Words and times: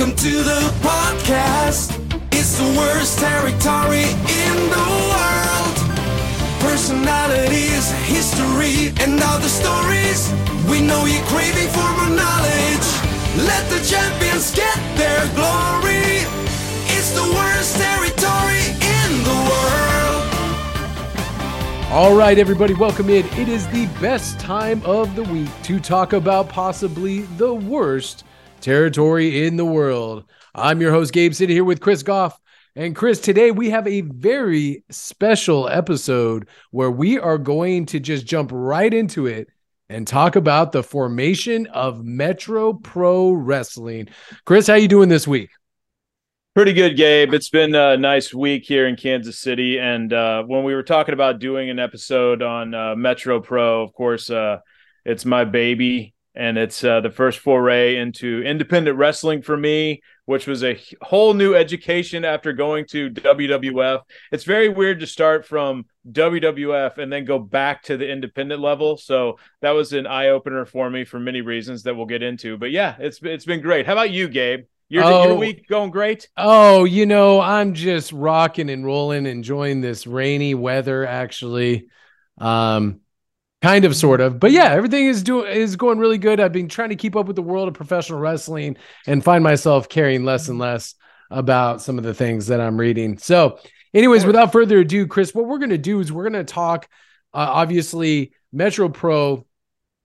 Welcome 0.00 0.16
to 0.16 0.42
the 0.42 0.60
podcast. 0.80 1.92
It's 2.32 2.56
the 2.56 2.64
worst 2.72 3.18
territory 3.18 4.08
in 4.48 4.56
the 4.72 4.88
world. 5.12 5.76
Personalities, 6.58 7.92
history, 8.08 8.94
and 9.04 9.20
other 9.22 9.48
stories. 9.48 10.32
We 10.70 10.80
know 10.80 11.04
you're 11.04 11.22
craving 11.26 11.68
for 11.68 11.84
more 12.00 12.16
knowledge. 12.16 12.88
Let 13.44 13.68
the 13.68 13.84
champions 13.84 14.54
get 14.54 14.74
their 14.96 15.28
glory. 15.36 16.24
It's 16.96 17.12
the 17.12 17.28
worst 17.36 17.76
territory 17.76 18.72
in 18.80 19.22
the 19.28 19.36
world. 19.52 20.24
All 21.92 22.16
right, 22.16 22.38
everybody, 22.38 22.72
welcome 22.72 23.10
in. 23.10 23.26
It 23.38 23.50
is 23.50 23.68
the 23.68 23.84
best 24.00 24.40
time 24.40 24.80
of 24.86 25.14
the 25.14 25.24
week 25.24 25.50
to 25.64 25.78
talk 25.78 26.14
about 26.14 26.48
possibly 26.48 27.20
the 27.36 27.52
worst 27.52 28.24
territory 28.60 29.46
in 29.46 29.56
the 29.56 29.64
world. 29.64 30.24
I'm 30.54 30.80
your 30.80 30.92
host, 30.92 31.12
Gabe, 31.12 31.34
sitting 31.34 31.54
here 31.54 31.64
with 31.64 31.80
Chris 31.80 32.02
Goff. 32.02 32.38
And 32.76 32.94
Chris, 32.94 33.20
today 33.20 33.50
we 33.50 33.70
have 33.70 33.86
a 33.86 34.02
very 34.02 34.84
special 34.90 35.68
episode 35.68 36.48
where 36.70 36.90
we 36.90 37.18
are 37.18 37.38
going 37.38 37.86
to 37.86 38.00
just 38.00 38.26
jump 38.26 38.50
right 38.52 38.92
into 38.92 39.26
it 39.26 39.48
and 39.88 40.06
talk 40.06 40.36
about 40.36 40.70
the 40.70 40.82
formation 40.82 41.66
of 41.66 42.04
Metro 42.04 42.72
Pro 42.72 43.32
Wrestling. 43.32 44.08
Chris, 44.44 44.68
how 44.68 44.74
you 44.74 44.86
doing 44.86 45.08
this 45.08 45.26
week? 45.26 45.50
Pretty 46.54 46.72
good, 46.72 46.96
Gabe. 46.96 47.32
It's 47.32 47.48
been 47.48 47.74
a 47.74 47.96
nice 47.96 48.34
week 48.34 48.64
here 48.64 48.86
in 48.86 48.96
Kansas 48.96 49.38
City, 49.38 49.78
and 49.78 50.12
uh, 50.12 50.42
when 50.44 50.64
we 50.64 50.74
were 50.74 50.82
talking 50.82 51.14
about 51.14 51.38
doing 51.38 51.70
an 51.70 51.78
episode 51.78 52.42
on 52.42 52.74
uh, 52.74 52.94
Metro 52.96 53.40
Pro, 53.40 53.82
of 53.82 53.92
course, 53.92 54.30
uh, 54.30 54.58
it's 55.04 55.24
my 55.24 55.44
baby, 55.44 56.12
and 56.34 56.56
it's 56.56 56.84
uh, 56.84 57.00
the 57.00 57.10
first 57.10 57.40
foray 57.40 57.96
into 57.96 58.42
independent 58.42 58.96
wrestling 58.96 59.42
for 59.42 59.56
me, 59.56 60.00
which 60.26 60.46
was 60.46 60.62
a 60.62 60.80
whole 61.02 61.34
new 61.34 61.54
education 61.54 62.24
after 62.24 62.52
going 62.52 62.86
to 62.86 63.10
WWF. 63.10 64.02
It's 64.30 64.44
very 64.44 64.68
weird 64.68 65.00
to 65.00 65.06
start 65.06 65.44
from 65.44 65.86
WWF 66.10 66.98
and 66.98 67.12
then 67.12 67.24
go 67.24 67.38
back 67.38 67.82
to 67.84 67.96
the 67.96 68.08
independent 68.08 68.60
level. 68.60 68.96
So 68.96 69.38
that 69.60 69.72
was 69.72 69.92
an 69.92 70.06
eye 70.06 70.28
opener 70.28 70.64
for 70.64 70.88
me 70.88 71.04
for 71.04 71.18
many 71.18 71.40
reasons 71.40 71.82
that 71.82 71.94
we'll 71.96 72.06
get 72.06 72.22
into. 72.22 72.56
But 72.56 72.70
yeah, 72.70 72.94
it's 72.98 73.18
it's 73.22 73.44
been 73.44 73.60
great. 73.60 73.86
How 73.86 73.92
about 73.92 74.10
you, 74.10 74.28
Gabe? 74.28 74.66
Your, 74.88 75.04
Oh. 75.04 75.24
your 75.28 75.36
week 75.36 75.68
going 75.68 75.90
great? 75.90 76.28
Oh, 76.36 76.84
you 76.84 77.06
know, 77.06 77.40
I'm 77.40 77.74
just 77.74 78.12
rocking 78.12 78.70
and 78.70 78.84
rolling, 78.84 79.26
enjoying 79.26 79.80
this 79.80 80.06
rainy 80.06 80.54
weather 80.54 81.06
actually. 81.06 81.86
Um 82.38 83.00
kind 83.62 83.84
of 83.84 83.94
sort 83.94 84.20
of. 84.20 84.40
But 84.40 84.52
yeah, 84.52 84.70
everything 84.72 85.06
is 85.06 85.22
doing 85.22 85.52
is 85.52 85.76
going 85.76 85.98
really 85.98 86.18
good. 86.18 86.40
I've 86.40 86.52
been 86.52 86.68
trying 86.68 86.90
to 86.90 86.96
keep 86.96 87.16
up 87.16 87.26
with 87.26 87.36
the 87.36 87.42
world 87.42 87.68
of 87.68 87.74
professional 87.74 88.20
wrestling 88.20 88.76
and 89.06 89.22
find 89.22 89.44
myself 89.44 89.88
caring 89.88 90.24
less 90.24 90.48
and 90.48 90.58
less 90.58 90.94
about 91.30 91.80
some 91.80 91.98
of 91.98 92.04
the 92.04 92.14
things 92.14 92.48
that 92.48 92.60
I'm 92.60 92.78
reading. 92.78 93.18
So, 93.18 93.58
anyways, 93.94 94.24
without 94.24 94.52
further 94.52 94.78
ado, 94.78 95.06
Chris, 95.06 95.34
what 95.34 95.46
we're 95.46 95.58
going 95.58 95.70
to 95.70 95.78
do 95.78 96.00
is 96.00 96.12
we're 96.12 96.28
going 96.28 96.44
to 96.44 96.52
talk 96.52 96.88
uh, 97.32 97.46
obviously 97.50 98.32
Metro 98.52 98.88
Pro 98.88 99.46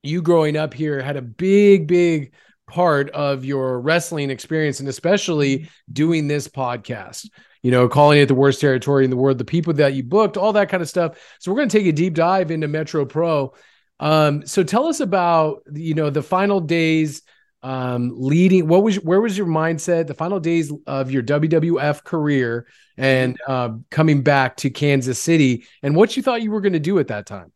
you 0.04 0.22
growing 0.22 0.56
up 0.56 0.74
here 0.74 1.02
had 1.02 1.18
a 1.18 1.22
big 1.22 1.88
big 1.88 2.34
part 2.68 3.10
of 3.12 3.46
your 3.46 3.80
wrestling 3.80 4.30
experience 4.30 4.80
and 4.80 4.90
especially 4.90 5.70
doing 5.92 6.28
this 6.28 6.48
podcast 6.48 7.28
you 7.66 7.72
know 7.72 7.90
calling 7.90 8.20
it 8.20 8.28
the 8.28 8.36
worst 8.36 8.62
territory 8.62 9.04
in 9.04 9.10
the 9.10 9.18
world 9.18 9.40
the 9.40 9.44
people 9.44 9.74
that 9.74 9.96
you 9.96 10.04
booked 10.04 10.38
all 10.38 10.54
that 10.54 10.70
kind 10.70 10.84
of 10.84 10.88
stuff. 10.88 11.18
So 11.40 11.52
we're 11.52 11.58
going 11.58 11.70
to 11.70 11.76
take 11.80 11.88
a 11.88 11.92
deep 11.92 12.14
dive 12.14 12.52
into 12.52 12.68
metro 12.68 13.06
pro. 13.06 13.56
Um, 14.00 14.46
so 14.46 14.62
tell 14.62 14.86
us 14.86 15.00
about 15.00 15.64
you 15.74 15.96
know 15.96 16.12
the 16.12 16.22
final 16.22 16.60
days 16.60 17.24
um, 17.64 18.12
leading 18.14 18.68
what 18.68 18.84
was 18.84 18.98
where 18.98 19.20
was 19.20 19.36
your 19.36 19.48
mindset 19.48 20.06
the 20.06 20.14
final 20.14 20.40
days 20.40 20.72
of 20.86 21.10
your 21.10 21.24
wwf 21.24 22.04
career 22.04 22.68
and 22.98 23.36
uh, 23.48 23.70
coming 23.90 24.22
back 24.22 24.58
to 24.58 24.70
kansas 24.70 25.20
city 25.20 25.66
and 25.82 25.96
what 25.96 26.16
you 26.16 26.22
thought 26.22 26.44
you 26.44 26.52
were 26.52 26.62
going 26.62 26.74
to 26.74 26.80
do 26.80 27.00
at 27.00 27.08
that 27.08 27.26
time? 27.26 27.52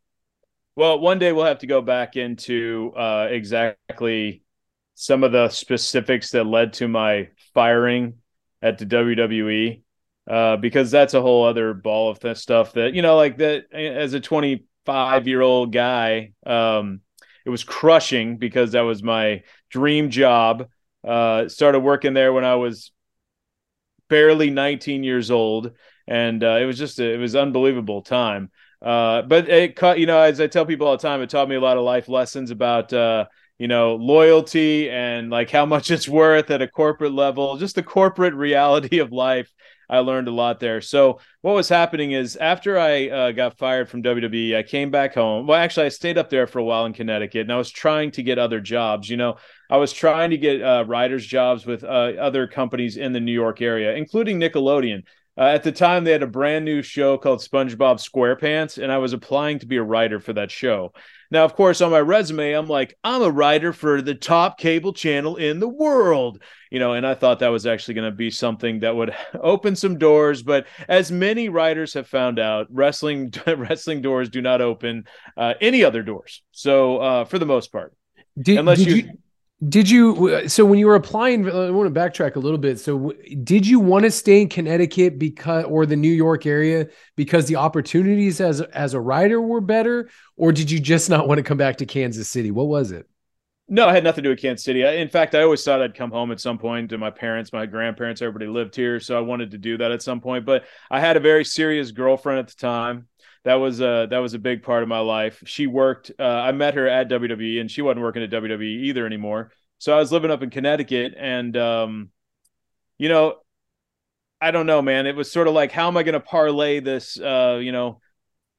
Well, 0.75 0.97
one 0.97 1.19
day 1.19 1.33
we'll 1.33 1.45
have 1.45 1.59
to 1.59 1.67
go 1.67 1.83
back 1.83 2.15
into 2.15 2.93
uh, 2.97 3.27
exactly 3.29 4.41
some 4.95 5.23
of 5.23 5.31
the 5.31 5.49
specifics 5.49 6.31
that 6.31 6.45
led 6.45 6.73
to 6.73 6.87
my 6.87 7.29
firing 7.53 8.15
at 8.61 8.79
the 8.79 8.85
WWE, 8.85 9.81
uh, 10.29 10.57
because 10.57 10.91
that's 10.91 11.13
a 11.15 11.21
whole 11.21 11.45
other 11.45 11.73
ball 11.73 12.11
of 12.11 12.37
stuff 12.37 12.73
that 12.73 12.93
you 12.93 13.01
know, 13.01 13.15
like 13.15 13.37
that. 13.37 13.73
As 13.73 14.13
a 14.13 14.19
25 14.19 15.27
year 15.27 15.41
old 15.41 15.73
guy, 15.73 16.33
um, 16.45 17.01
it 17.45 17.49
was 17.49 17.63
crushing 17.63 18.37
because 18.37 18.73
that 18.73 18.81
was 18.81 19.01
my 19.01 19.43
dream 19.69 20.09
job. 20.09 20.67
Uh, 21.05 21.47
started 21.47 21.79
working 21.79 22.13
there 22.13 22.31
when 22.31 22.45
I 22.45 22.55
was 22.55 22.91
barely 24.09 24.49
19 24.49 25.03
years 25.03 25.31
old, 25.31 25.71
and 26.07 26.43
uh, 26.43 26.57
it 26.61 26.65
was 26.65 26.77
just 26.77 26.99
a, 26.99 27.13
it 27.13 27.17
was 27.17 27.35
unbelievable 27.35 28.01
time. 28.01 28.51
Uh, 28.81 29.23
but 29.23 29.49
it 29.49 29.75
cut, 29.75 29.99
you 29.99 30.05
know, 30.05 30.19
as 30.19 30.39
I 30.39 30.47
tell 30.47 30.65
people 30.65 30.87
all 30.87 30.97
the 30.97 31.01
time, 31.01 31.21
it 31.21 31.29
taught 31.29 31.49
me 31.49 31.55
a 31.55 31.61
lot 31.61 31.77
of 31.77 31.83
life 31.83 32.07
lessons 32.07 32.49
about, 32.51 32.93
uh, 32.93 33.25
you 33.57 33.67
know, 33.67 33.95
loyalty 33.95 34.89
and 34.89 35.29
like 35.29 35.49
how 35.49 35.65
much 35.65 35.91
it's 35.91 36.07
worth 36.07 36.49
at 36.49 36.61
a 36.61 36.67
corporate 36.67 37.13
level, 37.13 37.57
just 37.57 37.75
the 37.75 37.83
corporate 37.83 38.33
reality 38.33 38.99
of 38.99 39.11
life. 39.11 39.51
I 39.89 39.99
learned 39.99 40.27
a 40.27 40.31
lot 40.31 40.59
there. 40.59 40.81
So 40.81 41.19
what 41.41 41.55
was 41.55 41.67
happening 41.67 42.11
is 42.11 42.35
after 42.35 42.77
I 42.77 43.07
uh, 43.09 43.31
got 43.31 43.57
fired 43.57 43.89
from 43.89 44.03
WWE, 44.03 44.55
I 44.55 44.63
came 44.63 44.91
back 44.91 45.15
home. 45.15 45.47
Well, 45.47 45.59
actually, 45.59 45.87
I 45.87 45.89
stayed 45.89 46.17
up 46.17 46.29
there 46.29 46.45
for 46.45 46.59
a 46.59 46.63
while 46.63 46.85
in 46.85 46.93
Connecticut, 46.93 47.41
and 47.41 47.51
I 47.51 47.57
was 47.57 47.71
trying 47.71 48.11
to 48.11 48.23
get 48.23 48.37
other 48.37 48.59
jobs. 48.59 49.09
You 49.09 49.17
know, 49.17 49.37
I 49.69 49.77
was 49.77 49.91
trying 49.91 50.29
to 50.29 50.37
get 50.37 50.61
uh, 50.61 50.85
writers' 50.87 51.25
jobs 51.25 51.65
with 51.65 51.83
uh, 51.83 51.87
other 52.19 52.47
companies 52.47 52.97
in 52.97 53.13
the 53.13 53.19
New 53.19 53.33
York 53.33 53.61
area, 53.61 53.95
including 53.95 54.39
Nickelodeon. 54.39 55.03
Uh, 55.37 55.43
at 55.43 55.63
the 55.63 55.71
time, 55.71 56.03
they 56.03 56.11
had 56.11 56.23
a 56.23 56.27
brand 56.27 56.65
new 56.65 56.81
show 56.81 57.17
called 57.17 57.39
SpongeBob 57.39 57.97
SquarePants, 57.97 58.81
and 58.81 58.91
I 58.91 58.97
was 58.97 59.13
applying 59.13 59.59
to 59.59 59.65
be 59.65 59.77
a 59.77 59.83
writer 59.83 60.19
for 60.19 60.33
that 60.33 60.51
show. 60.51 60.91
Now, 61.31 61.45
of 61.45 61.55
course, 61.55 61.81
on 61.81 61.91
my 61.91 61.99
resume, 61.99 62.53
I'm 62.53 62.67
like, 62.67 62.97
I'm 63.03 63.21
a 63.21 63.29
writer 63.29 63.71
for 63.71 64.01
the 64.01 64.15
top 64.15 64.57
cable 64.57 64.93
channel 64.93 65.35
in 65.35 65.59
the 65.59 65.67
world, 65.67 66.41
you 66.71 66.79
know, 66.79 66.93
and 66.93 67.05
I 67.05 67.13
thought 67.13 67.39
that 67.39 67.49
was 67.49 67.67
actually 67.67 67.93
going 67.93 68.11
to 68.11 68.15
be 68.15 68.31
something 68.31 68.79
that 68.79 68.95
would 68.95 69.13
open 69.39 69.75
some 69.75 69.97
doors. 69.97 70.41
But 70.41 70.65
as 70.87 71.11
many 71.11 71.49
writers 71.49 71.93
have 71.93 72.07
found 72.07 72.39
out, 72.39 72.67
wrestling 72.71 73.31
wrestling 73.47 74.01
doors 74.01 74.29
do 74.29 74.41
not 74.41 74.61
open 74.61 75.05
uh, 75.37 75.53
any 75.61 75.83
other 75.83 76.01
doors. 76.01 76.41
So, 76.51 76.97
uh, 76.97 77.25
for 77.25 77.37
the 77.37 77.45
most 77.45 77.71
part, 77.71 77.93
did, 78.41 78.57
unless 78.57 78.79
did 78.79 78.87
you, 78.87 78.95
you 78.95 79.11
Did 79.67 79.89
you 79.89 80.47
so 80.47 80.63
when 80.63 80.79
you 80.79 80.87
were 80.87 80.95
applying? 80.95 81.49
Uh, 81.49 81.67
I 81.67 81.71
want 81.71 81.93
to 81.93 81.99
backtrack 81.99 82.37
a 82.37 82.39
little 82.39 82.57
bit. 82.57 82.79
So, 82.79 83.11
did 83.43 83.67
you 83.67 83.81
want 83.81 84.05
to 84.05 84.11
stay 84.11 84.41
in 84.41 84.47
Connecticut 84.47 85.19
because, 85.19 85.65
or 85.65 85.85
the 85.85 85.97
New 85.97 86.11
York 86.11 86.45
area, 86.45 86.87
because 87.17 87.47
the 87.47 87.57
opportunities 87.57 88.39
as 88.39 88.61
as 88.61 88.93
a 88.93 89.01
writer 89.01 89.41
were 89.41 89.59
better, 89.59 90.09
or 90.37 90.53
did 90.53 90.71
you 90.71 90.79
just 90.79 91.09
not 91.09 91.27
want 91.27 91.39
to 91.39 91.43
come 91.43 91.57
back 91.57 91.77
to 91.79 91.85
Kansas 91.85 92.29
City? 92.29 92.51
What 92.51 92.67
was 92.67 92.93
it? 92.93 93.09
No, 93.67 93.87
I 93.87 93.93
had 93.93 94.03
nothing 94.03 94.23
to 94.23 94.29
do 94.29 94.31
with 94.31 94.41
Kansas 94.41 94.63
City. 94.63 94.81
In 94.81 95.09
fact, 95.09 95.35
I 95.35 95.43
always 95.43 95.63
thought 95.63 95.81
I'd 95.81 95.93
come 95.93 96.09
home 96.09 96.31
at 96.31 96.39
some 96.39 96.57
point 96.57 96.89
to 96.89 96.97
my 96.97 97.11
parents, 97.11 97.53
my 97.53 97.67
grandparents, 97.67 98.21
everybody 98.21 98.47
lived 98.47 98.75
here. 98.75 98.99
So 98.99 99.15
I 99.15 99.21
wanted 99.21 99.51
to 99.51 99.59
do 99.59 99.77
that 99.77 99.91
at 99.91 100.01
some 100.01 100.21
point. 100.21 100.43
But 100.45 100.63
I 100.89 100.99
had 100.99 101.17
a 101.17 101.19
very 101.19 101.45
serious 101.45 101.91
girlfriend 101.91 102.39
at 102.39 102.47
the 102.47 102.55
time. 102.55 103.07
That 103.45 103.55
was 103.55 103.79
a 103.79 104.07
that 104.09 104.17
was 104.19 104.33
a 104.33 104.39
big 104.39 104.63
part 104.63 104.83
of 104.83 104.89
my 104.89 104.99
life. 104.99 105.41
She 105.45 105.67
worked. 105.67 106.11
Uh, 106.19 106.23
I 106.23 106.51
met 106.51 106.73
her 106.73 106.87
at 106.87 107.09
WWE, 107.09 107.61
and 107.61 107.71
she 107.71 107.81
wasn't 107.81 108.01
working 108.01 108.23
at 108.23 108.29
WWE 108.29 108.83
either 108.83 109.05
anymore. 109.05 109.51
So 109.77 109.95
I 109.95 109.99
was 109.99 110.11
living 110.11 110.31
up 110.31 110.43
in 110.43 110.49
Connecticut, 110.49 111.13
and 111.17 111.55
um, 111.55 112.09
you 112.97 113.07
know, 113.09 113.35
I 114.41 114.51
don't 114.51 114.65
know, 114.65 114.81
man. 114.81 115.07
It 115.07 115.15
was 115.15 115.31
sort 115.31 115.47
of 115.47 115.53
like, 115.53 115.71
how 115.71 115.87
am 115.87 115.97
I 115.97 116.03
going 116.03 116.13
to 116.13 116.19
parlay 116.19 116.79
this, 116.79 117.19
uh, 117.19 117.59
you 117.61 117.71
know, 117.71 117.99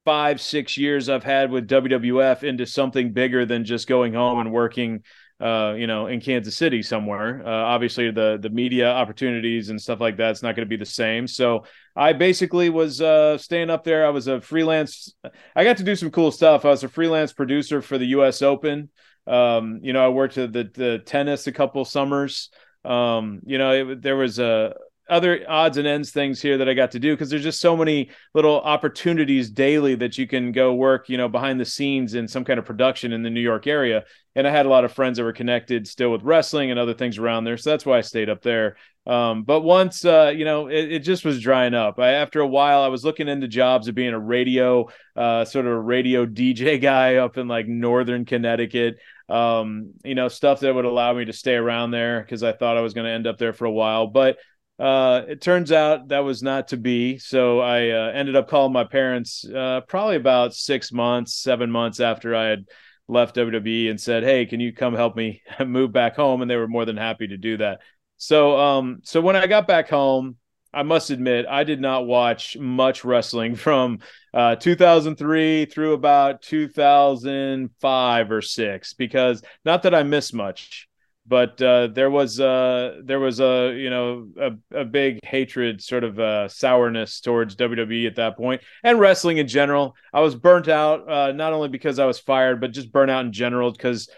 five, 0.05 0.41
six 0.41 0.77
years 0.77 1.09
I've 1.09 1.23
had 1.23 1.51
with 1.51 1.67
WWF 1.67 2.43
into 2.43 2.65
something 2.65 3.13
bigger 3.13 3.45
than 3.45 3.65
just 3.65 3.87
going 3.87 4.13
home 4.13 4.39
and 4.39 4.51
working, 4.51 5.03
uh, 5.41 5.73
you 5.75 5.87
know, 5.87 6.05
in 6.05 6.21
Kansas 6.21 6.55
City 6.55 6.83
somewhere. 6.83 7.41
Uh, 7.43 7.49
obviously, 7.49 8.11
the 8.11 8.37
the 8.39 8.49
media 8.49 8.91
opportunities 8.91 9.69
and 9.69 9.81
stuff 9.81 9.99
like 9.99 10.15
that's 10.15 10.43
not 10.43 10.55
going 10.55 10.65
to 10.65 10.69
be 10.69 10.77
the 10.77 10.85
same. 10.85 11.27
So 11.27 11.65
I 11.95 12.13
basically 12.13 12.69
was 12.69 13.01
uh, 13.01 13.37
staying 13.37 13.71
up 13.71 13.83
there. 13.83 14.05
I 14.05 14.09
was 14.09 14.27
a 14.27 14.39
freelance. 14.39 15.13
I 15.55 15.63
got 15.63 15.77
to 15.77 15.83
do 15.83 15.95
some 15.95 16.11
cool 16.11 16.31
stuff. 16.31 16.63
I 16.63 16.69
was 16.69 16.83
a 16.83 16.89
freelance 16.89 17.33
producer 17.33 17.81
for 17.81 17.97
the 17.97 18.07
U.S. 18.07 18.41
Open. 18.41 18.89
Um, 19.25 19.79
you 19.81 19.93
know, 19.93 20.05
I 20.05 20.09
worked 20.09 20.37
at 20.37 20.53
the 20.53 20.69
the 20.71 20.99
tennis 20.99 21.47
a 21.47 21.51
couple 21.51 21.83
summers. 21.85 22.49
Um, 22.85 23.41
you 23.45 23.57
know, 23.57 23.71
it, 23.71 24.01
there 24.01 24.17
was 24.17 24.37
a 24.37 24.75
other 25.09 25.43
odds 25.47 25.77
and 25.77 25.87
ends 25.87 26.11
things 26.11 26.41
here 26.41 26.57
that 26.57 26.69
I 26.69 26.73
got 26.73 26.91
to 26.91 26.99
do 26.99 27.13
because 27.13 27.29
there's 27.29 27.43
just 27.43 27.59
so 27.59 27.75
many 27.75 28.11
little 28.33 28.61
opportunities 28.61 29.49
daily 29.49 29.95
that 29.95 30.17
you 30.17 30.27
can 30.27 30.51
go 30.51 30.73
work, 30.73 31.09
you 31.09 31.17
know, 31.17 31.27
behind 31.27 31.59
the 31.59 31.65
scenes 31.65 32.13
in 32.13 32.27
some 32.27 32.45
kind 32.45 32.59
of 32.59 32.65
production 32.65 33.11
in 33.11 33.21
the 33.23 33.29
New 33.29 33.41
York 33.41 33.67
area. 33.67 34.03
And 34.35 34.47
I 34.47 34.51
had 34.51 34.65
a 34.65 34.69
lot 34.69 34.85
of 34.85 34.93
friends 34.93 35.17
that 35.17 35.23
were 35.23 35.33
connected 35.33 35.87
still 35.87 36.11
with 36.11 36.23
wrestling 36.23 36.71
and 36.71 36.79
other 36.79 36.93
things 36.93 37.17
around 37.17 37.43
there. 37.43 37.57
So 37.57 37.71
that's 37.71 37.85
why 37.85 37.97
I 37.97 38.01
stayed 38.01 38.29
up 38.29 38.41
there. 38.41 38.77
Um, 39.05 39.43
but 39.43 39.61
once, 39.61 40.05
uh, 40.05 40.31
you 40.33 40.45
know, 40.45 40.67
it, 40.67 40.91
it 40.91 40.99
just 40.99 41.25
was 41.25 41.41
drying 41.41 41.73
up. 41.73 41.99
I, 41.99 42.11
after 42.11 42.39
a 42.39 42.47
while, 42.47 42.81
I 42.81 42.87
was 42.87 43.03
looking 43.03 43.27
into 43.27 43.47
jobs 43.47 43.87
of 43.87 43.95
being 43.95 44.13
a 44.13 44.19
radio, 44.19 44.87
uh, 45.15 45.43
sort 45.43 45.65
of 45.65 45.73
a 45.73 45.79
radio 45.79 46.25
DJ 46.27 46.79
guy 46.81 47.15
up 47.15 47.37
in 47.37 47.47
like 47.47 47.67
Northern 47.67 48.23
Connecticut. 48.23 48.97
um, 49.27 49.93
you 50.03 50.13
know, 50.13 50.27
stuff 50.27 50.59
that 50.59 50.75
would 50.75 50.85
allow 50.85 51.13
me 51.13 51.25
to 51.25 51.33
stay 51.33 51.55
around 51.55 51.91
there 51.91 52.21
because 52.21 52.43
I 52.43 52.51
thought 52.51 52.77
I 52.77 52.81
was 52.81 52.93
going 52.93 53.05
to 53.05 53.11
end 53.11 53.27
up 53.27 53.37
there 53.37 53.53
for 53.53 53.65
a 53.65 53.71
while. 53.71 54.07
But 54.07 54.37
uh, 54.81 55.25
it 55.27 55.41
turns 55.41 55.71
out 55.71 56.07
that 56.07 56.23
was 56.23 56.41
not 56.41 56.69
to 56.69 56.77
be. 56.77 57.19
So 57.19 57.59
I 57.59 57.89
uh, 57.89 58.11
ended 58.15 58.35
up 58.35 58.49
calling 58.49 58.73
my 58.73 58.83
parents 58.83 59.45
uh, 59.45 59.81
probably 59.87 60.15
about 60.15 60.55
six 60.55 60.91
months, 60.91 61.35
seven 61.35 61.69
months 61.69 61.99
after 61.99 62.35
I 62.35 62.45
had 62.45 62.65
left 63.07 63.35
WWE 63.35 63.91
and 63.91 64.01
said, 64.01 64.23
"Hey, 64.23 64.47
can 64.47 64.59
you 64.59 64.73
come 64.73 64.95
help 64.95 65.15
me 65.15 65.43
move 65.65 65.91
back 65.91 66.15
home?" 66.15 66.41
And 66.41 66.49
they 66.49 66.55
were 66.55 66.67
more 66.67 66.85
than 66.85 66.97
happy 66.97 67.27
to 67.27 67.37
do 67.37 67.57
that. 67.57 67.81
So, 68.17 68.57
um, 68.57 69.01
so 69.03 69.21
when 69.21 69.35
I 69.35 69.45
got 69.45 69.67
back 69.67 69.87
home, 69.87 70.37
I 70.73 70.81
must 70.81 71.11
admit 71.11 71.45
I 71.47 71.63
did 71.63 71.79
not 71.79 72.07
watch 72.07 72.57
much 72.57 73.05
wrestling 73.05 73.55
from 73.67 73.99
uh, 74.33 74.55
2003 74.55 75.65
through 75.65 75.93
about 75.93 76.41
2005 76.41 78.31
or 78.31 78.41
six 78.41 78.93
because 78.93 79.43
not 79.63 79.83
that 79.83 79.93
I 79.93 80.01
missed 80.01 80.33
much, 80.33 80.87
but 81.25 81.61
uh, 81.61 81.87
there 81.87 82.09
was 82.09 82.39
uh, 82.39 82.99
there 83.03 83.19
was 83.19 83.39
a 83.39 83.73
you 83.77 83.89
know 83.89 84.27
a, 84.39 84.79
a 84.81 84.85
big 84.85 85.19
hatred, 85.23 85.81
sort 85.81 86.03
of 86.03 86.19
uh, 86.19 86.47
sourness 86.47 87.21
towards 87.21 87.55
WWE 87.55 88.07
at 88.07 88.15
that 88.15 88.37
point 88.37 88.61
and 88.83 88.99
wrestling 88.99 89.37
in 89.37 89.47
general. 89.47 89.95
I 90.13 90.21
was 90.21 90.35
burnt 90.35 90.67
out 90.67 91.09
uh, 91.09 91.31
not 91.31 91.53
only 91.53 91.69
because 91.69 91.99
I 91.99 92.05
was 92.05 92.19
fired, 92.19 92.59
but 92.59 92.71
just 92.71 92.91
burnt 92.91 93.11
out 93.11 93.25
in 93.25 93.33
general 93.33 93.71
because 93.71 94.09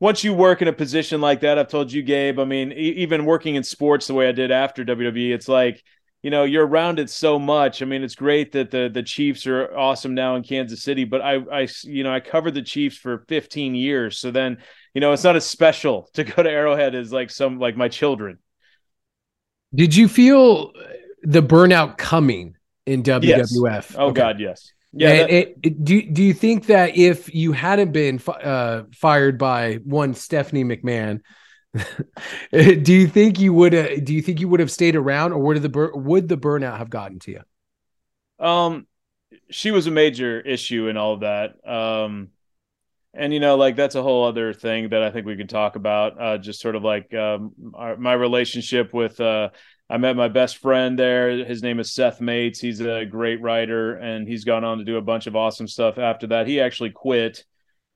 once 0.00 0.22
you 0.24 0.32
work 0.32 0.62
in 0.62 0.68
a 0.68 0.72
position 0.72 1.20
like 1.20 1.40
that, 1.40 1.58
I've 1.58 1.68
told 1.68 1.92
you, 1.92 2.02
Gabe. 2.02 2.38
I 2.38 2.44
mean, 2.44 2.72
e- 2.72 2.94
even 2.98 3.24
working 3.26 3.54
in 3.54 3.62
sports 3.62 4.06
the 4.06 4.14
way 4.14 4.28
I 4.28 4.32
did 4.32 4.50
after 4.50 4.84
WWE, 4.84 5.32
it's 5.32 5.48
like 5.48 5.82
you 6.22 6.30
know 6.30 6.44
you're 6.44 6.66
around 6.66 6.98
it 6.98 7.08
so 7.08 7.38
much. 7.38 7.80
I 7.80 7.86
mean, 7.86 8.02
it's 8.02 8.14
great 8.14 8.52
that 8.52 8.70
the 8.70 8.90
the 8.92 9.02
Chiefs 9.02 9.46
are 9.46 9.74
awesome 9.76 10.14
now 10.14 10.36
in 10.36 10.42
Kansas 10.42 10.82
City, 10.82 11.04
but 11.04 11.22
I 11.22 11.36
I 11.50 11.68
you 11.84 12.04
know 12.04 12.12
I 12.12 12.20
covered 12.20 12.52
the 12.52 12.62
Chiefs 12.62 12.98
for 12.98 13.24
15 13.28 13.74
years, 13.74 14.18
so 14.18 14.30
then 14.30 14.58
you 14.94 15.00
know 15.00 15.12
it's 15.12 15.24
not 15.24 15.36
as 15.36 15.46
special 15.46 16.08
to 16.14 16.24
go 16.24 16.42
to 16.42 16.50
Arrowhead 16.50 16.94
as 16.94 17.12
like 17.12 17.30
some 17.30 17.58
like 17.58 17.76
my 17.76 17.88
children. 17.88 18.38
Did 19.74 19.94
you 19.94 20.08
feel 20.08 20.72
the 21.22 21.42
burnout 21.42 21.96
coming 21.96 22.56
in 22.86 23.02
WWF? 23.02 23.22
Yes. 23.22 23.94
Oh 23.96 24.08
okay. 24.08 24.20
God, 24.20 24.40
yes. 24.40 24.72
Yeah. 24.92 25.08
That, 25.08 25.30
it, 25.30 25.56
it, 25.62 25.84
do 25.84 26.02
Do 26.02 26.22
you 26.22 26.34
think 26.34 26.66
that 26.66 26.96
if 26.96 27.32
you 27.32 27.52
hadn't 27.52 27.92
been 27.92 28.20
uh, 28.26 28.82
fired 28.92 29.38
by 29.38 29.74
one 29.84 30.14
Stephanie 30.14 30.64
McMahon, 30.64 31.20
do 32.52 32.92
you 32.92 33.06
think 33.06 33.38
you 33.38 33.52
would 33.52 33.74
uh, 33.74 34.00
do 34.00 34.12
you 34.12 34.22
think 34.22 34.40
you 34.40 34.48
would 34.48 34.60
have 34.60 34.70
stayed 34.70 34.96
around 34.96 35.32
or 35.32 35.38
would 35.38 35.62
the 35.62 35.90
would 35.94 36.28
the 36.28 36.36
burnout 36.36 36.78
have 36.78 36.90
gotten 36.90 37.18
to 37.20 37.30
you 37.30 38.44
um 38.44 38.86
she 39.50 39.70
was 39.70 39.86
a 39.86 39.90
major 39.90 40.40
issue 40.40 40.88
in 40.88 40.96
all 40.96 41.14
of 41.14 41.20
that 41.20 41.54
um 41.68 42.28
and 43.14 43.32
you 43.32 43.40
know 43.40 43.56
like 43.56 43.76
that's 43.76 43.94
a 43.94 44.02
whole 44.02 44.24
other 44.24 44.52
thing 44.52 44.88
that 44.90 45.02
i 45.02 45.10
think 45.10 45.26
we 45.26 45.36
can 45.36 45.46
talk 45.46 45.76
about 45.76 46.20
uh 46.20 46.38
just 46.38 46.60
sort 46.60 46.76
of 46.76 46.82
like 46.84 47.12
um 47.14 47.52
our, 47.74 47.96
my 47.96 48.12
relationship 48.12 48.92
with 48.92 49.20
uh 49.20 49.48
I 49.92 49.96
met 49.96 50.14
my 50.14 50.28
best 50.28 50.58
friend 50.58 50.96
there. 50.96 51.44
His 51.44 51.64
name 51.64 51.80
is 51.80 51.92
Seth 51.92 52.20
Mates. 52.20 52.60
He's 52.60 52.80
a 52.80 53.04
great 53.04 53.40
writer, 53.42 53.96
and 53.96 54.28
he's 54.28 54.44
gone 54.44 54.62
on 54.62 54.78
to 54.78 54.84
do 54.84 54.98
a 54.98 55.02
bunch 55.02 55.26
of 55.26 55.34
awesome 55.34 55.66
stuff 55.66 55.98
after 55.98 56.28
that. 56.28 56.46
He 56.46 56.60
actually 56.60 56.90
quit 56.90 57.44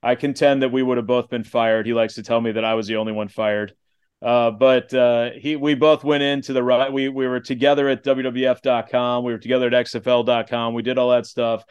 I 0.04 0.16
contend 0.16 0.62
that 0.62 0.70
we 0.70 0.82
would 0.82 0.98
have 0.98 1.06
both 1.06 1.30
been 1.30 1.44
fired. 1.44 1.86
He 1.86 1.94
likes 1.94 2.14
to 2.14 2.22
tell 2.22 2.40
me 2.40 2.52
that 2.52 2.64
I 2.64 2.74
was 2.74 2.86
the 2.86 2.96
only 2.96 3.12
one 3.12 3.28
fired. 3.28 3.74
Uh, 4.20 4.50
but 4.50 4.92
uh, 4.92 5.30
he, 5.38 5.56
we 5.56 5.74
both 5.74 6.04
went 6.04 6.22
into 6.22 6.52
the 6.52 6.62
right. 6.62 6.92
We 6.92 7.08
we 7.08 7.26
were 7.26 7.40
together 7.40 7.88
at 7.88 8.04
WWF.com. 8.04 9.24
We 9.24 9.32
were 9.32 9.38
together 9.38 9.66
at 9.66 9.86
XFL.com. 9.86 10.74
We 10.74 10.82
did 10.82 10.98
all 10.98 11.10
that 11.10 11.26
stuff. 11.26 11.64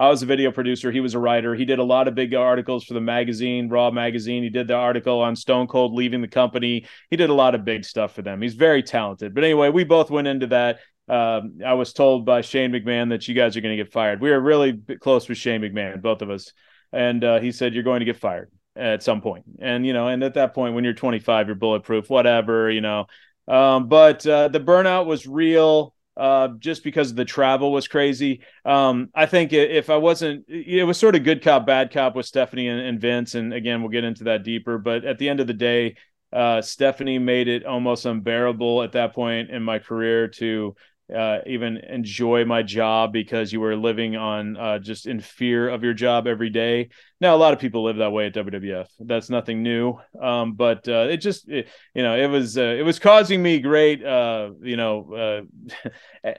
I 0.00 0.08
was 0.08 0.22
a 0.22 0.26
video 0.26 0.50
producer. 0.50 0.90
He 0.90 0.98
was 1.00 1.14
a 1.14 1.18
writer. 1.18 1.54
He 1.54 1.64
did 1.64 1.78
a 1.78 1.84
lot 1.84 2.08
of 2.08 2.14
big 2.14 2.34
articles 2.34 2.84
for 2.84 2.94
the 2.94 3.00
magazine, 3.00 3.68
Raw 3.68 3.90
magazine. 3.90 4.42
He 4.42 4.48
did 4.48 4.66
the 4.66 4.74
article 4.74 5.20
on 5.20 5.36
Stone 5.36 5.68
Cold 5.68 5.92
leaving 5.92 6.22
the 6.22 6.28
company. 6.28 6.86
He 7.10 7.16
did 7.16 7.30
a 7.30 7.34
lot 7.34 7.54
of 7.54 7.64
big 7.64 7.84
stuff 7.84 8.14
for 8.14 8.22
them. 8.22 8.42
He's 8.42 8.54
very 8.54 8.82
talented. 8.82 9.34
But 9.34 9.44
anyway, 9.44 9.68
we 9.68 9.84
both 9.84 10.10
went 10.10 10.26
into 10.26 10.48
that. 10.48 10.80
Um, 11.08 11.58
I 11.64 11.74
was 11.74 11.92
told 11.92 12.24
by 12.24 12.40
Shane 12.40 12.72
McMahon 12.72 13.10
that 13.10 13.28
you 13.28 13.34
guys 13.34 13.56
are 13.56 13.60
going 13.60 13.76
to 13.76 13.82
get 13.84 13.92
fired. 13.92 14.20
We 14.20 14.30
were 14.30 14.40
really 14.40 14.80
close 15.00 15.28
with 15.28 15.38
Shane 15.38 15.60
McMahon, 15.60 16.02
both 16.02 16.22
of 16.22 16.30
us 16.30 16.52
and 16.92 17.22
uh, 17.22 17.40
he 17.40 17.52
said 17.52 17.74
you're 17.74 17.82
going 17.82 18.00
to 18.00 18.06
get 18.06 18.16
fired 18.16 18.50
at 18.76 19.02
some 19.02 19.20
point. 19.20 19.44
and 19.60 19.84
you 19.86 19.92
know 19.92 20.08
and 20.08 20.22
at 20.22 20.34
that 20.34 20.54
point 20.54 20.74
when 20.74 20.84
you're 20.84 20.92
25 20.92 21.48
you're 21.48 21.56
bulletproof 21.56 22.08
whatever 22.08 22.70
you 22.70 22.80
know 22.80 23.06
um, 23.48 23.88
but 23.88 24.24
uh, 24.26 24.48
the 24.48 24.60
burnout 24.60 25.06
was 25.06 25.26
real 25.26 25.94
uh, 26.16 26.48
just 26.58 26.84
because 26.84 27.14
the 27.14 27.24
travel 27.24 27.72
was 27.72 27.88
crazy. 27.88 28.40
Um, 28.64 29.10
I 29.14 29.26
think 29.26 29.52
if 29.52 29.90
I 29.90 29.96
wasn't, 29.96 30.44
it 30.48 30.84
was 30.84 30.98
sort 30.98 31.16
of 31.16 31.24
good 31.24 31.42
cop, 31.42 31.66
bad 31.66 31.92
cop 31.92 32.14
with 32.14 32.26
Stephanie 32.26 32.68
and, 32.68 32.80
and, 32.80 33.00
Vince. 33.00 33.34
And 33.34 33.54
again, 33.54 33.80
we'll 33.80 33.90
get 33.90 34.04
into 34.04 34.24
that 34.24 34.42
deeper. 34.42 34.78
But 34.78 35.04
at 35.04 35.18
the 35.18 35.28
end 35.28 35.40
of 35.40 35.46
the 35.46 35.54
day, 35.54 35.96
uh, 36.32 36.62
Stephanie 36.62 37.18
made 37.18 37.48
it 37.48 37.64
almost 37.64 38.06
unbearable 38.06 38.82
at 38.82 38.92
that 38.92 39.14
point 39.14 39.50
in 39.50 39.62
my 39.62 39.78
career 39.78 40.28
to 40.28 40.74
uh, 41.14 41.38
even 41.46 41.78
enjoy 41.78 42.44
my 42.44 42.62
job 42.62 43.12
because 43.12 43.52
you 43.52 43.60
were 43.60 43.76
living 43.76 44.16
on 44.16 44.56
uh, 44.56 44.78
just 44.78 45.06
in 45.06 45.20
fear 45.20 45.68
of 45.68 45.82
your 45.82 45.94
job 45.94 46.26
every 46.26 46.50
day. 46.50 46.90
Now, 47.20 47.34
a 47.34 47.38
lot 47.38 47.52
of 47.52 47.58
people 47.58 47.84
live 47.84 47.96
that 47.96 48.12
way 48.12 48.26
at 48.26 48.34
WWF. 48.34 48.86
That's 49.00 49.30
nothing 49.30 49.62
new. 49.62 49.98
Um, 50.20 50.54
but 50.54 50.86
uh, 50.88 51.08
it 51.10 51.18
just, 51.18 51.48
it, 51.48 51.68
you 51.94 52.02
know, 52.02 52.16
it 52.16 52.28
was 52.28 52.56
uh, 52.56 52.62
it 52.78 52.82
was 52.82 52.98
causing 52.98 53.42
me 53.42 53.60
great, 53.60 54.04
uh, 54.04 54.50
you 54.62 54.76
know. 54.76 55.46
Uh, 56.24 56.32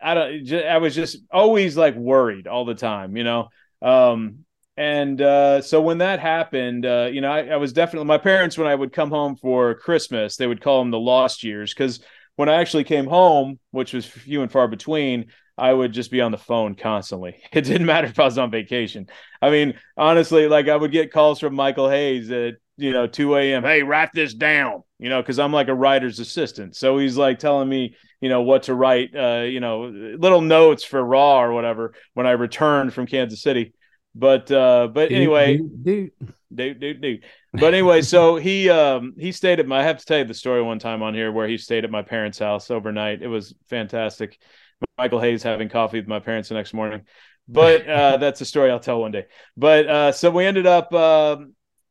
I 0.00 0.14
don't. 0.14 0.52
I 0.52 0.78
was 0.78 0.94
just 0.94 1.18
always 1.30 1.76
like 1.76 1.94
worried 1.96 2.46
all 2.46 2.64
the 2.64 2.74
time, 2.74 3.16
you 3.16 3.24
know. 3.24 3.48
Um, 3.82 4.44
and 4.76 5.18
so 5.64 5.80
when 5.82 5.98
that 5.98 6.20
happened, 6.20 6.84
you 6.84 7.20
know, 7.20 7.32
I, 7.32 7.46
I 7.46 7.56
was 7.56 7.72
definitely 7.72 8.06
my 8.06 8.18
parents 8.18 8.56
when 8.56 8.68
I 8.68 8.74
would 8.74 8.92
come 8.92 9.10
home 9.10 9.34
for 9.34 9.74
Christmas, 9.74 10.36
they 10.36 10.46
would 10.46 10.60
call 10.60 10.78
them 10.80 10.92
the 10.92 11.00
lost 11.00 11.42
years 11.42 11.74
because 11.74 12.00
when 12.38 12.48
I 12.48 12.60
actually 12.60 12.84
came 12.84 13.06
home, 13.06 13.58
which 13.72 13.92
was 13.92 14.06
few 14.06 14.42
and 14.42 14.52
far 14.52 14.68
between, 14.68 15.26
I 15.58 15.72
would 15.72 15.92
just 15.92 16.08
be 16.12 16.20
on 16.20 16.30
the 16.30 16.38
phone 16.38 16.76
constantly. 16.76 17.42
It 17.52 17.62
didn't 17.62 17.84
matter 17.84 18.06
if 18.06 18.20
I 18.20 18.26
was 18.26 18.38
on 18.38 18.52
vacation. 18.52 19.08
I 19.42 19.50
mean, 19.50 19.74
honestly, 19.96 20.46
like 20.46 20.68
I 20.68 20.76
would 20.76 20.92
get 20.92 21.12
calls 21.12 21.40
from 21.40 21.56
Michael 21.56 21.90
Hayes 21.90 22.30
at 22.30 22.54
you 22.76 22.92
know 22.92 23.08
2 23.08 23.34
a.m. 23.34 23.64
Hey, 23.64 23.82
write 23.82 24.10
this 24.14 24.34
down. 24.34 24.84
You 25.00 25.08
know, 25.08 25.20
because 25.20 25.40
I'm 25.40 25.52
like 25.52 25.66
a 25.66 25.74
writer's 25.74 26.20
assistant. 26.20 26.76
So 26.76 26.96
he's 26.98 27.16
like 27.16 27.40
telling 27.40 27.68
me, 27.68 27.96
you 28.20 28.28
know, 28.28 28.42
what 28.42 28.64
to 28.64 28.74
write. 28.74 29.16
Uh, 29.16 29.42
you 29.42 29.58
know, 29.58 29.86
little 30.16 30.40
notes 30.40 30.84
for 30.84 31.04
Raw 31.04 31.42
or 31.42 31.52
whatever 31.52 31.92
when 32.14 32.28
I 32.28 32.32
returned 32.32 32.94
from 32.94 33.06
Kansas 33.08 33.42
City. 33.42 33.74
But 34.14 34.48
uh, 34.52 34.86
but 34.92 35.10
anyway, 35.10 35.56
dude, 35.56 35.84
dude, 35.84 36.12
dude, 36.54 36.80
dude. 36.80 37.00
Dude. 37.00 37.24
But 37.52 37.74
anyway, 37.74 38.02
so 38.02 38.36
he 38.48 38.68
um 38.70 39.14
he 39.18 39.32
stayed 39.32 39.60
at 39.60 39.66
my. 39.66 39.80
I 39.80 39.82
have 39.84 39.98
to 39.98 40.04
tell 40.04 40.18
you 40.18 40.24
the 40.24 40.34
story 40.34 40.62
one 40.62 40.78
time 40.78 41.02
on 41.02 41.14
here 41.14 41.32
where 41.32 41.48
he 41.48 41.58
stayed 41.58 41.84
at 41.84 41.90
my 41.90 42.02
parents' 42.02 42.38
house 42.38 42.70
overnight. 42.70 43.22
It 43.22 43.28
was 43.28 43.54
fantastic. 43.68 44.38
Michael 44.96 45.20
Hayes 45.20 45.42
having 45.42 45.68
coffee 45.68 45.98
with 45.98 46.08
my 46.08 46.20
parents 46.20 46.48
the 46.48 46.54
next 46.54 46.72
morning. 46.72 47.02
But 47.48 47.88
uh, 47.88 48.16
that's 48.20 48.40
a 48.40 48.44
story 48.44 48.70
I'll 48.70 48.80
tell 48.80 49.00
one 49.00 49.12
day. 49.12 49.26
But 49.56 49.88
uh, 49.88 50.12
so 50.12 50.30
we 50.30 50.44
ended 50.44 50.66
up 50.66 50.92
uh, 50.92 51.38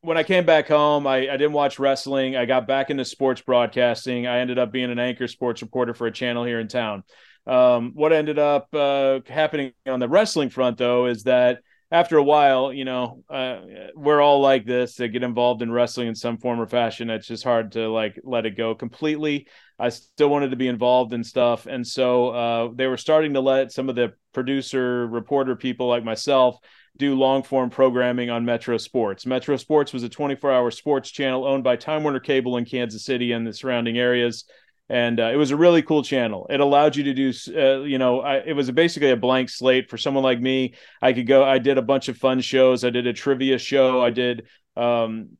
when 0.01 0.17
I 0.17 0.23
came 0.23 0.45
back 0.45 0.67
home. 0.67 1.07
I, 1.07 1.29
I 1.29 1.37
didn't 1.37 1.53
watch 1.53 1.79
wrestling. 1.79 2.35
I 2.35 2.45
got 2.45 2.67
back 2.67 2.89
into 2.89 3.05
sports 3.05 3.41
broadcasting. 3.41 4.27
I 4.27 4.39
ended 4.39 4.59
up 4.59 4.71
being 4.71 4.91
an 4.91 4.99
anchor 4.99 5.27
sports 5.27 5.61
reporter 5.61 5.93
for 5.93 6.07
a 6.07 6.11
channel 6.11 6.43
here 6.43 6.59
in 6.59 6.67
town. 6.67 7.03
Um, 7.45 7.91
what 7.93 8.11
ended 8.11 8.39
up 8.39 8.67
uh, 8.73 9.21
happening 9.27 9.71
on 9.85 9.99
the 9.99 10.09
wrestling 10.09 10.49
front, 10.49 10.77
though, 10.77 11.05
is 11.05 11.23
that 11.23 11.59
after 11.89 12.17
a 12.17 12.23
while, 12.23 12.73
you 12.73 12.83
know, 12.83 13.23
uh, 13.29 13.61
we're 13.95 14.21
all 14.21 14.41
like 14.41 14.65
this 14.65 14.95
to 14.95 15.07
get 15.07 15.23
involved 15.23 15.61
in 15.61 15.71
wrestling 15.71 16.09
in 16.09 16.15
some 16.15 16.37
form 16.37 16.59
or 16.59 16.67
fashion. 16.67 17.09
It's 17.09 17.27
just 17.27 17.45
hard 17.45 17.71
to 17.73 17.87
like 17.87 18.19
let 18.23 18.45
it 18.45 18.57
go 18.57 18.75
completely. 18.75 19.47
I 19.79 19.89
still 19.89 20.27
wanted 20.27 20.49
to 20.51 20.57
be 20.57 20.67
involved 20.67 21.13
in 21.13 21.23
stuff. 21.23 21.65
And 21.65 21.87
so 21.87 22.29
uh, 22.29 22.69
they 22.73 22.87
were 22.87 22.97
starting 22.97 23.33
to 23.35 23.41
let 23.41 23.71
some 23.71 23.87
of 23.87 23.95
the 23.95 24.13
producer, 24.33 25.07
reporter 25.07 25.55
people 25.55 25.87
like 25.87 26.03
myself 26.03 26.57
do 26.97 27.15
long 27.15 27.43
form 27.43 27.69
programming 27.69 28.29
on 28.29 28.43
Metro 28.43 28.77
Sports. 28.77 29.25
Metro 29.25 29.55
Sports 29.55 29.93
was 29.93 30.03
a 30.03 30.09
24 30.09 30.51
hour 30.51 30.71
sports 30.71 31.09
channel 31.09 31.45
owned 31.45 31.63
by 31.63 31.77
Time 31.77 32.03
Warner 32.03 32.19
Cable 32.19 32.57
in 32.57 32.65
Kansas 32.65 33.05
City 33.05 33.31
and 33.31 33.47
the 33.47 33.53
surrounding 33.53 33.97
areas 33.97 34.43
and 34.89 35.19
uh, 35.19 35.29
it 35.33 35.35
was 35.35 35.51
a 35.51 35.57
really 35.57 35.81
cool 35.81 36.01
channel. 36.01 36.47
It 36.49 36.59
allowed 36.59 36.95
you 36.95 37.03
to 37.03 37.13
do, 37.13 37.33
uh, 37.55 37.81
you 37.81 37.97
know, 37.97 38.21
I, 38.21 38.37
it 38.37 38.53
was 38.53 38.71
basically 38.71 39.11
a 39.11 39.17
blank 39.17 39.49
slate 39.49 39.89
for 39.89 39.97
someone 39.97 40.23
like 40.23 40.39
me. 40.39 40.75
I 41.01 41.13
could 41.13 41.27
go. 41.27 41.43
I 41.43 41.59
did 41.59 41.77
a 41.77 41.81
bunch 41.81 42.07
of 42.07 42.17
fun 42.17 42.39
shows. 42.39 42.85
I 42.85 42.89
did 42.89 43.05
a 43.05 43.13
trivia 43.13 43.57
show. 43.57 44.01
I 44.01 44.11
did 44.11 44.47
um, 44.77 45.37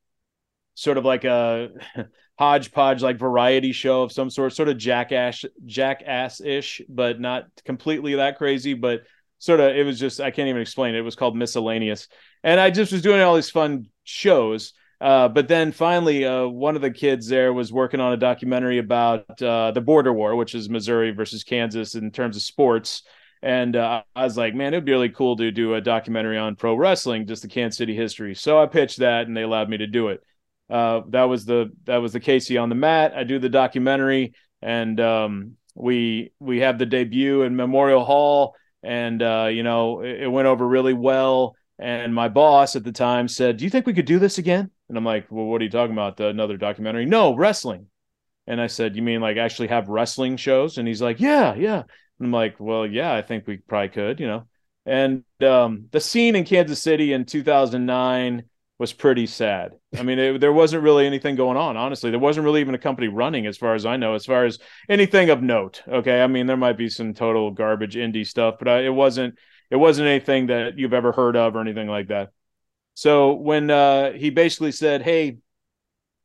sort 0.75 0.98
of 0.98 1.06
like 1.06 1.24
a 1.24 1.70
hodgepodge, 2.39 3.01
like 3.01 3.18
variety 3.18 3.72
show 3.72 4.04
of 4.04 4.12
some 4.12 4.30
sort, 4.30 4.54
sort 4.54 4.68
of 4.68 4.77
jackass, 4.77 5.46
jackass 5.66 6.42
ish, 6.42 6.82
but 6.89 7.22
not 7.22 7.46
completely 7.63 8.16
that 8.16 8.38
crazy. 8.38 8.74
But 8.74 9.04
sort 9.39 9.62
of, 9.62 9.75
it 9.75 9.86
was 9.86 9.98
just 9.98 10.20
I 10.20 10.32
can't 10.32 10.50
even 10.50 10.62
explain 10.62 10.94
it. 10.94 11.00
It 11.00 11.04
was 11.04 11.16
called 11.16 11.38
miscellaneous, 11.38 12.10
and 12.44 12.60
I 12.60 12.70
just 12.70 12.92
was 12.92 13.01
doing 13.01 13.22
all 13.22 13.36
these 13.36 13.50
fun 13.50 13.88
shows 14.04 14.74
uh, 15.00 15.27
but 15.27 15.48
then 15.48 15.72
finally, 15.72 16.25
uh, 16.25 16.48
one 16.48 16.75
of 16.75 16.82
the 16.82 16.89
kids 16.89 17.27
there 17.27 17.54
was 17.54 17.72
working 17.72 18.00
on 18.00 18.13
a 18.13 18.18
documentary 18.18 18.80
about 18.80 19.42
uh, 19.42 19.72
the 19.72 19.82
border 19.82 20.12
war, 20.12 20.36
which 20.36 20.56
is 20.56 20.70
Missouri 20.70 21.12
versus 21.12 21.44
Kansas 21.44 21.94
in 21.94 22.10
terms 22.12 22.36
of 22.36 22.42
sports. 22.42 23.04
And 23.44 23.75
uh, 23.75 24.01
I 24.16 24.24
was 24.24 24.38
like, 24.38 24.56
man, 24.56 24.74
it'd 24.74 24.86
be 24.86 24.92
really 24.92 25.10
cool 25.10 25.38
to 25.38 25.51
do 25.51 25.75
a 25.75 25.82
documentary 25.82 26.39
on 26.39 26.56
pro 26.56 26.74
wrestling, 26.74 27.27
just 27.27 27.44
the 27.44 27.48
Kansas 27.48 27.77
City 27.77 27.96
history. 27.96 28.34
So 28.34 28.60
I 28.60 28.66
pitched 28.66 28.98
that, 28.98 29.27
and 29.27 29.38
they 29.38 29.44
allowed 29.44 29.70
me 29.70 29.77
to 29.77 29.88
do 29.88 30.08
it. 30.08 30.24
Uh, 30.68 31.01
that 31.10 31.25
was 31.25 31.46
the 31.46 31.72
that 31.86 31.98
was 31.98 32.13
the 32.13 32.20
KC 32.20 32.62
on 32.62 32.70
the 32.70 32.75
mat. 32.75 33.13
I 33.16 33.24
do 33.24 33.38
the 33.38 33.50
documentary, 33.50 34.34
and 34.63 35.00
um, 35.00 35.58
we 35.75 36.32
we 36.39 36.62
have 36.62 36.80
the 36.80 36.88
debut 36.88 37.44
in 37.44 37.56
Memorial 37.56 38.04
Hall, 38.04 38.56
and 38.82 39.22
you 39.22 39.62
know 39.62 40.01
it, 40.01 40.24
it 40.24 40.27
went 40.27 40.48
over 40.48 40.68
really 40.68 40.94
well. 40.94 41.56
And 41.80 42.16
my 42.16 42.27
boss 42.27 42.75
at 42.75 42.84
the 42.84 42.92
time 42.92 43.27
said, 43.27 43.58
"Do 43.58 43.63
you 43.63 43.70
think 43.70 43.86
we 43.86 43.94
could 43.94 44.08
do 44.08 44.18
this 44.18 44.39
again?" 44.39 44.72
And 44.89 44.98
I'm 44.98 45.06
like, 45.06 45.27
"Well, 45.32 45.46
what 45.46 45.62
are 45.62 45.65
you 45.65 45.70
talking 45.70 45.94
about? 45.94 46.17
The, 46.17 46.27
another 46.27 46.58
documentary?" 46.58 47.06
No, 47.06 47.36
wrestling. 47.36 47.88
And 48.48 48.62
I 48.62 48.67
said, 48.67 48.96
"You 48.96 49.01
mean 49.01 49.22
like 49.22 49.38
actually 49.38 49.67
have 49.70 49.89
wrestling 49.89 50.38
shows?" 50.38 50.77
And 50.77 50.88
he's 50.88 51.01
like, 51.01 51.20
"Yeah, 51.20 51.56
yeah." 51.56 51.84
And 52.20 52.27
I'm 52.27 52.32
like, 52.32 52.56
"Well, 52.60 52.86
yeah, 52.88 53.13
I 53.13 53.22
think 53.22 53.48
we 53.48 53.58
probably 53.58 53.89
could, 53.89 54.20
you 54.20 54.27
know." 54.27 54.48
And 54.86 55.25
um, 55.41 55.88
the 55.91 56.00
scene 56.00 56.36
in 56.36 56.46
Kansas 56.46 56.82
City 56.82 57.12
in 57.13 57.25
2009 57.25 58.44
was 58.79 58.94
pretty 58.94 59.25
sad. 59.25 59.74
I 59.98 60.03
mean, 60.03 60.20
it, 60.20 60.39
there 60.39 60.53
wasn't 60.53 60.84
really 60.84 61.06
anything 61.06 61.36
going 61.36 61.58
on. 61.58 61.75
Honestly, 61.77 62.12
there 62.12 62.20
wasn't 62.20 62.46
really 62.46 62.62
even 62.62 62.75
a 62.75 62.79
company 62.79 63.08
running, 63.08 63.48
as 63.48 63.58
far 63.58 63.74
as 63.75 63.86
I 63.86 63.98
know, 63.98 64.13
as 64.13 64.25
far 64.25 64.46
as 64.46 64.60
anything 64.88 65.29
of 65.29 65.41
note. 65.41 65.82
Okay, 65.88 66.22
I 66.22 66.27
mean, 66.27 66.46
there 66.46 66.58
might 66.58 66.77
be 66.77 66.89
some 66.89 67.13
total 67.13 67.51
garbage 67.51 67.96
indie 67.96 68.25
stuff, 68.25 68.56
but 68.60 68.67
I, 68.67 68.86
it 68.86 68.94
wasn't. 68.94 69.36
It 69.70 69.75
wasn't 69.75 70.08
anything 70.08 70.48
that 70.48 70.77
you've 70.77 70.94
ever 70.94 71.12
heard 71.12 71.36
of 71.36 71.58
or 71.58 71.60
anything 71.60 71.89
like 71.89 72.08
that. 72.08 72.29
So 72.98 73.34
when 73.34 73.70
uh, 73.70 74.13
he 74.13 74.32
basically 74.32 74.72
said, 74.72 75.04
"Hey, 75.04 75.38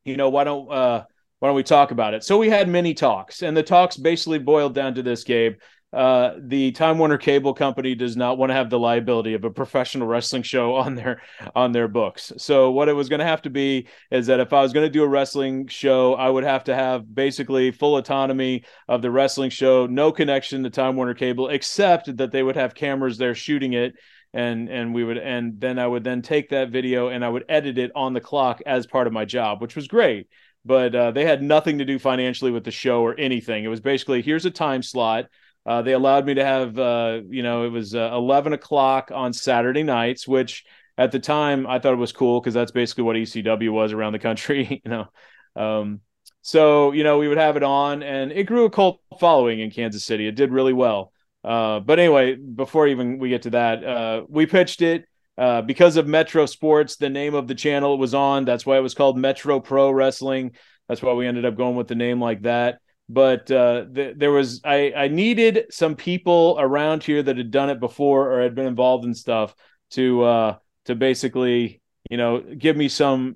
you 0.05 0.17
know, 0.17 0.29
why 0.29 0.43
don't 0.43 0.71
uh, 0.71 1.03
why 1.37 1.47
don't 1.47 1.55
we 1.55 1.61
talk 1.61 1.91
about 1.91 2.15
it?" 2.15 2.23
So 2.23 2.39
we 2.39 2.49
had 2.49 2.67
many 2.67 2.95
talks, 2.95 3.43
and 3.43 3.55
the 3.55 3.61
talks 3.61 3.95
basically 3.95 4.39
boiled 4.39 4.73
down 4.73 4.95
to 4.95 5.03
this, 5.03 5.23
Gabe. 5.23 5.57
Uh, 5.93 6.33
the 6.39 6.71
Time 6.71 6.97
Warner 6.97 7.19
Cable 7.19 7.53
Company 7.53 7.93
does 7.93 8.17
not 8.17 8.39
want 8.39 8.49
to 8.49 8.55
have 8.55 8.71
the 8.71 8.79
liability 8.79 9.35
of 9.35 9.43
a 9.43 9.51
professional 9.51 10.07
wrestling 10.07 10.41
show 10.41 10.73
on 10.83 10.95
their 10.95 11.21
on 11.53 11.73
their 11.73 11.87
books. 11.87 12.33
So 12.37 12.71
what 12.71 12.89
it 12.89 12.93
was 12.93 13.07
going 13.07 13.19
to 13.19 13.25
have 13.25 13.43
to 13.43 13.51
be 13.51 13.87
is 14.09 14.25
that 14.25 14.39
if 14.39 14.51
I 14.51 14.63
was 14.63 14.73
going 14.73 14.87
to 14.87 14.91
do 14.91 15.03
a 15.03 15.07
wrestling 15.07 15.67
show, 15.67 16.15
I 16.15 16.27
would 16.27 16.43
have 16.43 16.63
to 16.63 16.73
have 16.73 17.13
basically 17.13 17.69
full 17.69 17.97
autonomy 17.97 18.63
of 18.87 19.03
the 19.03 19.11
wrestling 19.11 19.51
show, 19.51 19.85
no 19.85 20.11
connection 20.11 20.63
to 20.63 20.71
Time 20.71 20.95
Warner 20.95 21.13
Cable, 21.13 21.49
except 21.49 22.17
that 22.17 22.31
they 22.31 22.41
would 22.41 22.55
have 22.55 22.73
cameras 22.73 23.19
there 23.19 23.35
shooting 23.35 23.73
it. 23.73 23.93
And 24.33 24.67
and 24.69 24.93
we 24.93 25.03
would 25.03 25.19
and 25.19 25.59
then 25.59 25.77
I 25.77 25.85
would 25.85 26.03
then 26.03 26.23
take 26.23 26.49
that 26.49 26.69
video 26.69 27.09
and 27.09 27.23
I 27.23 27.29
would 27.29 27.45
edit 27.47 27.77
it 27.77 27.91
on 27.95 28.13
the 28.13 28.21
clock 28.21 28.61
as 28.65 28.87
part 28.87 29.05
of 29.05 29.13
my 29.13 29.25
job, 29.25 29.61
which 29.61 29.75
was 29.75 29.87
great. 29.87 30.27
But 30.65 30.95
uh, 30.95 31.11
they 31.11 31.25
had 31.25 31.43
nothing 31.43 31.79
to 31.79 31.85
do 31.85 31.99
financially 31.99 32.49
with 32.49 32.63
the 32.63 32.71
show 32.71 33.01
or 33.01 33.19
anything. 33.19 33.63
It 33.63 33.67
was 33.67 33.81
basically 33.81 34.21
here's 34.21 34.45
a 34.45 34.51
time 34.51 34.81
slot 34.81 35.27
uh, 35.65 35.81
they 35.81 35.93
allowed 35.93 36.25
me 36.25 36.33
to 36.33 36.43
have, 36.43 36.77
uh, 36.77 37.21
you 37.29 37.41
know, 37.41 37.65
it 37.65 37.69
was 37.69 37.95
uh, 37.95 38.09
11 38.13 38.53
o'clock 38.53 39.11
on 39.13 39.31
Saturday 39.31 39.83
nights, 39.83 40.27
which 40.27 40.65
at 40.97 41.11
the 41.11 41.19
time 41.19 41.65
I 41.65 41.79
thought 41.79 41.93
it 41.93 41.97
was 41.97 42.11
cool 42.11 42.41
because 42.41 42.53
that's 42.53 42.71
basically 42.71 43.05
what 43.05 43.15
ECW 43.15 43.71
was 43.71 43.93
around 43.93 44.13
the 44.13 44.19
country, 44.19 44.81
you 44.85 44.91
know. 44.91 45.07
Um, 45.55 46.01
so, 46.41 46.91
you 46.91 47.05
know, 47.05 47.17
we 47.17 47.29
would 47.29 47.37
have 47.37 47.55
it 47.55 47.63
on 47.63 48.03
and 48.03 48.31
it 48.33 48.43
grew 48.43 48.65
a 48.65 48.69
cult 48.69 48.99
following 49.19 49.61
in 49.61 49.71
Kansas 49.71 50.03
City. 50.03 50.27
It 50.27 50.35
did 50.35 50.51
really 50.51 50.73
well. 50.73 51.12
Uh, 51.43 51.79
but 51.79 51.99
anyway, 51.99 52.35
before 52.35 52.87
even 52.87 53.19
we 53.19 53.29
get 53.29 53.43
to 53.43 53.49
that, 53.51 53.83
uh, 53.83 54.23
we 54.27 54.45
pitched 54.45 54.81
it. 54.81 55.05
Uh, 55.35 55.63
because 55.63 55.97
of 55.97 56.05
Metro 56.05 56.45
Sports, 56.45 56.97
the 56.97 57.09
name 57.09 57.33
of 57.33 57.47
the 57.47 57.55
channel 57.55 57.95
it 57.95 57.99
was 57.99 58.13
on. 58.13 58.45
That's 58.45 58.67
why 58.67 58.77
it 58.77 58.81
was 58.81 58.93
called 58.93 59.17
Metro 59.17 59.59
Pro 59.59 59.89
Wrestling. 59.89 60.51
That's 60.87 61.01
why 61.01 61.13
we 61.13 61.25
ended 61.25 61.43
up 61.43 61.57
going 61.57 61.75
with 61.75 61.87
the 61.87 61.95
name 61.95 62.21
like 62.21 62.43
that 62.43 62.77
but 63.09 63.51
uh, 63.51 63.85
th- 63.93 64.15
there 64.17 64.31
was 64.31 64.61
I, 64.63 64.93
I 64.95 65.07
needed 65.07 65.65
some 65.69 65.95
people 65.95 66.57
around 66.59 67.03
here 67.03 67.21
that 67.21 67.37
had 67.37 67.51
done 67.51 67.69
it 67.69 67.79
before 67.79 68.31
or 68.31 68.41
had 68.41 68.55
been 68.55 68.65
involved 68.65 69.05
in 69.05 69.13
stuff 69.13 69.55
to 69.91 70.23
uh, 70.23 70.55
to 70.85 70.95
basically 70.95 71.81
you 72.09 72.17
know 72.17 72.39
give 72.39 72.77
me 72.77 72.87
some 72.87 73.35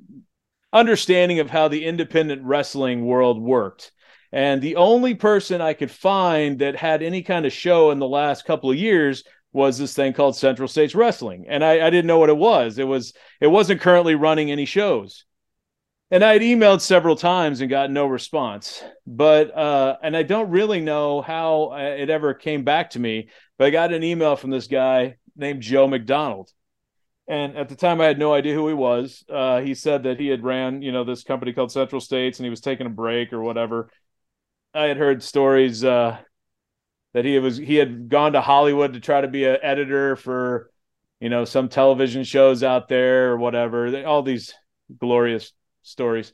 understanding 0.72 1.40
of 1.40 1.50
how 1.50 1.68
the 1.68 1.86
independent 1.86 2.44
wrestling 2.44 3.06
world 3.06 3.42
worked. 3.42 3.92
And 4.32 4.62
the 4.62 4.76
only 4.76 5.16
person 5.16 5.62
I 5.62 5.74
could 5.74 5.92
find 5.92 6.60
that 6.60 6.76
had 6.76 7.02
any 7.02 7.24
kind 7.24 7.46
of 7.46 7.54
show 7.54 7.92
in 7.92 8.00
the 8.00 8.08
last 8.08 8.46
couple 8.46 8.70
of 8.70 8.78
years 8.78 9.24
was 9.54 9.78
this 9.78 9.94
thing 9.94 10.14
called 10.14 10.36
Central 10.36 10.68
States 10.68 10.94
Wrestling, 10.94 11.46
and 11.48 11.64
I, 11.64 11.88
I 11.88 11.90
didn't 11.90 12.08
know 12.08 12.20
what 12.20 12.30
it 12.30 12.38
was. 12.38 12.78
It 12.78 12.84
was 12.84 13.14
it 13.40 13.48
wasn't 13.48 13.82
currently 13.82 14.16
running 14.16 14.52
any 14.52 14.66
shows 14.66 15.26
and 16.10 16.24
I 16.24 16.34
had 16.34 16.42
emailed 16.42 16.82
several 16.82 17.16
times 17.16 17.62
and 17.62 17.70
got 17.70 17.92
no 17.92 18.06
response. 18.06 18.84
But 19.06 19.56
uh, 19.56 19.98
and 20.02 20.16
I 20.16 20.24
don't 20.24 20.50
really 20.50 20.80
know 20.80 21.22
how 21.22 21.72
uh, 21.74 21.96
it 21.98 22.10
ever 22.10 22.34
came 22.34 22.64
back 22.64 22.92
to 22.92 23.00
me. 23.00 23.30
But 23.58 23.68
I 23.68 23.70
got 23.72 23.94
an 23.94 24.04
email 24.04 24.36
from 24.36 24.52
this 24.52 24.68
guy 24.68 25.18
named 25.36 25.62
Joe 25.62 25.88
McDonald, 25.88 26.52
and 27.28 27.58
at 27.58 27.70
the 27.70 27.76
time 27.76 28.00
I 28.00 28.06
had 28.06 28.20
no 28.20 28.34
idea 28.34 28.54
who 28.54 28.68
he 28.68 28.74
was. 28.74 29.24
Uh, 29.30 29.62
he 29.62 29.74
said 29.74 30.04
that 30.04 30.20
he 30.20 30.28
had 30.28 30.44
ran 30.44 30.82
you 30.82 30.92
know 30.92 31.04
this 31.04 31.24
company 31.24 31.54
called 31.54 31.72
Central 31.72 32.02
States 32.02 32.40
and 32.40 32.46
he 32.46 32.52
was 32.52 32.62
taking 32.62 32.88
a 32.88 32.92
break 32.92 33.34
or 33.34 33.42
whatever. 33.42 33.90
I 34.78 34.86
had 34.86 34.98
heard 34.98 35.24
stories 35.24 35.84
uh, 35.84 36.18
that 37.14 37.26
he 37.26 37.40
was 37.40 37.58
he 37.58 37.76
had 37.76 38.10
gone 38.10 38.34
to 38.34 38.42
Hollywood 38.42 38.94
to 38.94 39.00
try 39.00 39.22
to 39.22 39.28
be 39.28 39.46
an 39.46 39.58
editor 39.62 40.16
for 40.16 40.70
you 41.20 41.30
know 41.30 41.46
some 41.46 41.68
television 41.68 42.24
shows 42.24 42.64
out 42.64 42.88
there 42.88 43.32
or 43.32 43.38
whatever. 43.38 44.06
All 44.06 44.22
these 44.22 44.54
glorious 45.00 45.52
stories. 45.84 46.34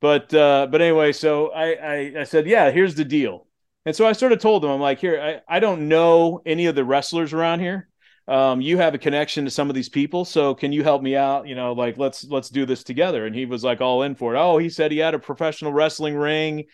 But 0.00 0.32
uh, 0.34 0.68
but 0.70 0.80
anyway, 0.80 1.12
so 1.12 1.52
I, 1.52 1.72
I 1.72 2.12
I 2.20 2.24
said, 2.24 2.46
yeah, 2.46 2.70
here's 2.70 2.94
the 2.94 3.04
deal. 3.04 3.46
And 3.84 3.94
so 3.94 4.06
I 4.06 4.12
sort 4.12 4.32
of 4.32 4.38
told 4.38 4.64
him, 4.64 4.70
I'm 4.70 4.80
like, 4.80 5.00
here, 5.00 5.42
I, 5.48 5.56
I 5.56 5.60
don't 5.60 5.88
know 5.88 6.40
any 6.46 6.66
of 6.66 6.74
the 6.74 6.84
wrestlers 6.84 7.32
around 7.32 7.60
here. 7.60 7.88
Um, 8.28 8.60
you 8.60 8.78
have 8.78 8.94
a 8.94 8.98
connection 8.98 9.44
to 9.44 9.50
some 9.50 9.68
of 9.68 9.74
these 9.74 9.88
people, 9.88 10.24
so 10.24 10.54
can 10.54 10.70
you 10.72 10.84
help 10.84 11.02
me 11.02 11.16
out? 11.16 11.48
You 11.48 11.56
know, 11.56 11.72
like 11.72 11.98
let's 11.98 12.24
let's 12.24 12.48
do 12.48 12.64
this 12.64 12.84
together. 12.84 13.26
And 13.26 13.34
he 13.34 13.44
was 13.44 13.64
like 13.64 13.80
all 13.80 14.02
in 14.02 14.14
for 14.14 14.34
it. 14.34 14.38
Oh, 14.38 14.58
he 14.58 14.68
said 14.68 14.92
he 14.92 14.98
had 14.98 15.14
a 15.14 15.18
professional 15.18 15.72
wrestling 15.72 16.14
ring. 16.14 16.64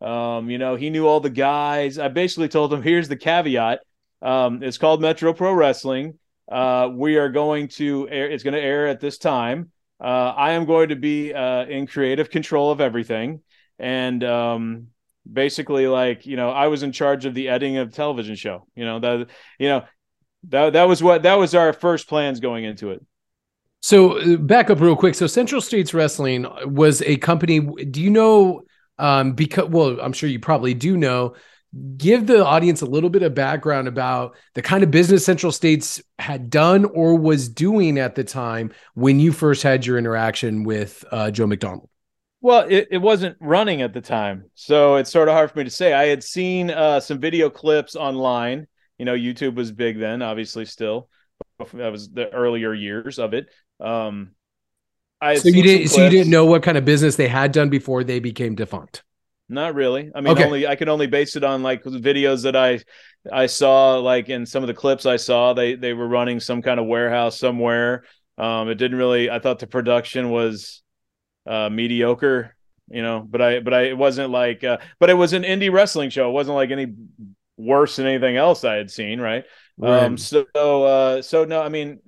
Um, 0.00 0.50
you 0.50 0.58
know, 0.58 0.76
he 0.76 0.90
knew 0.90 1.06
all 1.06 1.20
the 1.20 1.30
guys. 1.30 1.98
I 1.98 2.08
basically 2.08 2.48
told 2.48 2.72
him, 2.72 2.82
here's 2.82 3.08
the 3.08 3.16
caveat. 3.16 3.80
Um, 4.22 4.62
it's 4.62 4.78
called 4.78 5.00
Metro 5.00 5.32
Pro 5.32 5.52
Wrestling. 5.52 6.18
Uh, 6.50 6.90
we 6.92 7.16
are 7.16 7.28
going 7.28 7.68
to 7.68 8.08
air, 8.08 8.30
it's 8.30 8.44
going 8.44 8.54
to 8.54 8.60
air 8.60 8.86
at 8.86 9.00
this 9.00 9.18
time 9.18 9.70
uh, 10.00 10.04
I 10.36 10.52
am 10.52 10.66
going 10.66 10.90
to 10.90 10.96
be 10.96 11.32
uh, 11.32 11.64
in 11.64 11.86
creative 11.86 12.30
control 12.30 12.70
of 12.70 12.80
everything. 12.80 13.40
And 13.78 14.22
um, 14.24 14.88
basically, 15.30 15.86
like, 15.86 16.26
you 16.26 16.36
know, 16.36 16.50
I 16.50 16.68
was 16.68 16.82
in 16.82 16.92
charge 16.92 17.24
of 17.24 17.34
the 17.34 17.48
editing 17.48 17.78
of 17.78 17.92
television 17.92 18.36
show. 18.36 18.66
You 18.74 18.84
know, 18.84 19.00
that, 19.00 19.28
you 19.58 19.68
know, 19.68 19.84
that, 20.48 20.74
that 20.74 20.84
was 20.84 21.02
what, 21.02 21.22
that 21.22 21.34
was 21.34 21.54
our 21.54 21.72
first 21.72 22.08
plans 22.08 22.40
going 22.40 22.64
into 22.64 22.90
it. 22.90 23.04
So 23.80 24.18
uh, 24.18 24.36
back 24.36 24.70
up 24.70 24.80
real 24.80 24.96
quick. 24.96 25.14
So 25.14 25.26
Central 25.26 25.60
States 25.60 25.94
Wrestling 25.94 26.46
was 26.64 27.02
a 27.02 27.16
company. 27.16 27.60
Do 27.60 28.02
you 28.02 28.10
know? 28.10 28.62
Um, 28.98 29.32
because 29.32 29.68
well, 29.68 30.00
I'm 30.00 30.12
sure 30.12 30.28
you 30.28 30.40
probably 30.40 30.74
do 30.74 30.96
know 30.96 31.34
give 31.96 32.26
the 32.26 32.44
audience 32.44 32.80
a 32.80 32.86
little 32.86 33.10
bit 33.10 33.22
of 33.22 33.34
background 33.34 33.88
about 33.88 34.36
the 34.54 34.62
kind 34.62 34.82
of 34.82 34.90
business 34.90 35.24
Central 35.24 35.52
States 35.52 36.02
had 36.18 36.48
done 36.48 36.84
or 36.84 37.16
was 37.16 37.48
doing 37.48 37.98
at 37.98 38.14
the 38.14 38.24
time 38.24 38.72
when 38.94 39.20
you 39.20 39.32
first 39.32 39.62
had 39.62 39.84
your 39.84 39.98
interaction 39.98 40.64
with 40.64 41.04
uh, 41.10 41.30
Joe 41.30 41.46
McDonald. 41.46 41.88
Well, 42.40 42.66
it, 42.68 42.88
it 42.90 42.98
wasn't 42.98 43.36
running 43.40 43.82
at 43.82 43.92
the 43.92 44.00
time. 44.00 44.44
So 44.54 44.96
it's 44.96 45.10
sort 45.10 45.28
of 45.28 45.34
hard 45.34 45.50
for 45.50 45.58
me 45.58 45.64
to 45.64 45.70
say. 45.70 45.92
I 45.92 46.06
had 46.06 46.22
seen 46.22 46.70
uh, 46.70 47.00
some 47.00 47.18
video 47.18 47.50
clips 47.50 47.96
online. 47.96 48.66
You 48.98 49.04
know, 49.04 49.14
YouTube 49.14 49.56
was 49.56 49.72
big 49.72 49.98
then, 49.98 50.22
obviously, 50.22 50.64
still. 50.64 51.08
That 51.74 51.90
was 51.90 52.08
the 52.10 52.32
earlier 52.32 52.72
years 52.72 53.18
of 53.18 53.34
it. 53.34 53.48
Um, 53.80 54.35
I 55.20 55.36
so 55.36 55.48
you 55.48 55.62
didn't 55.62 55.88
so 55.88 56.04
you 56.04 56.10
didn't 56.10 56.30
know 56.30 56.44
what 56.44 56.62
kind 56.62 56.76
of 56.76 56.84
business 56.84 57.16
they 57.16 57.28
had 57.28 57.52
done 57.52 57.70
before 57.70 58.04
they 58.04 58.20
became 58.20 58.54
defunct. 58.54 59.02
Not 59.48 59.74
really. 59.74 60.10
I 60.14 60.20
mean, 60.20 60.32
okay. 60.32 60.44
only 60.44 60.66
I 60.66 60.76
can 60.76 60.88
only 60.88 61.06
base 61.06 61.36
it 61.36 61.44
on 61.44 61.62
like 61.62 61.84
videos 61.84 62.42
that 62.42 62.56
I 62.56 62.80
I 63.32 63.46
saw, 63.46 63.96
like 63.96 64.28
in 64.28 64.44
some 64.44 64.62
of 64.62 64.66
the 64.66 64.74
clips 64.74 65.06
I 65.06 65.16
saw. 65.16 65.52
They 65.52 65.74
they 65.74 65.92
were 65.92 66.08
running 66.08 66.40
some 66.40 66.62
kind 66.62 66.80
of 66.80 66.86
warehouse 66.86 67.38
somewhere. 67.38 68.04
Um, 68.38 68.68
it 68.68 68.74
didn't 68.74 68.98
really. 68.98 69.30
I 69.30 69.38
thought 69.38 69.60
the 69.60 69.66
production 69.66 70.30
was 70.30 70.82
uh, 71.46 71.70
mediocre, 71.70 72.56
you 72.88 73.02
know. 73.02 73.24
But 73.26 73.40
I 73.40 73.60
but 73.60 73.72
I 73.72 73.82
it 73.82 73.96
wasn't 73.96 74.30
like. 74.30 74.64
Uh, 74.64 74.78
but 74.98 75.10
it 75.10 75.14
was 75.14 75.32
an 75.32 75.42
indie 75.42 75.72
wrestling 75.72 76.10
show. 76.10 76.28
It 76.28 76.32
wasn't 76.32 76.56
like 76.56 76.70
any 76.70 76.94
worse 77.56 77.96
than 77.96 78.06
anything 78.06 78.36
else 78.36 78.64
I 78.64 78.74
had 78.74 78.90
seen. 78.90 79.20
Right. 79.20 79.44
right. 79.78 80.02
Um. 80.02 80.18
So 80.18 80.44
uh. 80.54 81.22
So 81.22 81.44
no. 81.44 81.62
I 81.62 81.68
mean, 81.68 82.00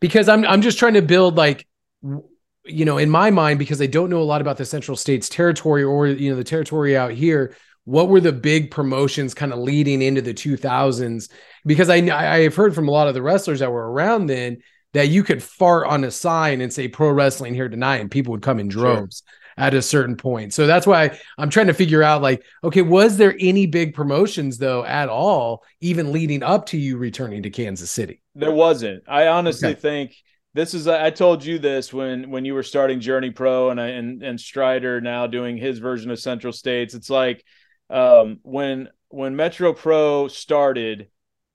because 0.00 0.28
I'm 0.28 0.44
I'm 0.44 0.62
just 0.62 0.78
trying 0.78 0.94
to 0.94 1.02
build 1.02 1.36
like 1.36 1.66
you 2.02 2.84
know, 2.84 2.98
in 2.98 3.10
my 3.10 3.30
mind, 3.30 3.58
because 3.58 3.80
I 3.80 3.86
don't 3.86 4.10
know 4.10 4.20
a 4.20 4.24
lot 4.24 4.40
about 4.40 4.56
the 4.56 4.64
Central 4.64 4.96
States 4.96 5.28
territory 5.28 5.82
or, 5.82 6.06
you 6.06 6.30
know, 6.30 6.36
the 6.36 6.44
territory 6.44 6.96
out 6.96 7.12
here, 7.12 7.56
what 7.84 8.08
were 8.08 8.20
the 8.20 8.32
big 8.32 8.70
promotions 8.70 9.34
kind 9.34 9.52
of 9.52 9.60
leading 9.60 10.02
into 10.02 10.20
the 10.20 10.34
2000s? 10.34 11.30
Because 11.64 11.88
I, 11.88 11.96
I 11.96 12.42
have 12.42 12.56
heard 12.56 12.74
from 12.74 12.88
a 12.88 12.90
lot 12.90 13.08
of 13.08 13.14
the 13.14 13.22
wrestlers 13.22 13.60
that 13.60 13.70
were 13.70 13.90
around 13.90 14.26
then 14.26 14.58
that 14.92 15.08
you 15.08 15.22
could 15.22 15.42
fart 15.42 15.86
on 15.86 16.04
a 16.04 16.10
sign 16.10 16.60
and 16.60 16.72
say 16.72 16.88
pro 16.88 17.10
wrestling 17.10 17.54
here 17.54 17.68
tonight 17.68 18.00
and 18.00 18.10
people 18.10 18.32
would 18.32 18.42
come 18.42 18.58
in 18.58 18.68
droves. 18.68 19.22
Sure. 19.24 19.34
at 19.58 19.74
a 19.74 19.82
certain 19.82 20.16
point. 20.16 20.52
So 20.52 20.66
that's 20.66 20.86
why 20.86 21.18
I'm 21.38 21.50
trying 21.50 21.68
to 21.68 21.74
figure 21.74 22.02
out 22.02 22.22
like, 22.22 22.44
okay, 22.62 22.82
was 22.82 23.16
there 23.16 23.34
any 23.38 23.66
big 23.66 23.94
promotions 23.94 24.58
though 24.58 24.84
at 24.84 25.08
all, 25.08 25.64
even 25.80 26.12
leading 26.12 26.42
up 26.42 26.66
to 26.66 26.78
you 26.78 26.98
returning 26.98 27.42
to 27.44 27.50
Kansas 27.50 27.90
City? 27.90 28.22
There 28.34 28.52
wasn't. 28.52 29.04
I 29.08 29.28
honestly 29.28 29.70
okay. 29.70 29.80
think 29.80 30.16
this 30.56 30.72
is 30.72 30.88
I 30.88 31.10
told 31.10 31.44
you 31.44 31.58
this 31.58 31.92
when 31.92 32.30
when 32.30 32.46
you 32.46 32.54
were 32.54 32.62
starting 32.62 32.98
Journey 32.98 33.30
Pro 33.30 33.68
and 33.68 33.78
and 33.78 34.22
and 34.22 34.40
Strider 34.40 35.02
now 35.02 35.26
doing 35.26 35.58
his 35.58 35.78
version 35.78 36.10
of 36.10 36.18
Central 36.18 36.52
States. 36.52 36.94
It's 36.94 37.10
like 37.10 37.44
um, 37.90 38.40
when 38.42 38.88
when 39.08 39.36
Metro 39.36 39.74
Pro 39.74 40.28
started, 40.28 41.08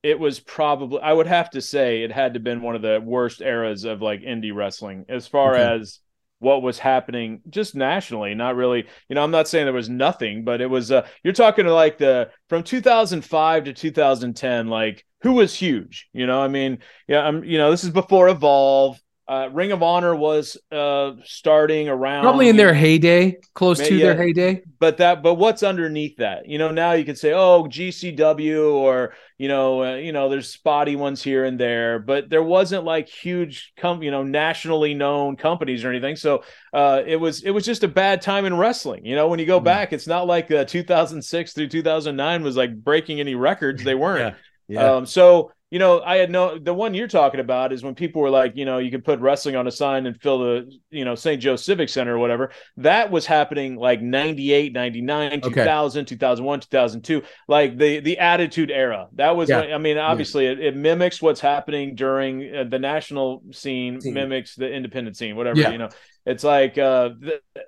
it 0.04 0.20
was 0.20 0.40
probably 0.40 1.02
I 1.02 1.14
would 1.14 1.26
have 1.26 1.50
to 1.52 1.62
say 1.62 2.04
it 2.04 2.12
had 2.12 2.36
to 2.36 2.40
been 2.40 2.62
one 2.62 2.76
of 2.76 2.84
the 2.84 3.02
worst 3.04 3.42
eras 3.42 3.86
of 3.86 4.04
like 4.04 4.22
indie 4.22 4.54
wrestling 4.54 5.06
as 5.10 5.26
far 5.26 5.56
okay. 5.56 5.82
as 5.82 6.00
what 6.42 6.64
was 6.64 6.80
happening 6.80 7.40
just 7.50 7.76
nationally 7.76 8.34
not 8.34 8.56
really 8.56 8.86
you 9.08 9.16
know 9.16 9.24
i'm 9.24 9.32
not 9.32 9.48
saying 9.48 9.66
there 9.66 9.74
was 9.74 9.90
nothing 9.90 10.44
but 10.44 10.60
it 10.60 10.70
was 10.70 10.92
uh 10.92 11.08
you're 11.24 11.34
talking 11.34 11.66
to 11.66 11.74
like 11.74 12.00
the 12.00 12.30
from 12.50 12.64
2005 12.64 13.64
to 13.64 13.74
2010 13.74 14.68
like 14.68 15.06
who 15.22 15.34
was 15.34 15.54
huge 15.54 16.10
you 16.14 16.26
know? 16.26 16.42
I 16.42 16.48
mean 16.48 16.80
yeah 17.08 17.22
i'm 17.22 17.44
you 17.44 17.60
know 17.60 17.70
this 17.70 17.84
is 17.84 17.92
before 17.92 18.28
evolve 18.28 19.00
uh, 19.32 19.48
Ring 19.48 19.72
of 19.72 19.82
Honor 19.82 20.14
was 20.14 20.58
uh, 20.74 21.14
starting 21.24 21.88
around 21.88 22.24
probably 22.24 22.50
in 22.50 22.58
their 22.58 22.74
heyday, 22.74 23.38
close 23.54 23.80
to 23.80 23.98
their 23.98 24.18
heyday. 24.18 24.62
But 24.78 24.98
that, 24.98 25.24
but 25.24 25.36
what's 25.36 25.64
underneath 25.64 26.18
that? 26.18 26.50
You 26.50 26.58
know, 26.58 26.70
now 26.72 26.92
you 26.92 27.06
can 27.06 27.16
say, 27.16 27.32
oh, 27.32 27.64
GCW, 27.64 28.74
or 28.74 29.14
you 29.38 29.48
know, 29.48 29.86
uh, 29.86 29.96
you 29.96 30.12
know, 30.12 30.28
there's 30.28 30.50
spotty 30.50 30.98
ones 30.98 31.24
here 31.24 31.46
and 31.46 31.58
there, 31.58 31.98
but 31.98 32.30
there 32.30 32.44
wasn't 32.44 32.84
like 32.84 33.08
huge, 33.08 33.72
com- 33.78 34.04
you 34.04 34.12
know, 34.12 34.22
nationally 34.22 34.94
known 34.94 35.38
companies 35.38 35.86
or 35.86 35.90
anything. 35.92 36.18
So 36.18 36.44
uh, 36.74 37.02
it 37.06 37.16
was 37.16 37.42
it 37.44 37.52
was 37.52 37.64
just 37.64 37.86
a 37.86 37.88
bad 37.88 38.22
time 38.22 38.44
in 38.44 38.58
wrestling. 38.58 39.06
You 39.06 39.16
know, 39.16 39.30
when 39.30 39.40
you 39.40 39.46
go 39.46 39.60
mm-hmm. 39.60 39.64
back, 39.64 39.94
it's 39.94 40.08
not 40.08 40.28
like 40.28 40.52
uh, 40.52 40.66
2006 40.66 41.54
through 41.54 41.70
2009 41.70 42.44
was 42.44 42.58
like 42.58 42.76
breaking 42.76 43.22
any 43.22 43.36
records. 43.36 43.82
They 43.82 43.96
weren't. 43.96 44.36
yeah. 44.68 44.82
yeah. 44.82 44.92
Um, 44.92 45.06
so 45.06 45.54
you 45.72 45.80
know, 45.80 46.02
I 46.02 46.18
had 46.18 46.30
no 46.30 46.60
the 46.60 46.74
one 46.74 46.94
you're 46.94 47.08
talking 47.08 47.40
about 47.40 47.72
is 47.72 47.82
when 47.82 47.96
people 47.96 48.22
were 48.22 48.30
like, 48.30 48.58
you 48.58 48.66
know, 48.66 48.80
you 48.80 48.92
could 48.92 49.06
put 49.06 49.22
wrestling 49.22 49.56
on 49.56 49.68
a 49.68 49.72
sign 49.72 50.06
and 50.06 50.22
fill 50.22 50.40
the, 50.40 50.72
you 50.90 51.06
know, 51.06 51.16
St. 51.16 51.42
Joe 51.42 51.56
Civic 51.56 51.88
Center 51.88 52.14
or 52.14 52.20
whatever. 52.20 52.52
That 52.76 53.10
was 53.10 53.26
happening 53.26 53.78
like 53.78 54.02
98, 54.02 54.74
99, 54.74 55.32
okay. 55.32 55.50
2000, 55.50 56.06
2001, 56.06 56.60
2002, 56.60 57.24
like 57.48 57.78
the 57.78 58.02
the 58.02 58.20
attitude 58.20 58.70
era. 58.70 59.08
That 59.14 59.38
was 59.38 59.50
yeah. 59.50 59.62
I 59.62 59.78
mean, 59.78 59.98
obviously 59.98 60.44
yeah. 60.44 60.52
it, 60.52 60.60
it, 60.60 60.76
mimics 60.76 61.22
what's 61.22 61.40
happening 61.40 61.96
during 61.96 62.54
uh, 62.54 62.66
the 62.66 62.78
national 62.78 63.42
scene, 63.52 64.02
scene, 64.02 64.14
mimics 64.14 64.56
the 64.56 64.70
independent 64.70 65.16
scene, 65.16 65.38
whatever, 65.38 65.58
yeah. 65.62 65.72
you 65.72 65.78
know. 65.78 65.90
It's 66.26 66.44
like, 66.44 66.78
uh, 66.78 67.12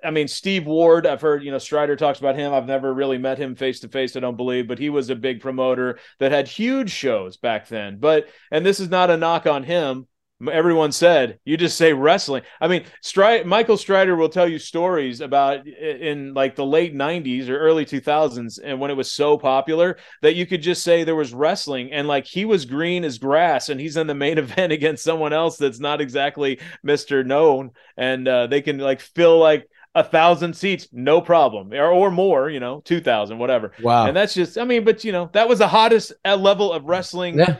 I 0.04 0.10
mean, 0.10 0.28
Steve 0.28 0.66
Ward. 0.66 1.06
I've 1.06 1.20
heard, 1.20 1.42
you 1.42 1.50
know, 1.50 1.58
Strider 1.58 1.96
talks 1.96 2.20
about 2.20 2.36
him. 2.36 2.52
I've 2.54 2.66
never 2.66 2.94
really 2.94 3.18
met 3.18 3.38
him 3.38 3.56
face 3.56 3.80
to 3.80 3.88
face. 3.88 4.16
I 4.16 4.20
don't 4.20 4.36
believe, 4.36 4.68
but 4.68 4.78
he 4.78 4.90
was 4.90 5.10
a 5.10 5.16
big 5.16 5.40
promoter 5.40 5.98
that 6.20 6.32
had 6.32 6.46
huge 6.46 6.90
shows 6.90 7.36
back 7.36 7.68
then. 7.68 7.98
But 7.98 8.28
and 8.50 8.64
this 8.64 8.78
is 8.78 8.90
not 8.90 9.10
a 9.10 9.16
knock 9.16 9.46
on 9.46 9.64
him 9.64 10.06
everyone 10.50 10.90
said 10.90 11.38
you 11.44 11.56
just 11.56 11.78
say 11.78 11.92
wrestling 11.92 12.42
i 12.60 12.66
mean 12.66 12.84
Stry- 13.02 13.44
michael 13.44 13.76
strider 13.76 14.16
will 14.16 14.28
tell 14.28 14.48
you 14.48 14.58
stories 14.58 15.20
about 15.20 15.66
in 15.66 16.34
like 16.34 16.56
the 16.56 16.66
late 16.66 16.92
90s 16.94 17.48
or 17.48 17.56
early 17.56 17.84
2000s 17.84 18.58
and 18.62 18.80
when 18.80 18.90
it 18.90 18.96
was 18.96 19.10
so 19.10 19.38
popular 19.38 19.96
that 20.22 20.34
you 20.34 20.44
could 20.44 20.60
just 20.60 20.82
say 20.82 21.04
there 21.04 21.14
was 21.14 21.32
wrestling 21.32 21.92
and 21.92 22.08
like 22.08 22.26
he 22.26 22.44
was 22.44 22.64
green 22.64 23.04
as 23.04 23.18
grass 23.18 23.68
and 23.68 23.80
he's 23.80 23.96
in 23.96 24.08
the 24.08 24.14
main 24.14 24.38
event 24.44 24.72
against 24.72 25.04
someone 25.04 25.32
else 25.32 25.56
that's 25.56 25.80
not 25.80 26.00
exactly 26.00 26.58
mr 26.84 27.24
known 27.24 27.70
and 27.96 28.26
uh, 28.26 28.46
they 28.48 28.60
can 28.60 28.78
like 28.78 29.00
fill 29.00 29.38
like 29.38 29.68
a 29.96 30.02
thousand 30.02 30.54
seats, 30.56 30.88
no 30.90 31.20
problem, 31.20 31.72
or, 31.72 31.88
or 31.88 32.10
more, 32.10 32.50
you 32.50 32.58
know, 32.58 32.80
two 32.84 33.00
thousand, 33.00 33.38
whatever. 33.38 33.70
Wow. 33.80 34.06
And 34.06 34.16
that's 34.16 34.34
just, 34.34 34.58
I 34.58 34.64
mean, 34.64 34.82
but 34.82 35.04
you 35.04 35.12
know, 35.12 35.30
that 35.34 35.48
was 35.48 35.60
the 35.60 35.68
hottest 35.68 36.12
uh, 36.24 36.34
level 36.34 36.72
of 36.72 36.82
wrestling 36.86 37.38
yeah 37.38 37.58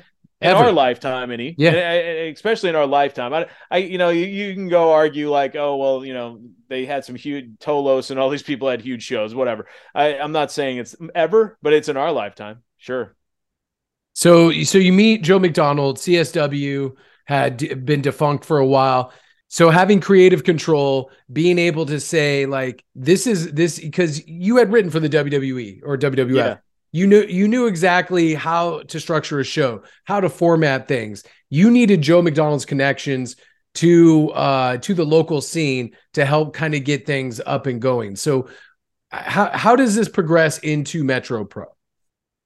in 0.50 0.56
our 0.56 0.72
lifetime, 0.72 1.30
any 1.30 1.54
yeah, 1.58 1.70
uh, 1.70 1.74
uh, 1.74 2.32
especially 2.32 2.70
in 2.70 2.76
our 2.76 2.86
lifetime. 2.86 3.32
I, 3.32 3.46
I, 3.70 3.78
you 3.78 3.98
know, 3.98 4.10
you, 4.10 4.26
you 4.26 4.54
can 4.54 4.68
go 4.68 4.92
argue 4.92 5.30
like, 5.30 5.56
oh 5.56 5.76
well, 5.76 6.04
you 6.04 6.14
know, 6.14 6.40
they 6.68 6.84
had 6.84 7.04
some 7.04 7.14
huge 7.14 7.58
Tolos 7.58 8.10
and 8.10 8.20
all 8.20 8.30
these 8.30 8.42
people 8.42 8.68
had 8.68 8.80
huge 8.80 9.02
shows, 9.02 9.34
whatever. 9.34 9.66
I, 9.94 10.18
I'm 10.18 10.32
not 10.32 10.52
saying 10.52 10.78
it's 10.78 10.96
ever, 11.14 11.58
but 11.62 11.72
it's 11.72 11.88
in 11.88 11.96
our 11.96 12.12
lifetime, 12.12 12.62
sure. 12.78 13.16
So, 14.12 14.52
so 14.62 14.78
you 14.78 14.92
meet 14.92 15.22
Joe 15.22 15.38
McDonald, 15.38 15.98
CSW 15.98 16.94
had 17.24 17.84
been 17.84 18.00
defunct 18.00 18.44
for 18.44 18.58
a 18.58 18.66
while. 18.66 19.12
So 19.48 19.70
having 19.70 20.00
creative 20.00 20.44
control, 20.44 21.10
being 21.32 21.58
able 21.58 21.86
to 21.86 22.00
say 22.00 22.46
like 22.46 22.84
this 22.94 23.26
is 23.26 23.52
this 23.52 23.78
because 23.78 24.26
you 24.26 24.56
had 24.56 24.72
written 24.72 24.90
for 24.90 25.00
the 25.00 25.08
WWE 25.08 25.80
or 25.84 25.96
WWF. 25.96 26.34
Yeah 26.34 26.56
you 26.94 27.08
knew 27.08 27.22
you 27.22 27.48
knew 27.48 27.66
exactly 27.66 28.34
how 28.34 28.84
to 28.84 29.00
structure 29.00 29.40
a 29.40 29.44
show, 29.44 29.82
how 30.04 30.20
to 30.20 30.28
format 30.28 30.86
things. 30.86 31.24
You 31.50 31.72
needed 31.72 32.02
Joe 32.02 32.22
McDonald's 32.22 32.64
connections 32.64 33.34
to 33.74 34.30
uh 34.30 34.76
to 34.76 34.94
the 34.94 35.04
local 35.04 35.40
scene 35.40 35.96
to 36.12 36.24
help 36.24 36.54
kind 36.54 36.72
of 36.72 36.84
get 36.84 37.04
things 37.04 37.40
up 37.44 37.66
and 37.66 37.82
going. 37.82 38.14
So 38.14 38.48
how 39.10 39.50
how 39.50 39.74
does 39.74 39.96
this 39.96 40.08
progress 40.08 40.58
into 40.58 41.02
Metro 41.02 41.44
Pro? 41.44 41.66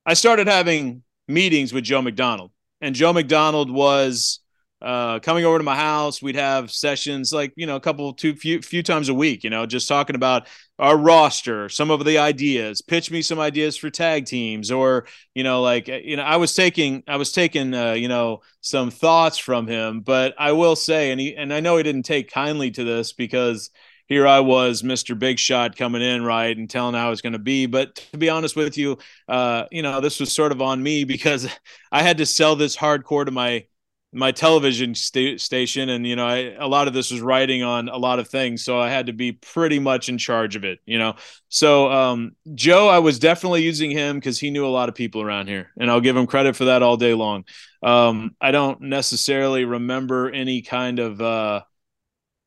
I 0.06 0.14
started 0.14 0.46
having 0.46 1.02
meetings 1.28 1.74
with 1.74 1.84
Joe 1.84 2.00
McDonald, 2.00 2.50
and 2.80 2.94
Joe 2.94 3.12
McDonald 3.12 3.70
was 3.70 4.40
uh, 4.80 5.18
coming 5.18 5.44
over 5.44 5.58
to 5.58 5.64
my 5.64 5.74
house. 5.74 6.22
We'd 6.22 6.36
have 6.36 6.70
sessions 6.70 7.32
like 7.32 7.52
you 7.56 7.66
know 7.66 7.76
a 7.76 7.80
couple, 7.80 8.12
two, 8.12 8.34
few, 8.34 8.62
few 8.62 8.82
times 8.82 9.08
a 9.08 9.14
week. 9.14 9.44
You 9.44 9.50
know, 9.50 9.66
just 9.66 9.88
talking 9.88 10.16
about 10.16 10.46
our 10.78 10.96
roster, 10.96 11.68
some 11.68 11.90
of 11.90 12.04
the 12.04 12.18
ideas. 12.18 12.80
Pitch 12.80 13.10
me 13.10 13.22
some 13.22 13.40
ideas 13.40 13.76
for 13.76 13.90
tag 13.90 14.26
teams, 14.26 14.70
or 14.70 15.06
you 15.34 15.42
know, 15.42 15.62
like 15.62 15.88
you 15.88 16.16
know, 16.16 16.22
I 16.22 16.36
was 16.36 16.54
taking, 16.54 17.02
I 17.08 17.16
was 17.16 17.32
taking, 17.32 17.74
uh, 17.74 17.92
you 17.92 18.08
know, 18.08 18.42
some 18.60 18.90
thoughts 18.90 19.38
from 19.38 19.66
him. 19.66 20.00
But 20.00 20.34
I 20.38 20.52
will 20.52 20.76
say, 20.76 21.10
and 21.10 21.20
he, 21.20 21.34
and 21.36 21.52
I 21.52 21.60
know 21.60 21.76
he 21.76 21.82
didn't 21.82 22.04
take 22.04 22.30
kindly 22.30 22.70
to 22.72 22.84
this 22.84 23.12
because 23.12 23.70
here 24.08 24.26
I 24.26 24.40
was, 24.40 24.82
Mr. 24.82 25.18
Big 25.18 25.38
Shot 25.38 25.76
coming 25.76 26.00
in, 26.00 26.24
right, 26.24 26.56
and 26.56 26.68
telling 26.68 26.94
how 26.94 27.10
it's 27.10 27.20
going 27.20 27.34
to 27.34 27.38
be. 27.38 27.66
But 27.66 27.96
to 28.12 28.16
be 28.16 28.30
honest 28.30 28.56
with 28.56 28.78
you, 28.78 28.96
uh, 29.28 29.64
you 29.70 29.82
know, 29.82 30.00
this 30.00 30.18
was 30.18 30.32
sort 30.32 30.50
of 30.50 30.62
on 30.62 30.82
me 30.82 31.04
because 31.04 31.48
I 31.92 32.02
had 32.02 32.18
to 32.18 32.26
sell 32.26 32.56
this 32.56 32.76
hardcore 32.76 33.26
to 33.26 33.30
my 33.30 33.66
my 34.12 34.32
television 34.32 34.94
st- 34.94 35.40
station 35.40 35.90
and 35.90 36.06
you 36.06 36.16
know 36.16 36.26
I, 36.26 36.54
a 36.58 36.66
lot 36.66 36.88
of 36.88 36.94
this 36.94 37.10
was 37.10 37.20
writing 37.20 37.62
on 37.62 37.88
a 37.88 37.96
lot 37.96 38.18
of 38.18 38.28
things 38.28 38.64
so 38.64 38.80
i 38.80 38.88
had 38.88 39.06
to 39.06 39.12
be 39.12 39.32
pretty 39.32 39.78
much 39.78 40.08
in 40.08 40.16
charge 40.16 40.56
of 40.56 40.64
it 40.64 40.78
you 40.86 40.98
know? 40.98 41.16
So 41.48 41.92
um, 41.92 42.32
joe 42.54 42.88
i 42.88 43.00
was 43.00 43.18
definitely 43.18 43.62
using 43.62 43.90
him 43.90 44.16
because 44.16 44.38
he 44.38 44.50
knew 44.50 44.66
a 44.66 44.68
lot 44.68 44.88
of 44.88 44.94
people 44.94 45.20
around 45.20 45.48
here 45.48 45.70
and 45.78 45.90
i'll 45.90 46.00
give 46.00 46.16
him 46.16 46.26
credit 46.26 46.56
for 46.56 46.66
that 46.66 46.82
all 46.82 46.96
day 46.96 47.12
long. 47.12 47.44
Um, 47.82 48.34
i 48.40 48.50
don't 48.50 48.80
necessarily 48.80 49.64
remember 49.64 50.30
any 50.30 50.62
kind 50.62 50.98
of 50.98 51.20
uh, 51.20 51.62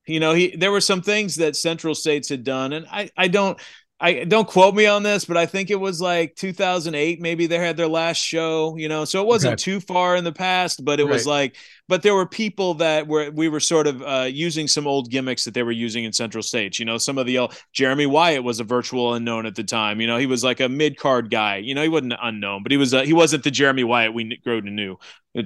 you 0.06 0.18
know 0.18 0.34
he 0.34 0.56
there 0.56 0.72
were 0.72 0.80
some 0.80 1.02
things 1.02 1.36
that 1.36 1.54
central 1.54 1.94
states 1.94 2.28
had 2.28 2.42
done 2.42 2.72
and 2.72 2.86
i 2.90 3.08
i 3.16 3.28
don't 3.28 3.60
I 4.04 4.24
don't 4.24 4.48
quote 4.48 4.74
me 4.74 4.86
on 4.86 5.04
this, 5.04 5.24
but 5.24 5.36
I 5.36 5.46
think 5.46 5.70
it 5.70 5.78
was 5.78 6.00
like 6.00 6.34
2008. 6.34 7.20
Maybe 7.20 7.46
they 7.46 7.58
had 7.58 7.76
their 7.76 7.86
last 7.86 8.16
show, 8.16 8.76
you 8.76 8.88
know, 8.88 9.04
so 9.04 9.22
it 9.22 9.28
wasn't 9.28 9.52
okay. 9.52 9.62
too 9.62 9.78
far 9.78 10.16
in 10.16 10.24
the 10.24 10.32
past, 10.32 10.84
but 10.84 10.98
it 10.98 11.04
right. 11.04 11.12
was 11.12 11.24
like, 11.24 11.54
but 11.86 12.02
there 12.02 12.12
were 12.12 12.26
people 12.26 12.74
that 12.74 13.06
were, 13.06 13.30
we 13.30 13.48
were 13.48 13.60
sort 13.60 13.86
of 13.86 14.02
uh, 14.02 14.26
using 14.28 14.66
some 14.66 14.88
old 14.88 15.08
gimmicks 15.08 15.44
that 15.44 15.54
they 15.54 15.62
were 15.62 15.70
using 15.70 16.02
in 16.02 16.12
Central 16.12 16.42
States. 16.42 16.80
You 16.80 16.84
know, 16.84 16.98
some 16.98 17.16
of 17.16 17.26
the, 17.26 17.38
uh, 17.38 17.48
Jeremy 17.74 18.06
Wyatt 18.06 18.42
was 18.42 18.58
a 18.58 18.64
virtual 18.64 19.14
unknown 19.14 19.46
at 19.46 19.54
the 19.54 19.62
time. 19.62 20.00
You 20.00 20.08
know, 20.08 20.16
he 20.16 20.26
was 20.26 20.42
like 20.42 20.58
a 20.58 20.68
mid 20.68 20.96
card 20.96 21.30
guy. 21.30 21.58
You 21.58 21.76
know, 21.76 21.82
he 21.82 21.88
wasn't 21.88 22.14
unknown, 22.20 22.64
but 22.64 22.72
he 22.72 22.78
was, 22.78 22.92
uh, 22.92 23.02
he 23.02 23.12
wasn't 23.12 23.44
the 23.44 23.52
Jeremy 23.52 23.84
Wyatt 23.84 24.12
we 24.12 24.36
grew 24.38 24.60
to 24.60 24.68
knew 24.68 24.98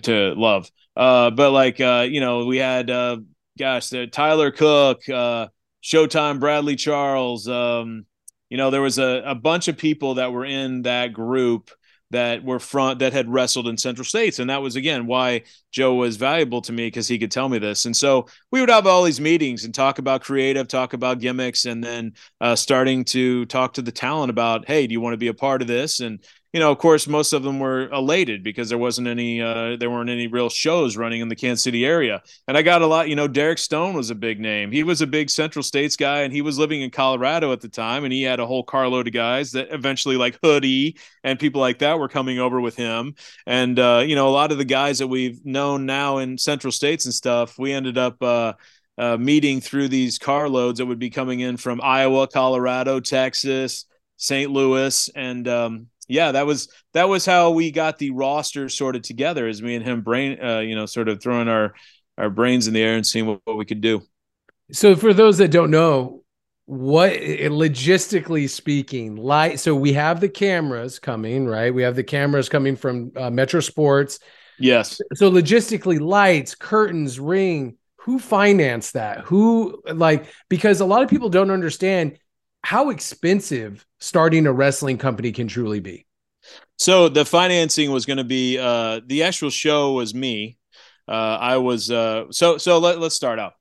to 0.02 0.34
love. 0.34 0.70
Uh, 0.96 1.28
but 1.28 1.50
like, 1.50 1.78
uh, 1.78 2.06
you 2.08 2.20
know, 2.20 2.46
we 2.46 2.56
had, 2.56 2.88
uh, 2.88 3.18
gosh, 3.58 3.92
Tyler 4.12 4.50
Cook, 4.50 5.06
uh, 5.10 5.48
Showtime 5.82 6.40
Bradley 6.40 6.76
Charles, 6.76 7.46
um, 7.48 8.06
you 8.50 8.56
know, 8.56 8.70
there 8.70 8.82
was 8.82 8.98
a, 8.98 9.22
a 9.24 9.34
bunch 9.34 9.68
of 9.68 9.76
people 9.76 10.14
that 10.14 10.32
were 10.32 10.44
in 10.44 10.82
that 10.82 11.12
group 11.12 11.70
that 12.10 12.44
were 12.44 12.60
front 12.60 13.00
that 13.00 13.12
had 13.12 13.28
wrestled 13.28 13.66
in 13.66 13.76
Central 13.76 14.04
States. 14.04 14.38
And 14.38 14.48
that 14.48 14.62
was 14.62 14.76
again 14.76 15.06
why 15.06 15.42
Joe 15.72 15.94
was 15.94 16.16
valuable 16.16 16.62
to 16.62 16.72
me 16.72 16.86
because 16.86 17.08
he 17.08 17.18
could 17.18 17.32
tell 17.32 17.48
me 17.48 17.58
this. 17.58 17.84
And 17.84 17.96
so 17.96 18.26
we 18.52 18.60
would 18.60 18.70
have 18.70 18.86
all 18.86 19.02
these 19.02 19.20
meetings 19.20 19.64
and 19.64 19.74
talk 19.74 19.98
about 19.98 20.22
creative, 20.22 20.68
talk 20.68 20.92
about 20.92 21.18
gimmicks, 21.18 21.64
and 21.64 21.82
then 21.82 22.14
uh, 22.40 22.54
starting 22.54 23.04
to 23.06 23.44
talk 23.46 23.74
to 23.74 23.82
the 23.82 23.92
talent 23.92 24.30
about, 24.30 24.68
hey, 24.68 24.86
do 24.86 24.92
you 24.92 25.00
want 25.00 25.14
to 25.14 25.18
be 25.18 25.28
a 25.28 25.34
part 25.34 25.62
of 25.62 25.68
this? 25.68 25.98
And 26.00 26.20
you 26.56 26.60
know, 26.60 26.72
of 26.72 26.78
course, 26.78 27.06
most 27.06 27.34
of 27.34 27.42
them 27.42 27.60
were 27.60 27.90
elated 27.90 28.42
because 28.42 28.70
there 28.70 28.78
wasn't 28.78 29.06
any, 29.06 29.42
uh, 29.42 29.76
there 29.76 29.90
weren't 29.90 30.08
any 30.08 30.26
real 30.26 30.48
shows 30.48 30.96
running 30.96 31.20
in 31.20 31.28
the 31.28 31.36
Kansas 31.36 31.62
City 31.62 31.84
area. 31.84 32.22
And 32.48 32.56
I 32.56 32.62
got 32.62 32.80
a 32.80 32.86
lot, 32.86 33.10
you 33.10 33.14
know, 33.14 33.28
Derek 33.28 33.58
Stone 33.58 33.92
was 33.92 34.08
a 34.08 34.14
big 34.14 34.40
name. 34.40 34.72
He 34.72 34.82
was 34.82 35.02
a 35.02 35.06
big 35.06 35.28
Central 35.28 35.62
States 35.62 35.96
guy, 35.96 36.22
and 36.22 36.32
he 36.32 36.40
was 36.40 36.58
living 36.58 36.80
in 36.80 36.90
Colorado 36.90 37.52
at 37.52 37.60
the 37.60 37.68
time, 37.68 38.04
and 38.04 38.12
he 38.12 38.22
had 38.22 38.40
a 38.40 38.46
whole 38.46 38.62
carload 38.62 39.06
of 39.06 39.12
guys 39.12 39.52
that 39.52 39.68
eventually, 39.70 40.16
like 40.16 40.38
Hoodie 40.42 40.96
and 41.22 41.38
people 41.38 41.60
like 41.60 41.80
that, 41.80 41.98
were 41.98 42.08
coming 42.08 42.38
over 42.38 42.58
with 42.58 42.74
him. 42.74 43.16
And 43.46 43.78
uh, 43.78 44.02
you 44.06 44.14
know, 44.14 44.26
a 44.26 44.30
lot 44.30 44.50
of 44.50 44.56
the 44.56 44.64
guys 44.64 45.00
that 45.00 45.08
we've 45.08 45.44
known 45.44 45.84
now 45.84 46.16
in 46.16 46.38
Central 46.38 46.72
States 46.72 47.04
and 47.04 47.12
stuff, 47.12 47.58
we 47.58 47.74
ended 47.74 47.98
up. 47.98 48.22
Uh, 48.22 48.54
uh, 48.98 49.18
meeting 49.18 49.60
through 49.60 49.88
these 49.88 50.18
carloads 50.18 50.78
that 50.78 50.86
would 50.86 50.98
be 50.98 51.10
coming 51.10 51.40
in 51.40 51.58
from 51.58 51.82
Iowa, 51.82 52.26
Colorado, 52.26 52.98
Texas, 52.98 53.84
St. 54.16 54.50
Louis, 54.50 55.10
and 55.14 55.46
um, 55.46 55.88
yeah, 56.08 56.32
that 56.32 56.46
was 56.46 56.68
that 56.92 57.08
was 57.08 57.26
how 57.26 57.50
we 57.50 57.70
got 57.70 57.98
the 57.98 58.10
roster 58.10 58.68
sorted 58.68 59.04
together. 59.04 59.46
As 59.46 59.62
me 59.62 59.74
and 59.74 59.84
him 59.84 60.02
brain, 60.02 60.38
uh, 60.42 60.60
you 60.60 60.74
know, 60.74 60.86
sort 60.86 61.08
of 61.08 61.22
throwing 61.22 61.48
our 61.48 61.74
our 62.18 62.30
brains 62.30 62.66
in 62.66 62.74
the 62.74 62.82
air 62.82 62.96
and 62.96 63.06
seeing 63.06 63.26
what, 63.26 63.40
what 63.44 63.56
we 63.56 63.64
could 63.64 63.80
do. 63.80 64.02
So, 64.72 64.96
for 64.96 65.12
those 65.12 65.38
that 65.38 65.50
don't 65.50 65.70
know, 65.70 66.24
what 66.66 67.12
logistically 67.12 68.50
speaking, 68.50 69.16
light. 69.16 69.60
So 69.60 69.74
we 69.74 69.92
have 69.92 70.20
the 70.20 70.28
cameras 70.28 70.98
coming, 70.98 71.46
right? 71.46 71.72
We 71.72 71.82
have 71.82 71.94
the 71.94 72.04
cameras 72.04 72.48
coming 72.48 72.76
from 72.76 73.12
uh, 73.16 73.30
Metro 73.30 73.60
Sports. 73.60 74.18
Yes. 74.58 75.00
So 75.14 75.30
logistically, 75.30 76.00
lights, 76.00 76.54
curtains, 76.54 77.20
ring. 77.20 77.76
Who 78.00 78.18
financed 78.18 78.94
that? 78.94 79.20
Who 79.20 79.82
like 79.92 80.26
because 80.48 80.80
a 80.80 80.86
lot 80.86 81.02
of 81.02 81.08
people 81.08 81.28
don't 81.28 81.50
understand 81.50 82.18
how 82.66 82.90
expensive 82.90 83.86
starting 84.00 84.44
a 84.44 84.52
wrestling 84.52 84.98
company 84.98 85.30
can 85.30 85.46
truly 85.46 85.78
be. 85.78 86.04
So 86.78 87.08
the 87.08 87.24
financing 87.24 87.92
was 87.92 88.06
going 88.06 88.16
to 88.16 88.24
be 88.24 88.58
uh, 88.58 89.02
the 89.06 89.22
actual 89.22 89.50
show 89.50 89.92
was 89.92 90.16
me. 90.16 90.58
Uh, 91.06 91.38
I 91.40 91.58
was 91.58 91.92
uh, 91.92 92.24
so 92.32 92.58
so. 92.58 92.78
Let, 92.78 92.98
let's 92.98 93.14
start 93.14 93.38
out. 93.38 93.52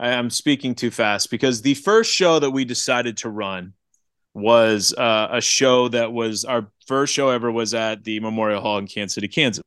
I, 0.00 0.12
am 0.12 0.30
speaking 0.30 0.74
too 0.74 0.90
fast 0.90 1.30
because 1.30 1.60
the 1.60 1.74
first 1.74 2.10
show 2.10 2.38
that 2.38 2.52
we 2.52 2.64
decided 2.64 3.18
to 3.18 3.28
run 3.28 3.74
was 4.32 4.94
uh, 4.96 5.28
a 5.32 5.42
show 5.42 5.88
that 5.88 6.10
was 6.10 6.46
our 6.46 6.70
first 6.86 7.12
show 7.12 7.28
ever 7.28 7.52
was 7.52 7.74
at 7.74 8.02
the 8.02 8.18
Memorial 8.20 8.62
Hall 8.62 8.78
in 8.78 8.86
Kansas 8.86 9.14
City, 9.14 9.28
Kansas. 9.28 9.62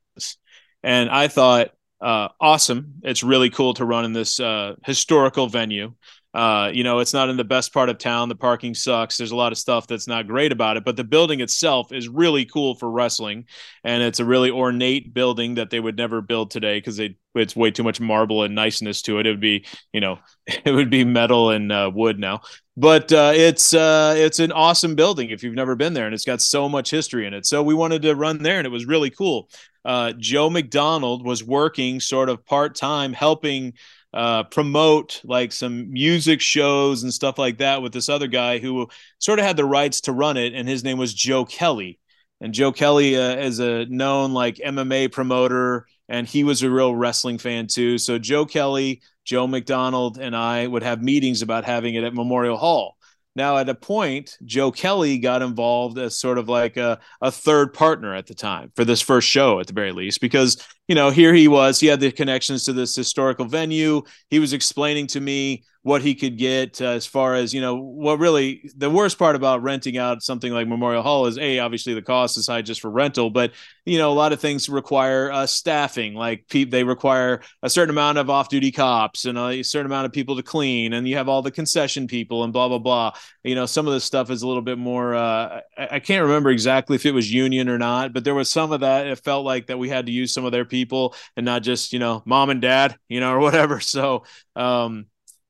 And 0.81 1.11
I 1.11 1.27
thought, 1.27 1.69
uh, 2.01 2.29
awesome. 2.41 2.95
It's 3.03 3.21
really 3.21 3.51
cool 3.51 3.75
to 3.75 3.85
run 3.85 4.05
in 4.05 4.13
this 4.13 4.39
uh, 4.39 4.73
historical 4.83 5.47
venue. 5.47 5.93
Uh, 6.33 6.69
you 6.73 6.83
know, 6.83 6.99
it's 6.99 7.13
not 7.13 7.29
in 7.29 7.37
the 7.37 7.43
best 7.43 7.73
part 7.73 7.89
of 7.89 7.97
town. 7.97 8.29
The 8.29 8.35
parking 8.35 8.75
sucks. 8.75 9.17
There's 9.17 9.31
a 9.31 9.35
lot 9.35 9.51
of 9.51 9.57
stuff 9.57 9.87
that's 9.87 10.07
not 10.07 10.27
great 10.27 10.51
about 10.51 10.77
it, 10.77 10.85
but 10.85 10.95
the 10.95 11.03
building 11.03 11.39
itself 11.39 11.91
is 11.91 12.07
really 12.07 12.45
cool 12.45 12.75
for 12.75 12.91
wrestling, 12.91 13.45
and 13.83 14.03
it's 14.03 14.19
a 14.19 14.25
really 14.25 14.51
ornate 14.51 15.13
building 15.13 15.55
that 15.55 15.69
they 15.69 15.79
would 15.79 15.97
never 15.97 16.21
build 16.21 16.51
today 16.51 16.77
because 16.77 16.99
it's 16.99 17.55
way 17.55 17.71
too 17.71 17.83
much 17.83 17.99
marble 17.99 18.43
and 18.43 18.53
niceness 18.53 19.01
to 19.03 19.19
it. 19.19 19.25
It 19.25 19.31
would 19.31 19.41
be, 19.41 19.65
you 19.93 20.01
know, 20.01 20.19
it 20.47 20.71
would 20.71 20.89
be 20.89 21.03
metal 21.03 21.49
and 21.49 21.71
uh, 21.71 21.91
wood 21.93 22.19
now. 22.19 22.41
But 22.75 23.11
uh, 23.11 23.31
it's 23.33 23.73
uh, 23.73 24.13
it's 24.17 24.39
an 24.39 24.51
awesome 24.51 24.93
building 24.93 25.31
if 25.31 25.43
you've 25.43 25.55
never 25.55 25.75
been 25.75 25.93
there, 25.93 26.05
and 26.05 26.13
it's 26.13 26.25
got 26.25 26.41
so 26.41 26.69
much 26.69 26.91
history 26.91 27.25
in 27.25 27.33
it. 27.33 27.45
So 27.47 27.63
we 27.63 27.73
wanted 27.73 28.03
to 28.03 28.15
run 28.15 28.43
there, 28.43 28.59
and 28.59 28.67
it 28.67 28.71
was 28.71 28.85
really 28.85 29.09
cool 29.09 29.49
uh, 29.87 30.11
Joe 30.17 30.49
McDonald 30.49 31.25
was 31.25 31.43
working 31.43 32.01
sort 32.01 32.27
of 32.27 32.45
part 32.45 32.75
time, 32.75 33.13
helping 33.13 33.73
uh, 34.17 34.41
promote 34.45 35.21
like 35.23 35.51
some 35.51 35.93
music 35.93 36.41
shows 36.41 37.03
and 37.03 37.13
stuff 37.13 37.37
like 37.37 37.59
that 37.59 37.83
with 37.83 37.93
this 37.93 38.09
other 38.09 38.25
guy 38.25 38.57
who 38.57 38.87
sort 39.19 39.37
of 39.37 39.45
had 39.45 39.57
the 39.57 39.63
rights 39.63 40.01
to 40.01 40.11
run 40.11 40.37
it, 40.37 40.55
and 40.55 40.67
his 40.67 40.83
name 40.83 40.97
was 40.97 41.13
Joe 41.13 41.45
Kelly. 41.45 41.99
And 42.41 42.51
Joe 42.51 42.71
Kelly 42.71 43.15
uh, 43.15 43.35
is 43.35 43.59
a 43.59 43.85
known 43.85 44.33
like 44.33 44.55
MMA 44.55 45.11
promoter, 45.11 45.85
and 46.09 46.27
he 46.27 46.43
was 46.43 46.63
a 46.63 46.69
real 46.69 46.95
wrestling 46.95 47.37
fan 47.37 47.67
too. 47.67 47.99
So 47.99 48.17
Joe 48.17 48.47
Kelly, 48.47 49.03
Joe 49.23 49.45
McDonald, 49.45 50.17
and 50.17 50.35
I 50.35 50.65
would 50.65 50.81
have 50.81 51.03
meetings 51.03 51.43
about 51.43 51.65
having 51.65 51.93
it 51.93 52.03
at 52.03 52.15
Memorial 52.15 52.57
Hall. 52.57 52.97
Now, 53.35 53.57
at 53.57 53.69
a 53.69 53.75
point, 53.75 54.35
Joe 54.43 54.71
Kelly 54.71 55.19
got 55.19 55.43
involved 55.43 55.99
as 55.99 56.19
sort 56.19 56.39
of 56.39 56.49
like 56.49 56.75
a, 56.75 56.99
a 57.21 57.31
third 57.31 57.71
partner 57.71 58.15
at 58.15 58.25
the 58.25 58.33
time 58.33 58.71
for 58.75 58.83
this 58.83 58.99
first 58.99 59.29
show, 59.29 59.59
at 59.59 59.67
the 59.67 59.73
very 59.73 59.91
least, 59.91 60.21
because, 60.21 60.57
you 60.87 60.95
know, 60.95 61.09
here 61.09 61.33
he 61.33 61.47
was, 61.47 61.79
he 61.79 61.87
had 61.87 61.99
the 61.99 62.11
connections 62.11 62.65
to 62.65 62.73
this 62.73 62.95
historical 62.95 63.45
venue. 63.45 64.03
He 64.29 64.39
was 64.39 64.53
explaining 64.53 65.07
to 65.07 65.19
me 65.19 65.63
what 65.87 66.01
he 66.01 66.15
could 66.15 66.37
get 66.37 66.81
uh, 66.81 66.87
as 66.87 67.05
far 67.05 67.33
as 67.33 67.53
you 67.53 67.61
know 67.61 67.75
what 67.75 68.19
really 68.19 68.69
the 68.75 68.89
worst 68.89 69.17
part 69.17 69.37
about 69.37 69.63
renting 69.63 69.97
out 69.97 70.21
something 70.21 70.51
like 70.51 70.67
memorial 70.67 71.01
hall 71.01 71.27
is 71.27 71.37
a 71.37 71.59
obviously 71.59 71.93
the 71.93 72.01
cost 72.01 72.37
is 72.37 72.45
high 72.45 72.61
just 72.61 72.81
for 72.81 72.91
rental 72.91 73.29
but 73.29 73.53
you 73.85 73.97
know 73.97 74.11
a 74.11 74.13
lot 74.13 74.33
of 74.33 74.41
things 74.41 74.67
require 74.67 75.31
uh, 75.31 75.47
staffing 75.47 76.13
like 76.13 76.45
pe- 76.49 76.65
they 76.65 76.83
require 76.83 77.41
a 77.63 77.69
certain 77.69 77.89
amount 77.89 78.17
of 78.17 78.29
off-duty 78.29 78.69
cops 78.69 79.23
and 79.23 79.37
a 79.37 79.63
certain 79.63 79.85
amount 79.85 80.05
of 80.05 80.11
people 80.11 80.35
to 80.35 80.43
clean 80.43 80.91
and 80.91 81.07
you 81.07 81.15
have 81.15 81.29
all 81.29 81.41
the 81.41 81.51
concession 81.51 82.05
people 82.05 82.43
and 82.43 82.51
blah 82.51 82.67
blah 82.67 82.79
blah 82.79 83.13
you 83.43 83.55
know 83.55 83.65
some 83.65 83.87
of 83.87 83.93
this 83.93 84.03
stuff 84.03 84.29
is 84.29 84.41
a 84.41 84.47
little 84.47 84.61
bit 84.61 84.77
more 84.77 85.15
uh, 85.15 85.61
I-, 85.77 85.87
I 85.91 85.99
can't 86.01 86.23
remember 86.23 86.49
exactly 86.49 86.95
if 86.95 87.05
it 87.05 87.13
was 87.13 87.31
union 87.31 87.69
or 87.69 87.77
not 87.77 88.11
but 88.11 88.25
there 88.25 88.35
was 88.35 88.51
some 88.51 88.73
of 88.73 88.81
that 88.81 89.07
it 89.07 89.19
felt 89.19 89.45
like 89.45 89.67
that 89.67 89.79
we 89.79 89.87
had 89.87 90.07
to 90.07 90.11
use 90.11 90.33
some 90.33 90.43
of 90.43 90.51
their 90.51 90.65
people 90.65 90.76
and 90.85 91.45
not 91.45 91.63
just 91.63 91.93
you 91.93 91.99
know 91.99 92.21
mom 92.25 92.49
and 92.49 92.61
dad 92.61 92.97
you 93.09 93.19
know 93.19 93.33
or 93.33 93.39
whatever 93.39 93.79
so 93.81 94.23
um 94.55 95.05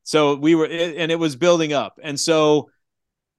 so 0.07 0.35
we 0.35 0.55
were, 0.55 0.67
and 0.67 1.11
it 1.11 1.19
was 1.19 1.35
building 1.35 1.73
up. 1.73 1.99
And 2.01 2.17
so 2.17 2.69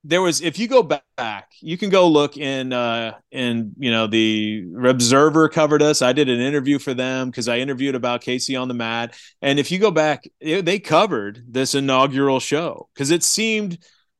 there 0.03 0.21
was, 0.21 0.39
if 0.39 0.59
you 0.59 0.67
go 0.67 0.83
back, 0.83 1.49
you 1.61 1.79
can 1.79 1.89
go 1.89 2.07
look 2.07 2.37
in, 2.37 2.71
uh, 2.71 3.13
in, 3.31 3.73
you 3.79 3.89
know, 3.89 4.05
the 4.05 4.65
Observer 4.85 5.49
covered 5.49 5.81
us. 5.81 6.03
I 6.03 6.13
did 6.13 6.29
an 6.29 6.39
interview 6.39 6.77
for 6.77 6.93
them 6.93 7.31
because 7.31 7.47
I 7.47 7.57
interviewed 7.57 7.95
about 7.95 8.21
KC 8.21 8.55
on 8.55 8.67
the 8.67 8.75
mat. 8.75 9.15
And 9.41 9.57
if 9.57 9.71
you 9.71 9.79
go 9.79 9.89
back, 9.89 10.29
it, 10.39 10.63
they 10.63 10.77
covered 10.77 11.43
this 11.47 11.73
inaugural 11.73 12.39
show 12.39 12.87
because 12.93 13.09
it 13.09 13.23
seemed, 13.23 13.79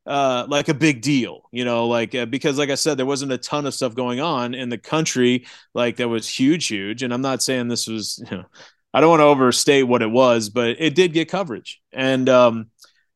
uh, 0.10 0.48
like 0.50 0.70
a 0.70 0.74
big 0.74 1.02
deal, 1.02 1.48
you 1.52 1.64
know, 1.64 1.88
like 1.88 2.16
uh, 2.16 2.26
because 2.26 2.58
like 2.58 2.72
I 2.72 2.76
said, 2.76 2.98
there 2.98 3.06
wasn't 3.06 3.32
a 3.32 3.38
ton 3.38 3.68
of 3.68 3.76
stuff 3.76 3.94
going 3.94 4.20
on 4.20 4.56
in 4.56 4.70
the 4.70 4.78
country 4.80 5.46
like 5.76 5.98
that 5.98 6.10
was 6.10 6.28
huge, 6.28 6.66
huge. 6.66 7.04
And 7.04 7.14
I'm 7.14 7.22
not 7.22 7.44
saying 7.44 7.68
this 7.68 7.86
was, 7.86 8.20
you 8.30 8.38
know, 8.38 8.46
I 8.92 9.02
don't 9.02 9.12
want 9.12 9.20
to 9.20 9.26
overstate 9.26 9.84
what 9.84 10.02
it 10.02 10.10
was, 10.10 10.50
but 10.50 10.78
it 10.80 10.96
did 10.96 11.14
get 11.14 11.30
coverage. 11.30 11.80
And 11.94 12.28
um, 12.28 12.72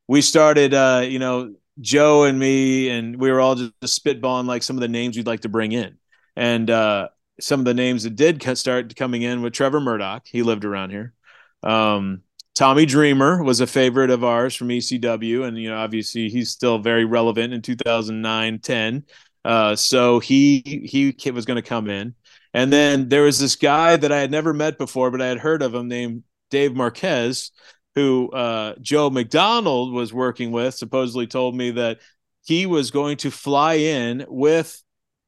we 0.08 0.22
started, 0.22 0.76
uh, 0.76 1.04
you 1.04 1.18
know, 1.18 1.56
Joe 1.82 2.26
and 2.26 2.38
me, 2.38 2.90
and 2.90 3.20
we 3.20 3.32
were 3.32 3.42
all 3.42 3.56
just, 3.56 3.74
spitballing 3.82 4.46
like 4.46 4.62
some 4.62 4.78
of 4.78 4.82
the 4.82 4.88
names 4.88 5.18
we'd 5.18 5.26
like 5.26 5.42
to 5.42 5.50
bring 5.50 5.72
in. 5.72 5.98
And 6.36 6.70
uh, 6.70 7.10
some 7.40 7.60
of 7.60 7.66
the 7.66 7.74
names 7.74 8.04
that 8.04 8.16
did 8.16 8.44
start 8.56 8.96
coming 8.96 9.24
in 9.24 9.42
with 9.42 9.54
Trevor 9.54 9.80
Murdoch. 9.80 10.28
He 10.28 10.44
lived 10.44 10.64
around 10.64 10.92
here. 10.92 11.16
Um, 11.64 12.22
Tommy 12.56 12.86
Dreamer 12.86 13.44
was 13.44 13.62
a 13.62 13.68
favorite 13.68 14.12
of 14.12 14.24
ours 14.24 14.56
from 14.56 14.70
ECW, 14.70 15.48
and 15.48 15.58
you 15.58 15.70
know, 15.70 15.78
obviously, 15.78 16.30
he's 16.30 16.50
still 16.50 16.78
very 16.78 17.06
relevant 17.06 17.54
in 17.54 17.62
2009, 17.62 18.60
10. 18.60 19.04
Uh, 19.44 19.76
so 19.76 20.20
he 20.20 20.62
he 20.86 21.32
was 21.32 21.46
going 21.46 21.62
to 21.62 21.68
come 21.68 21.90
in. 21.90 22.16
And 22.54 22.72
then 22.72 23.10
there 23.10 23.24
was 23.24 23.40
this 23.40 23.56
guy 23.56 23.96
that 23.96 24.12
I 24.12 24.20
had 24.20 24.32
never 24.32 24.54
met 24.54 24.78
before, 24.78 25.10
but 25.10 25.22
I 25.22 25.28
had 25.28 25.40
heard 25.40 25.64
of 25.64 25.74
him 25.74 25.88
named 25.88 26.24
Dave 26.52 26.76
Marquez, 26.76 27.52
who 27.96 28.30
uh, 28.32 28.76
Joe 28.80 29.10
McDonald 29.10 29.92
was 29.92 30.14
working 30.14 30.52
with, 30.52 30.76
supposedly 30.76 31.26
told 31.26 31.56
me 31.56 31.72
that 31.72 32.00
he 32.46 32.66
was 32.66 32.92
going 32.92 33.18
to 33.18 33.32
fly 33.32 33.76
in 33.76 34.26
with 34.28 34.82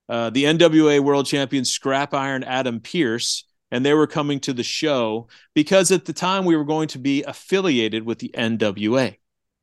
uh, 0.07 0.29
the 0.29 0.43
NWA 0.43 0.99
World 0.99 1.25
Champion 1.25 1.65
Scrap 1.65 2.13
Iron 2.13 2.43
Adam 2.43 2.79
Pearce, 2.79 3.45
and 3.75 3.85
they 3.85 3.93
were 3.93 4.07
coming 4.07 4.39
to 4.39 4.53
the 4.53 4.63
show 4.63 5.27
because 5.53 5.91
at 5.91 6.05
the 6.05 6.13
time 6.13 6.45
we 6.45 6.55
were 6.55 6.63
going 6.63 6.88
to 6.88 6.97
be 6.97 7.23
affiliated 7.23 8.05
with 8.05 8.19
the 8.19 8.31
NWA. 8.33 9.17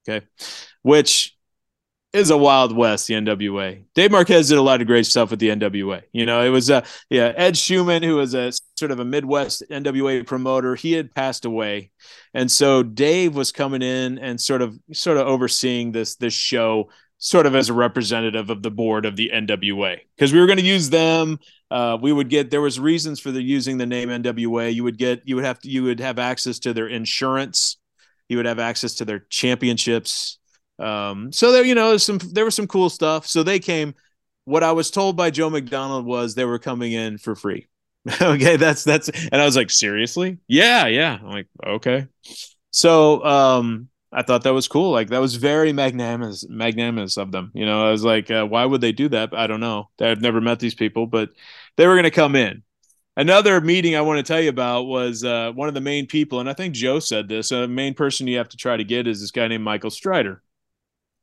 Okay. 0.07 0.27
Which 0.83 1.35
is 2.13 2.29
a 2.29 2.37
wild 2.37 2.77
west 2.77 3.07
the 3.07 3.15
nwa 3.15 3.83
dave 3.95 4.11
marquez 4.11 4.51
did 4.51 4.59
a 4.59 4.63
lot 4.63 4.83
of 4.83 4.87
great 4.87 5.07
stuff 5.07 5.31
with 5.31 5.41
the 5.41 5.49
nwa 5.49 6.03
you 6.13 6.27
know 6.27 6.43
it 6.43 6.51
was 6.51 6.71
uh 6.71 6.85
yeah 7.09 7.33
ed 7.37 7.57
schumann 7.57 8.03
who 8.03 8.17
was 8.17 8.35
a 8.35 8.53
sort 8.77 8.91
of 8.91 9.01
a 9.01 9.05
midwest 9.05 9.63
nwa 9.71 10.27
promoter 10.27 10.75
he 10.75 10.93
had 10.93 11.15
passed 11.15 11.47
away 11.47 11.91
and 12.35 12.51
so 12.51 12.83
dave 12.83 13.35
was 13.35 13.51
coming 13.51 13.81
in 13.81 14.19
and 14.19 14.39
sort 14.39 14.61
of 14.61 14.79
sort 14.93 15.17
of 15.17 15.27
overseeing 15.27 15.91
this 15.91 16.17
this 16.17 16.35
show 16.35 16.91
sort 17.17 17.47
of 17.47 17.55
as 17.55 17.71
a 17.71 17.73
representative 17.73 18.51
of 18.51 18.63
the 18.63 18.71
board 18.71 19.07
of 19.07 19.17
the 19.17 19.31
nwa 19.33 19.97
because 20.15 20.35
we 20.35 20.39
were 20.39 20.47
going 20.47 20.59
to 20.59 20.65
use 20.65 20.91
them 20.91 21.39
uh, 21.73 21.97
we 22.01 22.13
would 22.13 22.29
get 22.29 22.51
there 22.51 22.61
was 22.61 22.79
reasons 22.79 23.19
for 23.19 23.31
the 23.31 23.43
using 23.43 23.79
the 23.79 23.87
name 23.87 24.09
nwa 24.09 24.73
you 24.73 24.85
would 24.85 24.99
get 24.99 25.23
you 25.25 25.37
would 25.37 25.45
have 25.45 25.59
to 25.59 25.69
you 25.69 25.83
would 25.83 26.01
have 26.01 26.19
access 26.19 26.59
to 26.59 26.73
their 26.73 26.87
insurance 26.87 27.79
you 28.29 28.37
would 28.37 28.47
have 28.47 28.59
access 28.59 28.95
to 28.95 29.05
their 29.05 29.21
championships 29.31 30.39
um, 30.83 31.33
so 31.33 31.53
there, 31.53 31.65
you 31.65 31.75
know, 31.75 31.97
some 31.97 32.19
there 32.19 32.45
was 32.45 32.55
some 32.55 32.67
cool 32.67 32.91
stuff. 32.91 33.27
So 33.27 33.43
they 33.43 33.59
came. 33.59 33.95
What 34.45 34.65
I 34.65 34.73
was 34.73 34.91
told 34.91 35.17
by 35.17 35.31
Joe 35.31 35.51
McDonald 35.51 36.05
was 36.05 36.35
they 36.35 36.45
were 36.45 36.59
coming 36.59 36.93
in 36.93 37.19
for 37.19 37.37
free. 37.37 37.69
okay, 38.21 38.57
that's 38.57 38.83
that's, 38.83 39.09
and 39.09 39.41
I 39.41 39.45
was 39.45 39.55
like, 39.55 39.71
seriously? 39.71 40.39
Yeah, 40.49 40.87
yeah. 40.87 41.19
I'm 41.23 41.31
like, 41.31 41.47
okay. 41.65 42.09
So 42.73 43.25
um, 43.25 43.89
I 44.11 44.23
thought 44.23 44.43
that 44.43 44.55
was 44.55 44.67
cool. 44.67 44.91
Like 44.91 45.11
that 45.11 45.21
was 45.21 45.37
very 45.37 45.73
magnanimous, 45.73 46.45
magnanimous 46.49 47.17
of 47.17 47.31
them. 47.31 47.53
You 47.55 47.65
know, 47.65 47.87
I 47.87 47.93
was 47.93 48.03
like, 48.03 48.33
uh, 48.33 48.45
why 48.45 48.65
would 48.65 48.81
they 48.81 48.91
do 48.91 49.09
that? 49.11 49.33
I 49.33 49.47
don't 49.47 49.61
know. 49.61 49.91
I've 50.01 50.21
never 50.21 50.41
met 50.41 50.59
these 50.59 50.75
people, 50.75 51.07
but 51.07 51.31
they 51.77 51.87
were 51.87 51.95
going 51.95 52.05
to 52.05 52.11
come 52.11 52.37
in. 52.37 52.63
Another 53.17 53.61
meeting 53.61 53.95
I 53.95 54.01
want 54.01 54.19
to 54.19 54.23
tell 54.23 54.41
you 54.41 54.49
about 54.49 54.85
was 54.85 55.23
uh, 55.23 55.53
one 55.53 55.69
of 55.69 55.75
the 55.75 55.83
main 55.83 56.07
people, 56.07 56.41
and 56.41 56.49
I 56.49 56.55
think 56.55 56.75
Joe 56.75 56.99
said 56.99 57.29
this. 57.29 57.53
A 57.53 57.69
main 57.69 57.93
person 57.93 58.27
you 58.27 58.39
have 58.39 58.49
to 58.51 58.57
try 58.57 58.77
to 58.77 58.85
get 58.85 59.07
is 59.07 59.21
this 59.21 59.31
guy 59.31 59.49
named 59.49 59.65
Michael 59.65 59.91
Strider. 59.91 60.43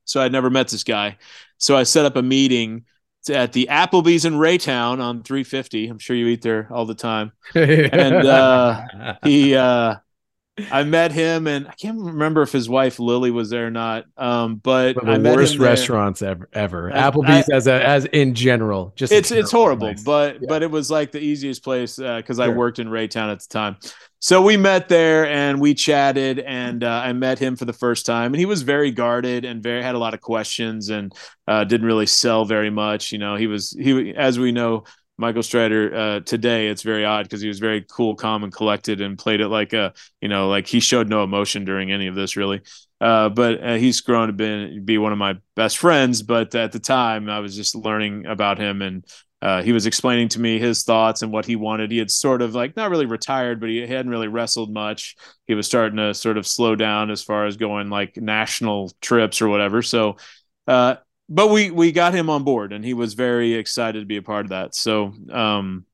So 0.04 0.20
I'd 0.20 0.32
never 0.32 0.50
met 0.50 0.68
this 0.68 0.84
guy. 0.84 1.18
So 1.58 1.76
I 1.76 1.82
set 1.82 2.04
up 2.04 2.16
a 2.16 2.22
meeting 2.22 2.84
at 3.28 3.52
the 3.52 3.68
Applebee's 3.70 4.24
in 4.24 4.34
Raytown 4.34 5.00
on 5.00 5.22
350. 5.22 5.88
I'm 5.88 5.98
sure 5.98 6.16
you 6.16 6.28
eat 6.28 6.42
there 6.42 6.68
all 6.70 6.86
the 6.86 6.94
time. 6.94 7.32
and 7.54 8.26
uh, 8.26 9.16
he 9.24 9.54
uh, 9.54 9.96
I 10.70 10.84
met 10.84 11.12
him, 11.12 11.46
and 11.46 11.66
I 11.68 11.72
can't 11.72 11.98
remember 12.00 12.42
if 12.42 12.52
his 12.52 12.68
wife 12.68 12.98
Lily 12.98 13.30
was 13.30 13.50
there 13.50 13.66
or 13.66 13.70
not. 13.70 14.04
Um, 14.16 14.56
but 14.56 14.96
One 14.96 15.08
of 15.08 15.14
I 15.26 15.30
the 15.30 15.36
worst 15.36 15.58
restaurants 15.58 16.22
ever. 16.22 16.48
Ever. 16.52 16.92
I- 16.92 17.10
Applebee's 17.10 17.48
as 17.50 17.66
a 17.66 17.84
as 17.86 18.04
in 18.06 18.34
general. 18.34 18.92
Just 18.96 19.12
It's 19.12 19.30
it's 19.30 19.50
horrible, 19.50 19.88
place. 19.88 20.02
but 20.02 20.34
Yeah. 20.40 20.46
but 20.48 20.62
it 20.62 20.70
was 20.70 20.90
like 20.90 21.12
the 21.12 21.20
easiest 21.20 21.62
place 21.64 21.96
because 21.96 22.38
I 22.40 22.46
Sure. 22.46 22.54
worked 22.56 22.78
in 22.78 22.88
Raytown 22.88 23.30
at 23.30 23.40
the 23.40 23.48
time. 23.48 23.76
So 24.22 24.42
we 24.42 24.58
met 24.58 24.88
there 24.90 25.26
and 25.26 25.60
we 25.62 25.72
chatted, 25.72 26.40
and 26.40 26.84
uh, 26.84 27.02
I 27.04 27.14
met 27.14 27.38
him 27.38 27.56
for 27.56 27.64
the 27.64 27.72
first 27.72 28.04
time, 28.04 28.34
and 28.34 28.38
he 28.38 28.44
was 28.44 28.60
very 28.62 28.90
guarded 28.90 29.46
and 29.46 29.62
very 29.62 29.82
had 29.82 29.94
a 29.94 29.98
lot 29.98 30.12
of 30.12 30.20
questions 30.20 30.90
and 30.90 31.10
uh, 31.48 31.64
didn't 31.64 31.86
really 31.86 32.04
sell 32.06 32.44
very 32.44 32.68
much. 32.70 33.12
You 33.12 33.18
know, 33.18 33.36
he 33.36 33.46
was 33.46 33.70
he 33.70 34.14
as 34.14 34.38
we 34.38 34.52
know. 34.52 34.84
Michael 35.20 35.42
Strider 35.42 35.94
uh, 35.94 36.20
today, 36.20 36.68
it's 36.68 36.82
very 36.82 37.04
odd 37.04 37.24
because 37.24 37.42
he 37.42 37.48
was 37.48 37.58
very 37.58 37.84
cool, 37.88 38.14
calm, 38.14 38.42
and 38.42 38.52
collected, 38.52 39.02
and 39.02 39.18
played 39.18 39.42
it 39.42 39.48
like 39.48 39.74
a, 39.74 39.92
you 40.22 40.28
know, 40.28 40.48
like 40.48 40.66
he 40.66 40.80
showed 40.80 41.08
no 41.08 41.22
emotion 41.22 41.66
during 41.66 41.92
any 41.92 42.06
of 42.06 42.14
this, 42.14 42.36
really. 42.36 42.62
Uh, 43.02 43.28
but 43.28 43.62
uh, 43.62 43.74
he's 43.74 44.00
grown 44.00 44.28
to 44.28 44.32
be, 44.32 44.78
be 44.78 44.98
one 44.98 45.12
of 45.12 45.18
my 45.18 45.36
best 45.56 45.76
friends. 45.76 46.22
But 46.22 46.54
at 46.54 46.72
the 46.72 46.78
time, 46.78 47.28
I 47.28 47.40
was 47.40 47.54
just 47.54 47.74
learning 47.74 48.24
about 48.24 48.58
him, 48.58 48.80
and 48.80 49.04
uh, 49.42 49.62
he 49.62 49.72
was 49.72 49.84
explaining 49.84 50.28
to 50.30 50.40
me 50.40 50.58
his 50.58 50.84
thoughts 50.84 51.20
and 51.20 51.30
what 51.30 51.44
he 51.44 51.54
wanted. 51.54 51.90
He 51.90 51.98
had 51.98 52.10
sort 52.10 52.40
of 52.40 52.54
like 52.54 52.74
not 52.74 52.90
really 52.90 53.06
retired, 53.06 53.60
but 53.60 53.68
he 53.68 53.80
hadn't 53.80 54.10
really 54.10 54.28
wrestled 54.28 54.72
much. 54.72 55.16
He 55.46 55.54
was 55.54 55.66
starting 55.66 55.98
to 55.98 56.14
sort 56.14 56.38
of 56.38 56.46
slow 56.46 56.76
down 56.76 57.10
as 57.10 57.22
far 57.22 57.46
as 57.46 57.58
going 57.58 57.90
like 57.90 58.16
national 58.16 58.90
trips 59.02 59.42
or 59.42 59.48
whatever. 59.48 59.82
So, 59.82 60.16
uh, 60.66 60.96
but 61.30 61.46
we 61.46 61.70
we 61.70 61.92
got 61.92 62.12
him 62.12 62.28
on 62.28 62.42
board, 62.42 62.72
and 62.72 62.84
he 62.84 62.92
was 62.92 63.14
very 63.14 63.54
excited 63.54 64.00
to 64.00 64.06
be 64.06 64.16
a 64.16 64.22
part 64.22 64.46
of 64.46 64.50
that. 64.50 64.74
So, 64.74 65.14
um, 65.30 65.86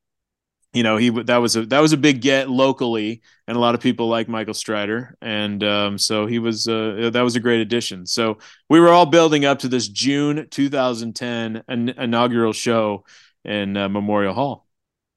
you 0.73 0.83
know, 0.83 0.97
he 0.97 1.11
that 1.11 1.37
was 1.37 1.55
a 1.57 1.67
that 1.67 1.81
was 1.81 1.93
a 1.93 1.99
big 1.99 2.23
get 2.23 2.49
locally, 2.49 3.21
and 3.47 3.55
a 3.55 3.61
lot 3.61 3.75
of 3.75 3.83
people 3.83 4.09
like 4.09 4.29
Michael 4.29 4.55
Strider, 4.55 5.17
and 5.21 5.63
um, 5.63 5.99
so 5.99 6.25
he 6.25 6.39
was 6.39 6.67
uh, 6.67 7.11
that 7.13 7.21
was 7.21 7.37
a 7.37 7.41
great 7.41 7.61
addition. 7.61 8.07
So 8.07 8.39
we 8.71 8.81
were 8.81 8.89
all 8.89 9.07
building 9.07 9.45
up 9.45 9.59
to 9.61 9.69
this 9.69 9.89
June 9.89 10.49
2010 10.51 11.63
in- 11.69 11.89
inaugural 11.91 12.55
show 12.55 13.05
in 13.45 13.77
uh, 13.77 13.91
Memorial 13.91 14.33
Hall. 14.33 14.67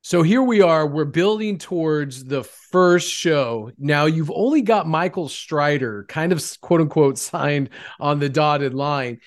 So 0.01 0.21
here 0.21 0.41
we 0.41 0.61
are. 0.61 0.87
We're 0.87 1.05
building 1.05 1.57
towards 1.57 2.23
the 2.23 2.43
first 2.43 3.09
show. 3.11 3.71
Now 3.77 4.05
you've 4.05 4.31
only 4.31 4.61
got 4.61 4.87
Michael 4.87 5.29
Strider 5.29 6.05
kind 6.07 6.31
of 6.31 6.43
quote 6.61 6.81
unquote 6.81 7.17
signed 7.17 7.69
on 7.99 8.19
the 8.19 8.29
dotted 8.29 8.73
line. 8.73 9.19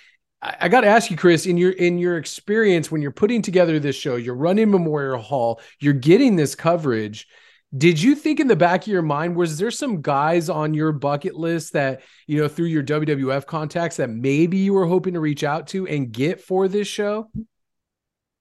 I, 0.43 0.69
got 0.69 0.81
to 0.81 0.89
ask 0.89 1.11
you, 1.11 1.17
Chris, 1.17 1.47
in 1.47 1.57
your 1.57 1.71
in 1.71 1.99
your 1.99 2.17
experience 2.17 2.91
when 2.91 3.01
you're 3.01 3.13
putting 3.13 3.43
together 3.43 3.79
this 3.79 3.95
show, 3.95 4.17
you're 4.17 4.35
running 4.35 4.71
Memorial 4.71 5.21
Hall, 5.21 5.61
you're 5.79 5.93
getting 5.93 6.35
this 6.35 6.57
coverage. 6.57 7.29
Did 7.75 8.03
you 8.03 8.15
think 8.15 8.41
in 8.41 8.49
the 8.49 8.57
back 8.57 8.83
of 8.83 8.89
your 8.89 9.03
mind, 9.03 9.35
was 9.37 9.57
there 9.57 9.71
some 9.71 10.03
guys 10.03 10.51
on 10.51 10.75
your 10.75 10.93
bucket 10.93 11.37
list 11.37 11.73
that, 11.73 12.03
you 12.27 12.39
know, 12.39 12.49
through 12.49 12.67
your 12.67 12.83
WWF 12.83 13.47
contacts 13.47 13.97
that 13.97 14.11
maybe 14.11 14.59
you 14.59 14.75
were 14.75 14.85
hoping 14.85 15.15
to 15.15 15.21
reach 15.21 15.43
out 15.43 15.69
to 15.69 15.87
and 15.87 16.13
get 16.13 16.41
for 16.41 16.69
this 16.69 16.87
show? 16.87 17.31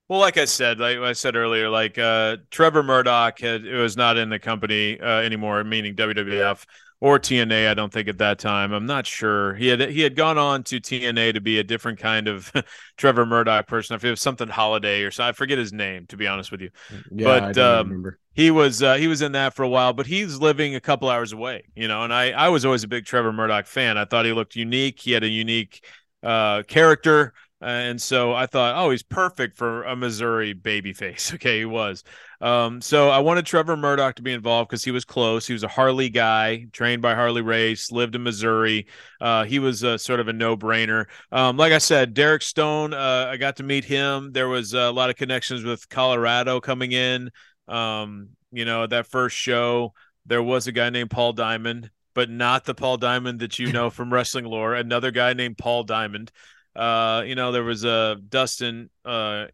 Well, 0.10 0.20
like 0.20 0.38
I 0.38 0.44
said, 0.44 0.80
like 0.80 0.98
I 0.98 1.14
said 1.14 1.38
earlier, 1.38 1.70
like 1.70 1.98
uh, 1.98 2.38
Trevor 2.50 2.84
Murdoch 2.84 3.40
had 3.40 3.64
it 3.64 3.78
was 3.78 3.96
not 3.96 4.18
in 4.18 4.28
the 4.28 4.40
company 4.40 5.00
uh, 5.00 5.22
anymore, 5.22 5.64
meaning 5.64 5.96
WWF 5.96 6.66
or 7.02 7.20
TNA. 7.20 7.68
I 7.68 7.74
don't 7.74 7.92
think 7.92 8.08
at 8.08 8.20
that 8.20 8.40
time. 8.40 8.72
I'm 8.72 8.86
not 8.86 9.06
sure. 9.06 9.56
He 9.56 9.68
had 9.68 9.82
he 9.90 10.02
had 10.02 10.16
gone 10.16 10.38
on 10.38 10.64
to 10.66 10.80
TNA 10.80 11.34
to 11.34 11.42
be 11.42 11.60
a 11.60 11.64
different 11.64 12.00
kind 12.00 12.30
of 12.30 12.52
Trevor 12.98 13.26
Murdoch 13.26 13.68
person. 13.68 13.96
If 13.96 14.06
it 14.06 14.12
was 14.12 14.22
something 14.22 14.48
Holiday 14.48 15.02
or 15.04 15.12
so, 15.12 15.26
I 15.26 15.34
forget 15.34 15.58
his 15.58 15.74
name. 15.74 16.06
To 16.08 16.18
be 16.18 16.28
honest 16.28 16.52
with 16.52 16.62
you, 16.62 16.70
Yeah, 17.12 17.26
But, 17.26 17.58
I 17.58 17.80
um, 17.80 18.16
he 18.34 18.50
was 18.52 18.82
uh, 18.82 18.96
he 18.96 19.08
was 19.08 19.22
in 19.22 19.34
that 19.34 19.56
for 19.56 19.64
a 19.64 19.70
while, 19.70 19.92
but 19.92 20.06
he's 20.06 20.38
living 20.38 20.76
a 20.76 20.80
couple 20.80 21.10
hours 21.10 21.34
away. 21.34 21.64
You 21.76 21.88
know, 21.88 22.04
and 22.04 22.14
I 22.14 22.32
I 22.32 22.50
was 22.50 22.64
always 22.64 22.84
a 22.84 22.88
big 22.88 23.06
Trevor 23.06 23.34
Murdoch 23.34 23.66
fan. 23.66 23.98
I 23.98 24.06
thought 24.06 24.26
he 24.26 24.32
looked 24.32 24.56
unique. 24.56 25.00
He 25.00 25.12
had 25.12 25.24
a 25.24 25.30
unique 25.30 25.84
uh, 26.24 26.64
character. 26.64 27.34
And 27.64 28.02
so 28.02 28.34
I 28.34 28.48
thought, 28.48 28.76
oh, 28.76 28.90
he's 28.90 29.04
perfect 29.04 29.56
for 29.56 29.84
a 29.84 29.96
Missouri 29.96 30.56
babyface. 30.56 31.34
Okay, 31.42 31.60
he 31.60 31.66
was. 31.66 32.04
Um, 32.42 32.82
so 32.82 33.10
I 33.10 33.20
wanted 33.20 33.46
Trevor 33.46 33.78
Murdoch 33.78 34.16
to 34.16 34.24
be 34.24 34.34
involved 34.34 34.70
because 34.70 34.84
he 34.84 34.90
was 34.90 35.06
close. 35.06 35.46
He 35.46 35.54
was 35.54 35.64
a 35.64 35.68
Harley 35.68 36.10
guy, 36.10 36.66
trained 36.72 37.04
by 37.04 37.14
Harley 37.14 37.44
Race, 37.44 37.92
lived 37.92 38.16
in 38.16 38.24
Missouri. 38.24 38.88
Uh, 39.20 39.44
he 39.44 39.60
was 39.60 39.84
uh, 39.84 39.98
sort 40.00 40.20
of 40.20 40.28
a 40.28 40.34
no-brainer. 40.34 41.06
Um, 41.32 41.58
like 41.58 41.72
I 41.72 41.78
said, 41.78 42.16
Derek 42.16 42.42
Stone, 42.42 42.94
uh, 42.94 43.28
I 43.30 43.38
got 43.38 43.58
to 43.58 43.64
meet 43.64 43.86
him. 43.86 44.32
There 44.32 44.50
was 44.50 44.74
a 44.74 44.92
lot 44.92 45.12
of 45.12 45.16
connections 45.16 45.64
with 45.64 45.88
Colorado 45.88 46.60
coming 46.60 46.92
in. 46.94 47.30
Um, 47.68 48.30
you 48.52 48.66
know, 48.66 48.88
that 48.88 49.06
first 49.06 49.38
show, 49.38 49.94
there 50.26 50.44
was 50.44 50.66
a 50.66 50.72
guy 50.72 50.90
named 50.90 51.12
Paul 51.12 51.34
Diamond, 51.34 51.92
but 52.16 52.30
not 52.30 52.66
the 52.66 52.74
Paul 52.74 52.98
Diamond 52.98 53.40
that 53.40 53.60
you 53.60 53.72
know 53.72 53.92
from 53.92 54.12
wrestling 54.12 54.46
lore. 54.46 54.74
Another 54.74 55.12
guy 55.12 55.34
named 55.34 55.60
Paul 55.60 55.84
Diamond 55.84 56.32
uh 56.76 57.24
you 57.26 57.36
know 57.36 57.52
there 57.52 57.64
was 57.64 57.84
a 57.84 57.90
uh, 57.90 58.16
dustin 58.30 58.90
uh 59.04 59.46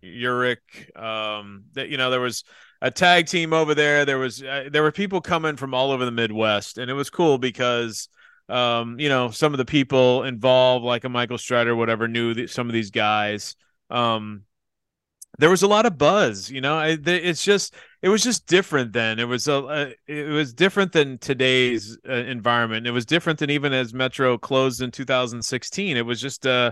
um 0.96 1.64
that 1.74 1.88
you 1.90 1.98
know 1.98 2.12
there 2.12 2.22
was 2.22 2.44
a 2.82 2.92
tag 2.92 3.28
team 3.28 3.54
over 3.54 3.74
there. 3.74 4.06
There 4.06 4.20
was 4.20 4.44
uh, 4.44 4.70
there 4.72 4.84
were 4.84 4.92
people 4.92 5.22
coming 5.22 5.56
from 5.56 5.74
all 5.74 5.92
over 5.92 6.06
the 6.06 6.12
midwest 6.12 6.78
and 6.78 6.90
it 6.90 6.94
was 6.94 7.10
cool 7.10 7.38
because 7.38 8.10
um 8.50 9.00
you 9.00 9.10
know 9.10 9.30
some 9.30 9.54
of 9.54 9.58
the 9.58 9.66
people 9.66 10.24
involved 10.24 10.86
like 10.86 11.04
a 11.04 11.10
michael 11.10 11.38
strider 11.38 11.76
whatever 11.76 12.08
knew 12.08 12.48
some 12.48 12.68
of 12.68 12.74
these 12.74 12.92
guys. 12.92 13.56
Um 13.90 14.44
there 15.40 15.50
was 15.50 15.62
a 15.62 15.68
lot 15.68 15.86
of 15.86 15.98
buzz 15.98 16.50
you 16.50 16.62
know 16.62 16.78
I, 16.78 16.98
it's 17.06 17.44
just 17.44 17.76
it 18.02 18.10
was 18.10 18.24
just 18.24 18.46
different 18.46 18.94
then. 18.94 19.20
It 19.20 19.28
was 19.28 19.48
a, 19.48 19.54
a 19.54 19.96
it 20.08 20.30
was 20.30 20.54
different 20.54 20.92
than 20.92 21.18
today's 21.18 21.98
uh, 22.08 22.14
environment. 22.14 22.86
It 22.86 22.92
was 22.92 23.06
different 23.06 23.40
than 23.40 23.50
even 23.50 23.74
as 23.74 23.94
metro 23.94 24.38
closed 24.38 24.82
in 24.82 24.92
2016 24.92 25.98
it 25.98 26.06
was 26.06 26.22
just 26.22 26.46
uh 26.46 26.72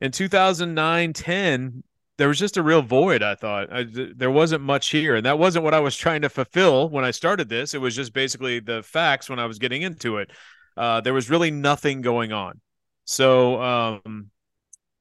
in 0.00 0.10
2009 0.10 1.12
10 1.12 1.82
there 2.16 2.28
was 2.28 2.38
just 2.38 2.56
a 2.56 2.62
real 2.62 2.82
void 2.82 3.22
i 3.22 3.34
thought. 3.34 3.72
I, 3.72 3.84
th- 3.84 4.14
there 4.16 4.30
wasn't 4.30 4.62
much 4.62 4.90
here 4.90 5.16
and 5.16 5.26
that 5.26 5.38
wasn't 5.38 5.64
what 5.64 5.74
i 5.74 5.80
was 5.80 5.96
trying 5.96 6.22
to 6.22 6.28
fulfill 6.28 6.88
when 6.88 7.04
i 7.04 7.10
started 7.10 7.48
this. 7.48 7.74
It 7.74 7.80
was 7.80 7.94
just 7.94 8.12
basically 8.12 8.60
the 8.60 8.82
facts 8.82 9.30
when 9.30 9.38
i 9.38 9.46
was 9.46 9.58
getting 9.58 9.82
into 9.82 10.18
it. 10.18 10.30
Uh, 10.76 11.00
there 11.00 11.14
was 11.14 11.28
really 11.28 11.50
nothing 11.50 12.02
going 12.02 12.32
on. 12.32 12.60
So 13.04 13.60
um, 13.60 14.30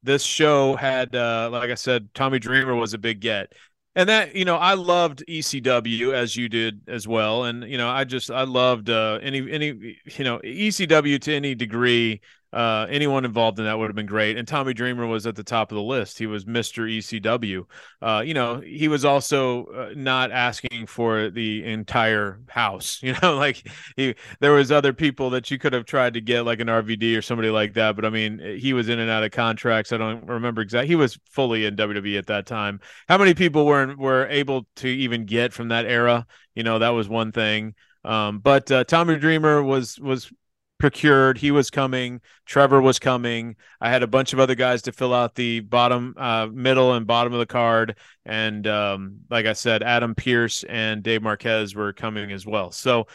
this 0.02 0.24
show 0.24 0.76
had 0.76 1.16
uh, 1.16 1.50
like 1.52 1.70
i 1.70 1.76
said 1.76 2.14
tommy 2.14 2.40
dreamer 2.40 2.76
was 2.76 2.94
a 2.94 2.98
big 2.98 3.20
get. 3.20 3.54
And 3.96 4.10
that 4.10 4.36
you 4.36 4.46
know 4.46 4.58
i 4.58 4.76
loved 4.76 5.24
ecw 5.28 6.14
as 6.14 6.36
you 6.36 6.50
did 6.50 6.82
as 6.88 7.08
well. 7.08 7.46
And 7.46 7.64
you 7.70 7.78
know 7.78 7.90
i 7.90 8.04
just 8.04 8.30
i 8.30 8.44
loved 8.44 8.90
uh, 8.90 9.20
any 9.22 9.52
any 9.52 9.98
you 10.18 10.24
know 10.24 10.40
ecw 10.40 11.22
to 11.22 11.34
any 11.34 11.56
degree 11.56 12.22
uh, 12.54 12.88
anyone 12.90 13.26
involved 13.26 13.60
in 13.60 13.66
that 13.66 13.78
would 13.78 13.90
have 13.90 13.96
been 13.96 14.06
great. 14.06 14.38
And 14.38 14.48
Tommy 14.48 14.74
Dreamer 14.74 15.06
was 15.06 15.28
at 15.28 15.36
the 15.36 15.44
top 15.44 15.72
of 15.72 15.76
the 15.76 15.82
list. 15.82 16.18
He 16.18 16.28
was 16.28 16.46
Mr. 16.46 16.90
ECW. 16.90 17.66
Uh, 18.02 18.22
you 18.26 18.34
know, 18.34 18.62
he 18.62 18.88
was 18.88 19.04
also 19.04 19.66
uh, 19.66 19.90
not 19.96 20.32
asking 20.32 20.88
for 20.88 21.30
the 21.30 21.64
entire 21.66 22.40
house. 22.48 23.02
You 23.08 23.16
know, 23.22 23.38
like 23.38 23.66
he 23.96 24.16
there 24.42 24.52
was 24.52 24.70
other 24.70 24.92
people 24.92 25.30
that 25.30 25.50
you 25.50 25.58
could 25.58 25.72
have 25.72 25.86
tried 25.86 26.16
to 26.16 26.22
get, 26.22 26.42
like 26.42 26.60
an 26.60 26.68
RVD 26.68 27.18
or 27.18 27.22
somebody 27.22 27.50
like 27.50 27.74
that. 27.76 27.96
But 27.96 28.04
I 28.04 28.10
mean, 28.10 28.40
he 28.60 28.74
was 28.74 28.90
in 28.90 29.00
and 29.00 29.10
out 29.10 29.24
of 29.24 29.32
contracts. 29.32 29.94
I 29.94 29.98
don't 29.98 30.26
remember 30.26 30.62
exactly. 30.62 30.90
He 30.90 30.96
was 30.96 31.18
fully 31.30 31.66
in 31.66 31.78
WWE 31.78 32.18
at 32.18 32.26
that 32.28 32.46
time. 32.46 32.82
How 33.08 33.18
many 33.18 33.34
people 33.34 33.66
were 33.66 33.96
were 33.96 34.28
able 34.28 34.68
to 34.78 34.90
even 34.90 35.26
get 35.26 35.54
from 35.54 35.70
that 35.70 35.86
era? 35.86 36.26
You 36.54 36.64
know, 36.64 36.80
that 36.80 36.90
was 36.90 37.08
one 37.08 37.32
thing. 37.32 37.76
Um, 38.04 38.40
but 38.40 38.70
uh, 38.72 38.84
Tommy 38.84 39.18
Dreamer 39.18 39.64
was 39.64 39.98
was 40.00 40.32
procured. 40.78 41.38
He 41.38 41.52
was 41.52 41.70
coming. 41.70 42.22
Trevor 42.46 42.82
was 42.82 43.00
coming. 43.00 43.56
I 43.82 43.90
had 43.90 44.04
a 44.04 44.08
bunch 44.08 44.34
of 44.34 44.40
other 44.40 44.56
guys 44.56 44.84
to 44.84 44.92
fill 44.92 45.14
out 45.14 45.36
the 45.36 45.62
bottom, 45.62 46.14
uh, 46.18 46.48
middle, 46.52 46.94
and 46.94 47.08
bottom 47.08 47.34
of 47.34 47.40
the 47.40 47.46
card. 47.46 47.98
And 48.26 48.66
um, 48.68 49.20
like 49.30 49.46
I 49.46 49.54
said, 49.54 49.84
Adam 49.84 50.16
Pearce 50.16 50.64
and 50.64 51.04
Dave 51.04 51.22
Marquez 51.22 51.76
were 51.76 51.94
coming 51.94 52.32
as 52.32 52.46
well. 52.46 52.72
So, 52.72 53.08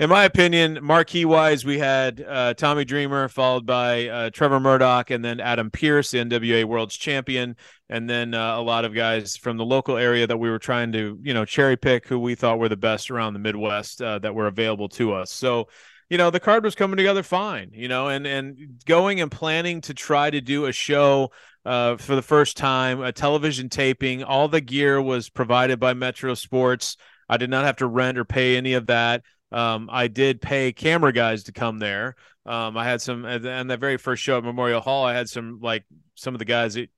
in 0.00 0.10
my 0.10 0.24
opinion, 0.24 0.80
marquee 0.82 1.24
wise, 1.24 1.64
we 1.64 1.78
had 1.78 2.20
uh, 2.20 2.54
Tommy 2.54 2.84
Dreamer, 2.84 3.28
followed 3.28 3.64
by 3.64 4.08
uh, 4.08 4.30
Trevor 4.30 4.58
Murdoch, 4.58 5.10
and 5.10 5.24
then 5.24 5.38
Adam 5.38 5.70
Pearce, 5.70 6.10
the 6.10 6.18
NWA 6.18 6.64
World's 6.64 6.96
Champion, 6.96 7.54
and 7.88 8.10
then 8.10 8.34
uh, 8.34 8.58
a 8.58 8.60
lot 8.60 8.84
of 8.84 8.92
guys 8.92 9.36
from 9.36 9.56
the 9.56 9.64
local 9.64 9.96
area 9.96 10.26
that 10.26 10.36
we 10.36 10.50
were 10.50 10.58
trying 10.58 10.90
to, 10.92 11.16
you 11.22 11.32
know, 11.32 11.44
cherry 11.44 11.76
pick 11.76 12.08
who 12.08 12.18
we 12.18 12.34
thought 12.34 12.58
were 12.58 12.68
the 12.68 12.76
best 12.76 13.08
around 13.08 13.34
the 13.34 13.38
Midwest 13.38 14.02
uh, 14.02 14.18
that 14.18 14.34
were 14.34 14.48
available 14.48 14.88
to 14.88 15.12
us. 15.12 15.30
So, 15.30 15.68
you 16.10 16.18
know 16.18 16.30
the 16.30 16.40
card 16.40 16.64
was 16.64 16.74
coming 16.74 16.96
together 16.96 17.22
fine 17.22 17.70
you 17.72 17.88
know 17.88 18.08
and 18.08 18.26
and 18.26 18.82
going 18.86 19.20
and 19.20 19.30
planning 19.30 19.80
to 19.80 19.94
try 19.94 20.30
to 20.30 20.40
do 20.40 20.66
a 20.66 20.72
show 20.72 21.30
uh, 21.64 21.96
for 21.96 22.14
the 22.14 22.22
first 22.22 22.56
time 22.56 23.00
a 23.00 23.12
television 23.12 23.68
taping 23.68 24.22
all 24.22 24.48
the 24.48 24.60
gear 24.60 25.00
was 25.00 25.30
provided 25.30 25.80
by 25.80 25.94
metro 25.94 26.34
sports. 26.34 26.96
I 27.28 27.38
did 27.38 27.48
not 27.48 27.64
have 27.64 27.76
to 27.76 27.86
rent 27.86 28.18
or 28.18 28.24
pay 28.24 28.56
any 28.56 28.74
of 28.74 28.86
that. 28.86 29.22
Um, 29.50 29.88
i 29.90 30.08
did 30.08 30.40
pay 30.40 30.72
camera 30.72 31.12
guys 31.12 31.44
to 31.44 31.52
come 31.52 31.78
there. 31.78 32.16
Um, 32.44 32.76
i 32.76 32.84
had 32.84 33.00
some 33.00 33.24
and 33.24 33.70
that 33.70 33.80
very 33.80 33.96
first 33.96 34.22
show 34.22 34.38
at 34.38 34.44
memorial 34.44 34.80
hall 34.80 35.04
i 35.04 35.14
had 35.14 35.28
some 35.28 35.60
like 35.62 35.84
some 36.14 36.34
of 36.34 36.38
the 36.38 36.44
guys 36.44 36.74
that 36.74 36.90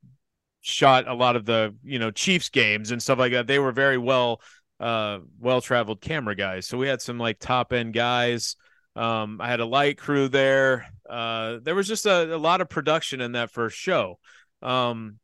shot 0.63 1.07
a 1.07 1.15
lot 1.15 1.37
of 1.37 1.45
the 1.45 1.75
you 1.85 1.99
know 2.01 2.11
chiefs 2.11 2.49
games 2.49 2.91
and 2.91 3.01
stuff 3.01 3.19
like 3.19 3.33
that. 3.33 3.47
They 3.47 3.61
were 3.61 3.73
very 3.73 3.99
well 3.99 4.41
uh 4.81 5.21
well 5.39 5.61
traveled 5.61 6.01
camera 6.01 6.35
guys. 6.35 6.67
So 6.67 6.77
we 6.77 6.89
had 6.89 7.01
some 7.01 7.19
like 7.19 7.39
top 7.39 7.73
end 7.73 7.95
guys 7.95 8.57
Um, 8.97 9.41
I 9.41 9.49
had 9.49 9.61
a 9.61 9.67
light 9.67 9.99
crew 9.99 10.29
there. 10.29 10.87
Uh, 11.09 11.59
there 11.63 11.77
was 11.77 11.87
just 11.87 12.07
a, 12.07 12.35
a 12.35 12.39
lot 12.39 12.61
of 12.61 12.69
production 12.69 13.21
in 13.21 13.33
that 13.33 13.51
first 13.53 13.77
show. 13.77 14.19
Um, 14.63 15.19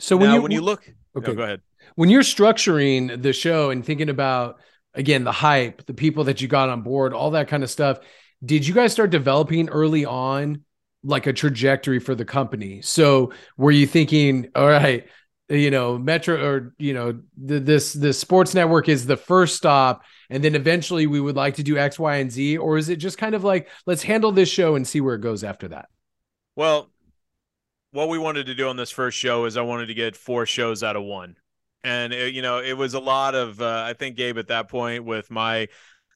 So 0.00 0.16
when 0.16 0.30
now, 0.30 0.34
you 0.34 0.42
when 0.42 0.52
you 0.52 0.60
look, 0.62 0.82
okay, 1.16 1.32
okay, 1.32 1.34
go 1.34 1.42
ahead. 1.42 1.62
when 1.96 2.08
you're 2.10 2.22
structuring 2.22 3.22
the 3.22 3.32
show 3.32 3.70
and 3.70 3.84
thinking 3.84 4.08
about 4.08 4.60
again 4.94 5.24
the 5.24 5.32
hype, 5.32 5.84
the 5.86 5.94
people 5.94 6.24
that 6.24 6.40
you 6.40 6.48
got 6.48 6.68
on 6.68 6.82
board, 6.82 7.12
all 7.14 7.32
that 7.32 7.48
kind 7.48 7.62
of 7.62 7.70
stuff, 7.70 7.98
did 8.44 8.66
you 8.66 8.74
guys 8.74 8.92
start 8.92 9.10
developing 9.10 9.68
early 9.68 10.04
on 10.04 10.64
like 11.04 11.26
a 11.26 11.32
trajectory 11.32 11.98
for 12.00 12.14
the 12.14 12.24
company? 12.24 12.82
So 12.82 13.32
were 13.56 13.70
you 13.70 13.86
thinking, 13.86 14.50
all 14.54 14.68
right, 14.68 15.06
you 15.48 15.70
know, 15.70 15.98
Metro 15.98 16.44
or 16.44 16.74
you 16.78 16.92
know, 16.94 17.20
the, 17.36 17.58
this 17.60 17.92
this 17.92 18.18
sports 18.18 18.54
network 18.54 18.88
is 18.88 19.06
the 19.06 19.16
first 19.16 19.56
stop, 19.56 20.02
and 20.30 20.44
then 20.44 20.54
eventually 20.54 21.06
we 21.06 21.20
would 21.20 21.36
like 21.36 21.56
to 21.56 21.62
do 21.62 21.78
X, 21.78 21.98
Y, 21.98 22.16
and 22.16 22.30
Z, 22.30 22.58
or 22.58 22.76
is 22.76 22.88
it 22.88 22.96
just 22.96 23.18
kind 23.18 23.34
of 23.34 23.44
like 23.44 23.68
let's 23.86 24.02
handle 24.02 24.32
this 24.32 24.48
show 24.48 24.74
and 24.74 24.86
see 24.86 25.00
where 25.00 25.14
it 25.14 25.20
goes 25.20 25.44
after 25.44 25.68
that? 25.68 25.88
Well, 26.56 26.90
what 27.92 28.08
we 28.08 28.18
wanted 28.18 28.46
to 28.46 28.54
do 28.54 28.68
on 28.68 28.76
this 28.76 28.90
first 28.90 29.16
show 29.18 29.44
is 29.46 29.56
I 29.56 29.62
wanted 29.62 29.86
to 29.86 29.94
get 29.94 30.16
four 30.16 30.44
shows 30.44 30.82
out 30.82 30.96
of 30.96 31.04
one. 31.04 31.36
And 31.84 32.12
it, 32.12 32.34
you 32.34 32.42
know, 32.42 32.58
it 32.58 32.74
was 32.74 32.94
a 32.94 33.00
lot 33.00 33.34
of 33.34 33.60
uh, 33.60 33.84
I 33.86 33.94
think 33.94 34.16
Gabe 34.16 34.38
at 34.38 34.48
that 34.48 34.68
point 34.68 35.04
with 35.04 35.30
my 35.30 35.68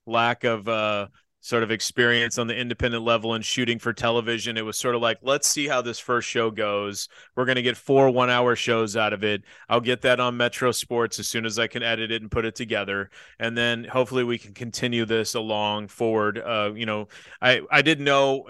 lack 0.05 0.45
of 0.45 0.69
uh 0.69 1.07
sort 1.43 1.65
of 1.65 1.71
experience 1.71 2.39
on 2.39 2.47
the 2.47 2.57
independent 2.57 3.03
level 3.03 3.35
and 3.35 3.45
shooting 3.45 3.79
for 3.79 3.93
television, 3.93 4.57
it 4.57 4.65
was 4.65 4.79
sort 4.79 4.95
of 4.95 5.03
like 5.03 5.19
let's 5.23 5.49
see 5.49 5.69
how 5.69 5.83
this 5.83 5.99
first 5.99 6.29
show 6.29 6.51
goes. 6.51 7.09
We're 7.37 7.45
going 7.45 7.57
to 7.57 7.63
get 7.63 7.77
four 7.77 8.09
1-hour 8.09 8.57
shows 8.57 8.97
out 8.97 9.13
of 9.13 9.25
it. 9.25 9.43
I'll 9.69 9.81
get 9.81 10.03
that 10.03 10.21
on 10.21 10.37
Metro 10.37 10.73
Sports 10.73 11.19
as 11.19 11.29
soon 11.29 11.45
as 11.45 11.59
I 11.59 11.67
can 11.67 11.83
edit 11.83 12.11
it 12.11 12.23
and 12.23 12.31
put 12.31 12.45
it 12.45 12.55
together. 12.55 13.11
And 13.39 13.59
then 13.59 13.85
hopefully 13.85 14.25
we 14.25 14.39
can 14.39 14.55
continue 14.55 15.05
this 15.05 15.35
along 15.35 15.89
forward. 15.89 16.39
Uh 16.39 16.73
you 16.75 16.87
know, 16.87 17.09
I 17.43 17.61
I 17.71 17.83
didn't 17.83 18.05
know 18.05 18.47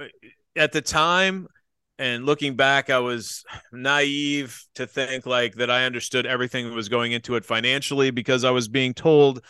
at 0.54 0.72
the 0.72 0.82
time 0.82 1.48
and 1.98 2.24
looking 2.24 2.56
back 2.56 2.90
i 2.90 2.98
was 2.98 3.44
naive 3.72 4.64
to 4.74 4.86
think 4.86 5.26
like 5.26 5.54
that 5.54 5.70
i 5.70 5.84
understood 5.84 6.26
everything 6.26 6.68
that 6.68 6.74
was 6.74 6.88
going 6.88 7.12
into 7.12 7.36
it 7.36 7.44
financially 7.44 8.10
because 8.10 8.44
i 8.44 8.50
was 8.50 8.68
being 8.68 8.94
told 8.94 9.42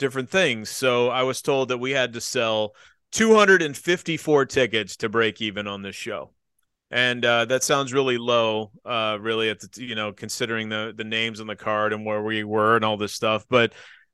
different 0.00 0.30
things. 0.30 0.68
So 0.68 1.08
i 1.08 1.22
was 1.22 1.40
told 1.40 1.68
that 1.68 1.78
we 1.78 1.92
had 1.92 2.14
to 2.14 2.20
sell 2.20 2.74
254 3.12 4.46
tickets 4.46 4.96
to 4.96 5.08
break 5.08 5.40
even 5.40 5.68
on 5.68 5.82
this 5.82 5.94
show. 5.94 6.30
And 6.90 7.24
uh, 7.24 7.44
that 7.44 7.62
sounds 7.62 7.92
really 7.92 8.18
low 8.18 8.72
uh, 8.84 9.18
really 9.20 9.48
at 9.48 9.60
the 9.60 9.84
you 9.84 9.94
know 9.94 10.12
considering 10.12 10.68
the 10.68 10.92
the 10.96 11.04
names 11.04 11.40
on 11.40 11.46
the 11.46 11.54
card 11.54 11.92
and 11.92 12.04
where 12.04 12.22
we 12.22 12.42
were 12.42 12.74
and 12.74 12.84
all 12.84 12.96
this 12.96 13.12
stuff. 13.12 13.46
But 13.48 13.72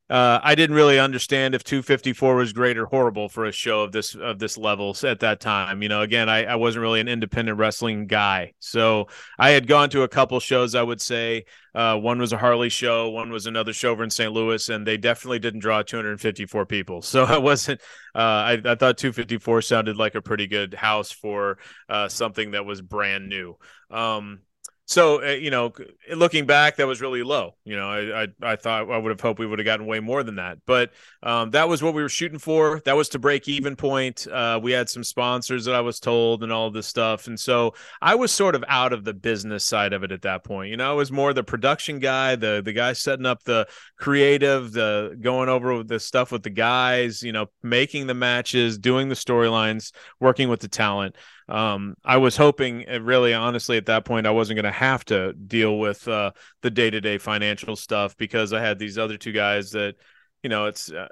uh, 0.09 0.39
I 0.41 0.55
didn't 0.55 0.77
really 0.77 1.01
understand 1.01 1.57
if 1.57 1.65
254 1.65 2.37
was 2.37 2.53
great 2.53 2.79
or 2.79 2.87
horrible 2.87 3.29
for 3.29 3.45
a 3.45 3.51
show 3.51 3.83
of 3.83 3.91
this 3.91 4.15
of 4.15 4.39
this 4.39 4.57
level 4.57 4.95
at 5.03 5.21
that 5.21 5.41
time. 5.41 5.83
You 5.83 5.89
know, 5.89 6.03
again, 6.03 6.29
I, 6.29 6.45
I 6.45 6.55
wasn't 6.55 6.83
really 6.83 7.01
an 7.01 7.09
independent 7.09 7.59
wrestling 7.59 8.07
guy, 8.07 8.53
so 8.61 9.09
I 9.37 9.51
had 9.51 9.67
gone 9.67 9.91
to 9.91 10.03
a 10.03 10.09
couple 10.09 10.39
shows. 10.39 10.77
I 10.77 10.83
would 10.85 11.01
say 11.01 11.47
uh, 11.75 11.97
one 11.99 12.21
was 12.21 12.33
a 12.33 12.39
Harley 12.39 12.69
show, 12.69 13.11
one 13.11 13.31
was 13.31 13.47
another 13.47 13.73
show 13.73 13.91
over 13.91 14.05
in 14.05 14.11
St. 14.11 14.33
Louis, 14.33 14.69
and 14.69 14.87
they 14.87 14.97
definitely 14.97 15.41
didn't 15.41 15.61
draw 15.61 15.83
254 15.83 16.67
people. 16.67 17.03
So 17.17 17.25
I 17.25 17.39
wasn't. 17.39 17.81
Uh, 18.15 18.19
I, 18.19 18.53
I 18.53 18.75
thought 18.75 18.99
254 18.99 19.63
sounded 19.63 19.97
like 19.97 20.15
a 20.15 20.23
pretty 20.23 20.47
good 20.47 20.75
house 20.75 21.11
for 21.11 21.59
uh, 21.89 22.09
something 22.09 22.51
that 22.51 22.67
was 22.67 22.83
brand 22.83 23.29
new. 23.29 23.57
Um, 23.91 24.41
so 24.87 25.23
uh, 25.23 25.33
you 25.33 25.51
know 25.51 25.73
looking 26.15 26.47
back 26.47 26.77
that 26.77 26.87
was 26.87 27.01
really 27.01 27.23
low. 27.23 27.57
You 27.65 27.77
know 27.77 27.89
I, 27.89 28.23
I, 28.23 28.27
I 28.43 28.57
thought 28.57 28.91
i 28.91 28.97
would 28.97 29.11
have 29.11 29.21
hoped 29.21 29.41
we 29.41 29.47
would 29.47 29.59
have 29.59 29.67
gotten 29.67 29.87
way 29.87 30.01
more 30.01 30.23
than 30.23 30.37
that. 30.37 30.59
But 30.65 30.93
um, 31.23 31.51
that 31.51 31.69
was 31.69 31.83
what 31.83 31.93
we 31.93 32.03
were 32.03 32.09
shooting 32.09 32.39
for. 32.39 32.81
That 32.85 32.97
was 32.97 33.09
to 33.11 33.19
break 33.19 33.49
even 33.49 33.77
point. 33.77 34.27
Uh, 34.27 34.61
we 34.63 34.73
had 34.73 34.89
some 34.89 35.05
sponsors 35.05 35.65
that 35.65 35.75
i 35.75 35.81
was 35.81 36.01
told 36.01 36.43
and 36.43 36.53
all 36.53 36.71
this 36.71 36.87
stuff. 36.87 37.27
And 37.27 37.39
so 37.39 37.75
i 38.01 38.15
was 38.15 38.33
sort 38.33 38.55
of 38.55 38.65
out 38.69 38.93
of 38.93 39.05
the 39.05 39.15
business 39.15 39.65
side 39.65 39.93
of 39.93 40.05
it 40.05 40.13
at 40.13 40.23
that 40.23 40.45
point. 40.45 40.71
You 40.71 40.77
know 40.77 40.91
i 40.91 40.95
was 40.95 41.11
more 41.11 41.33
the 41.33 41.45
production 41.45 41.99
guy 41.99 42.37
the 42.37 42.63
the 42.65 42.73
guy 42.73 42.93
setting 42.93 43.27
up 43.27 43.43
the 43.43 43.67
creative 43.99 44.73
the 44.73 45.17
going 45.21 45.49
over 45.49 45.83
the 45.83 45.99
stuff 45.99 46.31
with 46.31 46.45
the 46.45 46.51
guys 46.51 47.23
you 47.23 47.33
know 47.33 47.47
making 47.63 48.07
the 48.07 48.15
matches 48.15 48.79
doing 48.79 49.09
the 49.09 49.15
storylines 49.15 49.93
working 50.21 50.49
with 50.49 50.61
the 50.61 50.69
talent 50.69 51.17
um, 51.49 51.97
I 52.05 52.17
was 52.17 52.37
hoping, 52.37 52.89
uh, 52.89 53.01
really, 53.01 53.33
honestly, 53.33 53.77
at 53.77 53.87
that 53.87 54.05
point, 54.05 54.27
I 54.27 54.31
wasn't 54.31 54.57
going 54.57 54.73
to 54.73 54.79
have 54.79 55.05
to 55.07 55.33
deal 55.33 55.79
with 55.79 56.07
uh, 56.09 56.33
the 56.63 56.71
day 56.71 56.91
to 56.91 57.01
day 57.01 57.19
financial 57.19 57.77
stuff 57.77 58.17
because 58.17 58.53
I 58.53 58.61
had 58.61 58.79
these 58.79 58.99
other 58.99 59.17
two 59.17 59.33
guys 59.33 59.71
that, 59.73 59.97
you 60.43 60.51
know, 60.51 60.67
it's. 60.67 60.91
Uh, 60.91 61.09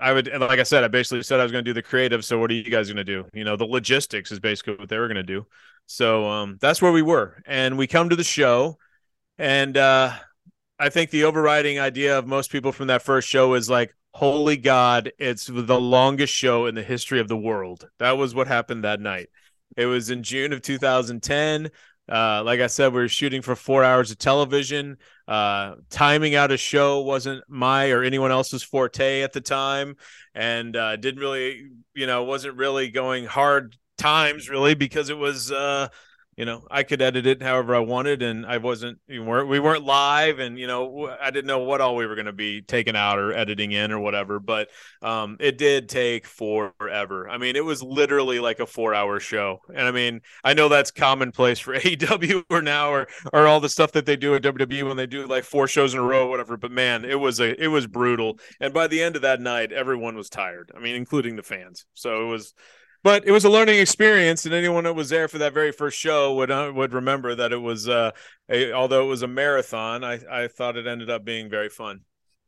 I 0.00 0.12
would, 0.12 0.28
like 0.28 0.60
I 0.60 0.62
said, 0.62 0.84
I 0.84 0.88
basically 0.88 1.24
said 1.24 1.40
I 1.40 1.42
was 1.42 1.50
going 1.50 1.64
to 1.64 1.68
do 1.68 1.74
the 1.74 1.82
creative. 1.82 2.24
So 2.24 2.38
what 2.38 2.52
are 2.52 2.54
you 2.54 2.70
guys 2.70 2.86
going 2.86 2.98
to 2.98 3.04
do? 3.04 3.24
You 3.34 3.42
know, 3.42 3.56
the 3.56 3.64
logistics 3.64 4.30
is 4.30 4.38
basically 4.38 4.76
what 4.76 4.88
they 4.88 4.96
were 4.96 5.08
going 5.08 5.16
to 5.16 5.24
do. 5.24 5.44
So 5.86 6.28
um, 6.28 6.56
that's 6.60 6.80
where 6.80 6.92
we 6.92 7.02
were, 7.02 7.42
and 7.46 7.76
we 7.76 7.86
come 7.86 8.10
to 8.10 8.16
the 8.16 8.22
show, 8.22 8.78
and 9.38 9.76
uh, 9.76 10.12
I 10.78 10.90
think 10.90 11.10
the 11.10 11.24
overriding 11.24 11.80
idea 11.80 12.18
of 12.18 12.26
most 12.26 12.52
people 12.52 12.72
from 12.72 12.88
that 12.88 13.02
first 13.02 13.26
show 13.26 13.54
is 13.54 13.70
like, 13.70 13.94
holy 14.12 14.56
God, 14.56 15.12
it's 15.18 15.46
the 15.46 15.80
longest 15.80 16.34
show 16.34 16.66
in 16.66 16.74
the 16.74 16.82
history 16.82 17.20
of 17.20 17.28
the 17.28 17.36
world. 17.36 17.88
That 17.98 18.18
was 18.18 18.34
what 18.34 18.48
happened 18.48 18.84
that 18.84 19.00
night. 19.00 19.30
It 19.76 19.86
was 19.86 20.10
in 20.10 20.22
June 20.22 20.52
of 20.52 20.62
2010. 20.62 21.70
Uh, 22.10 22.42
like 22.42 22.60
I 22.60 22.68
said, 22.68 22.92
we 22.92 23.00
were 23.00 23.08
shooting 23.08 23.42
for 23.42 23.54
four 23.54 23.84
hours 23.84 24.10
of 24.10 24.18
television. 24.18 24.96
Uh, 25.26 25.74
timing 25.90 26.34
out 26.34 26.50
a 26.50 26.56
show 26.56 27.02
wasn't 27.02 27.44
my 27.48 27.90
or 27.90 28.02
anyone 28.02 28.30
else's 28.30 28.62
forte 28.62 29.20
at 29.20 29.34
the 29.34 29.42
time, 29.42 29.96
and 30.34 30.74
uh, 30.74 30.96
didn't 30.96 31.20
really, 31.20 31.68
you 31.94 32.06
know, 32.06 32.24
wasn't 32.24 32.56
really 32.56 32.88
going 32.88 33.26
hard 33.26 33.76
times 33.98 34.48
really 34.48 34.74
because 34.74 35.10
it 35.10 35.18
was 35.18 35.52
uh, 35.52 35.88
you 36.38 36.44
know 36.44 36.64
i 36.70 36.84
could 36.84 37.02
edit 37.02 37.26
it 37.26 37.42
however 37.42 37.74
i 37.74 37.80
wanted 37.80 38.22
and 38.22 38.46
i 38.46 38.56
wasn't 38.56 38.96
we 39.08 39.18
weren't, 39.18 39.48
we 39.48 39.58
weren't 39.58 39.84
live 39.84 40.38
and 40.38 40.56
you 40.56 40.68
know 40.68 41.14
i 41.20 41.30
didn't 41.30 41.48
know 41.48 41.58
what 41.58 41.80
all 41.80 41.96
we 41.96 42.06
were 42.06 42.14
going 42.14 42.26
to 42.26 42.32
be 42.32 42.62
taking 42.62 42.94
out 42.94 43.18
or 43.18 43.32
editing 43.32 43.72
in 43.72 43.90
or 43.90 43.98
whatever 43.98 44.38
but 44.38 44.68
um, 45.02 45.36
it 45.40 45.58
did 45.58 45.88
take 45.88 46.26
forever. 46.26 47.28
I 47.28 47.38
mean 47.38 47.56
it 47.56 47.64
was 47.64 47.82
literally 47.82 48.38
like 48.38 48.60
a 48.60 48.66
four 48.66 48.94
hour 48.94 49.18
show 49.18 49.60
and 49.74 49.86
i 49.86 49.90
mean 49.90 50.20
i 50.44 50.54
know 50.54 50.68
that's 50.68 50.92
commonplace 50.92 51.58
for 51.58 51.74
aew 51.78 52.44
or 52.48 52.62
now 52.62 52.90
or 52.90 53.08
or 53.32 53.48
all 53.48 53.58
the 53.58 53.68
stuff 53.68 53.90
that 53.92 54.06
they 54.06 54.16
do 54.16 54.36
at 54.36 54.42
wwe 54.42 54.86
when 54.86 54.96
they 54.96 55.06
do 55.06 55.26
like 55.26 55.42
four 55.42 55.66
shows 55.66 55.92
in 55.92 55.98
a 55.98 56.02
row 56.02 56.26
or 56.26 56.30
whatever 56.30 56.56
but 56.56 56.70
man 56.70 57.04
it 57.04 57.18
was 57.18 57.40
a 57.40 57.60
it 57.60 57.68
was 57.68 57.88
brutal 57.88 58.38
and 58.60 58.72
by 58.72 58.86
the 58.86 59.02
end 59.02 59.16
of 59.16 59.22
that 59.22 59.40
night 59.40 59.72
everyone 59.72 60.14
was 60.14 60.30
tired 60.30 60.70
i 60.76 60.78
mean 60.78 60.94
including 60.94 61.34
the 61.34 61.42
fans 61.42 61.84
so 61.94 62.24
it 62.24 62.30
was 62.30 62.54
but 63.02 63.26
it 63.26 63.32
was 63.32 63.44
a 63.44 63.50
learning 63.50 63.78
experience, 63.78 64.44
and 64.44 64.54
anyone 64.54 64.84
that 64.84 64.94
was 64.94 65.08
there 65.08 65.28
for 65.28 65.38
that 65.38 65.52
very 65.52 65.72
first 65.72 65.98
show 65.98 66.34
would 66.34 66.50
uh, 66.50 66.72
would 66.74 66.92
remember 66.92 67.34
that 67.34 67.52
it 67.52 67.58
was, 67.58 67.88
uh, 67.88 68.10
a, 68.48 68.72
although 68.72 69.04
it 69.04 69.08
was 69.08 69.22
a 69.22 69.28
marathon, 69.28 70.04
I 70.04 70.20
I 70.30 70.48
thought 70.48 70.76
it 70.76 70.86
ended 70.86 71.10
up 71.10 71.24
being 71.24 71.48
very 71.48 71.68
fun. 71.68 72.00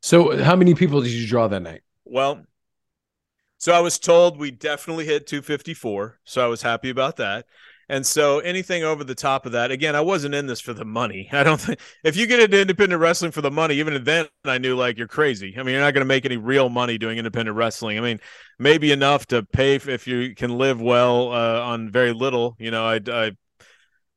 So, 0.03 0.43
how 0.43 0.57
many 0.57 0.75
people 0.75 1.01
did 1.03 1.13
you 1.13 1.27
draw 1.27 1.49
that 1.49 1.61
night? 1.61 1.83
Well, 2.05 2.45
so 3.59 3.73
I 3.73 3.81
was 3.81 3.99
told 3.99 4.39
we 4.39 4.51
definitely 4.51 5.05
hit 5.05 5.27
254, 5.27 6.21
so 6.25 6.43
I 6.43 6.49
was 6.49 6.63
happy 6.63 6.89
about 6.89 7.17
that. 7.17 7.45
And 7.90 8.07
so 8.07 8.38
anything 8.38 8.85
over 8.85 9.03
the 9.03 9.16
top 9.16 9.46
of 9.46 9.53
that, 9.53 9.72
again, 9.72 9.96
I 9.96 10.00
wasn't 10.00 10.37
in 10.37 10.46
this 10.46 10.61
for 10.61 10.72
the 10.72 10.85
money. 10.85 11.29
I 11.33 11.42
don't 11.42 11.61
think 11.61 11.81
if 12.05 12.16
you 12.16 12.29
get 12.29 12.38
into 12.38 12.61
independent 12.61 13.00
wrestling 13.00 13.33
for 13.33 13.40
the 13.40 13.50
money, 13.50 13.74
even 13.74 14.05
then 14.05 14.26
I 14.44 14.59
knew 14.59 14.76
like 14.76 14.96
you're 14.96 15.09
crazy. 15.09 15.57
I 15.59 15.64
mean, 15.64 15.72
you're 15.72 15.83
not 15.83 15.92
going 15.92 16.03
to 16.03 16.07
make 16.07 16.24
any 16.24 16.37
real 16.37 16.68
money 16.68 16.98
doing 16.98 17.18
independent 17.18 17.57
wrestling. 17.57 17.98
I 17.98 18.00
mean, 18.00 18.20
maybe 18.61 18.92
enough 18.92 19.26
to 19.26 19.42
pay 19.42 19.74
if 19.74 20.07
you 20.07 20.37
can 20.37 20.57
live 20.57 20.81
well 20.81 21.33
uh, 21.33 21.61
on 21.62 21.90
very 21.90 22.12
little. 22.12 22.55
You 22.61 22.70
know, 22.70 22.87
I, 22.87 23.00
I 23.09 23.33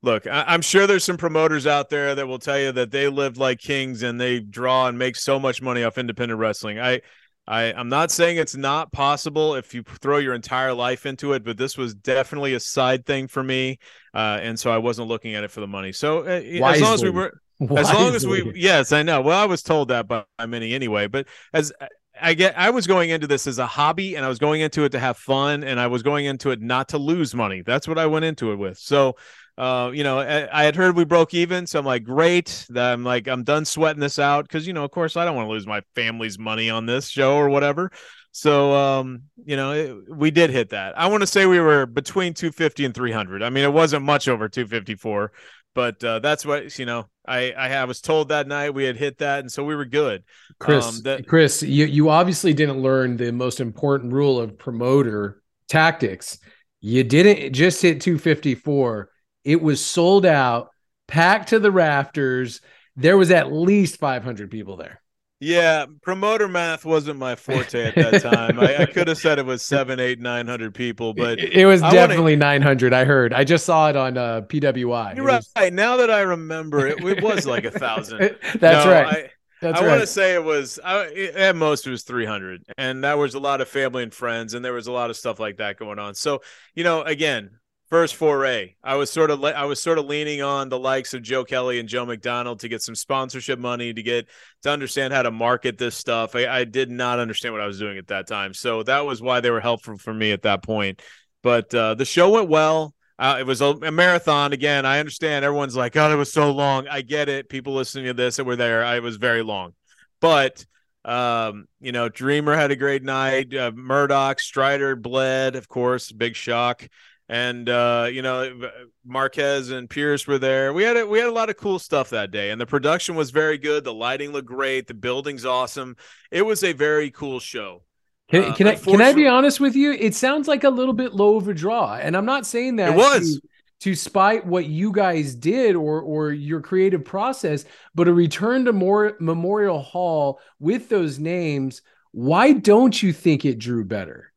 look, 0.03 0.27
I, 0.27 0.53
am 0.53 0.61
sure 0.61 0.85
there's 0.85 1.03
some 1.03 1.17
promoters 1.17 1.65
out 1.65 1.89
there 1.89 2.13
that 2.13 2.27
will 2.27 2.37
tell 2.37 2.59
you 2.59 2.73
that 2.73 2.91
they 2.91 3.07
live 3.07 3.37
like 3.39 3.59
kings 3.59 4.03
and 4.03 4.21
they 4.21 4.39
draw 4.39 4.87
and 4.87 4.99
make 4.99 5.15
so 5.15 5.39
much 5.39 5.63
money 5.63 5.83
off 5.83 5.97
independent 5.97 6.39
wrestling. 6.39 6.79
I 6.79 7.01
I, 7.47 7.73
I'm 7.73 7.89
not 7.89 8.09
saying 8.09 8.37
it's 8.37 8.55
not 8.55 8.91
possible 8.91 9.55
if 9.55 9.73
you 9.73 9.83
throw 9.83 10.17
your 10.17 10.33
entire 10.33 10.73
life 10.73 11.05
into 11.05 11.33
it, 11.33 11.43
but 11.43 11.57
this 11.57 11.77
was 11.77 11.93
definitely 11.93 12.53
a 12.53 12.59
side 12.59 13.05
thing 13.05 13.27
for 13.27 13.43
me, 13.43 13.79
uh, 14.13 14.39
and 14.41 14.57
so 14.57 14.71
I 14.71 14.77
wasn't 14.77 15.09
looking 15.09 15.35
at 15.35 15.43
it 15.43 15.51
for 15.51 15.59
the 15.59 15.67
money. 15.67 15.91
So 15.91 16.19
uh, 16.19 16.41
as 16.41 16.81
long 16.81 16.93
as 16.93 17.03
we 17.03 17.09
were, 17.09 17.33
Wisely. 17.59 17.77
as 17.81 17.93
long 17.93 18.15
as 18.15 18.27
we, 18.27 18.53
yes, 18.55 18.91
I 18.91 19.03
know. 19.03 19.21
Well, 19.21 19.39
I 19.39 19.45
was 19.45 19.61
told 19.61 19.89
that 19.89 20.07
by, 20.07 20.23
by 20.37 20.45
many 20.45 20.73
anyway, 20.73 21.07
but 21.07 21.27
as 21.53 21.71
I 22.19 22.33
get, 22.33 22.57
I 22.57 22.69
was 22.69 22.87
going 22.87 23.09
into 23.09 23.27
this 23.27 23.47
as 23.47 23.59
a 23.59 23.67
hobby, 23.67 24.15
and 24.15 24.25
I 24.25 24.29
was 24.29 24.39
going 24.39 24.61
into 24.61 24.83
it 24.85 24.89
to 24.89 24.99
have 24.99 25.17
fun, 25.17 25.63
and 25.63 25.79
I 25.79 25.87
was 25.87 26.03
going 26.03 26.25
into 26.25 26.51
it 26.51 26.61
not 26.61 26.89
to 26.89 26.97
lose 26.97 27.33
money. 27.35 27.61
That's 27.61 27.87
what 27.87 27.97
I 27.97 28.05
went 28.05 28.25
into 28.25 28.51
it 28.51 28.55
with. 28.55 28.77
So 28.77 29.15
uh, 29.57 29.91
you 29.93 30.03
know, 30.03 30.19
I, 30.19 30.61
I, 30.61 30.63
had 30.63 30.75
heard 30.75 30.95
we 30.95 31.05
broke 31.05 31.33
even, 31.33 31.67
so 31.67 31.77
I'm 31.77 31.85
like, 31.85 32.03
great. 32.03 32.65
That 32.69 32.91
I'm 32.91 33.03
like, 33.03 33.27
I'm 33.27 33.43
done 33.43 33.65
sweating 33.65 33.99
this 33.99 34.17
out 34.17 34.45
because 34.45 34.65
you 34.65 34.73
know, 34.73 34.83
of 34.83 34.89
course, 34.89 35.15
I 35.15 35.25
don't 35.25 35.35
want 35.35 35.47
to 35.47 35.51
lose 35.51 35.67
my 35.67 35.81
family's 35.93 36.39
money 36.39 36.71
on 36.71 36.87
this 36.87 37.07
show 37.07 37.35
or 37.35 37.49
whatever. 37.49 37.91
So, 38.31 38.73
um, 38.73 39.23
you 39.45 39.55
know, 39.55 39.71
it, 39.73 39.95
we 40.09 40.31
did 40.31 40.49
hit 40.49 40.69
that. 40.69 40.97
I 40.97 41.05
want 41.05 41.21
to 41.21 41.27
say 41.27 41.45
we 41.45 41.59
were 41.59 41.85
between 41.85 42.33
250 42.33 42.85
and 42.85 42.95
300. 42.95 43.43
I 43.43 43.51
mean, 43.51 43.63
it 43.63 43.71
wasn't 43.71 44.03
much 44.03 44.27
over 44.27 44.49
254, 44.49 45.31
but 45.75 46.03
uh, 46.03 46.17
that's 46.17 46.43
what 46.43 46.77
you 46.79 46.87
know. 46.87 47.07
I 47.25 47.51
I 47.51 47.85
was 47.85 48.01
told 48.01 48.29
that 48.29 48.47
night 48.47 48.73
we 48.73 48.85
had 48.85 48.97
hit 48.97 49.19
that, 49.19 49.41
and 49.41 49.51
so 49.51 49.63
we 49.63 49.75
were 49.75 49.85
good. 49.85 50.23
Chris, 50.59 50.97
um, 50.97 51.01
that, 51.03 51.27
Chris, 51.27 51.61
you 51.61 51.85
you 51.85 52.09
obviously 52.09 52.55
didn't 52.55 52.81
learn 52.81 53.17
the 53.17 53.31
most 53.31 53.59
important 53.59 54.13
rule 54.13 54.39
of 54.39 54.57
promoter 54.57 55.43
tactics. 55.69 56.39
You 56.81 57.03
didn't 57.03 57.53
just 57.53 57.83
hit 57.83 58.01
254. 58.01 59.09
It 59.43 59.61
was 59.61 59.83
sold 59.83 60.25
out, 60.25 60.69
packed 61.07 61.49
to 61.49 61.59
the 61.59 61.71
rafters. 61.71 62.61
There 62.95 63.17
was 63.17 63.31
at 63.31 63.51
least 63.51 63.97
500 63.97 64.51
people 64.51 64.77
there. 64.77 65.01
Yeah, 65.39 65.87
promoter 66.01 66.47
math 66.47 66.85
wasn't 66.85 67.19
my 67.19 67.35
forte 67.35 67.83
at 67.83 67.95
that 67.95 68.21
time. 68.21 68.57
I, 68.59 68.83
I 68.83 68.85
could 68.85 69.09
have 69.09 69.17
said 69.17 69.39
it 69.39 69.45
was 69.45 69.61
seven, 69.61 69.99
eight, 69.99 70.19
nine 70.21 70.47
hundred 70.47 70.73
people, 70.73 71.13
but 71.13 71.37
it, 71.37 71.53
it 71.53 71.65
was 71.65 71.81
I 71.81 71.91
definitely 71.91 72.37
900. 72.37 72.93
I 72.93 73.03
heard. 73.03 73.33
I 73.33 73.43
just 73.43 73.65
saw 73.65 73.89
it 73.89 73.97
on 73.97 74.17
uh, 74.17 74.41
PWI. 74.47 75.13
You're 75.13 75.25
was- 75.25 75.49
right. 75.55 75.73
Now 75.73 75.97
that 75.97 76.09
I 76.09 76.21
remember, 76.21 76.87
it, 76.87 77.03
it 77.03 77.21
was 77.21 77.45
like 77.45 77.65
a 77.65 77.71
thousand. 77.71 78.19
That's 78.55 78.85
No, 78.85 78.91
right. 78.91 79.05
I, 79.05 79.29
That's 79.59 79.81
I 79.81 79.81
right. 79.81 79.89
want 79.89 80.01
to 80.01 80.07
say 80.07 80.33
it 80.33 80.43
was 80.43 80.77
at 80.79 81.55
most 81.57 81.87
it 81.87 81.89
was 81.91 82.03
300, 82.03 82.63
and 82.77 83.03
that 83.03 83.17
was 83.17 83.33
a 83.35 83.39
lot 83.39 83.59
of 83.59 83.67
family 83.67 84.03
and 84.03 84.13
friends, 84.13 84.53
and 84.53 84.63
there 84.63 84.73
was 84.73 84.87
a 84.87 84.91
lot 84.93 85.09
of 85.09 85.17
stuff 85.17 85.39
like 85.39 85.57
that 85.57 85.77
going 85.77 85.99
on. 85.99 86.15
So 86.15 86.41
you 86.73 86.85
know, 86.85 87.01
again, 87.01 87.51
first 87.93 88.15
foray, 88.15 88.73
I 88.83 88.95
was 88.95 89.11
sort 89.11 89.29
of 89.29 89.39
le- 89.39 89.51
I 89.51 89.65
was 89.65 89.79
sort 89.79 89.99
of 89.99 90.07
leaning 90.07 90.41
on 90.41 90.67
the 90.67 90.79
likes 90.79 91.13
of 91.13 91.21
Joe 91.21 91.45
Kelly 91.45 91.79
and 91.79 91.87
Joe 91.87 92.07
McDonald 92.07 92.61
to 92.61 92.67
get 92.67 92.81
some 92.81 92.95
sponsorship 92.95 93.59
money 93.59 93.93
to 93.93 94.01
get 94.01 94.27
to 94.63 94.71
understand 94.71 95.13
how 95.13 95.21
to 95.21 95.29
market 95.29 95.77
this 95.77 95.95
stuff. 95.95 96.35
I, 96.35 96.47
I 96.47 96.63
did 96.63 96.89
not 96.89 97.19
understand 97.19 97.53
what 97.53 97.61
I 97.61 97.67
was 97.67 97.77
doing 97.77 97.99
at 97.99 98.07
that 98.07 98.25
time, 98.25 98.55
so 98.55 98.81
that 98.81 99.05
was 99.05 99.21
why 99.21 99.41
they 99.41 99.51
were 99.51 99.59
helpful 99.59 99.99
for 99.99 100.11
me 100.11 100.31
at 100.31 100.41
that 100.41 100.63
point. 100.63 101.03
But 101.43 101.71
uh, 101.75 101.93
the 101.93 102.03
show 102.03 102.31
went 102.31 102.49
well. 102.49 102.95
Uh, 103.19 103.37
it 103.39 103.45
was 103.45 103.61
a, 103.61 103.67
a 103.67 103.91
marathon 103.91 104.53
again. 104.53 104.87
I 104.87 104.97
understand 104.97 105.45
everyone's 105.45 105.75
like, 105.75 105.95
"Oh, 105.95 106.11
it 106.11 106.15
was 106.15 106.33
so 106.33 106.51
long." 106.51 106.87
I 106.87 107.03
get 107.03 107.29
it. 107.29 107.47
People 107.47 107.75
listening 107.75 108.05
to 108.05 108.15
this 108.15 108.37
that 108.37 108.45
were 108.45 108.55
there, 108.55 108.83
I 108.83 109.01
was 109.01 109.17
very 109.17 109.43
long, 109.43 109.75
but 110.19 110.65
um, 111.05 111.67
you 111.79 111.91
know, 111.91 112.09
Dreamer 112.09 112.55
had 112.55 112.71
a 112.71 112.75
great 112.75 113.03
night. 113.03 113.53
Uh, 113.53 113.71
Murdoch, 113.75 114.39
Strider, 114.39 114.95
bled, 114.95 115.55
of 115.55 115.67
course, 115.67 116.11
big 116.11 116.35
shock, 116.35 116.87
and 117.29 117.69
uh, 117.69 118.07
you 118.11 118.21
know, 118.21 118.69
Marquez 119.05 119.71
and 119.71 119.89
Pearce 119.89 120.27
were 120.27 120.39
there. 120.39 120.73
We 120.73 120.83
had 120.83 120.97
a, 120.97 121.07
we 121.07 121.19
had 121.19 121.27
a 121.29 121.31
lot 121.31 121.49
of 121.49 121.57
cool 121.57 121.79
stuff 121.79 122.09
that 122.11 122.31
day, 122.31 122.51
and 122.51 122.59
the 122.59 122.65
production 122.65 123.15
was 123.15 123.31
very 123.31 123.57
good. 123.57 123.83
The 123.83 123.93
lighting 123.93 124.31
looked 124.31 124.47
great. 124.47 124.87
The 124.87 124.93
building's 124.93 125.45
awesome. 125.45 125.95
It 126.31 126.41
was 126.43 126.63
a 126.63 126.73
very 126.73 127.11
cool 127.11 127.39
show. 127.39 127.83
Can, 128.29 128.43
Uh, 128.45 128.53
can 128.55 128.67
I 128.67 128.75
can 128.75 129.01
I 129.01 129.13
be 129.13 129.27
honest 129.27 129.59
with 129.59 129.75
you? 129.75 129.91
It 129.91 130.15
sounds 130.15 130.47
like 130.47 130.63
a 130.63 130.69
little 130.69 130.93
bit 130.93 131.13
low 131.13 131.37
of 131.37 131.47
a 131.47 131.53
draw, 131.53 131.95
and 131.95 132.15
I'm 132.15 132.25
not 132.25 132.45
saying 132.45 132.77
that 132.77 132.91
It 132.91 132.95
was. 132.95 133.35
to, 133.35 133.41
to 133.81 133.95
spite 133.95 134.45
what 134.45 134.65
you 134.65 134.91
guys 134.91 135.35
did 135.35 135.75
or 135.75 136.01
or 136.01 136.31
your 136.31 136.61
creative 136.61 137.03
process, 137.03 137.65
but 137.93 138.07
a 138.07 138.13
return 138.13 138.65
to 138.65 138.73
more 138.73 139.17
Memorial 139.19 139.79
Hall 139.81 140.39
with 140.59 140.89
those 140.89 141.19
names. 141.19 141.81
Why 142.11 142.53
don't 142.53 143.01
you 143.01 143.11
think 143.11 143.43
it 143.43 143.59
drew 143.59 143.83
better? 143.83 144.31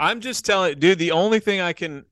I'm 0.00 0.20
just 0.20 0.44
telling, 0.44 0.78
dude. 0.78 0.98
The 0.98 1.12
only 1.12 1.40
thing 1.40 1.60
I 1.60 1.72
can, 1.72 2.04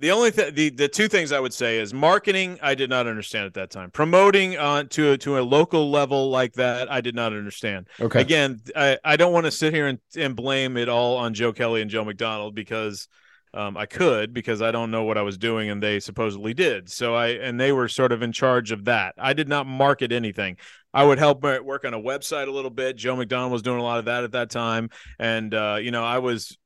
the 0.00 0.10
only 0.10 0.30
th- 0.30 0.54
the 0.54 0.70
the 0.70 0.88
two 0.88 1.08
things 1.08 1.32
I 1.32 1.40
would 1.40 1.54
say 1.54 1.78
is 1.78 1.94
marketing. 1.94 2.58
I 2.60 2.74
did 2.74 2.90
not 2.90 3.06
understand 3.06 3.46
at 3.46 3.54
that 3.54 3.70
time. 3.70 3.90
Promoting 3.90 4.58
on 4.58 4.88
to 4.88 5.12
a, 5.12 5.18
to 5.18 5.38
a 5.38 5.42
local 5.42 5.90
level 5.90 6.30
like 6.30 6.54
that, 6.54 6.90
I 6.90 7.00
did 7.00 7.14
not 7.14 7.32
understand. 7.32 7.88
Okay, 8.00 8.20
Again, 8.20 8.60
I, 8.74 8.98
I 9.04 9.16
don't 9.16 9.32
want 9.32 9.46
to 9.46 9.52
sit 9.52 9.72
here 9.72 9.86
and, 9.86 9.98
and 10.16 10.34
blame 10.34 10.76
it 10.76 10.88
all 10.88 11.16
on 11.16 11.32
Joe 11.32 11.52
Kelly 11.52 11.80
and 11.80 11.90
Joe 11.90 12.04
McDonald 12.04 12.54
because 12.54 13.08
um, 13.54 13.76
I 13.76 13.86
could 13.86 14.34
because 14.34 14.60
I 14.60 14.72
don't 14.72 14.90
know 14.90 15.04
what 15.04 15.16
I 15.16 15.22
was 15.22 15.38
doing 15.38 15.70
and 15.70 15.80
they 15.80 16.00
supposedly 16.00 16.54
did. 16.54 16.90
So 16.90 17.14
I 17.14 17.28
and 17.28 17.58
they 17.60 17.70
were 17.70 17.88
sort 17.88 18.10
of 18.10 18.20
in 18.20 18.32
charge 18.32 18.72
of 18.72 18.86
that. 18.86 19.14
I 19.16 19.32
did 19.32 19.48
not 19.48 19.66
market 19.66 20.10
anything. 20.10 20.56
I 20.92 21.04
would 21.04 21.18
help 21.18 21.44
uh, 21.44 21.58
work 21.62 21.84
on 21.84 21.94
a 21.94 22.00
website 22.00 22.48
a 22.48 22.50
little 22.50 22.70
bit. 22.70 22.96
Joe 22.96 23.16
McDonald 23.16 23.52
was 23.52 23.62
doing 23.62 23.78
a 23.78 23.82
lot 23.82 23.98
of 23.98 24.04
that 24.06 24.24
at 24.24 24.32
that 24.32 24.50
time, 24.50 24.90
and 25.18 25.54
uh, 25.54 25.78
you 25.80 25.92
know 25.92 26.04
I 26.04 26.18
was 26.18 26.58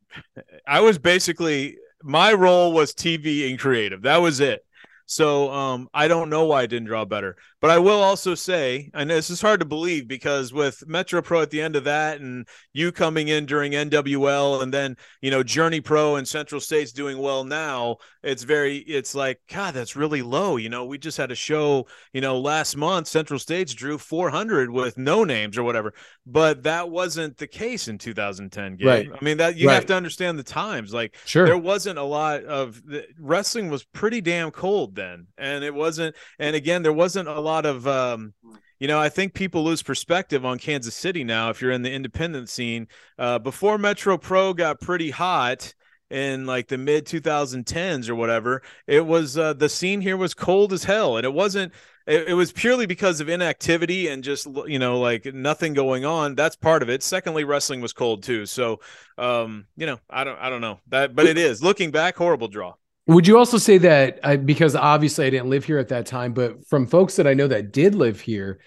I 0.67 0.81
was 0.81 0.99
basically 0.99 1.77
my 2.03 2.33
role 2.33 2.73
was 2.73 2.93
TV 2.95 3.49
and 3.51 3.59
creative. 3.59 4.03
That 4.03 4.19
was 4.19 4.41
it. 4.41 4.65
So 5.07 5.51
um, 5.51 5.89
I 5.95 6.07
don't 6.07 6.29
know 6.29 6.45
why 6.47 6.63
I 6.63 6.67
didn't 6.67 6.87
draw 6.87 7.05
better, 7.07 7.37
but 7.61 7.71
I 7.71 7.79
will 7.79 8.01
also 8.01 8.35
say, 8.35 8.91
I 8.95 9.05
know 9.05 9.17
this 9.17 9.31
is 9.31 9.41
hard 9.41 9.61
to 9.61 9.67
believe 9.67 10.07
because 10.07 10.53
with 10.53 10.87
Metro 10.87 11.21
Pro 11.21 11.43
at 11.43 11.51
the 11.51 11.61
end 11.61 11.75
of 11.75 11.85
that, 11.85 12.21
and 12.21 12.47
you 12.73 12.93
coming 12.93 13.29
in 13.29 13.47
during 13.47 13.73
NWL, 13.73 14.63
and 14.63 14.73
then 14.73 14.97
you 15.21 15.31
know 15.31 15.43
Journey 15.43 15.81
Pro 15.81 16.17
and 16.17 16.27
Central 16.27 16.61
States 16.61 16.93
doing 16.93 17.19
well 17.19 17.43
now, 17.43 17.97
it's 18.23 18.45
very, 18.45 18.79
it's 18.79 19.15
like 19.15 19.41
God, 19.53 19.75
that's 19.75 19.97
really 19.97 20.23
low. 20.23 20.57
You 20.57 20.69
know, 20.69 20.85
we 20.85 20.99
just 20.99 21.19
had 21.19 21.33
a 21.33 21.37
show, 21.37 21.87
you 22.13 22.21
know, 22.21 22.39
last 22.39 22.77
month 22.77 23.09
Central 23.09 23.41
States 23.41 23.75
drew 23.75 23.99
400 23.99 24.71
with 24.71 24.97
no 24.97 25.25
names 25.25 25.59
or 25.59 25.65
whatever, 25.65 25.95
but 26.27 26.63
that 26.63 26.91
wasn't 26.91 27.39
the 27.39 27.49
case 27.49 27.89
in 27.89 27.99
2010. 27.99 28.77
Gabe. 28.77 28.87
Right. 28.87 29.09
I 29.13 29.25
mean 29.25 29.39
that 29.39 29.57
you 29.57 29.69
have 29.69 29.87
to 29.87 29.95
understand 29.95 30.39
the 30.39 30.45
times, 30.45 30.95
like 30.95 31.17
sure. 31.25 31.47
there 31.47 31.59
wasn't 31.59 31.99
a 31.99 32.03
lot 32.05 32.45
of 32.45 32.81
the, 32.85 33.05
wrestling 33.19 33.69
was 33.69 33.83
pretty 33.85 34.21
damn 34.21 34.51
cold 34.51 34.95
then 34.95 35.27
and 35.37 35.65
it 35.65 35.75
wasn't 35.75 36.15
and 36.39 36.55
again 36.55 36.83
there 36.83 36.93
wasn't 36.93 37.29
a 37.29 37.41
lot 37.41 37.48
of 37.67 37.87
um 37.87 38.35
you 38.79 38.89
know 38.89 38.99
i 38.99 39.09
think 39.09 39.35
people 39.35 39.65
lose 39.65 39.83
perspective 39.83 40.45
on 40.45 40.59
kansas 40.59 40.95
city 40.95 41.25
now 41.25 41.51
if 41.51 41.61
you're 41.61 41.73
in 41.73 41.83
the 41.83 41.93
independent 41.93 42.49
scene. 42.49 42.87
Uh 43.19 43.39
before 43.39 43.79
metro 43.79 44.19
pro 44.19 44.53
got 44.55 44.81
pretty 44.81 45.11
hot 45.11 45.75
in 46.11 46.47
like 46.47 46.69
the 46.69 46.79
mid 46.79 47.05
2010s 47.07 48.09
or 48.09 48.15
whatever 48.15 48.63
it 48.87 49.05
was 49.05 49.37
uh 49.37 49.53
the 49.53 49.69
scene 49.69 50.01
here 50.01 50.17
was 50.17 50.35
cold 50.35 50.73
as 50.73 50.85
hell. 50.85 51.17
And 51.17 51.25
it 51.25 51.33
wasn't 51.33 51.73
it, 52.07 52.29
it 52.29 52.35
was 52.35 52.53
purely 52.53 52.87
because 52.87 53.21
of 53.21 53.29
inactivity 53.29 54.09
and 54.09 54.25
just 54.25 54.47
you 54.67 54.79
know 54.79 54.99
like 54.99 55.27
nothing 55.35 55.75
going 55.75 56.05
on. 56.05 56.35
That's 56.35 56.57
part 56.57 56.83
of 56.83 56.89
it. 56.89 57.03
Secondly 57.03 57.45
wrestling 57.45 57.81
was 57.81 57.93
cold 57.93 58.23
too. 58.23 58.47
So 58.47 58.81
um 59.19 59.67
you 59.77 59.87
know 59.87 59.99
i 60.09 60.25
don't 60.25 60.39
i 60.39 60.49
don't 60.49 60.61
know. 60.61 60.81
That 60.89 61.15
but 61.15 61.27
it 61.27 61.39
is. 61.39 61.63
Looking 61.63 61.91
back 61.91 62.17
horrible 62.17 62.49
draw 62.49 62.75
Would 63.09 63.27
you 63.27 63.39
also 63.39 63.57
say 63.57 63.79
that 63.79 64.21
I, 64.23 64.37
because 64.37 64.77
obviously 64.77 65.27
I 65.27 65.31
didn't 65.31 65.49
live 65.49 65.65
here 65.65 65.79
at 65.79 65.89
that 65.89 66.05
time, 66.05 66.35
but 66.35 66.67
from 66.69 66.87
folks 66.87 67.17
that 67.17 67.27
I 67.27 67.33
know 67.33 67.49
that 67.49 67.73
did 67.73 67.95
live 67.95 68.21
here, 68.21 68.61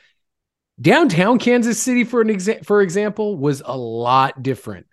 downtown 0.81 1.37
Kansas 1.37 1.79
City, 1.79 2.03
for 2.03 2.21
an 2.21 2.27
exa- 2.27 2.65
for 2.65 2.81
example, 2.81 3.37
was 3.37 3.61
a 3.63 3.77
lot 3.77 4.41
different 4.41 4.87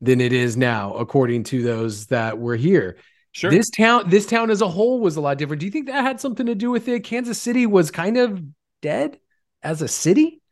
than 0.00 0.20
it 0.20 0.32
is 0.32 0.56
now, 0.56 0.94
according 0.94 1.44
to 1.44 1.62
those 1.62 2.06
that 2.06 2.38
were 2.38 2.56
here. 2.56 2.96
sure 3.30 3.52
This 3.52 3.70
town, 3.70 4.10
this 4.10 4.26
town 4.26 4.50
as 4.50 4.62
a 4.62 4.68
whole, 4.68 4.98
was 4.98 5.16
a 5.16 5.20
lot 5.20 5.38
different. 5.38 5.60
Do 5.60 5.66
you 5.66 5.72
think 5.72 5.86
that 5.86 6.02
had 6.02 6.20
something 6.20 6.46
to 6.46 6.56
do 6.56 6.70
with 6.70 6.88
it? 6.88 7.04
Kansas 7.04 7.40
City 7.40 7.66
was 7.66 7.92
kind 7.92 8.16
of 8.16 8.42
dead 8.82 9.20
as 9.62 9.80
a 9.80 9.88
city. 9.88 10.42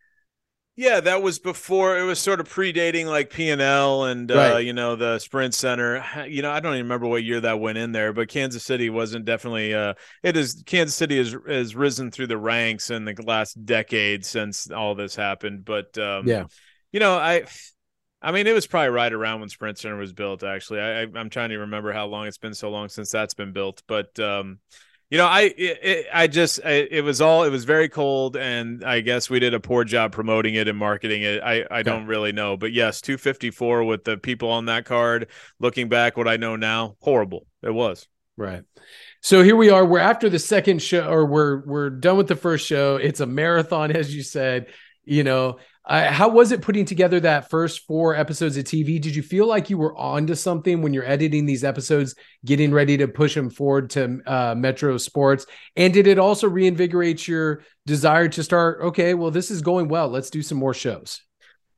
Yeah, 0.79 1.01
that 1.01 1.23
was 1.23 1.39
before 1.39 1.97
it 1.99 2.03
was 2.03 2.19
sort 2.19 2.39
of 2.39 2.49
predating 2.51 3.07
like 3.07 3.31
P 3.31 3.49
and 3.49 3.63
L 3.63 4.05
and 4.05 4.31
uh, 4.31 4.35
Right. 4.37 4.59
you 4.59 4.75
know 4.75 4.95
the 4.95 5.19
Sprint 5.19 5.55
Center. 5.55 6.05
You 6.29 6.43
know, 6.43 6.51
I 6.51 6.61
don't 6.61 6.75
even 6.75 6.85
remember 6.85 7.07
what 7.07 7.25
year 7.25 7.41
that 7.41 7.61
went 7.61 7.79
in 7.79 7.93
there, 7.93 8.13
but 8.13 8.29
Kansas 8.29 8.63
City 8.63 8.91
wasn't 8.91 9.25
definitely. 9.25 9.73
Uh, 9.75 9.95
it 10.23 10.37
is 10.37 10.63
Kansas 10.67 10.95
City 10.95 11.17
has 11.17 11.35
has 11.49 11.75
risen 11.75 12.11
through 12.11 12.27
the 12.27 12.37
ranks 12.37 12.91
in 12.91 13.07
the 13.07 13.15
last 13.25 13.65
decade 13.65 14.25
since 14.27 14.71
all 14.71 14.95
this 14.95 15.17
happened. 15.17 15.65
But 15.65 15.97
um, 15.97 16.27
Yeah. 16.27 16.45
you 16.93 17.01
know, 17.01 17.15
I, 17.17 17.47
I 18.21 18.33
mean, 18.33 18.47
it 18.47 18.53
was 18.55 18.67
probably 18.67 18.91
right 18.91 19.13
around 19.13 19.41
when 19.41 19.49
Sprint 19.49 19.79
Center 19.79 19.97
was 19.97 20.13
built. 20.13 20.43
Actually, 20.43 20.81
I, 20.81 21.03
I 21.03 21.07
I'm 21.15 21.31
trying 21.31 21.51
to 21.51 21.59
remember 21.59 21.93
how 21.93 22.07
long 22.07 22.27
it's 22.27 22.39
been 22.39 22.55
so 22.55 22.69
long 22.71 22.89
since 22.91 23.11
that's 23.11 23.35
been 23.35 23.53
built, 23.53 23.83
but 23.87 24.19
um, 24.19 24.59
you 25.11 25.19
know, 25.19 25.27
I 25.27 25.53
it, 25.57 26.07
I 26.13 26.27
just 26.27 26.61
I, 26.65 26.73
it 26.91 27.05
was 27.05 27.21
all 27.21 27.45
it 27.45 27.51
was 27.51 27.65
very 27.65 27.89
cold, 27.89 28.37
and 28.37 28.85
I 28.85 29.01
guess 29.01 29.31
we 29.31 29.39
did 29.39 29.55
a 29.55 29.61
poor 29.61 29.85
job 29.85 30.13
promoting 30.13 30.55
it 30.55 30.67
and 30.67 30.77
marketing 30.77 31.23
it. 31.23 31.43
I 31.43 31.65
I 31.71 31.83
don't 31.83 32.07
really 32.07 32.33
know, 32.33 32.57
but 32.57 32.73
yes, 32.73 33.01
254 33.01 33.85
with 33.85 34.05
the 34.05 34.17
people 34.17 34.51
on 34.51 34.67
that 34.67 34.85
card. 34.85 35.29
Looking 35.61 35.89
back, 35.89 36.17
what 36.17 36.27
I 36.27 36.37
know 36.37 36.57
now, 36.57 36.97
horrible. 37.01 37.47
It 37.63 37.73
was. 37.73 38.09
Right. 38.37 38.65
So 39.21 39.43
here 39.43 39.57
we 39.57 39.71
are. 39.71 39.85
We're 39.85 40.01
after 40.01 40.29
the 40.29 40.39
second 40.41 40.83
show, 40.83 41.09
or 41.09 41.25
we're 41.25 41.65
we're 41.65 41.91
done 41.91 42.17
with 42.17 42.27
the 42.29 42.37
first 42.37 42.67
show. 42.67 42.97
It's 42.97 43.21
a 43.21 43.27
marathon, 43.27 43.93
as 43.93 44.15
you 44.15 44.23
said. 44.23 44.67
You 45.05 45.23
know, 45.23 45.59
uh, 45.87 46.11
how 46.11 46.29
was 46.29 46.51
it 46.51 46.63
putting 46.63 46.85
together 46.85 47.21
that 47.21 47.49
first 47.49 47.87
four 47.87 48.17
episodes 48.17 48.57
of 48.57 48.65
TV? 48.65 48.99
Did 48.99 49.15
you 49.15 49.23
feel 49.23 49.47
like 49.47 49.71
you 49.71 49.79
were 49.79 49.97
onto 49.97 50.35
something 50.35 50.83
when 50.83 50.93
you're 50.93 51.07
editing 51.07 51.47
these 51.47 51.63
episodes, 51.63 52.15
getting 52.45 52.73
ready 52.73 52.97
to 52.97 53.07
push 53.07 53.35
them 53.35 53.51
forward 53.51 53.91
to 53.91 54.21
uh, 54.27 54.55
Metro 54.57 54.99
Sports? 54.99 55.47
And 55.77 55.95
did 55.95 56.07
it 56.09 56.19
also 56.19 56.49
reinvigorate 56.49 57.29
your 57.29 57.63
desire 57.87 58.29
to 58.31 58.43
start? 58.43 58.81
Okay, 58.83 59.15
well, 59.15 59.31
this 59.31 59.51
is 59.51 59.63
going 59.63 59.87
well. 59.89 60.09
Let's 60.09 60.31
do 60.31 60.43
some 60.43 60.59
more 60.59 60.75
shows. 60.75 61.21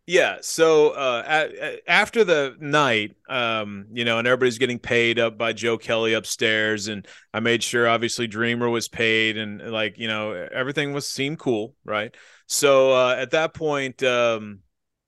Yeah. 0.07 0.39
So 0.41 0.91
uh, 0.93 1.23
a- 1.27 1.65
a- 1.75 1.91
after 1.91 2.25
the 2.25 2.57
night, 2.59 3.15
um, 3.29 3.89
you 3.93 4.07
know, 4.07 4.19
and 4.19 4.27
everybody's 4.27 4.57
getting 4.57 4.79
paid 4.79 5.19
up 5.19 5.37
by 5.37 5.53
Joe 5.53 5.77
Kelly 5.77 6.15
upstairs, 6.15 6.89
and 6.89 7.07
I 7.35 7.41
made 7.41 7.63
sure 7.63 7.87
obviously 7.87 8.27
Dreamer 8.27 8.71
was 8.71 8.89
paid, 8.89 9.37
and 9.37 9.71
like 9.71 9.99
you 9.99 10.09
know 10.09 10.33
everything 10.33 10.95
was 10.95 11.07
seemed 11.07 11.39
cool, 11.39 11.75
right? 11.85 12.15
So 12.49 12.93
uh, 12.93 13.15
at 13.19 13.31
that 13.33 13.55
point, 13.55 14.03
um, 14.03 14.61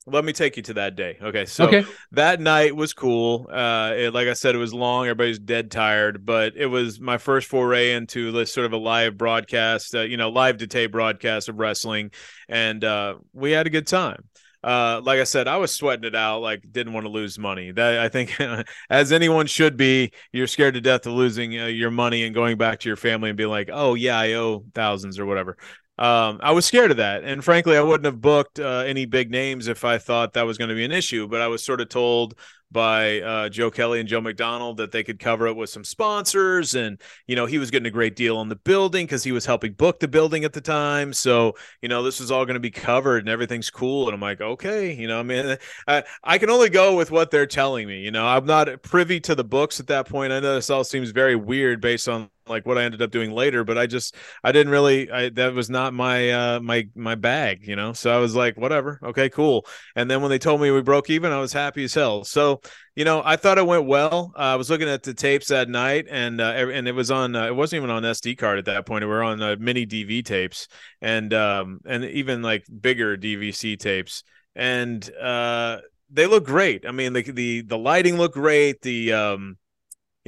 let 0.06 0.24
me 0.24 0.32
take 0.32 0.56
you 0.56 0.62
to 0.64 0.74
that 0.74 0.94
day. 0.96 1.18
Okay. 1.22 1.46
So 1.46 1.66
okay. 1.66 1.84
that 2.12 2.40
night 2.40 2.74
was 2.76 2.92
cool. 2.92 3.48
Uh, 3.50 3.92
it, 3.96 4.14
like 4.14 4.28
I 4.28 4.34
said, 4.34 4.54
it 4.54 4.58
was 4.58 4.74
long. 4.74 5.04
Everybody's 5.06 5.38
dead 5.38 5.70
tired, 5.70 6.24
but 6.24 6.54
it 6.56 6.66
was 6.66 7.00
my 7.00 7.18
first 7.18 7.48
foray 7.48 7.92
into 7.92 8.30
this 8.32 8.52
sort 8.52 8.66
of 8.66 8.72
a 8.72 8.76
live 8.76 9.16
broadcast, 9.16 9.94
uh, 9.94 10.02
you 10.02 10.16
know, 10.16 10.30
live 10.30 10.58
to 10.58 10.66
tape 10.66 10.92
broadcast 10.92 11.48
of 11.48 11.58
wrestling, 11.58 12.10
and 12.48 12.84
uh, 12.84 13.16
we 13.32 13.52
had 13.52 13.66
a 13.66 13.70
good 13.70 13.86
time. 13.86 14.24
uh, 14.62 15.00
like 15.02 15.18
I 15.20 15.24
said, 15.24 15.48
I 15.48 15.56
was 15.56 15.72
sweating 15.72 16.04
it 16.04 16.14
out. 16.14 16.40
Like 16.42 16.62
didn't 16.70 16.92
want 16.92 17.06
to 17.06 17.10
lose 17.10 17.38
money. 17.38 17.70
That 17.72 17.98
I 17.98 18.08
think, 18.10 18.38
as 18.90 19.10
anyone 19.10 19.46
should 19.46 19.76
be, 19.76 20.12
you're 20.32 20.46
scared 20.46 20.74
to 20.74 20.82
death 20.82 21.06
of 21.06 21.14
losing 21.14 21.58
uh, 21.58 21.66
your 21.66 21.90
money 21.90 22.24
and 22.24 22.34
going 22.34 22.58
back 22.58 22.80
to 22.80 22.88
your 22.88 22.96
family 22.96 23.30
and 23.30 23.38
being 23.38 23.48
like, 23.48 23.70
oh 23.72 23.94
yeah, 23.94 24.18
I 24.18 24.34
owe 24.34 24.64
thousands 24.74 25.18
or 25.18 25.24
whatever. 25.24 25.56
Um, 26.00 26.40
I 26.42 26.52
was 26.52 26.64
scared 26.64 26.90
of 26.90 26.96
that, 26.96 27.24
and 27.24 27.44
frankly, 27.44 27.76
I 27.76 27.82
wouldn't 27.82 28.06
have 28.06 28.20
booked 28.20 28.58
uh, 28.58 28.84
any 28.86 29.04
big 29.04 29.30
names 29.30 29.68
if 29.68 29.84
I 29.84 29.98
thought 29.98 30.32
that 30.32 30.46
was 30.46 30.56
going 30.56 30.70
to 30.70 30.74
be 30.74 30.84
an 30.84 30.92
issue. 30.92 31.28
But 31.28 31.42
I 31.42 31.48
was 31.48 31.62
sort 31.62 31.80
of 31.80 31.90
told 31.90 32.34
by 32.72 33.20
uh, 33.20 33.48
Joe 33.48 33.70
Kelly 33.70 34.00
and 34.00 34.08
Joe 34.08 34.20
McDonald 34.20 34.76
that 34.76 34.92
they 34.92 35.02
could 35.02 35.18
cover 35.18 35.46
it 35.46 35.56
with 35.56 35.70
some 35.70 35.84
sponsors. 35.84 36.74
And, 36.74 37.00
you 37.26 37.34
know, 37.34 37.46
he 37.46 37.58
was 37.58 37.70
getting 37.70 37.86
a 37.86 37.90
great 37.90 38.14
deal 38.14 38.36
on 38.36 38.48
the 38.48 38.56
building 38.56 39.06
because 39.06 39.24
he 39.24 39.32
was 39.32 39.44
helping 39.44 39.72
book 39.72 40.00
the 40.00 40.08
building 40.08 40.44
at 40.44 40.52
the 40.52 40.60
time. 40.60 41.12
So, 41.12 41.54
you 41.82 41.88
know, 41.88 42.02
this 42.02 42.20
is 42.20 42.30
all 42.30 42.44
going 42.44 42.54
to 42.54 42.60
be 42.60 42.70
covered 42.70 43.18
and 43.18 43.28
everything's 43.28 43.70
cool. 43.70 44.06
And 44.06 44.14
I'm 44.14 44.20
like, 44.20 44.40
okay, 44.40 44.92
you 44.92 45.08
know, 45.08 45.18
I 45.18 45.22
mean, 45.22 45.56
I, 45.88 46.04
I 46.22 46.38
can 46.38 46.50
only 46.50 46.70
go 46.70 46.96
with 46.96 47.10
what 47.10 47.30
they're 47.30 47.46
telling 47.46 47.88
me. 47.88 48.00
You 48.00 48.12
know, 48.12 48.26
I'm 48.26 48.46
not 48.46 48.82
privy 48.82 49.20
to 49.20 49.34
the 49.34 49.44
books 49.44 49.80
at 49.80 49.88
that 49.88 50.08
point. 50.08 50.32
I 50.32 50.40
know 50.40 50.54
this 50.54 50.70
all 50.70 50.84
seems 50.84 51.10
very 51.10 51.36
weird 51.36 51.80
based 51.80 52.08
on 52.08 52.30
like 52.50 52.66
what 52.66 52.76
I 52.76 52.82
ended 52.84 53.00
up 53.00 53.10
doing 53.10 53.30
later, 53.30 53.64
but 53.64 53.78
I 53.78 53.86
just 53.86 54.14
I 54.44 54.52
didn't 54.52 54.72
really 54.72 55.10
I 55.10 55.30
that 55.30 55.54
was 55.54 55.70
not 55.70 55.94
my 55.94 56.30
uh 56.30 56.60
my 56.60 56.88
my 56.94 57.14
bag, 57.14 57.66
you 57.66 57.76
know. 57.76 57.94
So 57.94 58.10
I 58.14 58.18
was 58.18 58.34
like, 58.34 58.58
whatever, 58.58 59.00
okay, 59.02 59.30
cool. 59.30 59.66
And 59.96 60.10
then 60.10 60.20
when 60.20 60.30
they 60.30 60.38
told 60.38 60.60
me 60.60 60.70
we 60.70 60.82
broke 60.82 61.08
even, 61.08 61.32
I 61.32 61.40
was 61.40 61.52
happy 61.52 61.84
as 61.84 61.94
hell. 61.94 62.24
So 62.24 62.60
you 62.96 63.04
know, 63.04 63.22
I 63.24 63.36
thought 63.36 63.56
it 63.56 63.66
went 63.66 63.86
well. 63.86 64.32
Uh, 64.36 64.40
I 64.42 64.56
was 64.56 64.68
looking 64.68 64.88
at 64.88 65.02
the 65.02 65.14
tapes 65.14 65.48
that 65.48 65.68
night, 65.68 66.06
and 66.10 66.40
uh, 66.40 66.68
and 66.72 66.86
it 66.88 66.92
was 66.92 67.10
on. 67.10 67.34
Uh, 67.34 67.46
it 67.46 67.54
wasn't 67.54 67.78
even 67.78 67.90
on 67.90 68.02
SD 68.04 68.36
card 68.36 68.58
at 68.58 68.64
that 68.66 68.84
point. 68.84 69.04
We 69.04 69.08
were 69.08 69.22
on 69.22 69.40
uh, 69.40 69.56
mini 69.58 69.86
DV 69.86 70.22
tapes, 70.24 70.68
and 71.00 71.32
um, 71.32 71.80
and 71.86 72.04
even 72.04 72.42
like 72.42 72.66
bigger 72.80 73.16
DVC 73.16 73.78
tapes, 73.78 74.22
and 74.54 75.08
uh, 75.14 75.78
they 76.10 76.26
look 76.26 76.44
great. 76.44 76.84
I 76.86 76.90
mean, 76.90 77.12
the 77.12 77.22
the 77.22 77.60
the 77.62 77.78
lighting 77.78 78.16
looked 78.18 78.34
great. 78.34 78.82
The 78.82 79.12
um, 79.12 79.56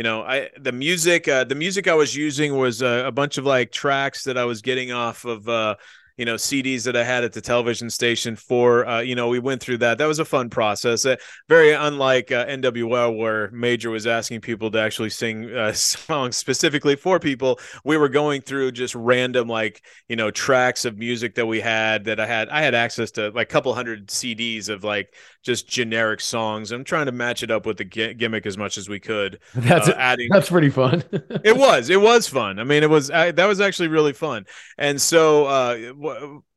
you 0.02 0.08
know, 0.08 0.24
I 0.24 0.50
the 0.58 0.72
music, 0.72 1.28
uh, 1.28 1.44
the 1.44 1.54
music 1.54 1.86
I 1.86 1.94
was 1.94 2.16
using 2.16 2.56
was 2.56 2.82
uh, 2.82 3.04
a 3.06 3.12
bunch 3.12 3.38
of 3.38 3.44
like 3.44 3.70
tracks 3.70 4.24
that 4.24 4.36
I 4.36 4.44
was 4.46 4.60
getting 4.60 4.90
off 4.90 5.24
of 5.24 5.48
uh, 5.48 5.76
you 6.16 6.24
know 6.24 6.34
CDs 6.34 6.84
that 6.84 6.96
I 6.96 7.04
had 7.04 7.24
at 7.24 7.32
the 7.32 7.40
television 7.40 7.90
station 7.90 8.36
for 8.36 8.86
uh, 8.86 9.00
you 9.00 9.14
know 9.14 9.28
we 9.28 9.38
went 9.38 9.60
through 9.60 9.78
that. 9.78 9.98
That 9.98 10.06
was 10.06 10.18
a 10.18 10.24
fun 10.24 10.50
process. 10.50 11.04
Uh, 11.06 11.16
very 11.48 11.72
unlike 11.72 12.30
uh, 12.30 12.46
NWL 12.46 13.16
where 13.16 13.50
Major 13.50 13.90
was 13.90 14.06
asking 14.06 14.40
people 14.40 14.70
to 14.70 14.78
actually 14.78 15.10
sing 15.10 15.54
uh, 15.54 15.72
songs 15.72 16.36
specifically 16.36 16.96
for 16.96 17.18
people. 17.18 17.58
We 17.84 17.96
were 17.96 18.08
going 18.08 18.42
through 18.42 18.72
just 18.72 18.94
random 18.94 19.48
like 19.48 19.84
you 20.08 20.16
know 20.16 20.30
tracks 20.30 20.84
of 20.84 20.98
music 20.98 21.34
that 21.36 21.46
we 21.46 21.60
had 21.60 22.04
that 22.04 22.20
I 22.20 22.26
had 22.26 22.48
I 22.48 22.62
had 22.62 22.74
access 22.74 23.10
to 23.12 23.30
like 23.30 23.48
a 23.48 23.52
couple 23.52 23.74
hundred 23.74 24.08
CDs 24.08 24.68
of 24.68 24.84
like 24.84 25.14
just 25.42 25.68
generic 25.68 26.20
songs. 26.20 26.72
I'm 26.72 26.84
trying 26.84 27.06
to 27.06 27.12
match 27.12 27.42
it 27.42 27.50
up 27.50 27.66
with 27.66 27.76
the 27.76 27.84
g- 27.84 28.14
gimmick 28.14 28.46
as 28.46 28.56
much 28.56 28.78
as 28.78 28.88
we 28.88 29.00
could 29.00 29.40
that's 29.54 29.88
uh, 29.88 29.94
adding 29.98 30.28
that's 30.30 30.50
pretty 30.50 30.70
fun. 30.70 31.02
It 31.44 31.56
was 31.62 31.90
it 31.90 32.00
was 32.00 32.28
fun. 32.28 32.58
I 32.58 32.64
mean 32.64 32.82
it 32.82 32.90
was 32.90 33.10
I, 33.10 33.32
that 33.32 33.46
was 33.46 33.60
actually 33.60 33.88
really 33.88 34.12
fun. 34.12 34.46
And 34.78 35.00
so 35.00 35.46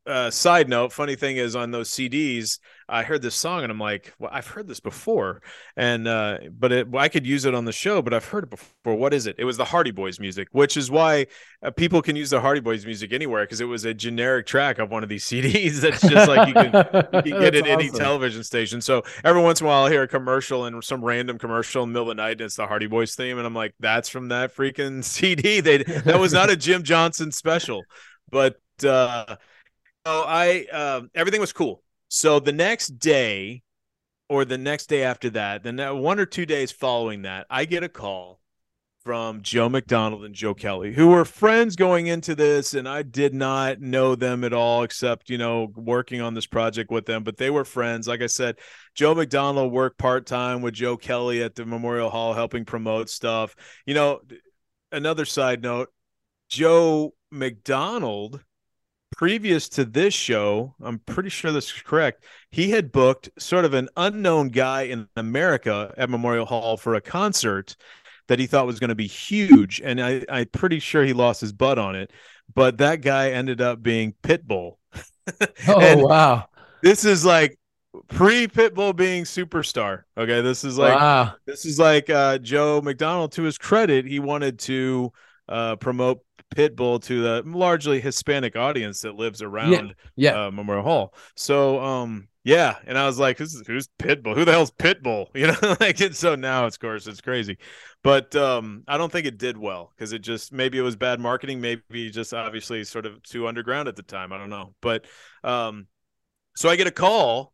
uh, 0.07 0.29
side 0.29 0.69
note, 0.69 0.93
funny 0.93 1.15
thing 1.15 1.37
is 1.37 1.55
on 1.55 1.71
those 1.71 1.89
CDs, 1.89 2.59
I 2.87 3.01
heard 3.01 3.23
this 3.23 3.33
song 3.33 3.63
and 3.63 3.71
I'm 3.71 3.79
like, 3.79 4.13
well, 4.19 4.29
I've 4.31 4.45
heard 4.45 4.67
this 4.67 4.79
before, 4.79 5.41
and 5.75 6.07
uh, 6.07 6.37
but 6.51 6.71
it, 6.71 6.87
well, 6.87 7.03
I 7.03 7.09
could 7.09 7.25
use 7.25 7.45
it 7.45 7.55
on 7.55 7.65
the 7.65 7.71
show, 7.71 8.03
but 8.03 8.13
I've 8.13 8.25
heard 8.25 8.43
it 8.43 8.49
before. 8.51 8.95
What 8.95 9.15
is 9.15 9.25
it? 9.25 9.35
It 9.39 9.45
was 9.45 9.57
the 9.57 9.65
Hardy 9.65 9.89
Boys 9.89 10.19
music, 10.19 10.47
which 10.51 10.77
is 10.77 10.91
why 10.91 11.25
uh, 11.63 11.71
people 11.71 12.03
can 12.03 12.15
use 12.15 12.29
the 12.29 12.39
Hardy 12.39 12.61
Boys 12.61 12.85
music 12.85 13.11
anywhere 13.13 13.43
because 13.43 13.61
it 13.61 13.65
was 13.65 13.85
a 13.85 13.93
generic 13.95 14.45
track 14.45 14.77
of 14.77 14.91
one 14.91 15.01
of 15.01 15.09
these 15.09 15.25
CDs. 15.25 15.79
That's 15.81 16.01
just 16.01 16.27
like 16.27 16.47
you 16.47 16.53
can, 16.53 16.65
you 17.25 17.31
can 17.31 17.39
get 17.41 17.55
it 17.55 17.63
awesome. 17.63 17.79
any 17.79 17.89
television 17.89 18.43
station. 18.43 18.81
So 18.81 19.01
every 19.23 19.41
once 19.41 19.61
in 19.61 19.65
a 19.65 19.69
while, 19.69 19.85
I'll 19.85 19.91
hear 19.91 20.03
a 20.03 20.07
commercial 20.07 20.65
and 20.65 20.83
some 20.83 21.03
random 21.03 21.39
commercial 21.39 21.81
in 21.81 21.89
the 21.89 21.93
middle 21.93 22.11
of 22.11 22.17
the 22.17 22.21
night, 22.21 22.33
and 22.33 22.41
it's 22.41 22.57
the 22.57 22.67
Hardy 22.67 22.87
Boys 22.87 23.15
theme, 23.15 23.39
and 23.39 23.47
I'm 23.47 23.55
like, 23.55 23.73
that's 23.79 24.09
from 24.09 24.27
that 24.27 24.55
freaking 24.55 25.03
CD. 25.03 25.61
They 25.61 25.77
that 25.77 26.19
was 26.19 26.33
not 26.33 26.51
a 26.51 26.55
Jim 26.55 26.83
Johnston 26.83 27.31
special, 27.31 27.83
but. 28.29 28.57
Uh 28.83 29.37
so 30.05 30.23
I 30.27 30.65
um, 30.65 31.09
everything 31.15 31.41
was 31.41 31.53
cool. 31.53 31.81
So 32.09 32.39
the 32.39 32.51
next 32.51 32.99
day, 32.99 33.63
or 34.29 34.45
the 34.45 34.57
next 34.57 34.87
day 34.87 35.03
after 35.03 35.31
that, 35.31 35.63
then 35.63 35.77
one 35.99 36.19
or 36.19 36.25
two 36.27 36.45
days 36.45 36.71
following 36.71 37.23
that, 37.23 37.47
I 37.49 37.65
get 37.65 37.83
a 37.83 37.89
call 37.89 38.39
from 39.03 39.41
Joe 39.41 39.69
McDonald 39.69 40.25
and 40.25 40.33
Joe 40.33 40.53
Kelly, 40.53 40.91
who 40.93 41.07
were 41.07 41.25
friends 41.25 41.75
going 41.75 42.07
into 42.07 42.35
this, 42.35 42.73
and 42.73 42.87
I 42.87 43.03
did 43.03 43.33
not 43.35 43.79
know 43.79 44.15
them 44.15 44.43
at 44.43 44.53
all, 44.53 44.83
except 44.83 45.29
you 45.29 45.39
know 45.39 45.71
working 45.75 46.21
on 46.21 46.35
this 46.35 46.47
project 46.47 46.91
with 46.91 47.07
them. 47.07 47.23
But 47.23 47.37
they 47.37 47.49
were 47.49 47.65
friends. 47.65 48.07
Like 48.07 48.21
I 48.21 48.27
said, 48.27 48.57
Joe 48.93 49.15
McDonald 49.15 49.71
worked 49.71 49.97
part 49.97 50.27
time 50.27 50.61
with 50.61 50.75
Joe 50.75 50.97
Kelly 50.97 51.41
at 51.41 51.55
the 51.55 51.65
Memorial 51.65 52.11
Hall, 52.11 52.33
helping 52.33 52.65
promote 52.65 53.09
stuff. 53.09 53.55
You 53.87 53.95
know, 53.95 54.21
another 54.91 55.25
side 55.25 55.63
note: 55.63 55.89
Joe 56.49 57.15
McDonald 57.31 58.43
previous 59.15 59.69
to 59.69 59.85
this 59.85 60.13
show, 60.13 60.75
I'm 60.83 60.99
pretty 60.99 61.29
sure 61.29 61.51
this 61.51 61.67
is 61.67 61.81
correct. 61.81 62.25
He 62.51 62.71
had 62.71 62.91
booked 62.91 63.29
sort 63.39 63.65
of 63.65 63.73
an 63.73 63.89
unknown 63.95 64.49
guy 64.49 64.83
in 64.83 65.07
America 65.15 65.93
at 65.97 66.09
Memorial 66.09 66.45
Hall 66.45 66.77
for 66.77 66.95
a 66.95 67.01
concert 67.01 67.75
that 68.27 68.39
he 68.39 68.47
thought 68.47 68.65
was 68.65 68.79
going 68.79 68.89
to 68.89 68.95
be 68.95 69.07
huge. 69.07 69.81
And 69.83 70.01
I, 70.01 70.23
I'm 70.29 70.47
pretty 70.47 70.79
sure 70.79 71.03
he 71.03 71.13
lost 71.13 71.41
his 71.41 71.53
butt 71.53 71.79
on 71.79 71.95
it. 71.95 72.11
But 72.53 72.77
that 72.79 73.01
guy 73.01 73.31
ended 73.31 73.61
up 73.61 73.81
being 73.81 74.13
Pitbull. 74.21 74.77
oh, 75.67 75.97
wow. 75.97 76.45
This 76.83 77.05
is 77.05 77.25
like 77.25 77.57
pre 78.09 78.47
Pitbull 78.47 78.95
being 78.95 79.23
superstar. 79.23 80.03
Okay. 80.17 80.41
This 80.41 80.63
is 80.63 80.77
like, 80.77 80.99
wow. 80.99 81.33
this 81.45 81.65
is 81.65 81.79
like 81.79 82.09
uh, 82.09 82.37
Joe 82.39 82.81
McDonald, 82.81 83.31
to 83.33 83.43
his 83.43 83.57
credit, 83.57 84.05
he 84.05 84.19
wanted 84.19 84.59
to 84.59 85.11
uh, 85.47 85.75
promote 85.77 86.19
Pitbull 86.55 87.03
to 87.03 87.21
the 87.21 87.43
largely 87.45 87.99
Hispanic 87.99 88.55
audience 88.55 89.01
that 89.01 89.15
lives 89.15 89.41
around 89.41 89.71
yeah, 90.15 90.31
yeah. 90.31 90.45
Uh, 90.47 90.51
Memorial 90.51 90.83
Hall. 90.83 91.13
So, 91.35 91.79
um, 91.79 92.27
yeah, 92.43 92.77
and 92.85 92.97
I 92.97 93.05
was 93.05 93.19
like, 93.19 93.37
who's, 93.37 93.61
who's 93.67 93.89
Pitbull? 93.99 94.35
Who 94.35 94.45
the 94.45 94.51
hell's 94.51 94.71
Pitbull? 94.71 95.27
You 95.35 95.47
know, 95.47 95.75
like 95.79 95.99
it's 96.01 96.19
so 96.19 96.35
now, 96.35 96.65
of 96.65 96.79
course, 96.79 97.07
it's 97.07 97.21
crazy, 97.21 97.57
but 98.03 98.35
um, 98.35 98.83
I 98.87 98.97
don't 98.97 99.11
think 99.11 99.27
it 99.27 99.37
did 99.37 99.57
well 99.57 99.91
because 99.95 100.13
it 100.13 100.19
just 100.19 100.53
maybe 100.53 100.77
it 100.77 100.83
was 100.83 100.95
bad 100.95 101.19
marketing, 101.19 101.59
maybe 101.59 102.09
just 102.09 102.33
obviously 102.33 102.83
sort 102.83 103.05
of 103.05 103.21
too 103.23 103.47
underground 103.47 103.87
at 103.87 103.95
the 103.95 104.03
time. 104.03 104.31
I 104.31 104.37
don't 104.37 104.49
know, 104.49 104.73
but 104.81 105.05
um, 105.43 105.87
so 106.55 106.69
I 106.69 106.75
get 106.75 106.87
a 106.87 106.91
call 106.91 107.53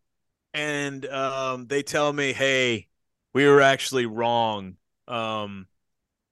and 0.54 1.06
um, 1.06 1.68
they 1.68 1.84
tell 1.84 2.12
me, 2.12 2.34
hey, 2.34 2.88
we 3.34 3.48
were 3.48 3.62
actually 3.62 4.06
wrong. 4.06 4.76
Um, 5.08 5.68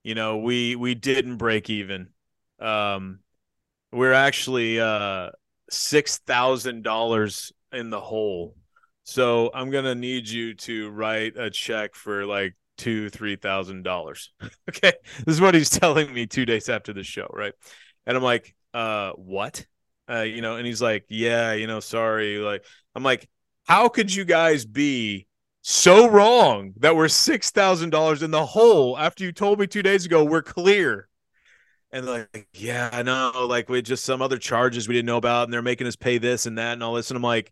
you 0.03 0.15
know, 0.15 0.37
we 0.37 0.75
we 0.75 0.95
didn't 0.95 1.37
break 1.37 1.69
even 1.69 2.09
um, 2.61 3.19
we're 3.91 4.13
actually 4.13 4.79
uh, 4.79 5.29
six 5.69 6.17
thousand 6.19 6.83
dollars 6.83 7.51
in 7.71 7.89
the 7.89 8.01
hole. 8.01 8.55
So 9.03 9.49
I'm 9.53 9.71
gonna 9.71 9.95
need 9.95 10.29
you 10.29 10.53
to 10.55 10.89
write 10.91 11.37
a 11.37 11.49
check 11.49 11.95
for 11.95 12.25
like 12.25 12.55
two, 12.77 13.09
three 13.09 13.35
thousand 13.35 13.83
dollars. 13.83 14.31
okay, 14.69 14.93
this 15.25 15.35
is 15.35 15.41
what 15.41 15.55
he's 15.55 15.69
telling 15.69 16.13
me 16.13 16.25
two 16.27 16.45
days 16.45 16.69
after 16.69 16.93
the 16.93 17.03
show, 17.03 17.27
right? 17.33 17.53
And 18.05 18.15
I'm 18.15 18.23
like, 18.23 18.55
uh, 18.73 19.11
what? 19.13 19.65
Uh, 20.09 20.21
you 20.21 20.41
know, 20.41 20.55
and 20.55 20.65
he's 20.65 20.81
like, 20.81 21.05
yeah, 21.09 21.53
you 21.53 21.67
know, 21.67 21.79
sorry. 21.79 22.37
Like, 22.37 22.65
I'm 22.95 23.03
like, 23.03 23.29
how 23.65 23.89
could 23.89 24.13
you 24.13 24.25
guys 24.25 24.65
be 24.65 25.27
so 25.61 26.07
wrong 26.09 26.73
that 26.77 26.95
we're 26.95 27.07
six 27.09 27.51
thousand 27.51 27.89
dollars 27.91 28.23
in 28.23 28.31
the 28.31 28.45
hole 28.45 28.97
after 28.97 29.23
you 29.23 29.31
told 29.31 29.59
me 29.59 29.67
two 29.67 29.83
days 29.83 30.05
ago 30.05 30.23
we're 30.23 30.41
clear? 30.41 31.08
And 31.91 32.05
like, 32.05 32.47
yeah, 32.53 32.89
I 32.91 33.03
know, 33.03 33.47
like 33.49 33.69
with 33.69 33.85
just 33.85 34.05
some 34.05 34.21
other 34.21 34.37
charges 34.37 34.87
we 34.87 34.93
didn't 34.95 35.07
know 35.07 35.17
about, 35.17 35.45
and 35.45 35.53
they're 35.53 35.61
making 35.61 35.87
us 35.87 35.95
pay 35.95 36.17
this 36.17 36.45
and 36.45 36.57
that 36.57 36.73
and 36.73 36.83
all 36.83 36.93
this. 36.93 37.09
And 37.09 37.17
I'm 37.17 37.23
like, 37.23 37.51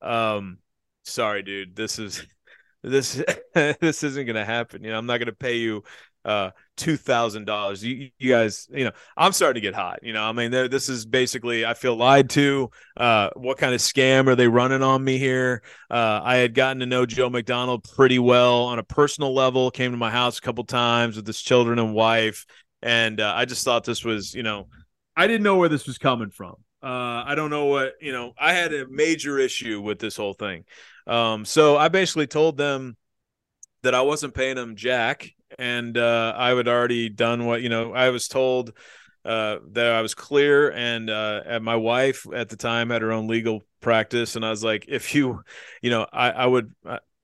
um, 0.00 0.58
sorry, 1.04 1.42
dude, 1.42 1.76
this 1.76 1.98
is 1.98 2.26
this 2.82 3.22
this 3.54 4.02
isn't 4.02 4.26
gonna 4.26 4.44
happen. 4.44 4.82
You 4.82 4.90
know, 4.90 4.98
I'm 4.98 5.06
not 5.06 5.18
gonna 5.18 5.32
pay 5.32 5.56
you 5.56 5.84
uh 6.24 6.50
two 6.78 6.96
thousand 6.96 7.44
dollars. 7.44 7.84
You 7.84 8.08
you 8.18 8.30
guys, 8.30 8.66
you 8.72 8.84
know, 8.84 8.92
I'm 9.18 9.32
starting 9.32 9.60
to 9.60 9.66
get 9.66 9.74
hot. 9.74 9.98
You 10.02 10.14
know, 10.14 10.24
I 10.24 10.32
mean, 10.32 10.50
this 10.50 10.88
is 10.88 11.04
basically 11.04 11.66
I 11.66 11.74
feel 11.74 11.94
lied 11.94 12.30
to. 12.30 12.70
Uh, 12.96 13.28
what 13.34 13.58
kind 13.58 13.74
of 13.74 13.80
scam 13.82 14.28
are 14.28 14.34
they 14.34 14.48
running 14.48 14.82
on 14.82 15.04
me 15.04 15.18
here? 15.18 15.62
Uh, 15.90 16.22
I 16.24 16.36
had 16.36 16.54
gotten 16.54 16.80
to 16.80 16.86
know 16.86 17.04
Joe 17.04 17.28
McDonald 17.28 17.84
pretty 17.84 18.18
well 18.18 18.64
on 18.64 18.78
a 18.78 18.82
personal 18.82 19.34
level. 19.34 19.70
Came 19.70 19.90
to 19.90 19.98
my 19.98 20.10
house 20.10 20.38
a 20.38 20.40
couple 20.40 20.64
times 20.64 21.16
with 21.16 21.26
his 21.26 21.42
children 21.42 21.78
and 21.78 21.92
wife 21.92 22.46
and 22.84 23.18
uh, 23.18 23.32
I 23.34 23.46
just 23.46 23.64
thought 23.64 23.84
this 23.84 24.04
was, 24.04 24.34
you 24.34 24.42
know, 24.42 24.68
I 25.16 25.26
didn't 25.26 25.42
know 25.42 25.56
where 25.56 25.70
this 25.70 25.86
was 25.86 25.96
coming 25.96 26.30
from. 26.30 26.56
Uh, 26.82 27.24
I 27.26 27.34
don't 27.34 27.48
know 27.48 27.64
what, 27.64 27.94
you 27.98 28.12
know, 28.12 28.34
I 28.38 28.52
had 28.52 28.74
a 28.74 28.86
major 28.86 29.38
issue 29.38 29.80
with 29.80 29.98
this 29.98 30.18
whole 30.18 30.34
thing. 30.34 30.64
Um, 31.06 31.46
so 31.46 31.78
I 31.78 31.88
basically 31.88 32.26
told 32.26 32.58
them 32.58 32.98
that 33.82 33.94
I 33.94 34.02
wasn't 34.02 34.34
paying 34.34 34.56
them 34.56 34.76
jack, 34.76 35.30
and 35.58 35.96
uh, 35.96 36.34
I 36.36 36.50
had 36.50 36.68
already 36.68 37.08
done 37.08 37.46
what, 37.46 37.62
you 37.62 37.70
know, 37.70 37.94
I 37.94 38.10
was 38.10 38.28
told 38.28 38.74
uh, 39.24 39.60
that 39.72 39.92
I 39.92 40.02
was 40.02 40.14
clear, 40.14 40.70
and 40.70 41.08
uh, 41.08 41.40
and 41.46 41.64
my 41.64 41.76
wife 41.76 42.26
at 42.34 42.50
the 42.50 42.56
time 42.56 42.90
had 42.90 43.00
her 43.00 43.12
own 43.12 43.28
legal 43.28 43.62
practice, 43.80 44.36
and 44.36 44.44
I 44.44 44.50
was 44.50 44.62
like, 44.62 44.84
if 44.88 45.14
you, 45.14 45.42
you 45.80 45.88
know, 45.88 46.06
I 46.12 46.30
I 46.30 46.46
would. 46.46 46.70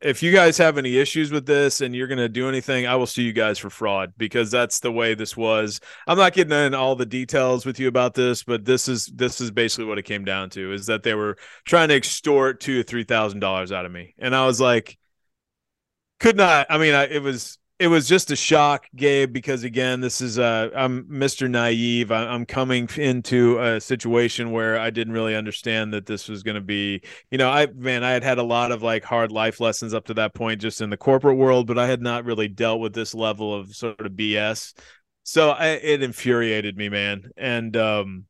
If 0.03 0.23
you 0.23 0.33
guys 0.33 0.57
have 0.57 0.79
any 0.79 0.97
issues 0.97 1.31
with 1.31 1.45
this 1.45 1.83
and 1.83 1.95
you're 1.95 2.07
going 2.07 2.19
to 2.19 2.29
do 2.29 2.49
anything, 2.49 2.87
I 2.87 2.97
will 2.97 3.07
sue 3.07 3.23
you 3.23 3.35
guys 3.35 3.59
for 3.59 3.69
fraud 3.69 4.15
because 4.17 4.51
that's 4.51 4.81
the 4.81 4.91
way 4.91 5.13
this 5.13 5.37
was. 5.37 5.79
I'm 6.07 6.17
not 6.17 6.33
getting 6.33 6.59
in 6.59 6.75
all 6.75 6.97
the 6.97 7.05
details 7.05 7.67
with 7.67 7.79
you 7.79 7.87
about 7.87 8.15
this, 8.15 8.43
but 8.43 8.65
this 8.65 8.89
is 8.89 9.07
this 9.07 9.43
is 9.43 9.51
basically 9.51 9.85
what 9.85 9.99
it 9.99 10.05
came 10.05 10.25
down 10.25 10.49
to 10.51 10.73
is 10.73 10.87
that 10.87 11.03
they 11.03 11.13
were 11.13 11.37
trying 11.67 11.89
to 11.89 11.95
extort 11.95 12.61
two 12.61 12.81
or 12.81 12.83
three 12.83 13.05
thousand 13.05 13.41
dollars 13.41 13.73
out 13.73 13.85
of 13.85 13.93
me, 13.93 14.15
and 14.19 14.35
I 14.35 14.47
was 14.47 14.59
like, 14.59 14.99
could 16.19 16.37
not. 16.37 16.67
I 16.71 16.79
mean, 16.79 16.95
I, 16.95 17.05
it 17.05 17.23
was 17.23 17.59
it 17.81 17.89
was 17.89 18.07
just 18.07 18.31
a 18.31 18.37
shock, 18.37 18.89
Gabe, 18.95 19.33
because 19.33 19.65
again, 19.65 20.03
this 20.03 20.21
is 20.21 20.39
uh, 20.39 20.69
I'm 20.77 21.05
Mr. 21.05 21.51
Naive. 21.51 22.13
I, 22.13 22.35
am 22.35 22.45
coming 22.45 22.91
into 22.99 23.59
a 23.59 23.81
situation 23.81 24.51
where 24.51 24.79
I 24.79 24.91
didn't 24.91 25.15
really 25.15 25.35
understand 25.35 25.95
that 25.95 26.05
this 26.05 26.29
was 26.29 26.43
going 26.43 26.57
to 26.57 26.61
be, 26.61 27.01
you 27.31 27.39
know, 27.39 27.49
I 27.49 27.69
man, 27.75 28.05
I 28.05 28.11
had 28.11 28.23
had 28.23 28.37
a 28.37 28.43
lot 28.43 28.71
of 28.71 28.83
like 28.83 29.03
hard 29.03 29.33
life 29.33 29.61
lessons 29.61 29.95
up 29.95 30.05
to 30.07 30.15
that 30.15 30.35
point, 30.35 30.61
just 30.61 30.83
in 30.83 30.91
the 30.91 30.99
corporate 30.99 31.39
world, 31.39 31.67
but 31.67 31.79
I 31.79 31.87
had 31.87 32.03
not 32.03 32.27
really 32.27 32.49
dealt 32.49 32.81
with 32.81 32.93
this 32.93 33.15
level 33.15 33.55
of 33.55 33.75
sort 33.75 34.05
of 34.05 34.13
BS. 34.13 34.75
So 35.23 35.49
I, 35.49 35.69
it 35.69 36.03
infuriated 36.03 36.77
me, 36.77 36.91
man, 36.91 37.31
and 37.39 37.75
um, 37.79 38.27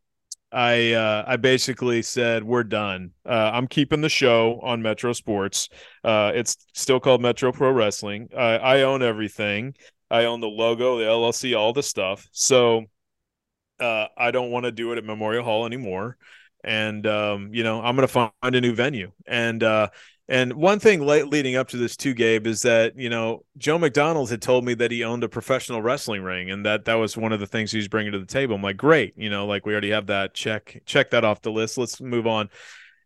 I 0.52 0.92
uh, 0.92 1.24
I 1.26 1.36
basically 1.36 2.02
said 2.02 2.42
we're 2.42 2.64
done. 2.64 3.12
Uh, 3.24 3.50
I'm 3.52 3.68
keeping 3.68 4.00
the 4.00 4.08
show 4.08 4.60
on 4.62 4.82
Metro 4.82 5.12
Sports. 5.12 5.68
Uh, 6.02 6.32
it's 6.34 6.56
still 6.74 6.98
called 6.98 7.22
Metro 7.22 7.52
Pro 7.52 7.70
Wrestling. 7.70 8.28
I 8.36 8.82
own 8.82 9.02
everything. 9.02 9.74
I 10.10 10.24
own 10.24 10.40
the 10.40 10.48
logo, 10.48 10.98
the 10.98 11.04
LLC, 11.04 11.56
all 11.56 11.72
the 11.72 11.84
stuff. 11.84 12.26
So 12.32 12.86
uh, 13.78 14.06
I 14.16 14.30
don't 14.30 14.50
want 14.50 14.64
to 14.64 14.72
do 14.72 14.92
it 14.92 14.98
at 14.98 15.04
Memorial 15.04 15.44
Hall 15.44 15.66
anymore. 15.66 16.16
And 16.62 17.06
um, 17.06 17.50
you 17.52 17.62
know, 17.62 17.80
I'm 17.80 17.96
going 17.96 18.06
to 18.06 18.12
find 18.12 18.32
a 18.42 18.60
new 18.60 18.74
venue. 18.74 19.12
And 19.26 19.62
uh, 19.62 19.88
and 20.30 20.52
one 20.52 20.78
thing 20.78 21.04
leading 21.04 21.56
up 21.56 21.66
to 21.70 21.76
this 21.76 21.96
too, 21.96 22.14
Gabe, 22.14 22.46
is 22.46 22.62
that 22.62 22.96
you 22.96 23.10
know 23.10 23.44
Joe 23.58 23.78
McDonald 23.78 24.30
had 24.30 24.40
told 24.40 24.64
me 24.64 24.74
that 24.74 24.92
he 24.92 25.02
owned 25.02 25.24
a 25.24 25.28
professional 25.28 25.82
wrestling 25.82 26.22
ring, 26.22 26.52
and 26.52 26.64
that 26.64 26.84
that 26.84 26.94
was 26.94 27.16
one 27.16 27.32
of 27.32 27.40
the 27.40 27.48
things 27.48 27.72
he's 27.72 27.88
bringing 27.88 28.12
to 28.12 28.20
the 28.20 28.26
table. 28.26 28.54
I'm 28.54 28.62
like, 28.62 28.76
great, 28.76 29.14
you 29.16 29.28
know, 29.28 29.44
like 29.44 29.66
we 29.66 29.72
already 29.72 29.90
have 29.90 30.06
that. 30.06 30.32
Check 30.32 30.82
check 30.86 31.10
that 31.10 31.24
off 31.24 31.42
the 31.42 31.50
list. 31.50 31.76
Let's 31.76 32.00
move 32.00 32.28
on. 32.28 32.48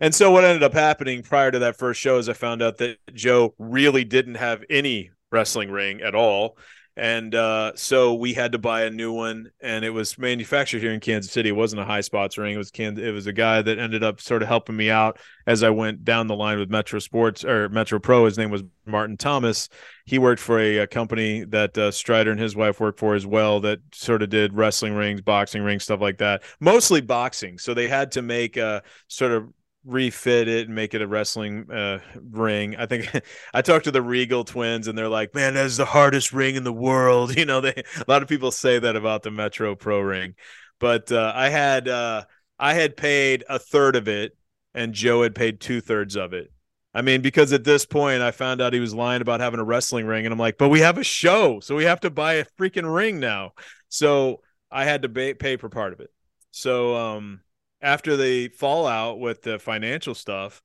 And 0.00 0.14
so 0.14 0.30
what 0.30 0.44
ended 0.44 0.62
up 0.62 0.74
happening 0.74 1.22
prior 1.22 1.50
to 1.50 1.60
that 1.60 1.78
first 1.78 1.98
show 1.98 2.18
is 2.18 2.28
I 2.28 2.34
found 2.34 2.60
out 2.60 2.76
that 2.78 2.98
Joe 3.14 3.54
really 3.58 4.04
didn't 4.04 4.34
have 4.34 4.62
any 4.68 5.10
wrestling 5.32 5.70
ring 5.70 6.02
at 6.02 6.14
all 6.14 6.58
and 6.96 7.34
uh, 7.34 7.72
so 7.74 8.14
we 8.14 8.34
had 8.34 8.52
to 8.52 8.58
buy 8.58 8.84
a 8.84 8.90
new 8.90 9.12
one 9.12 9.50
and 9.60 9.84
it 9.84 9.90
was 9.90 10.16
manufactured 10.16 10.80
here 10.80 10.92
in 10.92 11.00
kansas 11.00 11.32
city. 11.32 11.48
It 11.48 11.56
wasn't 11.56 11.82
a 11.82 11.84
high 11.84 12.02
spots 12.02 12.38
ring. 12.38 12.54
It 12.54 12.58
was 12.58 12.70
can 12.70 12.98
it 12.98 13.10
was 13.10 13.26
a 13.26 13.32
guy 13.32 13.62
that 13.62 13.78
ended 13.78 14.04
up 14.04 14.20
sort 14.20 14.42
of 14.42 14.48
helping 14.48 14.76
me 14.76 14.90
out 14.90 15.18
as 15.46 15.62
i 15.62 15.70
went 15.70 16.04
down 16.04 16.28
the 16.28 16.36
line 16.36 16.58
with 16.58 16.70
metro 16.70 17.00
sports 17.00 17.44
or 17.44 17.68
metro 17.68 17.98
pro. 17.98 18.26
His 18.26 18.38
name 18.38 18.50
was 18.50 18.62
martin 18.86 19.16
thomas. 19.16 19.68
He 20.04 20.18
worked 20.18 20.40
for 20.40 20.60
a, 20.60 20.78
a 20.78 20.86
company 20.86 21.44
that 21.46 21.76
uh, 21.76 21.90
strider 21.90 22.30
and 22.30 22.40
his 22.40 22.54
wife 22.54 22.78
worked 22.78 23.00
for 23.00 23.14
as 23.14 23.26
well 23.26 23.60
that 23.60 23.80
sort 23.92 24.22
of 24.22 24.30
did 24.30 24.54
wrestling 24.54 24.94
rings 24.94 25.20
boxing 25.20 25.62
rings 25.62 25.84
stuff 25.84 26.00
like 26.00 26.18
that 26.18 26.42
mostly 26.60 27.00
boxing. 27.00 27.58
So 27.58 27.74
they 27.74 27.88
had 27.88 28.12
to 28.12 28.22
make 28.22 28.56
a 28.56 28.82
sort 29.08 29.32
of 29.32 29.48
refit 29.84 30.48
it 30.48 30.66
and 30.66 30.74
make 30.74 30.94
it 30.94 31.02
a 31.02 31.06
wrestling 31.06 31.70
uh, 31.70 32.00
ring. 32.30 32.76
I 32.76 32.86
think 32.86 33.10
I 33.54 33.62
talked 33.62 33.84
to 33.84 33.90
the 33.90 34.02
Regal 34.02 34.44
twins 34.44 34.88
and 34.88 34.96
they're 34.96 35.08
like, 35.08 35.34
"Man, 35.34 35.54
that's 35.54 35.76
the 35.76 35.84
hardest 35.84 36.32
ring 36.32 36.56
in 36.56 36.64
the 36.64 36.72
world." 36.72 37.36
You 37.44 37.46
know, 37.46 37.60
they 37.60 37.74
a 37.74 38.04
lot 38.08 38.22
of 38.22 38.28
people 38.28 38.50
say 38.50 38.78
that 38.78 38.96
about 38.96 39.22
the 39.22 39.30
Metro 39.30 39.74
Pro 39.74 40.00
ring. 40.00 40.34
But 40.80 41.12
uh, 41.12 41.32
I 41.34 41.48
had 41.48 41.88
uh, 41.88 42.24
I 42.58 42.74
had 42.74 42.96
paid 42.96 43.44
a 43.48 43.58
third 43.58 43.96
of 43.96 44.08
it 44.08 44.36
and 44.74 44.92
Joe 44.92 45.22
had 45.22 45.34
paid 45.34 45.60
two 45.60 45.80
thirds 45.80 46.16
of 46.16 46.32
it. 46.32 46.50
I 46.92 47.02
mean, 47.02 47.22
because 47.22 47.52
at 47.52 47.64
this 47.64 47.86
point 47.86 48.22
I 48.22 48.30
found 48.30 48.60
out 48.60 48.72
he 48.72 48.80
was 48.80 48.94
lying 48.94 49.20
about 49.20 49.40
having 49.40 49.58
a 49.58 49.64
wrestling 49.64 50.06
ring, 50.06 50.26
and 50.26 50.32
I'm 50.32 50.38
like, 50.38 50.58
but 50.58 50.68
we 50.68 50.80
have 50.80 50.96
a 50.96 51.04
show, 51.04 51.58
so 51.60 51.74
we 51.74 51.84
have 51.84 52.00
to 52.00 52.10
buy 52.10 52.34
a 52.34 52.44
freaking 52.58 52.92
ring 52.92 53.18
now. 53.18 53.52
So 53.88 54.42
I 54.70 54.84
had 54.84 55.02
to 55.02 55.08
pay 55.08 55.56
for 55.56 55.68
part 55.68 55.92
of 55.92 56.00
it. 56.00 56.10
So 56.52 56.94
um, 56.94 57.40
after 57.84 58.16
the 58.16 58.48
fallout 58.48 59.20
with 59.20 59.42
the 59.42 59.58
financial 59.58 60.14
stuff, 60.14 60.62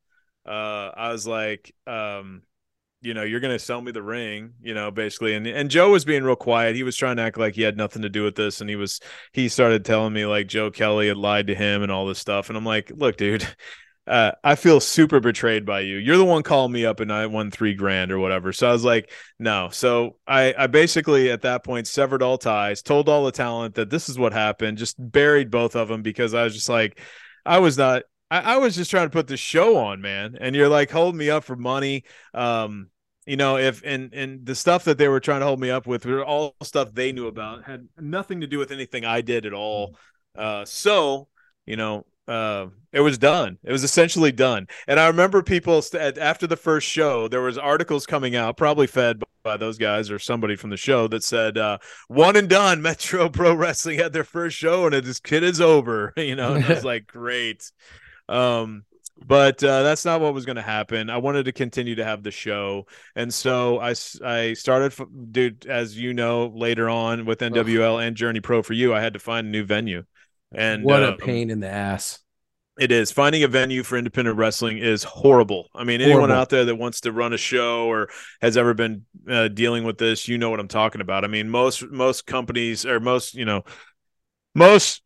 uh, 0.47 0.91
I 0.95 1.11
was 1.11 1.27
like, 1.27 1.75
um, 1.85 2.43
you 3.01 3.13
know, 3.13 3.23
you're 3.23 3.41
gonna 3.41 3.59
sell 3.59 3.81
me 3.81 3.91
the 3.91 4.01
ring, 4.01 4.53
you 4.61 4.73
know, 4.73 4.89
basically. 4.89 5.35
And 5.35 5.45
and 5.45 5.69
Joe 5.69 5.91
was 5.91 6.05
being 6.05 6.23
real 6.23 6.35
quiet. 6.35 6.75
He 6.75 6.83
was 6.83 6.95
trying 6.95 7.17
to 7.17 7.21
act 7.23 7.37
like 7.37 7.55
he 7.55 7.61
had 7.61 7.77
nothing 7.77 8.01
to 8.01 8.09
do 8.09 8.23
with 8.23 8.35
this, 8.35 8.61
and 8.61 8.69
he 8.69 8.75
was 8.75 8.99
he 9.33 9.49
started 9.49 9.85
telling 9.85 10.13
me 10.13 10.25
like 10.25 10.47
Joe 10.47 10.71
Kelly 10.71 11.09
had 11.09 11.17
lied 11.17 11.47
to 11.47 11.55
him 11.55 11.83
and 11.83 11.91
all 11.91 12.05
this 12.07 12.19
stuff. 12.19 12.49
And 12.49 12.57
I'm 12.57 12.65
like, 12.65 12.91
look, 12.95 13.17
dude, 13.17 13.45
uh, 14.09 14.31
I 14.43 14.55
feel 14.55 14.79
super 14.79 15.19
betrayed 15.19 15.67
by 15.67 15.81
you. 15.81 15.97
You're 15.97 16.17
the 16.17 16.25
one 16.25 16.41
calling 16.41 16.71
me 16.71 16.83
up 16.83 16.99
and 16.99 17.13
I 17.13 17.27
won 17.27 17.51
three 17.51 17.75
grand 17.75 18.11
or 18.11 18.17
whatever. 18.17 18.51
So 18.51 18.67
I 18.67 18.71
was 18.71 18.83
like, 18.83 19.11
no. 19.37 19.69
So 19.71 20.17
I, 20.27 20.53
I 20.57 20.65
basically 20.65 21.29
at 21.29 21.43
that 21.43 21.63
point 21.63 21.85
severed 21.85 22.23
all 22.23 22.39
ties, 22.39 22.81
told 22.81 23.07
all 23.07 23.23
the 23.23 23.31
talent 23.31 23.75
that 23.75 23.91
this 23.91 24.09
is 24.09 24.17
what 24.17 24.33
happened, 24.33 24.79
just 24.79 24.95
buried 24.97 25.51
both 25.51 25.75
of 25.75 25.89
them 25.89 26.01
because 26.01 26.33
I 26.33 26.43
was 26.43 26.55
just 26.55 26.69
like, 26.69 26.99
I 27.45 27.59
was 27.59 27.77
not, 27.77 28.01
I, 28.31 28.55
I 28.55 28.57
was 28.57 28.75
just 28.75 28.89
trying 28.89 29.05
to 29.05 29.13
put 29.13 29.27
the 29.27 29.37
show 29.37 29.77
on, 29.77 30.01
man. 30.01 30.35
And 30.41 30.55
you're 30.55 30.69
like 30.69 30.89
holding 30.89 31.19
me 31.19 31.29
up 31.29 31.43
for 31.43 31.55
money. 31.55 32.03
Um, 32.33 32.89
you 33.27 33.37
know, 33.37 33.57
if 33.57 33.83
and 33.85 34.11
and 34.15 34.43
the 34.43 34.55
stuff 34.55 34.85
that 34.85 34.97
they 34.97 35.07
were 35.07 35.19
trying 35.19 35.41
to 35.41 35.45
hold 35.45 35.59
me 35.59 35.69
up 35.69 35.85
with 35.85 36.03
were 36.03 36.25
all 36.25 36.55
stuff 36.63 36.91
they 36.91 37.11
knew 37.11 37.27
about, 37.27 37.63
had 37.63 37.87
nothing 37.95 38.41
to 38.41 38.47
do 38.47 38.57
with 38.57 38.71
anything 38.71 39.05
I 39.05 39.21
did 39.21 39.45
at 39.45 39.53
all. 39.53 39.95
Uh, 40.35 40.65
so 40.65 41.27
you 41.67 41.75
know, 41.75 42.07
uh, 42.29 42.67
it 42.93 42.99
was 42.99 43.17
done. 43.17 43.57
It 43.63 43.71
was 43.71 43.83
essentially 43.83 44.31
done. 44.31 44.67
And 44.87 44.99
I 44.99 45.07
remember 45.07 45.41
people 45.41 45.81
st- 45.81 46.17
after 46.17 46.45
the 46.45 46.55
first 46.55 46.87
show, 46.87 47.27
there 47.27 47.41
was 47.41 47.57
articles 47.57 48.05
coming 48.05 48.35
out, 48.35 48.55
probably 48.55 48.87
fed 48.87 49.23
by 49.43 49.57
those 49.57 49.77
guys 49.79 50.11
or 50.11 50.19
somebody 50.19 50.55
from 50.55 50.69
the 50.69 50.77
show 50.77 51.07
that 51.07 51.23
said, 51.23 51.57
uh, 51.57 51.79
"One 52.07 52.35
and 52.35 52.47
done." 52.47 52.81
Metro 52.89 53.29
Pro 53.29 53.53
Wrestling 53.55 53.97
had 53.97 54.13
their 54.13 54.23
first 54.23 54.55
show, 54.55 54.85
and 54.85 54.93
this 54.95 55.19
kid 55.19 55.43
is 55.43 55.59
over. 55.59 56.13
You 56.19 56.35
know, 56.35 56.53
and 56.53 56.65
I 56.65 56.69
was 56.69 56.85
like, 56.93 57.07
"Great." 57.07 57.71
Um, 58.27 58.83
but 59.25 59.63
uh, 59.63 59.83
that's 59.83 60.05
not 60.05 60.21
what 60.21 60.33
was 60.33 60.45
going 60.45 60.57
to 60.57 60.61
happen. 60.61 61.09
I 61.09 61.17
wanted 61.17 61.45
to 61.45 61.51
continue 61.51 61.95
to 61.95 62.05
have 62.05 62.21
the 62.21 62.31
show, 62.31 62.85
and 63.15 63.33
so 63.33 63.79
I 63.79 63.95
I 64.23 64.53
started, 64.53 64.93
dude. 65.31 65.65
As 65.65 65.97
you 65.97 66.13
know, 66.13 66.47
later 66.47 66.89
on 66.89 67.25
with 67.25 67.39
NWL 67.39 68.05
and 68.05 68.15
Journey 68.15 68.39
Pro 68.39 68.61
for 68.61 68.73
you, 68.73 68.93
I 68.93 69.01
had 69.01 69.13
to 69.13 69.19
find 69.19 69.47
a 69.47 69.49
new 69.49 69.63
venue. 69.63 70.03
And 70.53 70.83
what 70.83 71.03
a 71.03 71.13
um, 71.13 71.17
pain 71.17 71.49
in 71.49 71.59
the 71.59 71.69
ass. 71.69 72.19
It 72.79 72.93
is. 72.93 73.11
Finding 73.11 73.43
a 73.43 73.47
venue 73.47 73.83
for 73.83 73.97
independent 73.97 74.37
wrestling 74.37 74.77
is 74.77 75.03
horrible. 75.03 75.67
I 75.75 75.83
mean, 75.83 75.99
anyone 75.99 76.21
horrible. 76.21 76.35
out 76.37 76.49
there 76.49 76.65
that 76.65 76.75
wants 76.75 77.01
to 77.01 77.11
run 77.11 77.33
a 77.33 77.37
show 77.37 77.87
or 77.87 78.09
has 78.41 78.55
ever 78.55 78.73
been 78.73 79.05
uh, 79.29 79.49
dealing 79.49 79.83
with 79.83 79.97
this, 79.97 80.29
you 80.29 80.37
know 80.37 80.49
what 80.49 80.61
I'm 80.61 80.69
talking 80.69 81.01
about. 81.01 81.25
I 81.25 81.27
mean, 81.27 81.49
most 81.49 81.83
most 81.91 82.25
companies 82.25 82.85
or 82.85 83.01
most, 83.01 83.35
you 83.35 83.43
know, 83.43 83.63
most 84.55 85.01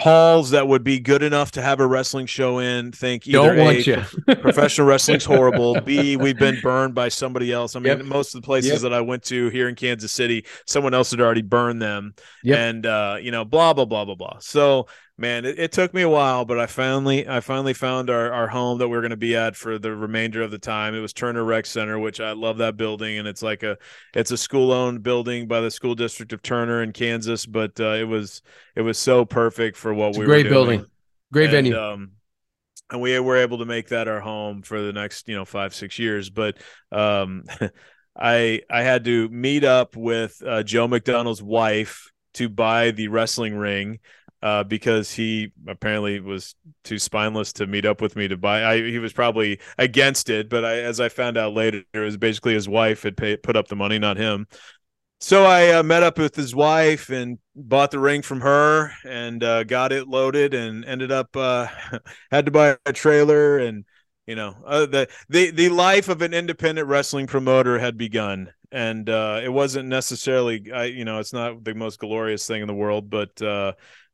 halls 0.00 0.50
that 0.50 0.66
would 0.66 0.82
be 0.82 0.98
good 0.98 1.22
enough 1.22 1.50
to 1.52 1.62
have 1.62 1.78
a 1.80 1.86
wrestling 1.86 2.26
show 2.26 2.58
in 2.58 2.90
think 2.92 3.26
either 3.26 3.54
Don't 3.54 3.56
want 3.58 3.86
you. 3.86 4.02
professional 4.36 4.86
wrestling's 4.86 5.24
horrible 5.26 5.80
b 5.80 6.16
we've 6.16 6.38
been 6.38 6.58
burned 6.60 6.94
by 6.94 7.08
somebody 7.08 7.52
else 7.52 7.76
i 7.76 7.78
mean 7.78 7.98
yep. 7.98 8.04
most 8.06 8.34
of 8.34 8.40
the 8.40 8.46
places 8.46 8.70
yep. 8.70 8.80
that 8.80 8.94
i 8.94 9.00
went 9.00 9.22
to 9.24 9.48
here 9.50 9.68
in 9.68 9.74
kansas 9.74 10.12
city 10.12 10.46
someone 10.66 10.94
else 10.94 11.10
had 11.10 11.20
already 11.20 11.42
burned 11.42 11.82
them 11.82 12.14
yep. 12.42 12.58
and 12.58 12.86
uh, 12.86 13.16
you 13.20 13.30
know 13.30 13.44
blah 13.44 13.72
blah 13.72 13.84
blah 13.84 14.04
blah 14.04 14.14
blah 14.14 14.38
so 14.40 14.86
man, 15.20 15.44
it, 15.44 15.58
it, 15.58 15.70
took 15.70 15.92
me 15.92 16.00
a 16.00 16.08
while, 16.08 16.46
but 16.46 16.58
I 16.58 16.66
finally 16.66 17.28
I 17.28 17.40
finally 17.40 17.74
found 17.74 18.08
our, 18.08 18.32
our 18.32 18.48
home 18.48 18.78
that 18.78 18.88
we 18.88 18.96
are 18.96 19.02
going 19.02 19.10
to 19.10 19.16
be 19.16 19.36
at 19.36 19.54
for 19.54 19.78
the 19.78 19.94
remainder 19.94 20.42
of 20.42 20.50
the 20.50 20.58
time. 20.58 20.94
It 20.94 21.00
was 21.00 21.12
Turner 21.12 21.44
Rec 21.44 21.66
Center, 21.66 21.98
which 21.98 22.20
I 22.20 22.32
love 22.32 22.58
that 22.58 22.76
building, 22.76 23.18
and 23.18 23.28
it's 23.28 23.42
like 23.42 23.62
a 23.62 23.76
it's 24.14 24.30
a 24.30 24.36
school 24.36 24.72
owned 24.72 25.02
building 25.02 25.46
by 25.46 25.60
the 25.60 25.70
school 25.70 25.94
district 25.94 26.32
of 26.32 26.42
Turner 26.42 26.82
in 26.82 26.92
Kansas. 26.92 27.44
But 27.44 27.78
uh, 27.78 27.92
it 27.92 28.08
was 28.08 28.40
it 28.74 28.80
was 28.80 28.98
so 28.98 29.24
perfect 29.24 29.76
for 29.76 29.92
what 29.92 30.10
it's 30.10 30.18
we 30.18 30.24
great 30.24 30.46
were 30.46 30.50
doing. 30.50 30.52
building, 30.52 30.86
great 31.32 31.44
and, 31.44 31.52
venue. 31.52 31.78
Um, 31.78 32.12
and 32.90 33.00
we 33.00 33.16
were 33.20 33.36
able 33.36 33.58
to 33.58 33.66
make 33.66 33.88
that 33.88 34.08
our 34.08 34.20
home 34.20 34.62
for 34.62 34.80
the 34.80 34.92
next 34.92 35.28
you 35.28 35.36
know 35.36 35.44
five 35.44 35.74
six 35.74 35.98
years, 35.98 36.30
but 36.30 36.56
um, 36.90 37.44
I 38.18 38.62
I 38.70 38.82
had 38.82 39.04
to 39.04 39.28
meet 39.28 39.64
up 39.64 39.96
with 39.96 40.42
uh, 40.44 40.62
Joe 40.62 40.88
McDonald's 40.88 41.42
wife 41.42 42.10
to 42.34 42.48
buy 42.48 42.90
the 42.90 43.08
wrestling 43.08 43.54
ring 43.54 43.98
uh, 44.42 44.64
because 44.64 45.12
he 45.12 45.52
apparently 45.68 46.20
was 46.20 46.54
too 46.84 46.98
spineless 46.98 47.52
to 47.54 47.66
meet 47.66 47.84
up 47.84 48.00
with 48.00 48.16
me 48.16 48.28
to 48.28 48.36
buy. 48.36 48.64
I, 48.64 48.76
he 48.82 48.98
was 48.98 49.12
probably 49.12 49.60
against 49.78 50.30
it, 50.30 50.48
but 50.48 50.64
I, 50.64 50.80
as 50.80 51.00
I 51.00 51.08
found 51.08 51.36
out 51.36 51.54
later, 51.54 51.82
it 51.92 51.98
was 51.98 52.16
basically 52.16 52.54
his 52.54 52.68
wife 52.68 53.02
had 53.02 53.16
pay, 53.16 53.36
put 53.36 53.56
up 53.56 53.68
the 53.68 53.76
money, 53.76 53.98
not 53.98 54.16
him. 54.16 54.46
So 55.22 55.44
I 55.44 55.72
uh, 55.72 55.82
met 55.82 56.02
up 56.02 56.16
with 56.16 56.34
his 56.34 56.54
wife 56.54 57.10
and 57.10 57.38
bought 57.54 57.90
the 57.90 57.98
ring 57.98 58.22
from 58.22 58.40
her 58.40 58.92
and 59.04 59.44
uh, 59.44 59.64
got 59.64 59.92
it 59.92 60.08
loaded 60.08 60.54
and 60.54 60.82
ended 60.86 61.12
up 61.12 61.36
uh, 61.36 61.66
had 62.30 62.46
to 62.46 62.50
buy 62.50 62.78
a 62.86 62.92
trailer 62.92 63.58
and 63.58 63.84
you 64.26 64.34
know 64.34 64.56
uh, 64.64 64.86
the 64.86 65.08
the 65.28 65.50
the 65.50 65.68
life 65.68 66.08
of 66.08 66.22
an 66.22 66.32
independent 66.32 66.88
wrestling 66.88 67.26
promoter 67.26 67.78
had 67.78 67.98
begun 67.98 68.50
and 68.72 69.10
uh, 69.10 69.40
it 69.42 69.50
wasn't 69.50 69.88
necessarily 69.88 70.72
I 70.72 70.84
you 70.84 71.04
know 71.04 71.18
it's 71.18 71.34
not 71.34 71.64
the 71.64 71.74
most 71.74 71.98
glorious 71.98 72.46
thing 72.46 72.62
in 72.62 72.68
the 72.68 72.74
world 72.74 73.10
but 73.10 73.42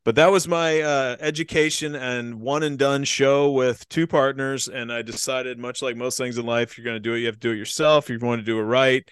but 0.07 0.15
that 0.15 0.31
was 0.31 0.47
my 0.47 0.79
uh, 0.79 1.17
education 1.19 1.93
and 1.93 2.35
one 2.39 2.63
and 2.63 2.79
done 2.79 3.03
show 3.03 3.51
with 3.51 3.89
two 3.89 4.07
partners. 4.07 4.69
And 4.69 4.89
I 4.89 5.01
decided, 5.01 5.59
much 5.59 5.81
like 5.81 5.97
most 5.97 6.17
things 6.17 6.37
in 6.37 6.45
life, 6.45 6.77
you're 6.77 6.85
going 6.85 6.95
to 6.95 7.01
do 7.01 7.13
it, 7.13 7.19
you 7.19 7.25
have 7.25 7.35
to 7.35 7.39
do 7.41 7.51
it 7.51 7.57
yourself. 7.57 8.09
You 8.09 8.17
want 8.17 8.39
to 8.39 8.45
do 8.45 8.57
it 8.57 8.63
right. 8.63 9.05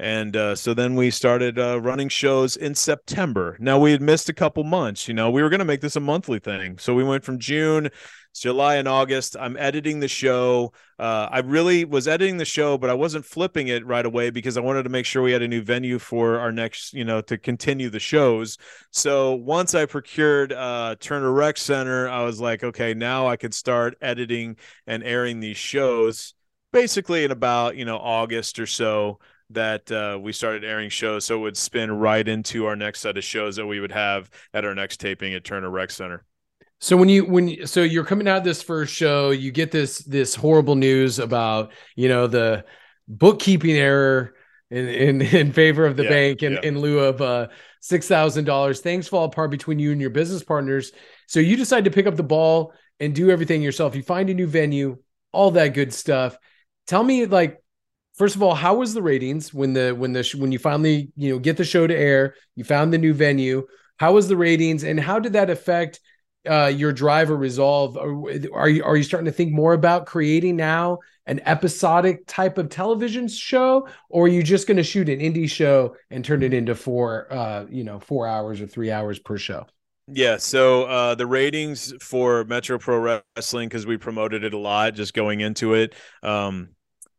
And 0.00 0.34
uh, 0.34 0.56
so 0.56 0.74
then 0.74 0.96
we 0.96 1.12
started 1.12 1.56
uh, 1.56 1.80
running 1.80 2.08
shows 2.08 2.56
in 2.56 2.74
September. 2.74 3.56
Now 3.60 3.78
we 3.78 3.92
had 3.92 4.02
missed 4.02 4.28
a 4.28 4.32
couple 4.32 4.64
months. 4.64 5.06
You 5.06 5.14
know, 5.14 5.30
we 5.30 5.40
were 5.40 5.50
going 5.50 5.60
to 5.60 5.64
make 5.64 5.82
this 5.82 5.94
a 5.94 6.00
monthly 6.00 6.40
thing. 6.40 6.78
So 6.78 6.96
we 6.96 7.04
went 7.04 7.22
from 7.22 7.38
June 7.38 7.88
July 8.34 8.76
and 8.76 8.86
August. 8.86 9.36
I'm 9.38 9.56
editing 9.56 10.00
the 10.00 10.08
show. 10.08 10.72
Uh, 10.98 11.28
I 11.30 11.40
really 11.40 11.84
was 11.84 12.06
editing 12.06 12.36
the 12.36 12.44
show, 12.44 12.78
but 12.78 12.90
I 12.90 12.94
wasn't 12.94 13.24
flipping 13.24 13.68
it 13.68 13.86
right 13.86 14.06
away 14.06 14.30
because 14.30 14.56
I 14.56 14.60
wanted 14.60 14.84
to 14.84 14.88
make 14.88 15.06
sure 15.06 15.22
we 15.22 15.32
had 15.32 15.42
a 15.42 15.48
new 15.48 15.62
venue 15.62 15.98
for 15.98 16.38
our 16.38 16.52
next, 16.52 16.92
you 16.92 17.04
know, 17.04 17.20
to 17.22 17.38
continue 17.38 17.90
the 17.90 18.00
shows. 18.00 18.56
So 18.90 19.34
once 19.34 19.74
I 19.74 19.86
procured 19.86 20.52
uh, 20.52 20.96
Turner 21.00 21.32
Rec 21.32 21.56
Center, 21.56 22.08
I 22.08 22.22
was 22.24 22.40
like, 22.40 22.62
okay, 22.62 22.94
now 22.94 23.26
I 23.26 23.36
could 23.36 23.54
start 23.54 23.96
editing 24.00 24.56
and 24.86 25.02
airing 25.02 25.40
these 25.40 25.56
shows. 25.56 26.34
Basically, 26.72 27.24
in 27.24 27.32
about 27.32 27.76
you 27.76 27.84
know 27.84 27.98
August 27.98 28.60
or 28.60 28.66
so, 28.66 29.18
that 29.50 29.90
uh, 29.90 30.18
we 30.20 30.32
started 30.32 30.64
airing 30.64 30.90
shows, 30.90 31.24
so 31.24 31.36
it 31.36 31.40
would 31.40 31.56
spin 31.56 31.90
right 31.90 32.26
into 32.26 32.66
our 32.66 32.76
next 32.76 33.00
set 33.00 33.18
of 33.18 33.24
shows 33.24 33.56
that 33.56 33.66
we 33.66 33.80
would 33.80 33.92
have 33.92 34.30
at 34.54 34.64
our 34.64 34.74
next 34.74 35.00
taping 35.00 35.34
at 35.34 35.44
Turner 35.44 35.70
Rec 35.70 35.90
Center. 35.90 36.24
So 36.80 36.96
when 36.96 37.08
you 37.08 37.24
when 37.24 37.66
so 37.66 37.82
you're 37.82 38.04
coming 38.04 38.26
out 38.28 38.42
this 38.44 38.62
first 38.62 38.92
show, 38.94 39.30
you 39.30 39.50
get 39.52 39.70
this 39.70 39.98
this 39.98 40.34
horrible 40.34 40.76
news 40.76 41.18
about 41.18 41.72
you 41.94 42.08
know 42.08 42.26
the 42.26 42.64
bookkeeping 43.06 43.76
error 43.76 44.34
in 44.70 44.88
in, 44.88 45.22
in 45.36 45.52
favor 45.52 45.84
of 45.84 45.96
the 45.96 46.04
Yeah, 46.04 46.08
bank 46.08 46.42
in, 46.42 46.54
yeah. 46.54 46.60
in 46.62 46.80
lieu 46.80 47.00
of 47.00 47.20
uh 47.20 47.48
six 47.80 48.08
thousand 48.08 48.44
dollars. 48.44 48.80
Things 48.80 49.08
fall 49.08 49.24
apart 49.24 49.50
between 49.50 49.78
you 49.78 49.92
and 49.92 50.00
your 50.00 50.10
business 50.10 50.42
partners. 50.42 50.92
So 51.26 51.38
you 51.40 51.56
decide 51.56 51.84
to 51.84 51.90
pick 51.90 52.06
up 52.06 52.16
the 52.16 52.22
ball 52.22 52.72
and 52.98 53.14
do 53.14 53.30
everything 53.30 53.62
yourself. 53.62 53.94
You 53.94 54.02
find 54.02 54.30
a 54.30 54.34
new 54.34 54.46
venue, 54.46 54.98
all 55.32 55.50
that 55.52 55.68
good 55.74 55.92
stuff. 55.92 56.36
Tell 56.86 57.02
me, 57.02 57.24
like, 57.26 57.62
first 58.14 58.36
of 58.36 58.42
all, 58.42 58.54
how 58.54 58.74
was 58.76 58.94
the 58.94 59.02
ratings 59.02 59.52
when 59.52 59.72
the 59.72 59.92
when 59.92 60.12
the 60.12 60.28
when 60.38 60.52
you 60.52 60.58
finally 60.58 61.12
you 61.16 61.30
know 61.32 61.38
get 61.38 61.56
the 61.56 61.64
show 61.64 61.86
to 61.86 61.96
air? 61.96 62.34
You 62.56 62.64
found 62.64 62.92
the 62.92 62.98
new 62.98 63.14
venue. 63.14 63.66
How 63.98 64.12
was 64.14 64.28
the 64.28 64.36
ratings, 64.36 64.82
and 64.84 64.98
how 64.98 65.18
did 65.18 65.34
that 65.34 65.50
affect? 65.50 66.00
Uh, 66.48 66.72
your 66.74 66.92
drive 66.92 67.30
or 67.30 67.36
resolve? 67.36 67.96
Are 67.96 68.68
you 68.68 68.84
are 68.84 68.96
you 68.96 69.02
starting 69.02 69.26
to 69.26 69.32
think 69.32 69.52
more 69.52 69.72
about 69.72 70.06
creating 70.06 70.56
now 70.56 70.98
an 71.26 71.40
episodic 71.44 72.26
type 72.26 72.58
of 72.58 72.68
television 72.68 73.28
show, 73.28 73.88
or 74.08 74.24
are 74.24 74.28
you 74.28 74.42
just 74.42 74.66
going 74.66 74.76
to 74.76 74.82
shoot 74.82 75.08
an 75.08 75.20
indie 75.20 75.50
show 75.50 75.94
and 76.10 76.24
turn 76.24 76.42
it 76.42 76.54
into 76.54 76.74
four, 76.74 77.32
uh, 77.32 77.66
you 77.70 77.84
know, 77.84 78.00
four 78.00 78.26
hours 78.26 78.60
or 78.60 78.66
three 78.66 78.90
hours 78.90 79.18
per 79.18 79.36
show? 79.36 79.66
Yeah, 80.12 80.38
so 80.38 80.84
uh, 80.84 81.14
the 81.14 81.26
ratings 81.26 81.94
for 82.02 82.44
Metro 82.44 82.78
Pro 82.78 83.22
Wrestling 83.36 83.68
because 83.68 83.86
we 83.86 83.96
promoted 83.96 84.42
it 84.42 84.54
a 84.54 84.58
lot 84.58 84.94
just 84.94 85.14
going 85.14 85.40
into 85.40 85.74
it. 85.74 85.94
Um, 86.22 86.70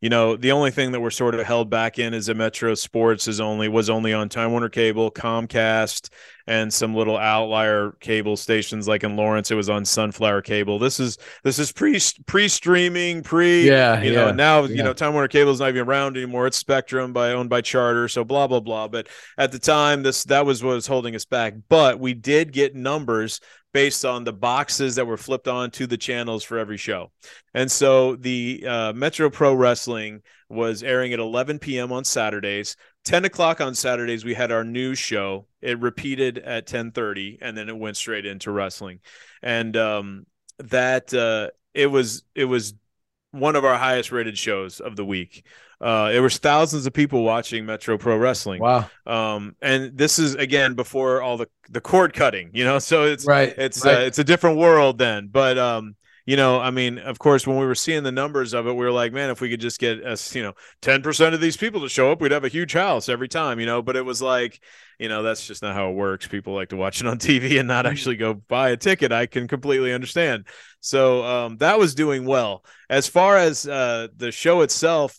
you 0.02 0.08
know, 0.08 0.34
the 0.34 0.50
only 0.50 0.72
thing 0.72 0.90
that 0.92 1.00
we're 1.00 1.10
sort 1.10 1.36
of 1.36 1.46
held 1.46 1.70
back 1.70 1.96
in 2.00 2.12
is 2.12 2.26
that 2.26 2.36
Metro 2.36 2.74
Sports 2.74 3.28
is 3.28 3.40
only 3.40 3.68
was 3.68 3.88
only 3.88 4.12
on 4.12 4.28
Time 4.28 4.50
Warner 4.50 4.68
Cable, 4.68 5.12
Comcast, 5.12 6.10
and 6.48 6.74
some 6.74 6.92
little 6.92 7.16
outlier 7.16 7.92
cable 8.00 8.36
stations 8.36 8.88
like 8.88 9.04
in 9.04 9.14
Lawrence. 9.14 9.52
It 9.52 9.54
was 9.54 9.70
on 9.70 9.84
Sunflower 9.84 10.42
Cable. 10.42 10.80
This 10.80 10.98
is 10.98 11.18
this 11.44 11.60
is 11.60 11.70
pre 11.70 12.00
pre 12.26 12.48
streaming, 12.48 13.22
pre 13.22 13.64
Yeah, 13.64 14.02
you 14.02 14.12
know. 14.12 14.26
yeah, 14.26 14.32
Now 14.32 14.64
yeah. 14.64 14.74
you 14.76 14.82
know 14.82 14.92
Time 14.92 15.12
Warner 15.12 15.28
Cable 15.28 15.52
is 15.52 15.60
not 15.60 15.68
even 15.68 15.86
around 15.86 16.16
anymore. 16.16 16.48
It's 16.48 16.56
Spectrum 16.58 17.12
by 17.12 17.30
owned 17.30 17.48
by 17.48 17.60
Charter, 17.60 18.08
so 18.08 18.24
blah 18.24 18.48
blah 18.48 18.58
blah. 18.58 18.88
But 18.88 19.06
at 19.38 19.52
the 19.52 19.60
time, 19.60 20.02
this 20.02 20.24
that 20.24 20.44
was 20.44 20.64
what 20.64 20.74
was 20.74 20.88
holding 20.88 21.14
us 21.14 21.24
back. 21.24 21.54
But 21.68 22.00
we 22.00 22.12
did 22.12 22.52
get 22.52 22.74
numbers 22.74 23.40
based 23.72 24.04
on 24.04 24.24
the 24.24 24.32
boxes 24.32 24.96
that 24.96 25.06
were 25.06 25.16
flipped 25.16 25.48
on 25.48 25.70
to 25.72 25.86
the 25.86 25.96
channels 25.96 26.44
for 26.44 26.58
every 26.58 26.76
show. 26.76 27.10
And 27.54 27.70
so 27.70 28.16
the 28.16 28.64
uh, 28.66 28.92
Metro 28.92 29.30
Pro 29.30 29.54
Wrestling 29.54 30.22
was 30.48 30.82
airing 30.82 31.12
at 31.12 31.18
11 31.18 31.58
p.m. 31.58 31.92
on 31.92 32.04
Saturdays. 32.04 32.76
10 33.04 33.24
o'clock 33.24 33.60
on 33.60 33.74
Saturdays, 33.74 34.24
we 34.24 34.34
had 34.34 34.52
our 34.52 34.64
news 34.64 34.98
show. 34.98 35.46
It 35.60 35.80
repeated 35.80 36.38
at 36.38 36.66
10:30, 36.66 37.38
and 37.40 37.56
then 37.56 37.68
it 37.68 37.76
went 37.76 37.96
straight 37.96 38.26
into 38.26 38.50
wrestling. 38.50 39.00
And 39.42 39.76
um, 39.76 40.26
that 40.58 41.12
uh, 41.14 41.48
it 41.74 41.86
was 41.86 42.22
it 42.34 42.44
was 42.44 42.74
one 43.32 43.56
of 43.56 43.64
our 43.64 43.76
highest 43.76 44.12
rated 44.12 44.38
shows 44.38 44.78
of 44.78 44.94
the 44.94 45.04
week. 45.04 45.46
Uh, 45.82 46.12
there 46.12 46.22
was 46.22 46.38
thousands 46.38 46.86
of 46.86 46.92
people 46.92 47.24
watching 47.24 47.66
Metro 47.66 47.98
Pro 47.98 48.16
Wrestling. 48.16 48.60
Wow, 48.60 48.88
Um, 49.04 49.56
and 49.60 49.96
this 49.98 50.18
is 50.18 50.34
again 50.36 50.74
before 50.74 51.20
all 51.20 51.36
the 51.36 51.48
the 51.70 51.80
cord 51.80 52.14
cutting, 52.14 52.50
you 52.52 52.64
know. 52.64 52.78
So 52.92 53.04
it's 53.04 53.26
right, 53.26 53.52
it's 53.56 53.84
right. 53.84 53.96
uh, 53.96 54.00
it's 54.00 54.18
a 54.18 54.24
different 54.24 54.58
world 54.58 54.98
then. 54.98 55.28
But 55.28 55.58
um 55.58 55.96
you 56.24 56.36
know 56.36 56.60
i 56.60 56.70
mean 56.70 56.98
of 56.98 57.18
course 57.18 57.46
when 57.46 57.58
we 57.58 57.66
were 57.66 57.74
seeing 57.74 58.04
the 58.04 58.12
numbers 58.12 58.54
of 58.54 58.66
it 58.66 58.72
we 58.72 58.84
were 58.84 58.92
like 58.92 59.12
man 59.12 59.30
if 59.30 59.40
we 59.40 59.50
could 59.50 59.60
just 59.60 59.80
get 59.80 60.04
us 60.04 60.34
you 60.34 60.42
know 60.42 60.52
10% 60.80 61.34
of 61.34 61.40
these 61.40 61.56
people 61.56 61.80
to 61.80 61.88
show 61.88 62.12
up 62.12 62.20
we'd 62.20 62.30
have 62.30 62.44
a 62.44 62.48
huge 62.48 62.72
house 62.74 63.08
every 63.08 63.28
time 63.28 63.58
you 63.58 63.66
know? 63.66 63.82
But 63.82 63.96
it 63.96 64.04
was 64.04 64.22
like 64.22 64.60
you 64.98 65.08
know 65.08 65.22
that's 65.24 65.44
just 65.46 65.62
not 65.62 65.74
how 65.74 65.90
it 65.90 65.94
works. 65.94 66.28
People 66.28 66.54
like 66.54 66.68
to 66.68 66.76
watch 66.76 67.00
it 67.00 67.06
on 67.08 67.18
tv 67.28 67.58
and 67.58 67.66
not 67.66 67.86
actually 67.86 68.16
go 68.16 68.34
buy 68.34 68.70
a 68.70 68.76
ticket. 68.76 69.10
I 69.10 69.26
can 69.26 69.48
completely 69.48 69.92
understand. 69.92 70.46
So 70.80 71.24
um 71.24 71.56
that 71.56 71.78
was 71.78 71.94
doing 71.94 72.24
well. 72.24 72.64
As 72.88 73.08
far 73.08 73.36
as 73.36 73.66
uh 73.66 74.08
the 74.16 74.30
show 74.30 74.60
itself 74.60 75.18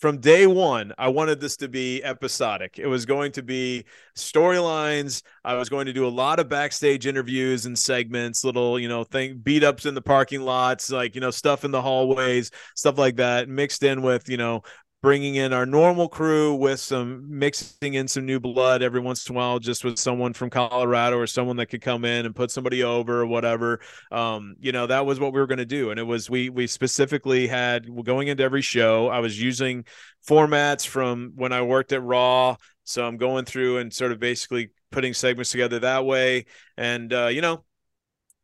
from 0.00 0.18
day 0.18 0.46
one, 0.46 0.92
I 0.98 1.08
wanted 1.08 1.40
this 1.40 1.56
to 1.58 1.68
be 1.68 2.04
episodic. 2.04 2.78
It 2.78 2.86
was 2.86 3.06
going 3.06 3.32
to 3.32 3.42
be 3.42 3.84
storylines. 4.16 5.22
I 5.44 5.54
was 5.54 5.68
going 5.68 5.86
to 5.86 5.92
do 5.92 6.06
a 6.06 6.08
lot 6.08 6.38
of 6.38 6.48
backstage 6.48 7.06
interviews 7.06 7.66
and 7.66 7.78
segments, 7.78 8.44
little, 8.44 8.78
you 8.78 8.88
know, 8.88 9.04
thing 9.04 9.38
beat 9.38 9.64
ups 9.64 9.86
in 9.86 9.94
the 9.94 10.02
parking 10.02 10.42
lots, 10.42 10.90
like, 10.90 11.14
you 11.14 11.20
know, 11.20 11.30
stuff 11.30 11.64
in 11.64 11.70
the 11.70 11.80
hallways, 11.80 12.50
stuff 12.74 12.98
like 12.98 13.16
that, 13.16 13.48
mixed 13.48 13.82
in 13.82 14.02
with, 14.02 14.28
you 14.28 14.36
know, 14.36 14.62
bringing 15.02 15.36
in 15.36 15.52
our 15.52 15.66
normal 15.66 16.08
crew 16.08 16.54
with 16.54 16.80
some 16.80 17.38
mixing 17.38 17.94
in 17.94 18.08
some 18.08 18.26
new 18.26 18.40
blood 18.40 18.82
every 18.82 19.00
once 19.00 19.28
in 19.28 19.34
a 19.34 19.38
while, 19.38 19.58
just 19.58 19.84
with 19.84 19.98
someone 19.98 20.32
from 20.32 20.50
Colorado 20.50 21.16
or 21.16 21.26
someone 21.26 21.56
that 21.56 21.66
could 21.66 21.82
come 21.82 22.04
in 22.04 22.26
and 22.26 22.34
put 22.34 22.50
somebody 22.50 22.82
over 22.82 23.20
or 23.20 23.26
whatever. 23.26 23.80
Um, 24.10 24.56
you 24.58 24.72
know, 24.72 24.86
that 24.86 25.06
was 25.06 25.20
what 25.20 25.32
we 25.32 25.40
were 25.40 25.46
going 25.46 25.58
to 25.58 25.66
do. 25.66 25.90
And 25.90 26.00
it 26.00 26.04
was, 26.04 26.30
we, 26.30 26.48
we 26.48 26.66
specifically 26.66 27.46
had 27.46 27.86
going 28.04 28.28
into 28.28 28.42
every 28.42 28.62
show, 28.62 29.08
I 29.08 29.20
was 29.20 29.40
using 29.40 29.84
formats 30.26 30.86
from 30.86 31.32
when 31.36 31.52
I 31.52 31.62
worked 31.62 31.92
at 31.92 32.02
Raw. 32.02 32.56
So 32.84 33.06
I'm 33.06 33.16
going 33.16 33.44
through 33.44 33.78
and 33.78 33.92
sort 33.92 34.12
of 34.12 34.18
basically 34.18 34.70
putting 34.90 35.12
segments 35.12 35.50
together 35.50 35.80
that 35.80 36.04
way. 36.06 36.46
And, 36.76 37.12
uh, 37.12 37.26
you 37.26 37.42
know, 37.42 37.64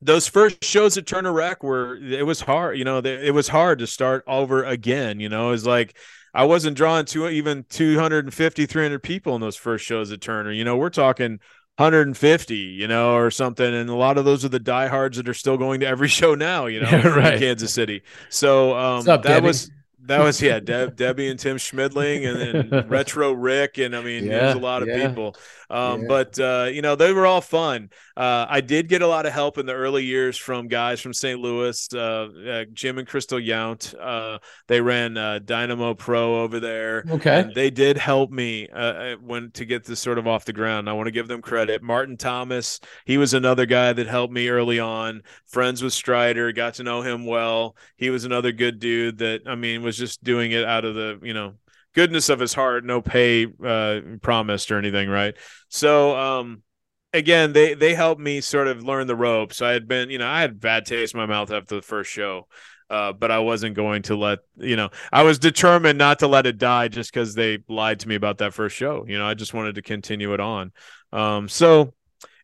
those 0.01 0.27
first 0.27 0.65
shows 0.65 0.99
at 0.99 1.07
Turner 1.07 1.33
Rec 1.33 1.63
were 1.63 1.97
it 1.97 2.27
was 2.27 2.41
hard, 2.41 2.77
you 2.77 2.85
know, 2.85 2.99
it 2.99 3.33
was 3.33 3.47
hard 3.47 3.79
to 3.79 3.87
start 3.87 4.25
over 4.27 4.65
again, 4.65 5.21
you 5.21 5.29
know, 5.29 5.49
it 5.49 5.53
was 5.53 5.65
like 5.65 5.97
I 6.35 6.45
wasn't 6.45 6.77
drawing 6.77 7.05
to 7.07 7.29
even 7.29 7.65
250 7.69 8.67
300 8.67 9.03
people 9.03 9.35
in 9.35 9.41
those 9.41 9.57
first 9.57 9.85
shows 9.85 10.11
at 10.13 10.21
Turner. 10.21 10.53
You 10.53 10.65
know, 10.65 10.77
we're 10.77 10.91
talking 10.91 11.41
150, 11.77 12.55
you 12.57 12.89
know, 12.89 13.15
or 13.15 13.31
something 13.31 13.75
and 13.75 13.89
a 13.91 13.95
lot 13.95 14.19
of 14.19 14.25
those 14.25 14.45
are 14.45 14.49
the 14.49 14.59
diehards 14.61 15.17
that 15.17 15.29
are 15.29 15.35
still 15.35 15.57
going 15.57 15.81
to 15.81 15.87
every 15.87 16.09
show 16.21 16.35
now, 16.35 16.67
you 16.67 16.81
know, 16.81 17.03
Yeah, 17.05 17.09
right. 17.09 17.35
in 17.35 17.35
Kansas 17.35 17.73
City. 17.73 18.03
So 18.29 18.77
um 18.77 19.09
up, 19.09 19.23
that 19.23 19.41
Debbie? 19.41 19.47
was 19.47 19.71
that 20.05 20.21
was 20.21 20.41
yeah, 20.43 20.61
Deb, 20.65 20.97
Debbie 20.97 21.29
and 21.31 21.39
Tim 21.39 21.57
Schmidling 21.59 22.27
and, 22.27 22.39
and 22.39 22.91
Retro 22.91 23.33
Rick 23.33 23.79
and 23.79 23.95
I 23.97 24.03
mean 24.03 24.27
Yeah, 24.27 24.39
there's 24.39 24.55
a 24.55 24.59
lot 24.59 24.83
of 24.83 24.89
yeah. 24.89 24.99
people. 25.07 25.37
Um, 25.73 26.03
Yeah. 26.03 26.07
but 26.07 26.39
uh, 26.39 26.69
you 26.73 26.83
know, 26.83 26.95
they 26.97 27.13
were 27.13 27.27
all 27.27 27.41
fun. 27.41 27.91
Uh, 28.17 28.47
I 28.49 28.61
did 28.61 28.89
get 28.89 29.03
a 29.03 29.07
lot 29.07 29.27
of 29.27 29.33
help 29.33 29.57
in 29.59 29.67
the 29.67 29.73
early 29.73 30.05
years 30.05 30.37
from 30.37 30.69
guys 30.69 31.01
from 31.01 31.15
St. 31.15 31.41
Louis, 31.41 31.89
uh, 31.95 31.99
uh, 31.99 32.65
Jim 32.73 32.99
and 32.99 33.09
Crystal 33.09 33.39
Yount. 33.39 33.95
Uh, 33.99 34.39
they 34.69 34.81
ran 34.81 35.17
uh, 35.17 35.39
Dynamo 35.39 35.95
Pro 35.95 36.43
over 36.43 36.61
there. 36.61 37.05
Okay. 37.09 37.41
And 37.41 37.55
they 37.55 37.71
did 37.71 37.97
help 37.97 38.31
me 38.31 38.69
when 39.23 39.51
to 39.53 39.65
get 39.65 39.85
this 39.85 40.01
sort 40.01 40.19
of 40.19 40.27
off 40.27 40.45
the 40.45 40.53
ground. 40.53 40.89
I 40.89 40.93
want 40.93 41.07
to 41.07 41.11
give 41.13 41.29
them 41.29 41.43
credit. 41.43 41.83
Martin 41.83 42.17
Thomas, 42.17 42.81
he 43.07 43.19
was 43.19 43.35
another 43.35 43.67
guy 43.67 43.93
that 43.93 44.07
helped 44.07 44.33
me 44.33 44.49
early 44.49 44.79
on. 44.79 45.23
Friends 45.47 45.83
with 45.83 45.93
Strider, 45.93 46.53
got 46.53 46.75
to 46.75 46.83
know 46.83 47.03
him 47.03 47.25
well. 47.27 47.77
He 47.97 48.11
was 48.11 48.25
another 48.25 48.53
good 48.53 48.79
dude 48.79 49.19
that 49.19 49.43
I 49.47 49.55
mean 49.55 49.83
was 49.83 49.97
just 49.97 50.23
doing 50.23 50.53
it 50.53 50.65
out 50.65 50.85
of 50.85 50.95
the 50.95 51.19
you 51.23 51.35
know 51.35 51.55
goodness 51.95 52.29
of 52.29 52.41
his 52.41 52.55
heart, 52.55 52.85
no 52.85 53.01
pay 53.01 53.47
uh, 53.65 54.01
promised 54.21 54.71
or 54.71 54.79
anything, 54.79 55.09
right? 55.09 55.35
So 55.69 56.17
um, 56.17 56.63
again, 57.13 57.53
they 57.53 57.75
they 57.75 57.95
helped 57.95 58.21
me 58.21 58.41
sort 58.41 58.69
of 58.69 58.83
learn 58.83 59.07
the 59.07 59.17
ropes. 59.17 59.63
I 59.63 59.73
had 59.73 59.89
been, 59.89 60.11
you 60.11 60.19
know, 60.19 60.29
I 60.29 60.41
had 60.41 60.61
bad 60.61 60.87
taste 60.87 61.15
in 61.15 61.21
my 61.21 61.27
mouth 61.27 61.51
after 61.51 61.77
the 61.77 61.83
first 61.83 62.11
show. 62.11 62.47
Uh, 62.91 63.11
but 63.11 63.31
I 63.31 63.39
wasn't 63.39 63.75
going 63.75 64.03
to 64.03 64.17
let 64.17 64.41
you 64.59 64.77
know. 64.77 64.91
I 65.11 65.23
was 65.23 65.39
determined 65.39 65.97
not 65.99 66.19
to 66.19 66.27
let 66.27 66.45
it 66.45 66.59
die 66.59 66.89
just 66.89 67.11
because 67.11 67.35
they 67.35 67.61
lied 67.67 68.01
to 68.01 68.09
me 68.09 68.17
about 68.17 68.37
that 68.39 68.53
first 68.53 68.77
show. 68.77 69.07
You 69.09 69.19
know, 69.19 69.25
I 69.25 69.33
just 69.33 69.55
wanted 69.55 69.77
to 69.77 69.83
continue 69.83 70.35
it 70.35 70.41
on. 70.41 70.73
Um, 71.11 71.49
so 71.49 71.95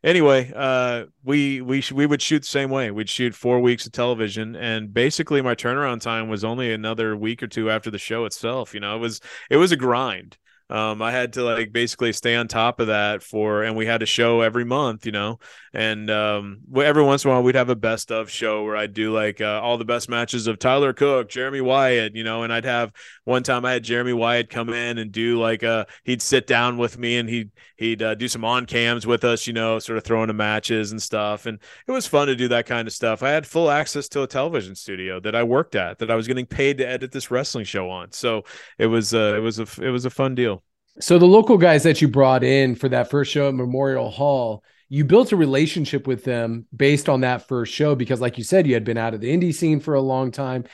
anyway, 0.03 0.51
uh, 0.55 1.05
we 1.23 1.61
we 1.61 1.81
sh- 1.81 1.91
we 1.91 2.05
would 2.05 2.21
shoot 2.21 2.41
the 2.41 2.47
same 2.47 2.69
way. 2.69 2.91
We'd 2.91 3.09
shoot 3.09 3.35
four 3.35 3.59
weeks 3.59 3.85
of 3.85 3.91
television, 3.91 4.55
and 4.55 4.93
basically 4.93 5.41
my 5.41 5.55
turnaround 5.55 6.01
time 6.01 6.29
was 6.29 6.43
only 6.43 6.71
another 6.73 7.15
week 7.15 7.43
or 7.43 7.47
two 7.47 7.69
after 7.69 7.91
the 7.91 7.97
show 7.97 8.25
itself. 8.25 8.73
You 8.73 8.79
know, 8.79 8.95
it 8.95 8.99
was 8.99 9.21
it 9.49 9.57
was 9.57 9.71
a 9.71 9.77
grind. 9.77 10.37
Um, 10.69 11.01
I 11.01 11.11
had 11.11 11.33
to 11.33 11.43
like 11.43 11.71
basically 11.71 12.13
stay 12.13 12.35
on 12.35 12.47
top 12.47 12.79
of 12.79 12.87
that 12.87 13.23
for, 13.23 13.63
and 13.63 13.75
we 13.75 13.87
had 13.87 14.03
a 14.03 14.05
show 14.05 14.41
every 14.41 14.63
month, 14.63 15.05
you 15.05 15.11
know, 15.11 15.39
and 15.73 16.09
um, 16.11 16.59
every 16.75 17.03
once 17.03 17.23
in 17.23 17.31
a 17.31 17.33
while 17.33 17.41
we'd 17.41 17.55
have 17.55 17.69
a 17.69 17.75
best 17.75 18.11
of 18.11 18.29
show 18.29 18.63
where 18.63 18.77
I'd 18.77 18.93
do 18.93 19.11
like 19.11 19.41
uh, 19.41 19.59
all 19.63 19.79
the 19.79 19.85
best 19.85 20.09
matches 20.09 20.45
of 20.45 20.59
Tyler 20.59 20.93
Cook, 20.93 21.29
Jeremy 21.29 21.61
Wyatt, 21.61 22.15
you 22.15 22.23
know, 22.23 22.43
and 22.43 22.53
I'd 22.53 22.65
have 22.65 22.91
one 23.23 23.41
time 23.41 23.65
I 23.65 23.73
had 23.73 23.83
Jeremy 23.83 24.13
Wyatt 24.13 24.49
come 24.49 24.69
in 24.69 24.99
and 24.99 25.11
do 25.11 25.39
like 25.39 25.63
a 25.63 25.69
uh, 25.69 25.85
he'd 26.03 26.21
sit 26.21 26.45
down 26.45 26.77
with 26.77 26.99
me 26.99 27.17
and 27.17 27.27
he'd 27.27 27.49
he'd 27.77 28.03
uh, 28.03 28.13
do 28.13 28.27
some 28.27 28.45
on 28.45 28.65
cams 28.65 29.07
with 29.07 29.23
us, 29.23 29.47
you 29.47 29.53
know, 29.53 29.79
sort 29.79 29.97
of 29.97 30.03
throwing 30.03 30.27
the 30.27 30.33
matches 30.33 30.91
and 30.91 31.01
stuff, 31.01 31.45
and 31.45 31.59
it 31.87 31.91
was 31.91 32.05
fun 32.05 32.27
to 32.27 32.35
do 32.35 32.47
that 32.49 32.65
kind 32.65 32.87
of 32.87 32.93
stuff. 32.93 33.23
I 33.23 33.29
had 33.29 33.47
full 33.47 33.71
access 33.71 34.07
to 34.09 34.23
a 34.23 34.27
television 34.27 34.75
studio 34.75 35.19
that 35.21 35.35
I 35.35 35.43
worked 35.43 35.75
at 35.75 35.99
that 35.99 36.11
I 36.11 36.15
was 36.15 36.27
getting 36.27 36.45
paid 36.45 36.77
to 36.77 36.87
edit 36.87 37.11
this 37.11 37.31
wrestling 37.31 37.65
show 37.65 37.89
on, 37.89 38.11
so 38.11 38.43
it 38.77 38.87
was 38.87 39.13
uh, 39.13 39.33
it 39.35 39.39
was 39.39 39.59
a 39.59 39.67
it 39.81 39.89
was 39.89 40.05
a 40.05 40.09
fun 40.09 40.35
deal. 40.35 40.58
So 41.01 41.17
the 41.17 41.25
local 41.25 41.57
guys 41.57 41.83
that 41.83 42.01
you 42.01 42.07
brought 42.07 42.43
in 42.43 42.75
for 42.75 42.89
that 42.89 43.09
first 43.09 43.31
show 43.31 43.47
at 43.47 43.55
Memorial 43.55 44.09
Hall 44.09 44.63
you 44.89 45.05
built 45.05 45.31
a 45.31 45.37
relationship 45.37 46.07
with 46.07 46.23
them 46.23 46.65
based 46.75 47.07
on 47.07 47.21
that 47.21 47.47
first 47.47 47.71
show 47.71 47.95
because 47.95 48.19
like 48.19 48.37
you 48.37 48.43
said 48.43 48.65
you 48.65 48.73
had 48.73 48.83
been 48.83 48.97
out 48.97 49.13
of 49.13 49.21
the 49.21 49.35
indie 49.35 49.53
scene 49.53 49.79
for 49.79 49.93
a 49.93 50.01
long 50.01 50.31
time. 50.31 50.65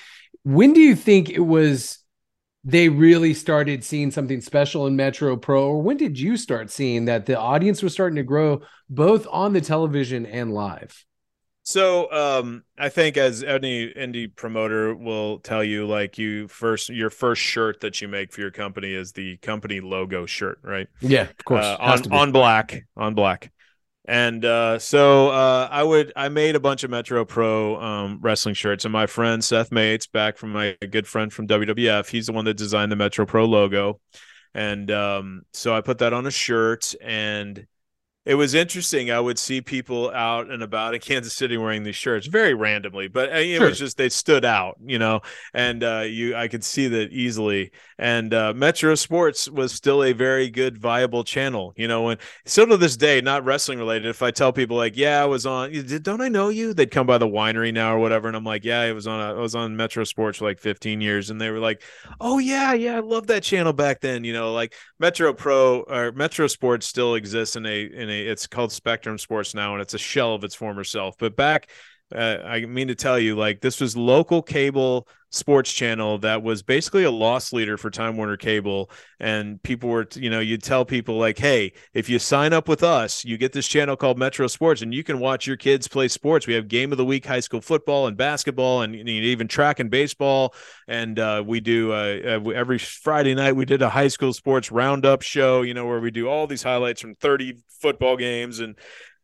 When 0.43 0.73
do 0.73 0.79
you 0.79 0.95
think 0.95 1.29
it 1.29 1.39
was 1.41 1.99
they 2.63 2.89
really 2.89 3.33
started 3.33 3.83
seeing 3.83 4.09
something 4.09 4.41
special 4.41 4.87
in 4.87 4.95
metro 4.95 5.35
pro 5.35 5.67
or 5.67 5.81
when 5.81 5.97
did 5.97 6.17
you 6.17 6.37
start 6.37 6.71
seeing 6.71 7.05
that 7.05 7.25
the 7.27 7.37
audience 7.37 7.83
was 7.83 7.93
starting 7.93 8.15
to 8.15 8.23
grow 8.23 8.61
both 8.89 9.27
on 9.29 9.53
the 9.53 9.61
television 9.61 10.25
and 10.25 10.51
live 10.51 11.05
so 11.65 12.11
um, 12.11 12.63
I 12.77 12.89
think 12.89 13.17
as 13.17 13.41
any 13.43 13.91
indie 13.91 14.33
promoter 14.33 14.93
will 14.93 15.39
tell 15.39 15.63
you, 15.63 15.87
like 15.87 16.19
you 16.19 16.47
first 16.47 16.89
your 16.89 17.09
first 17.09 17.41
shirt 17.41 17.79
that 17.81 17.99
you 18.01 18.07
make 18.07 18.31
for 18.31 18.41
your 18.41 18.51
company 18.51 18.93
is 18.93 19.13
the 19.13 19.37
company 19.37 19.79
logo 19.79 20.27
shirt, 20.27 20.59
right? 20.61 20.87
Yeah, 21.01 21.23
of 21.23 21.43
course. 21.43 21.65
Uh, 21.65 21.77
on 21.79 22.11
on 22.13 22.31
black, 22.31 22.85
on 22.95 23.15
black. 23.15 23.51
And 24.07 24.45
uh, 24.45 24.77
so 24.77 25.29
uh, 25.29 25.67
I 25.71 25.81
would 25.81 26.13
I 26.15 26.29
made 26.29 26.55
a 26.55 26.59
bunch 26.59 26.83
of 26.83 26.91
Metro 26.91 27.25
Pro 27.25 27.81
um, 27.81 28.19
wrestling 28.21 28.53
shirts, 28.53 28.85
and 28.85 28.91
my 28.91 29.07
friend 29.07 29.43
Seth 29.43 29.71
Mates, 29.71 30.05
back 30.05 30.37
from 30.37 30.51
my 30.51 30.77
good 30.91 31.07
friend 31.07 31.33
from 31.33 31.47
WWF, 31.47 32.07
he's 32.07 32.27
the 32.27 32.33
one 32.33 32.45
that 32.45 32.57
designed 32.57 32.91
the 32.91 32.95
Metro 32.95 33.25
Pro 33.25 33.45
logo, 33.45 33.99
and 34.53 34.91
um, 34.91 35.41
so 35.53 35.75
I 35.75 35.81
put 35.81 35.97
that 35.97 36.13
on 36.13 36.27
a 36.27 36.31
shirt, 36.31 36.93
and 37.01 37.65
it 38.25 38.35
was 38.35 38.55
interesting. 38.55 39.11
I 39.11 39.19
would 39.19 39.37
see 39.37 39.61
people 39.61 40.09
out 40.11 40.49
and 40.49 40.63
about 40.63 40.95
in 40.95 40.99
Kansas 41.01 41.33
City 41.33 41.57
wearing 41.57 41.83
these 41.83 41.95
shirts 41.95 42.25
very 42.25 42.53
randomly, 42.55 43.07
but 43.07 43.31
uh, 43.31 43.37
it 43.37 43.57
sure. 43.57 43.67
was 43.67 43.79
just 43.79 43.97
they 43.97 44.09
stood 44.09 44.43
out, 44.43 44.77
you 44.83 44.97
know, 44.97 45.21
and 45.53 45.83
uh, 45.83 46.03
you 46.07 46.35
I 46.35 46.47
could 46.47 46.63
see 46.63 46.87
that 46.87 47.11
easily. 47.11 47.71
And 47.97 48.33
uh, 48.33 48.53
Metro 48.53 48.95
Sports 48.95 49.49
was 49.49 49.71
still 49.71 50.03
a 50.03 50.11
very 50.11 50.49
good, 50.49 50.77
viable 50.77 51.23
channel, 51.23 51.73
you 51.77 51.87
know. 51.87 52.09
And 52.09 52.19
still 52.45 52.67
to 52.67 52.77
this 52.77 52.97
day, 52.97 53.21
not 53.21 53.45
wrestling 53.45 53.79
related. 53.79 54.07
If 54.07 54.21
I 54.23 54.31
tell 54.31 54.51
people 54.51 54.75
like, 54.75 54.97
"Yeah, 54.97 55.21
I 55.21 55.25
was 55.25 55.45
on," 55.45 55.71
don't 56.01 56.21
I 56.21 56.27
know 56.27 56.49
you? 56.49 56.73
They'd 56.73 56.91
come 56.91 57.07
by 57.07 57.19
the 57.19 57.27
winery 57.27 57.73
now 57.73 57.95
or 57.95 57.99
whatever, 57.99 58.27
and 58.27 58.35
I'm 58.35 58.43
like, 58.43 58.65
"Yeah, 58.65 58.81
I 58.81 58.91
was 58.91 59.07
on. 59.07 59.21
A, 59.21 59.35
I 59.35 59.39
was 59.39 59.55
on 59.55 59.77
Metro 59.77 60.03
Sports 60.03 60.39
for 60.39 60.45
like 60.45 60.59
15 60.59 60.99
years," 60.99 61.29
and 61.29 61.39
they 61.39 61.51
were 61.51 61.59
like, 61.59 61.83
"Oh 62.19 62.39
yeah, 62.39 62.73
yeah, 62.73 62.97
I 62.97 62.99
love 63.01 63.27
that 63.27 63.43
channel 63.43 63.71
back 63.71 64.01
then." 64.01 64.23
You 64.23 64.33
know, 64.33 64.51
like 64.51 64.73
Metro 64.99 65.31
Pro 65.33 65.81
or 65.81 66.11
Metro 66.11 66.47
Sports 66.47 66.87
still 66.87 67.15
exists 67.15 67.55
in 67.55 67.65
a 67.65 67.83
in 67.83 68.09
a 68.09 68.14
it's 68.21 68.47
called 68.47 68.71
Spectrum 68.71 69.17
Sports 69.17 69.53
now, 69.53 69.73
and 69.73 69.81
it's 69.81 69.93
a 69.93 69.99
shell 69.99 70.33
of 70.33 70.43
its 70.43 70.55
former 70.55 70.83
self. 70.83 71.17
But 71.17 71.35
back, 71.35 71.69
uh, 72.13 72.37
I 72.43 72.65
mean 72.65 72.87
to 72.89 72.95
tell 72.95 73.17
you, 73.17 73.35
like 73.35 73.61
this 73.61 73.81
was 73.81 73.97
local 73.97 74.41
cable 74.41 75.07
sports 75.35 75.73
channel 75.73 76.17
that 76.19 76.41
was 76.41 76.63
basically 76.63 77.03
a 77.03 77.11
loss 77.11 77.51
leader 77.51 77.77
for 77.77 77.89
Time 77.89 78.15
Warner 78.15 78.37
Cable. 78.37 78.89
And 79.19 79.61
people 79.63 79.89
were, 79.89 80.07
you 80.15 80.29
know, 80.29 80.39
you'd 80.39 80.63
tell 80.63 80.85
people 80.85 81.17
like, 81.17 81.37
hey, 81.37 81.73
if 81.93 82.09
you 82.09 82.19
sign 82.19 82.53
up 82.53 82.67
with 82.67 82.83
us, 82.83 83.25
you 83.25 83.37
get 83.37 83.51
this 83.51 83.67
channel 83.67 83.97
called 83.97 84.17
Metro 84.17 84.47
Sports, 84.47 84.81
and 84.81 84.93
you 84.93 85.03
can 85.03 85.19
watch 85.19 85.45
your 85.45 85.57
kids 85.57 85.87
play 85.87 86.07
sports. 86.07 86.47
We 86.47 86.53
have 86.53 86.67
game 86.67 86.91
of 86.91 86.97
the 86.97 87.05
week, 87.05 87.25
high 87.25 87.41
school 87.41 87.61
football 87.61 88.07
and 88.07 88.15
basketball, 88.15 88.81
and 88.81 88.95
even 88.95 89.47
track 89.47 89.79
and 89.79 89.89
baseball. 89.89 90.53
And 90.87 91.19
uh, 91.19 91.43
we 91.45 91.59
do 91.59 91.91
uh, 91.91 92.39
uh, 92.45 92.49
every 92.51 92.77
Friday 92.77 93.35
night 93.35 93.55
we 93.55 93.65
did 93.65 93.81
a 93.81 93.89
high 93.89 94.07
school 94.07 94.31
sports 94.31 94.71
roundup 94.71 95.21
show, 95.21 95.63
you 95.63 95.73
know, 95.73 95.85
where 95.85 95.99
we 95.99 96.11
do 96.11 96.29
all 96.29 96.47
these 96.47 96.63
highlights 96.63 97.01
from 97.01 97.15
30 97.15 97.57
football 97.81 98.15
games 98.15 98.59
and 98.59 98.75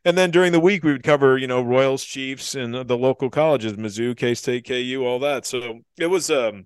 and 0.06 0.18
then 0.18 0.32
during 0.32 0.52
the 0.52 0.60
week 0.60 0.84
we 0.84 0.92
would 0.92 1.04
cover 1.04 1.38
you 1.38 1.48
know 1.48 1.62
royals 1.62 2.04
chiefs 2.04 2.56
and 2.56 2.74
the 2.74 2.98
local 2.98 3.30
colleges 3.30 3.74
mizzou 3.74 4.16
k-state 4.16 4.66
ku 4.66 5.06
all 5.06 5.20
that. 5.20 5.46
So 5.46 5.80
it 5.98 6.08
was 6.08 6.30
um 6.30 6.66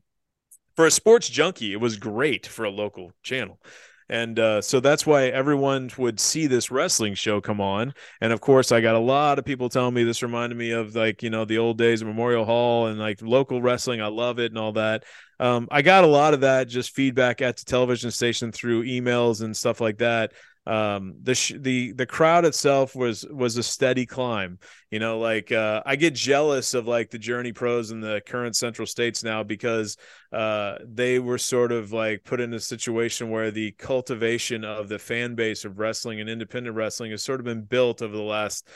for 0.76 0.86
a 0.86 0.92
sports 0.92 1.30
junkie 1.30 1.74
it 1.74 1.80
was 1.80 1.98
great 1.98 2.46
for 2.48 2.66
a 2.66 2.72
local 2.72 3.12
channel. 3.24 3.60
And 4.08 4.38
uh, 4.38 4.62
so 4.62 4.80
that's 4.80 5.08
why 5.08 5.30
everyone 5.30 5.90
would 5.98 6.20
see 6.20 6.46
this 6.46 6.70
wrestling 6.70 7.16
show 7.16 7.42
come 7.42 7.60
on. 7.60 7.92
And 8.22 8.32
of 8.32 8.40
course 8.40 8.72
i 8.72 8.80
got 8.80 8.96
a 8.96 9.00
lot 9.00 9.40
of 9.40 9.46
people 9.46 9.68
telling 9.68 9.96
me 9.96 10.04
this 10.04 10.22
reminded 10.22 10.58
me 10.58 10.72
of 10.72 10.96
like 10.96 11.24
you 11.24 11.30
know 11.30 11.46
the 11.46 11.58
old 11.58 11.78
days 11.78 12.02
of 12.02 12.08
memorial 12.08 12.46
hall 12.46 12.88
and 12.88 13.00
like 13.00 13.22
local 13.22 13.62
wrestling. 13.62 14.02
I 14.02 14.08
love 14.08 14.40
it 14.40 14.52
and 14.52 14.60
all 14.60 14.74
that. 14.74 15.04
Um, 15.38 15.68
i 15.70 15.82
got 15.82 16.06
a 16.06 16.08
lot 16.08 16.34
of 16.34 16.42
that 16.42 16.70
just 16.70 16.96
feedback 16.96 17.42
at 17.42 17.58
the 17.58 17.66
television 17.66 18.10
station 18.10 18.54
through 18.54 18.86
emails 18.86 19.42
and 19.42 19.58
stuff 19.58 19.82
like 19.82 19.98
that 19.98 20.32
um 20.68 21.16
the 21.22 21.36
sh- 21.36 21.54
the 21.58 21.92
the 21.94 22.06
crowd 22.06 22.44
itself 22.44 22.96
was 22.96 23.24
was 23.30 23.56
a 23.58 23.64
steady 23.64 24.06
climb 24.06 24.58
you 24.90 24.98
know 24.98 25.20
like 25.20 25.52
uh 25.52 25.82
i 25.86 25.96
get 25.96 26.16
jealous 26.16 26.74
of 26.74 26.88
like 26.88 27.12
the 27.12 27.20
journey 27.20 27.52
pros 27.52 27.92
and 27.92 28.02
the 28.02 28.20
current 28.26 28.56
central 28.56 28.88
states 28.88 29.24
now 29.24 29.44
because 29.44 29.96
uh 30.34 30.76
they 30.84 31.20
were 31.20 31.38
sort 31.38 31.72
of 31.72 31.92
like 31.92 32.24
put 32.24 32.42
in 32.42 32.54
a 32.54 32.60
situation 32.60 33.30
where 33.30 33.52
the 33.52 33.72
cultivation 33.74 34.64
of 34.64 34.90
the 34.90 34.98
fan 34.98 35.36
base 35.36 35.66
of 35.66 35.78
wrestling 35.78 36.20
and 36.20 36.30
independent 36.30 36.76
wrestling 36.76 37.12
has 37.12 37.22
sort 37.22 37.40
of 37.40 37.46
been 37.46 37.62
built 37.62 38.02
over 38.02 38.16
the 38.16 38.24
last 38.24 38.68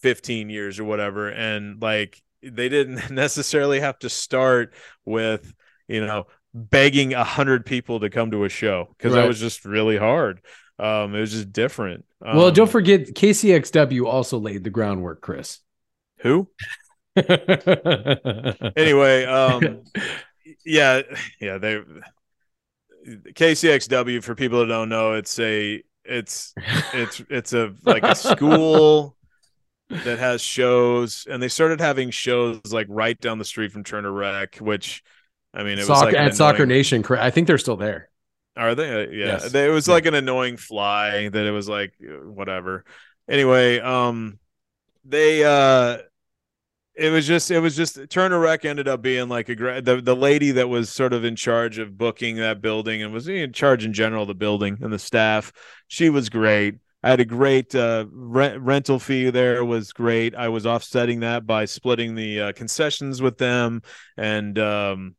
15 0.00 0.50
years 0.50 0.78
or 0.78 0.84
whatever 0.84 1.30
and 1.30 1.80
like 1.80 2.22
they 2.42 2.68
didn't 2.68 3.10
necessarily 3.10 3.80
have 3.80 3.98
to 3.98 4.10
start 4.10 4.74
with 5.06 5.54
you 5.88 6.04
know 6.04 6.26
begging 6.52 7.14
a 7.14 7.24
hundred 7.24 7.64
people 7.64 8.00
to 8.00 8.10
come 8.10 8.30
to 8.30 8.44
a 8.44 8.48
show 8.48 8.88
because 8.96 9.14
right. 9.14 9.22
that 9.22 9.28
was 9.28 9.40
just 9.40 9.64
really 9.64 9.96
hard 9.96 10.40
um, 10.80 11.14
it 11.14 11.20
was 11.20 11.32
just 11.32 11.52
different. 11.52 12.04
Um, 12.24 12.36
well, 12.36 12.50
don't 12.50 12.70
forget 12.70 13.14
KCXW 13.14 14.06
also 14.06 14.38
laid 14.38 14.64
the 14.64 14.70
groundwork, 14.70 15.20
Chris. 15.20 15.60
Who? 16.20 16.48
anyway, 18.76 19.24
um, 19.24 19.82
yeah, 20.64 21.02
yeah, 21.40 21.58
they 21.58 21.80
KCXW 23.06 24.22
for 24.22 24.34
people 24.34 24.60
that 24.60 24.66
don't 24.66 24.88
know, 24.88 25.14
it's 25.14 25.38
a 25.38 25.82
it's 26.04 26.54
it's 26.94 27.22
it's 27.28 27.52
a 27.52 27.74
like 27.84 28.02
a 28.02 28.14
school 28.14 29.16
that 29.90 30.18
has 30.18 30.40
shows 30.40 31.26
and 31.28 31.42
they 31.42 31.48
started 31.48 31.80
having 31.80 32.10
shows 32.10 32.60
like 32.70 32.86
right 32.88 33.20
down 33.20 33.38
the 33.38 33.44
street 33.44 33.72
from 33.72 33.84
Turner 33.84 34.12
Rec, 34.12 34.56
which 34.56 35.02
I 35.52 35.62
mean 35.62 35.78
it 35.78 35.84
Soccer, 35.84 36.06
was 36.06 36.14
like 36.14 36.22
at 36.22 36.36
Soccer 36.36 36.64
Nation. 36.64 37.04
I 37.10 37.30
think 37.30 37.46
they're 37.46 37.58
still 37.58 37.76
there. 37.76 38.09
Are 38.60 38.74
they? 38.74 38.90
Uh, 38.92 39.08
yeah. 39.10 39.26
Yes. 39.26 39.54
It 39.54 39.70
was 39.70 39.88
like 39.88 40.04
an 40.04 40.12
annoying 40.12 40.58
fly 40.58 41.30
that 41.30 41.46
it 41.46 41.50
was 41.50 41.66
like 41.66 41.94
uh, 42.02 42.28
whatever. 42.28 42.84
Anyway, 43.26 43.80
um, 43.80 44.38
they 45.02 45.42
uh, 45.42 45.98
it 46.94 47.08
was 47.08 47.26
just 47.26 47.50
it 47.50 47.60
was 47.60 47.74
just 47.74 47.98
Turner 48.10 48.38
Rec 48.38 48.66
ended 48.66 48.86
up 48.86 49.00
being 49.00 49.30
like 49.30 49.48
a 49.48 49.54
great 49.54 49.86
the 49.86 50.02
the 50.02 50.14
lady 50.14 50.50
that 50.50 50.68
was 50.68 50.90
sort 50.90 51.14
of 51.14 51.24
in 51.24 51.36
charge 51.36 51.78
of 51.78 51.96
booking 51.96 52.36
that 52.36 52.60
building 52.60 53.02
and 53.02 53.14
was 53.14 53.28
in 53.28 53.54
charge 53.54 53.82
in 53.82 53.94
general 53.94 54.22
of 54.22 54.28
the 54.28 54.34
building 54.34 54.76
and 54.82 54.92
the 54.92 54.98
staff. 54.98 55.52
She 55.88 56.10
was 56.10 56.28
great. 56.28 56.74
I 57.02 57.08
had 57.08 57.20
a 57.20 57.24
great 57.24 57.74
uh, 57.74 58.04
rent, 58.12 58.60
rental 58.60 58.98
fee 58.98 59.30
there 59.30 59.64
was 59.64 59.94
great. 59.94 60.34
I 60.34 60.48
was 60.48 60.66
offsetting 60.66 61.20
that 61.20 61.46
by 61.46 61.64
splitting 61.64 62.14
the 62.14 62.40
uh, 62.40 62.52
concessions 62.52 63.22
with 63.22 63.38
them 63.38 63.80
and 64.18 64.58
um 64.58 65.14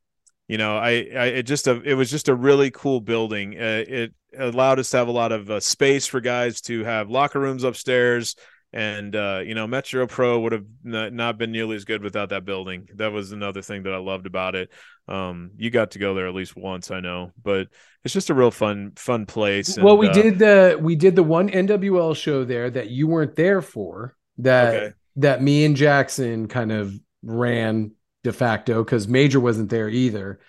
you 0.52 0.58
know, 0.58 0.76
I, 0.76 1.08
I 1.16 1.26
it 1.28 1.44
just 1.44 1.66
a 1.68 1.82
it 1.84 1.94
was 1.94 2.12
just 2.12 2.28
a 2.28 2.36
really 2.36 2.72
cool 2.72 3.00
building. 3.00 3.58
Uh, 3.58 3.86
it 3.88 4.14
allowed 4.38 4.80
us 4.80 4.90
to 4.90 4.98
have 4.98 5.08
a 5.08 5.12
lot 5.12 5.32
of 5.32 5.50
uh, 5.50 5.62
space 5.62 6.08
for 6.08 6.20
guys 6.20 6.60
to 6.64 6.84
have 6.84 7.10
locker 7.10 7.40
rooms 7.40 7.64
upstairs, 7.64 8.36
and 8.74 9.16
uh, 9.16 9.44
you 9.46 9.56
know, 9.56 9.66
Metro 9.66 10.06
Pro 10.08 10.42
would 10.42 10.52
have 10.52 10.66
not 10.84 11.38
been 11.38 11.54
nearly 11.54 11.78
as 11.78 11.86
good 11.86 12.04
without 12.04 12.32
that 12.32 12.44
building. 12.44 12.90
That 12.96 13.14
was 13.14 13.32
another 13.32 13.62
thing 13.62 13.84
that 13.84 13.94
I 13.94 13.98
loved 14.00 14.26
about 14.26 14.56
it. 14.56 14.74
Um, 15.08 15.52
you 15.56 15.70
got 15.70 15.92
to 15.92 16.00
go 16.00 16.16
there 16.16 16.28
at 16.28 16.36
least 16.36 16.58
once, 16.58 16.92
I 16.92 17.00
know, 17.00 17.32
but 17.42 17.70
it's 18.04 18.14
just 18.14 18.30
a 18.30 18.34
real 18.34 18.52
fun 18.52 18.92
fun 18.98 19.26
place. 19.26 19.80
well, 19.80 19.98
we 19.98 20.10
uh, 20.10 20.14
did 20.14 20.38
the 20.38 20.78
we 20.82 20.98
did 20.98 21.16
the 21.16 21.24
one 21.24 21.50
NWL 21.50 22.14
show 22.14 22.44
there 22.44 22.70
that 22.70 22.90
you 22.90 23.08
weren't 23.08 23.38
there 23.38 23.62
for. 23.62 24.18
That 24.40 24.74
okay. 24.74 24.94
that 25.16 25.42
me 25.42 25.64
and 25.64 25.78
Jackson 25.78 26.50
kind 26.50 26.74
of 26.74 26.94
ran 27.24 27.94
de 28.24 28.32
facto 28.34 28.84
because 28.84 29.08
Major 29.08 29.40
wasn't 29.40 29.70
there 29.70 29.90
either. 29.90 30.40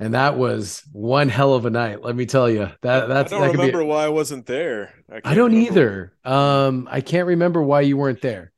And 0.00 0.14
that 0.14 0.38
was 0.38 0.84
one 0.92 1.28
hell 1.28 1.54
of 1.54 1.66
a 1.66 1.70
night. 1.70 2.04
Let 2.04 2.14
me 2.14 2.24
tell 2.24 2.48
you 2.48 2.70
that 2.82 3.08
that's. 3.08 3.32
I 3.32 3.38
don't 3.38 3.48
that 3.48 3.52
remember 3.52 3.82
why 3.82 4.04
I 4.04 4.08
wasn't 4.10 4.46
there. 4.46 4.94
I, 5.10 5.20
I 5.24 5.34
don't 5.34 5.52
remember. 5.52 5.70
either. 5.72 6.12
Um, 6.24 6.88
I 6.88 7.00
can't 7.00 7.26
remember 7.26 7.60
why 7.62 7.80
you 7.80 7.96
weren't 7.96 8.22
there. 8.22 8.52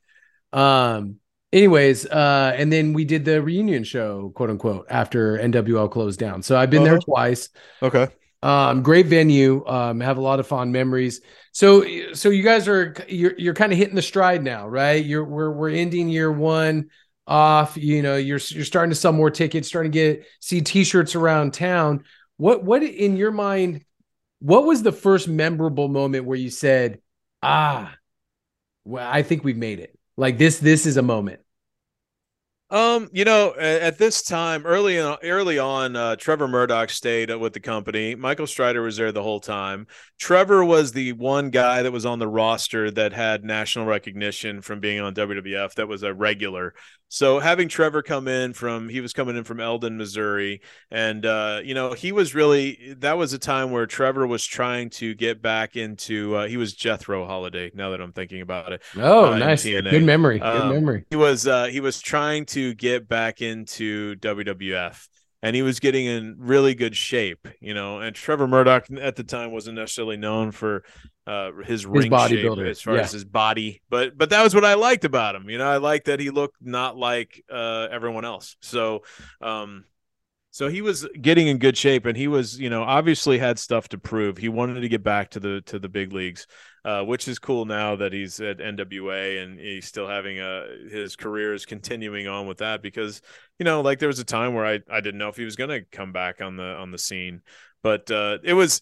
Um, 0.53 1.15
anyways, 1.51 2.05
uh, 2.05 2.53
and 2.55 2.71
then 2.71 2.93
we 2.93 3.05
did 3.05 3.25
the 3.25 3.41
reunion 3.41 3.83
show, 3.83 4.31
quote 4.35 4.51
unquote, 4.51 4.85
after 4.89 5.39
NWL 5.39 5.89
closed 5.89 6.19
down. 6.19 6.43
So 6.43 6.57
I've 6.57 6.69
been 6.69 6.83
uh-huh. 6.83 6.91
there 6.91 6.99
twice. 6.99 7.49
Okay. 7.81 8.07
Um, 8.43 8.83
great 8.83 9.07
venue. 9.07 9.65
Um, 9.65 9.99
have 9.99 10.17
a 10.17 10.21
lot 10.21 10.39
of 10.39 10.47
fond 10.47 10.71
memories. 10.71 11.21
So, 11.53 12.13
so 12.13 12.29
you 12.29 12.43
guys 12.43 12.67
are 12.67 12.95
you're 13.07 13.33
you're 13.37 13.53
kind 13.53 13.71
of 13.71 13.79
hitting 13.79 13.95
the 13.95 14.01
stride 14.01 14.43
now, 14.43 14.67
right? 14.67 15.03
You're 15.03 15.25
we're 15.25 15.51
we're 15.51 15.69
ending 15.69 16.07
year 16.09 16.31
one 16.31 16.89
off. 17.27 17.77
You 17.77 18.01
know, 18.01 18.17
you're 18.17 18.39
you're 18.49 18.65
starting 18.65 18.91
to 18.91 18.95
sell 18.95 19.13
more 19.13 19.31
tickets, 19.31 19.67
starting 19.67 19.91
to 19.91 19.95
get 19.95 20.25
see 20.39 20.61
T-shirts 20.61 21.15
around 21.15 21.53
town. 21.53 22.03
What 22.37 22.63
what 22.63 22.83
in 22.83 23.17
your 23.17 23.31
mind? 23.31 23.85
What 24.39 24.65
was 24.65 24.83
the 24.83 24.91
first 24.91 25.27
memorable 25.27 25.87
moment 25.87 26.25
where 26.25 26.37
you 26.37 26.49
said, 26.49 26.99
"Ah, 27.43 27.93
well, 28.85 29.07
I 29.07 29.23
think 29.23 29.43
we've 29.43 29.57
made 29.57 29.79
it. 29.79 29.97
Like 30.17 30.37
this, 30.37 30.59
this 30.59 30.85
is 30.85 30.97
a 30.97 31.01
moment." 31.01 31.41
Um, 32.71 33.09
you 33.11 33.25
know, 33.25 33.53
at 33.53 33.97
this 33.97 34.21
time, 34.21 34.65
early 34.65 34.97
on, 34.97 35.17
early 35.23 35.59
on, 35.59 35.97
uh, 35.97 36.15
Trevor 36.15 36.47
Murdoch 36.47 36.89
stayed 36.89 37.29
with 37.35 37.51
the 37.51 37.59
company. 37.59 38.15
Michael 38.15 38.47
Strider 38.47 38.81
was 38.81 38.95
there 38.95 39.11
the 39.11 39.21
whole 39.21 39.41
time. 39.41 39.87
Trevor 40.17 40.63
was 40.63 40.93
the 40.93 41.11
one 41.11 41.49
guy 41.49 41.83
that 41.83 41.91
was 41.91 42.05
on 42.05 42.19
the 42.19 42.29
roster 42.29 42.89
that 42.89 43.11
had 43.11 43.43
national 43.43 43.87
recognition 43.87 44.61
from 44.61 44.79
being 44.79 45.01
on 45.01 45.13
WWF. 45.13 45.73
That 45.73 45.89
was 45.89 46.01
a 46.03 46.13
regular. 46.13 46.73
So 47.13 47.39
having 47.39 47.67
Trevor 47.67 48.01
come 48.01 48.29
in 48.29 48.53
from, 48.53 48.87
he 48.87 49.01
was 49.01 49.11
coming 49.11 49.35
in 49.35 49.43
from 49.43 49.59
Eldon, 49.59 49.97
Missouri, 49.97 50.61
and 50.89 51.25
uh, 51.25 51.59
you 51.61 51.73
know, 51.73 51.91
he 51.91 52.13
was 52.13 52.33
really 52.33 52.95
that 52.99 53.17
was 53.17 53.33
a 53.33 53.37
time 53.37 53.71
where 53.71 53.85
Trevor 53.85 54.25
was 54.25 54.45
trying 54.45 54.89
to 54.91 55.13
get 55.13 55.41
back 55.41 55.75
into. 55.75 56.33
Uh, 56.37 56.47
he 56.47 56.55
was 56.55 56.73
Jethro 56.73 57.25
Holliday. 57.25 57.69
Now 57.73 57.89
that 57.89 57.99
I'm 57.99 58.13
thinking 58.13 58.39
about 58.39 58.71
it. 58.71 58.81
Oh, 58.95 59.33
uh, 59.33 59.37
nice, 59.37 59.65
good 59.65 60.05
memory, 60.05 60.39
good 60.39 60.45
um, 60.47 60.69
memory. 60.69 61.03
He 61.09 61.17
was 61.17 61.45
uh, 61.45 61.65
he 61.65 61.81
was 61.81 61.99
trying 61.99 62.45
to 62.45 62.73
get 62.75 63.09
back 63.09 63.41
into 63.41 64.15
WWF 64.15 65.09
and 65.41 65.55
he 65.55 65.61
was 65.61 65.79
getting 65.79 66.05
in 66.05 66.35
really 66.37 66.75
good 66.75 66.95
shape, 66.95 67.47
you 67.59 67.73
know. 67.73 67.99
And 67.99 68.15
Trevor 68.15 68.47
Murdoch 68.47 68.87
at 68.99 69.15
the 69.15 69.23
time 69.23 69.51
wasn't 69.51 69.77
necessarily 69.77 70.17
known 70.17 70.51
for 70.51 70.83
uh, 71.25 71.51
his, 71.59 71.81
his 71.81 71.85
ring 71.85 72.11
shape 72.27 72.57
as 72.59 72.81
far 72.81 72.95
yeah. 72.95 73.01
as 73.01 73.11
his 73.11 73.25
body, 73.25 73.81
but 73.89 74.17
but 74.17 74.29
that 74.29 74.43
was 74.43 74.53
what 74.53 74.65
I 74.65 74.75
liked 74.75 75.05
about 75.05 75.35
him. 75.35 75.49
You 75.49 75.57
know, 75.57 75.67
I 75.67 75.77
liked 75.77 76.05
that 76.05 76.19
he 76.19 76.29
looked 76.29 76.57
not 76.61 76.97
like 76.97 77.43
uh, 77.51 77.87
everyone 77.91 78.25
else. 78.25 78.55
So, 78.61 79.03
um, 79.41 79.85
so 80.51 80.67
he 80.67 80.81
was 80.81 81.07
getting 81.19 81.47
in 81.47 81.57
good 81.57 81.77
shape, 81.77 82.05
and 82.05 82.17
he 82.17 82.27
was, 82.27 82.59
you 82.59 82.69
know, 82.69 82.83
obviously 82.83 83.37
had 83.37 83.57
stuff 83.57 83.89
to 83.89 83.97
prove. 83.97 84.37
He 84.37 84.49
wanted 84.49 84.81
to 84.81 84.89
get 84.89 85.03
back 85.03 85.31
to 85.31 85.39
the 85.39 85.61
to 85.67 85.79
the 85.79 85.89
big 85.89 86.13
leagues 86.13 86.45
uh, 86.83 87.03
which 87.03 87.27
is 87.27 87.39
cool 87.39 87.65
now 87.65 87.95
that 87.95 88.13
he's 88.13 88.39
at 88.39 88.59
NWA 88.59 89.43
and 89.43 89.59
he's 89.59 89.85
still 89.85 90.07
having 90.07 90.39
a 90.39 90.43
uh, 90.43 90.65
his 90.89 91.15
career 91.15 91.53
is 91.53 91.65
continuing 91.65 92.27
on 92.27 92.47
with 92.47 92.59
that 92.59 92.81
because 92.81 93.21
you 93.59 93.63
know 93.65 93.81
like 93.81 93.99
there 93.99 94.07
was 94.07 94.19
a 94.19 94.25
time 94.25 94.53
where 94.53 94.65
I 94.65 94.79
I 94.89 95.01
didn't 95.01 95.19
know 95.19 95.29
if 95.29 95.37
he 95.37 95.45
was 95.45 95.55
gonna 95.55 95.81
come 95.91 96.11
back 96.11 96.41
on 96.41 96.57
the 96.57 96.63
on 96.63 96.91
the 96.91 96.97
scene, 96.97 97.41
but 97.83 98.09
uh, 98.09 98.39
it 98.43 98.53
was 98.53 98.81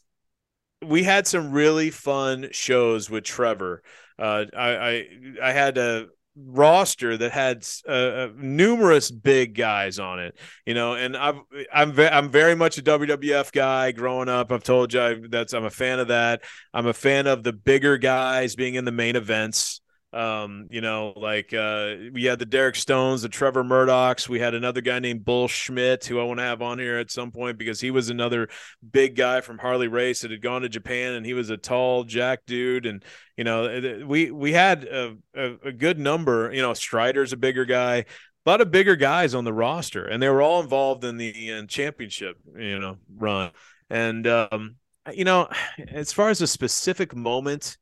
we 0.86 1.04
had 1.04 1.28
some 1.28 1.52
really 1.52 1.90
fun 1.90 2.50
shows 2.52 3.10
with 3.10 3.24
Trevor. 3.24 3.84
Uh, 4.18 4.46
I, 4.56 4.70
I 4.78 5.08
I 5.44 5.52
had 5.52 5.78
a 5.78 6.08
roster 6.36 7.18
that 7.18 7.32
had 7.32 7.68
uh, 7.88 7.92
uh, 7.92 8.30
numerous 8.36 9.12
big 9.12 9.56
guys 9.56 10.00
on 10.00 10.20
it, 10.20 10.38
you 10.66 10.74
know, 10.74 10.94
and 10.94 11.18
I've, 11.18 11.40
I'm 11.74 11.92
ve- 11.92 12.08
I'm 12.08 12.30
very 12.30 12.56
much 12.56 12.78
a 12.78 12.82
WWF 12.82 13.52
guy 13.52 13.92
growing 13.92 14.30
up. 14.30 14.52
I've 14.52 14.64
told 14.64 14.94
you 14.94 15.02
I, 15.02 15.16
that's 15.30 15.54
I'm 15.54 15.66
a 15.66 15.70
fan 15.70 16.00
of 16.00 16.08
that. 16.10 16.44
I'm 16.74 16.88
a 16.88 16.94
fan 16.94 17.28
of 17.28 17.44
the 17.44 17.54
bigger 17.54 17.98
guys 17.98 18.56
being 18.56 18.76
in 18.76 18.86
the 18.86 18.92
main 18.92 19.16
events. 19.16 19.79
Um, 20.12 20.68
you 20.72 20.82
know, 20.82 21.14
like 21.16 21.54
uh, 21.54 21.96
we 22.12 22.24
had 22.24 22.40
the 22.40 22.46
Derek 22.46 22.76
Stones, 22.76 23.22
the 23.22 23.30
Trevor 23.30 23.64
Murdochs. 23.64 24.28
We 24.28 24.40
had 24.40 24.56
another 24.56 24.82
guy 24.82 25.00
named 25.00 25.24
Bull 25.24 25.48
Schmidt, 25.48 26.06
who 26.06 26.20
I 26.20 26.24
want 26.24 26.40
to 26.40 26.44
have 26.44 26.62
on 26.64 26.80
here 26.80 26.98
at 26.98 27.12
some 27.12 27.32
point 27.32 27.60
because 27.60 27.80
he 27.80 27.92
was 27.92 28.10
another 28.10 28.50
big 28.92 29.16
guy 29.16 29.42
from 29.42 29.60
Harley 29.60 29.88
Race 29.88 30.22
that 30.22 30.32
had 30.32 30.42
gone 30.42 30.64
to 30.64 30.70
Japan, 30.70 31.14
and 31.14 31.26
he 31.26 31.34
was 31.34 31.52
a 31.52 31.58
tall 31.58 32.04
Jack 32.06 32.46
dude. 32.48 32.88
And 32.88 33.06
you 33.38 33.44
know, 33.44 34.04
we 34.08 34.32
we 34.32 34.54
had 34.54 34.84
a, 34.86 35.16
a, 35.36 35.56
a 35.66 35.72
good 35.72 36.00
number. 36.00 36.52
You 36.52 36.64
know, 36.64 36.74
Strider's 36.74 37.34
a 37.34 37.38
bigger 37.38 37.66
guy 37.66 38.06
a 38.46 38.50
lot 38.50 38.62
of 38.62 38.72
bigger 38.72 38.96
guys 38.96 39.36
on 39.36 39.44
the 39.44 39.54
roster, 39.54 40.06
and 40.06 40.24
they 40.24 40.30
were 40.30 40.42
all 40.42 40.62
involved 40.62 41.04
in 41.04 41.18
the 41.18 41.50
in 41.50 41.68
championship, 41.68 42.38
you 42.58 42.80
know, 42.80 42.98
run. 43.16 43.52
And 43.90 44.26
um, 44.26 44.76
you 45.14 45.24
know, 45.24 45.50
as 45.88 46.14
far 46.14 46.30
as 46.30 46.42
a 46.42 46.48
specific 46.48 47.16
moment, 47.16 47.78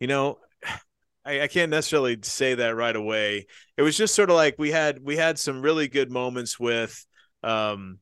you 0.00 0.06
know, 0.06 0.38
I, 1.24 1.42
I, 1.42 1.48
can't 1.48 1.70
necessarily 1.70 2.18
say 2.22 2.54
that 2.54 2.74
right 2.76 2.94
away. 2.94 3.46
It 3.76 3.82
was 3.82 3.96
just 3.96 4.14
sort 4.14 4.30
of 4.30 4.36
like 4.36 4.56
we 4.58 4.70
had 4.70 5.02
we 5.02 5.16
had 5.16 5.38
some 5.38 5.62
really 5.62 5.88
good 5.88 6.10
moments 6.10 6.58
with 6.58 7.04
um 7.42 7.98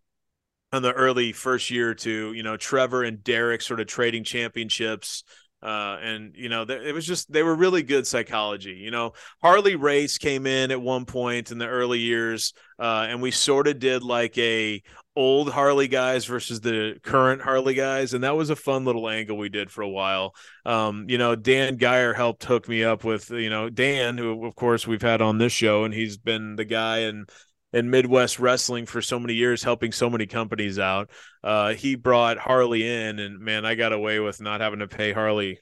on 0.73 0.83
the 0.83 0.93
early 0.93 1.33
first 1.33 1.71
year 1.71 1.91
or 1.91 1.95
two, 1.95 2.33
you 2.33 2.43
know, 2.43 2.57
Trevor 2.57 3.03
and 3.03 3.23
Derek 3.25 3.62
sort 3.62 3.81
of 3.81 3.87
trading 3.87 4.25
championships. 4.25 5.25
Uh, 5.63 5.99
and 6.03 6.35
you 6.37 6.49
know, 6.49 6.65
th- 6.65 6.83
it 6.83 6.93
was 6.93 7.07
just 7.07 7.31
they 7.31 7.43
were 7.43 7.55
really 7.55 7.83
good 7.83 8.07
psychology. 8.07 8.73
You 8.73 8.91
know, 8.91 9.13
Harley 9.43 9.77
Race 9.77 10.17
came 10.17 10.47
in 10.47 10.71
at 10.71 10.81
one 10.81 11.05
point 11.05 11.51
in 11.51 11.59
the 11.59 11.67
early 11.67 11.99
years, 11.99 12.55
uh, 12.79 13.07
and 13.09 13.21
we 13.21 13.31
sort 13.31 13.69
of 13.69 13.79
did 13.79 14.03
like 14.03 14.37
a 14.39 14.83
old 15.17 15.51
Harley 15.51 15.89
guys 15.89 16.25
versus 16.25 16.61
the 16.61 16.99
current 17.03 17.43
Harley 17.43 17.75
guys, 17.75 18.15
and 18.15 18.25
that 18.25 18.37
was 18.37 18.49
a 18.49 18.57
fun 18.57 18.87
little 18.87 19.09
angle 19.09 19.37
we 19.37 19.51
did 19.51 19.71
for 19.71 19.83
a 19.83 19.89
while. 19.89 20.35
Um, 20.65 21.07
you 21.09 21.19
know, 21.19 21.37
Dan 21.37 21.77
Geyer 21.77 22.15
helped 22.15 22.45
hook 22.45 22.67
me 22.67 22.83
up 22.83 23.05
with 23.05 23.31
you 23.31 23.51
know 23.51 23.69
Dan, 23.69 24.17
who 24.17 24.47
of 24.47 24.55
course 24.55 24.87
we've 24.87 25.03
had 25.03 25.21
on 25.21 25.37
this 25.37 25.53
show, 25.53 25.85
and 25.85 25.93
he's 25.93 26.17
been 26.17 26.57
the 26.57 26.65
guy 26.65 27.01
in 27.01 27.27
in 27.73 27.91
Midwest 27.91 28.39
wrestling 28.39 28.87
for 28.87 29.01
so 29.01 29.18
many 29.18 29.35
years, 29.35 29.62
helping 29.62 29.93
so 29.93 30.11
many 30.11 30.27
companies 30.27 30.79
out. 30.79 31.11
Uh, 31.43 31.75
he 31.75 31.95
brought 31.95 32.39
Harley 32.39 32.87
in, 32.87 33.18
and 33.18 33.41
man, 33.41 33.64
I 33.64 33.75
got 33.75 33.93
away 33.93 34.18
with 34.18 34.41
not 34.41 34.61
having 34.61 34.81
to 34.81 34.89
pay 34.89 35.12
Harley 35.12 35.61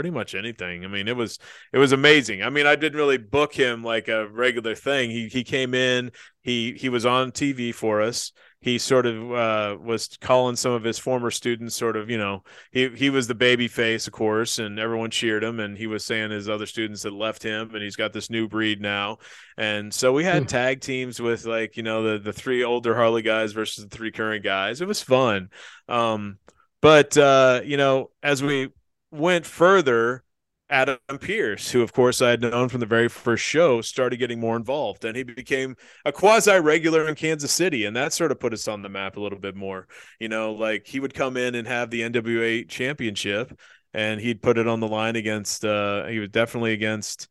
pretty 0.00 0.10
much 0.10 0.34
anything. 0.34 0.84
I 0.84 0.88
mean, 0.88 1.08
it 1.08 1.16
was 1.16 1.38
it 1.72 1.78
was 1.78 1.92
amazing. 1.92 2.42
I 2.42 2.50
mean, 2.50 2.66
I 2.66 2.76
didn't 2.76 2.98
really 2.98 3.18
book 3.18 3.52
him 3.52 3.84
like 3.84 4.08
a 4.08 4.28
regular 4.28 4.74
thing. 4.74 5.10
He 5.10 5.28
he 5.28 5.44
came 5.44 5.74
in, 5.74 6.12
he 6.42 6.72
he 6.72 6.88
was 6.88 7.04
on 7.04 7.32
TV 7.32 7.74
for 7.74 8.00
us 8.00 8.32
he 8.62 8.76
sort 8.76 9.06
of 9.06 9.32
uh, 9.32 9.76
was 9.82 10.18
calling 10.20 10.54
some 10.54 10.72
of 10.72 10.84
his 10.84 10.98
former 10.98 11.30
students 11.30 11.74
sort 11.74 11.96
of 11.96 12.10
you 12.10 12.18
know 12.18 12.42
he 12.70 12.88
he 12.90 13.10
was 13.10 13.26
the 13.26 13.34
baby 13.34 13.68
face 13.68 14.06
of 14.06 14.12
course 14.12 14.58
and 14.58 14.78
everyone 14.78 15.10
cheered 15.10 15.42
him 15.42 15.60
and 15.60 15.78
he 15.78 15.86
was 15.86 16.04
saying 16.04 16.30
his 16.30 16.48
other 16.48 16.66
students 16.66 17.02
had 17.02 17.12
left 17.12 17.42
him 17.42 17.74
and 17.74 17.82
he's 17.82 17.96
got 17.96 18.12
this 18.12 18.30
new 18.30 18.48
breed 18.48 18.80
now 18.80 19.18
and 19.56 19.92
so 19.92 20.12
we 20.12 20.24
had 20.24 20.42
hmm. 20.42 20.46
tag 20.46 20.80
teams 20.80 21.20
with 21.20 21.46
like 21.46 21.76
you 21.76 21.82
know 21.82 22.02
the 22.02 22.18
the 22.18 22.32
three 22.32 22.62
older 22.62 22.94
harley 22.94 23.22
guys 23.22 23.52
versus 23.52 23.84
the 23.84 23.90
three 23.90 24.12
current 24.12 24.44
guys 24.44 24.80
it 24.80 24.88
was 24.88 25.02
fun 25.02 25.48
um 25.88 26.38
but 26.82 27.16
uh 27.16 27.60
you 27.64 27.76
know 27.76 28.10
as 28.22 28.42
we 28.42 28.68
went 29.10 29.46
further 29.46 30.24
Adam 30.70 30.98
Pearce, 31.20 31.72
who, 31.72 31.82
of 31.82 31.92
course, 31.92 32.22
I 32.22 32.30
had 32.30 32.40
known 32.40 32.68
from 32.68 32.78
the 32.78 32.86
very 32.86 33.08
first 33.08 33.42
show, 33.42 33.80
started 33.80 34.18
getting 34.18 34.38
more 34.38 34.56
involved, 34.56 35.04
and 35.04 35.16
he 35.16 35.24
became 35.24 35.76
a 36.04 36.12
quasi 36.12 36.58
regular 36.60 37.08
in 37.08 37.16
Kansas 37.16 37.50
City, 37.50 37.84
and 37.84 37.96
that 37.96 38.12
sort 38.12 38.30
of 38.30 38.38
put 38.38 38.52
us 38.52 38.68
on 38.68 38.82
the 38.82 38.88
map 38.88 39.16
a 39.16 39.20
little 39.20 39.38
bit 39.38 39.56
more. 39.56 39.88
You 40.20 40.28
know, 40.28 40.52
like 40.52 40.86
he 40.86 41.00
would 41.00 41.12
come 41.12 41.36
in 41.36 41.56
and 41.56 41.66
have 41.66 41.90
the 41.90 42.02
NWA 42.02 42.68
championship, 42.68 43.58
and 43.92 44.20
he'd 44.20 44.42
put 44.42 44.58
it 44.58 44.68
on 44.68 44.78
the 44.78 44.88
line 44.88 45.16
against. 45.16 45.64
Uh, 45.64 46.06
he 46.06 46.20
was 46.20 46.28
definitely 46.28 46.72
against 46.72 47.28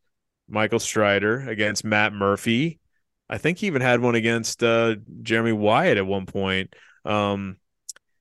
Michael 0.50 0.80
Strider, 0.80 1.48
against 1.48 1.86
Matt 1.86 2.12
Murphy. 2.12 2.80
I 3.30 3.38
think 3.38 3.60
he 3.60 3.68
even 3.68 3.82
had 3.82 4.02
one 4.02 4.16
against 4.16 4.64
uh, 4.64 4.96
Jeremy 5.22 5.54
Wyatt 5.54 5.98
at 5.98 6.06
one 6.06 6.26
point. 6.26 6.76
Um, 7.06 7.58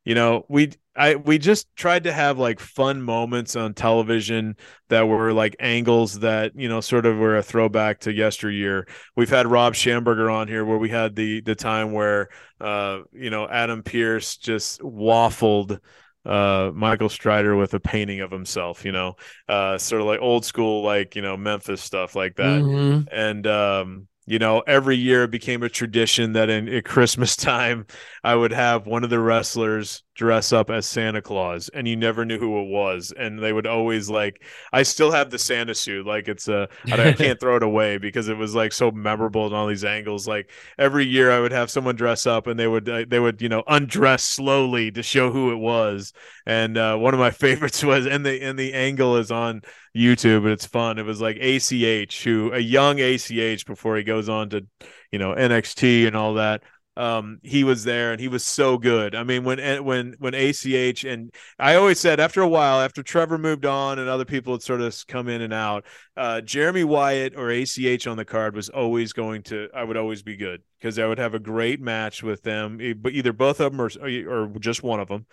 you 0.04 0.14
know, 0.14 0.46
we 0.48 0.72
I 0.98 1.14
we 1.14 1.38
just 1.38 1.74
tried 1.76 2.04
to 2.04 2.12
have 2.12 2.38
like 2.38 2.58
fun 2.58 3.00
moments 3.00 3.54
on 3.54 3.72
television 3.72 4.56
that 4.88 5.06
were 5.06 5.32
like 5.32 5.54
angles 5.60 6.18
that 6.20 6.52
you 6.56 6.68
know 6.68 6.80
sort 6.80 7.06
of 7.06 7.16
were 7.16 7.36
a 7.36 7.42
throwback 7.42 8.00
to 8.00 8.12
yesteryear. 8.12 8.88
We've 9.16 9.30
had 9.30 9.46
Rob 9.46 9.74
Schamberger 9.74 10.30
on 10.32 10.48
here 10.48 10.64
where 10.64 10.76
we 10.76 10.88
had 10.88 11.14
the 11.14 11.40
the 11.40 11.54
time 11.54 11.92
where 11.92 12.30
uh 12.60 13.00
you 13.12 13.30
know 13.30 13.48
Adam 13.48 13.84
Pearce 13.84 14.36
just 14.36 14.80
waffled 14.80 15.78
uh 16.26 16.72
Michael 16.74 17.08
Strider 17.08 17.56
with 17.56 17.74
a 17.74 17.80
painting 17.80 18.20
of 18.20 18.32
himself, 18.32 18.84
you 18.84 18.92
know, 18.92 19.14
uh 19.48 19.78
sort 19.78 20.00
of 20.00 20.08
like 20.08 20.20
old 20.20 20.44
school 20.44 20.82
like, 20.82 21.14
you 21.14 21.22
know, 21.22 21.36
Memphis 21.36 21.80
stuff 21.80 22.16
like 22.16 22.34
that. 22.36 22.60
Mm-hmm. 22.60 23.08
And 23.12 23.46
um 23.46 24.08
you 24.26 24.38
know, 24.38 24.60
every 24.66 24.96
year 24.96 25.24
it 25.24 25.30
became 25.30 25.62
a 25.62 25.70
tradition 25.70 26.34
that 26.34 26.50
in 26.50 26.68
at 26.68 26.84
Christmas 26.84 27.36
time 27.36 27.86
I 28.24 28.34
would 28.34 28.52
have 28.52 28.86
one 28.86 29.04
of 29.04 29.10
the 29.10 29.20
wrestlers 29.20 30.02
dress 30.18 30.52
up 30.52 30.68
as 30.68 30.84
Santa 30.84 31.22
Claus 31.22 31.68
and 31.68 31.86
you 31.86 31.94
never 31.94 32.24
knew 32.24 32.38
who 32.40 32.60
it 32.60 32.68
was. 32.68 33.12
And 33.16 33.38
they 33.38 33.52
would 33.52 33.68
always 33.68 34.10
like, 34.10 34.42
I 34.72 34.82
still 34.82 35.12
have 35.12 35.30
the 35.30 35.38
Santa 35.38 35.76
suit. 35.76 36.06
Like 36.06 36.26
it's 36.26 36.48
a, 36.48 36.68
I 36.90 37.12
can't 37.16 37.38
throw 37.38 37.56
it 37.56 37.62
away 37.62 37.98
because 37.98 38.28
it 38.28 38.36
was 38.36 38.52
like 38.52 38.72
so 38.72 38.90
memorable 38.90 39.46
in 39.46 39.54
all 39.54 39.68
these 39.68 39.84
angles. 39.84 40.26
Like 40.26 40.50
every 40.76 41.06
year 41.06 41.30
I 41.30 41.38
would 41.38 41.52
have 41.52 41.70
someone 41.70 41.94
dress 41.94 42.26
up 42.26 42.48
and 42.48 42.58
they 42.58 42.66
would, 42.66 42.88
uh, 42.88 43.04
they 43.08 43.20
would, 43.20 43.40
you 43.40 43.48
know, 43.48 43.62
undress 43.68 44.24
slowly 44.24 44.90
to 44.90 45.04
show 45.04 45.30
who 45.30 45.52
it 45.52 45.58
was. 45.58 46.12
And 46.44 46.76
uh, 46.76 46.96
one 46.96 47.14
of 47.14 47.20
my 47.20 47.30
favorites 47.38 47.84
was, 47.84 48.04
and 48.04 48.26
the, 48.26 48.42
and 48.42 48.58
the 48.58 48.74
angle 48.74 49.16
is 49.18 49.30
on 49.30 49.62
YouTube 49.96 50.38
and 50.38 50.48
it's 50.48 50.66
fun. 50.66 50.98
It 50.98 51.06
was 51.06 51.20
like 51.20 51.36
ACH 51.36 52.24
who, 52.24 52.52
a 52.52 52.58
young 52.58 52.98
ACH 52.98 53.66
before 53.66 53.96
he 53.96 54.02
goes 54.02 54.28
on 54.28 54.50
to, 54.50 54.66
you 55.12 55.20
know, 55.20 55.32
NXT 55.32 56.08
and 56.08 56.16
all 56.16 56.34
that 56.34 56.64
um, 56.98 57.38
he 57.44 57.62
was 57.62 57.84
there 57.84 58.10
and 58.10 58.20
he 58.20 58.26
was 58.26 58.44
so 58.44 58.76
good. 58.76 59.14
I 59.14 59.22
mean, 59.22 59.44
when 59.44 59.84
when 59.84 60.16
when 60.18 60.34
ACH 60.34 61.04
and 61.04 61.32
I 61.56 61.76
always 61.76 62.00
said 62.00 62.18
after 62.18 62.42
a 62.42 62.48
while, 62.48 62.80
after 62.80 63.04
Trevor 63.04 63.38
moved 63.38 63.64
on 63.64 64.00
and 64.00 64.08
other 64.08 64.24
people 64.24 64.54
had 64.54 64.62
sort 64.62 64.80
of 64.80 64.96
come 65.06 65.28
in 65.28 65.40
and 65.40 65.54
out, 65.54 65.86
uh, 66.16 66.40
Jeremy 66.40 66.82
Wyatt 66.82 67.36
or 67.36 67.50
ACH 67.50 68.08
on 68.08 68.16
the 68.16 68.24
card 68.24 68.56
was 68.56 68.68
always 68.68 69.12
going 69.12 69.44
to. 69.44 69.68
I 69.72 69.84
would 69.84 69.96
always 69.96 70.24
be 70.24 70.36
good 70.36 70.60
because 70.80 70.98
I 70.98 71.06
would 71.06 71.18
have 71.18 71.34
a 71.34 71.38
great 71.38 71.80
match 71.80 72.24
with 72.24 72.42
them, 72.42 72.80
but 73.00 73.12
either 73.12 73.32
both 73.32 73.60
of 73.60 73.70
them 73.70 73.80
or 73.80 73.90
or 74.28 74.48
just 74.58 74.82
one 74.82 74.98
of 74.98 75.06
them 75.06 75.24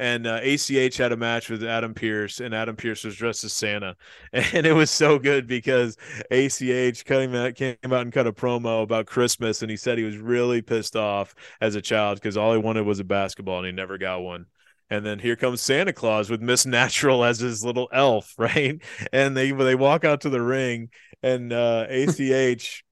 and 0.00 0.26
uh, 0.26 0.40
ACH 0.42 0.96
had 0.96 1.12
a 1.12 1.16
match 1.16 1.50
with 1.50 1.62
Adam 1.62 1.92
Pearce, 1.92 2.40
and 2.40 2.54
Adam 2.54 2.74
Pearce 2.74 3.04
was 3.04 3.14
dressed 3.14 3.44
as 3.44 3.52
Santa, 3.52 3.94
and 4.32 4.66
it 4.66 4.72
was 4.72 4.90
so 4.90 5.18
good 5.18 5.46
because 5.46 5.98
ACH 6.30 7.04
cutting 7.04 7.32
that 7.32 7.54
came 7.54 7.76
out 7.84 8.00
and 8.00 8.12
cut 8.12 8.26
a 8.26 8.32
promo 8.32 8.82
about 8.82 9.04
Christmas, 9.04 9.60
and 9.60 9.70
he 9.70 9.76
said 9.76 9.98
he 9.98 10.04
was 10.04 10.16
really 10.16 10.62
pissed 10.62 10.96
off 10.96 11.34
as 11.60 11.74
a 11.74 11.82
child 11.82 12.16
because 12.16 12.38
all 12.38 12.52
he 12.54 12.58
wanted 12.58 12.86
was 12.86 12.98
a 12.98 13.04
basketball, 13.04 13.58
and 13.58 13.66
he 13.66 13.72
never 13.72 13.98
got 13.98 14.22
one. 14.22 14.46
And 14.88 15.04
then 15.04 15.18
here 15.18 15.36
comes 15.36 15.60
Santa 15.60 15.92
Claus 15.92 16.30
with 16.30 16.40
Miss 16.40 16.64
Natural 16.64 17.22
as 17.22 17.38
his 17.38 17.62
little 17.62 17.88
elf, 17.92 18.34
right? 18.38 18.82
And 19.12 19.36
they 19.36 19.52
they 19.52 19.74
walk 19.74 20.06
out 20.06 20.22
to 20.22 20.30
the 20.30 20.40
ring, 20.40 20.88
and 21.22 21.52
uh, 21.52 21.86
ACH 21.90 22.84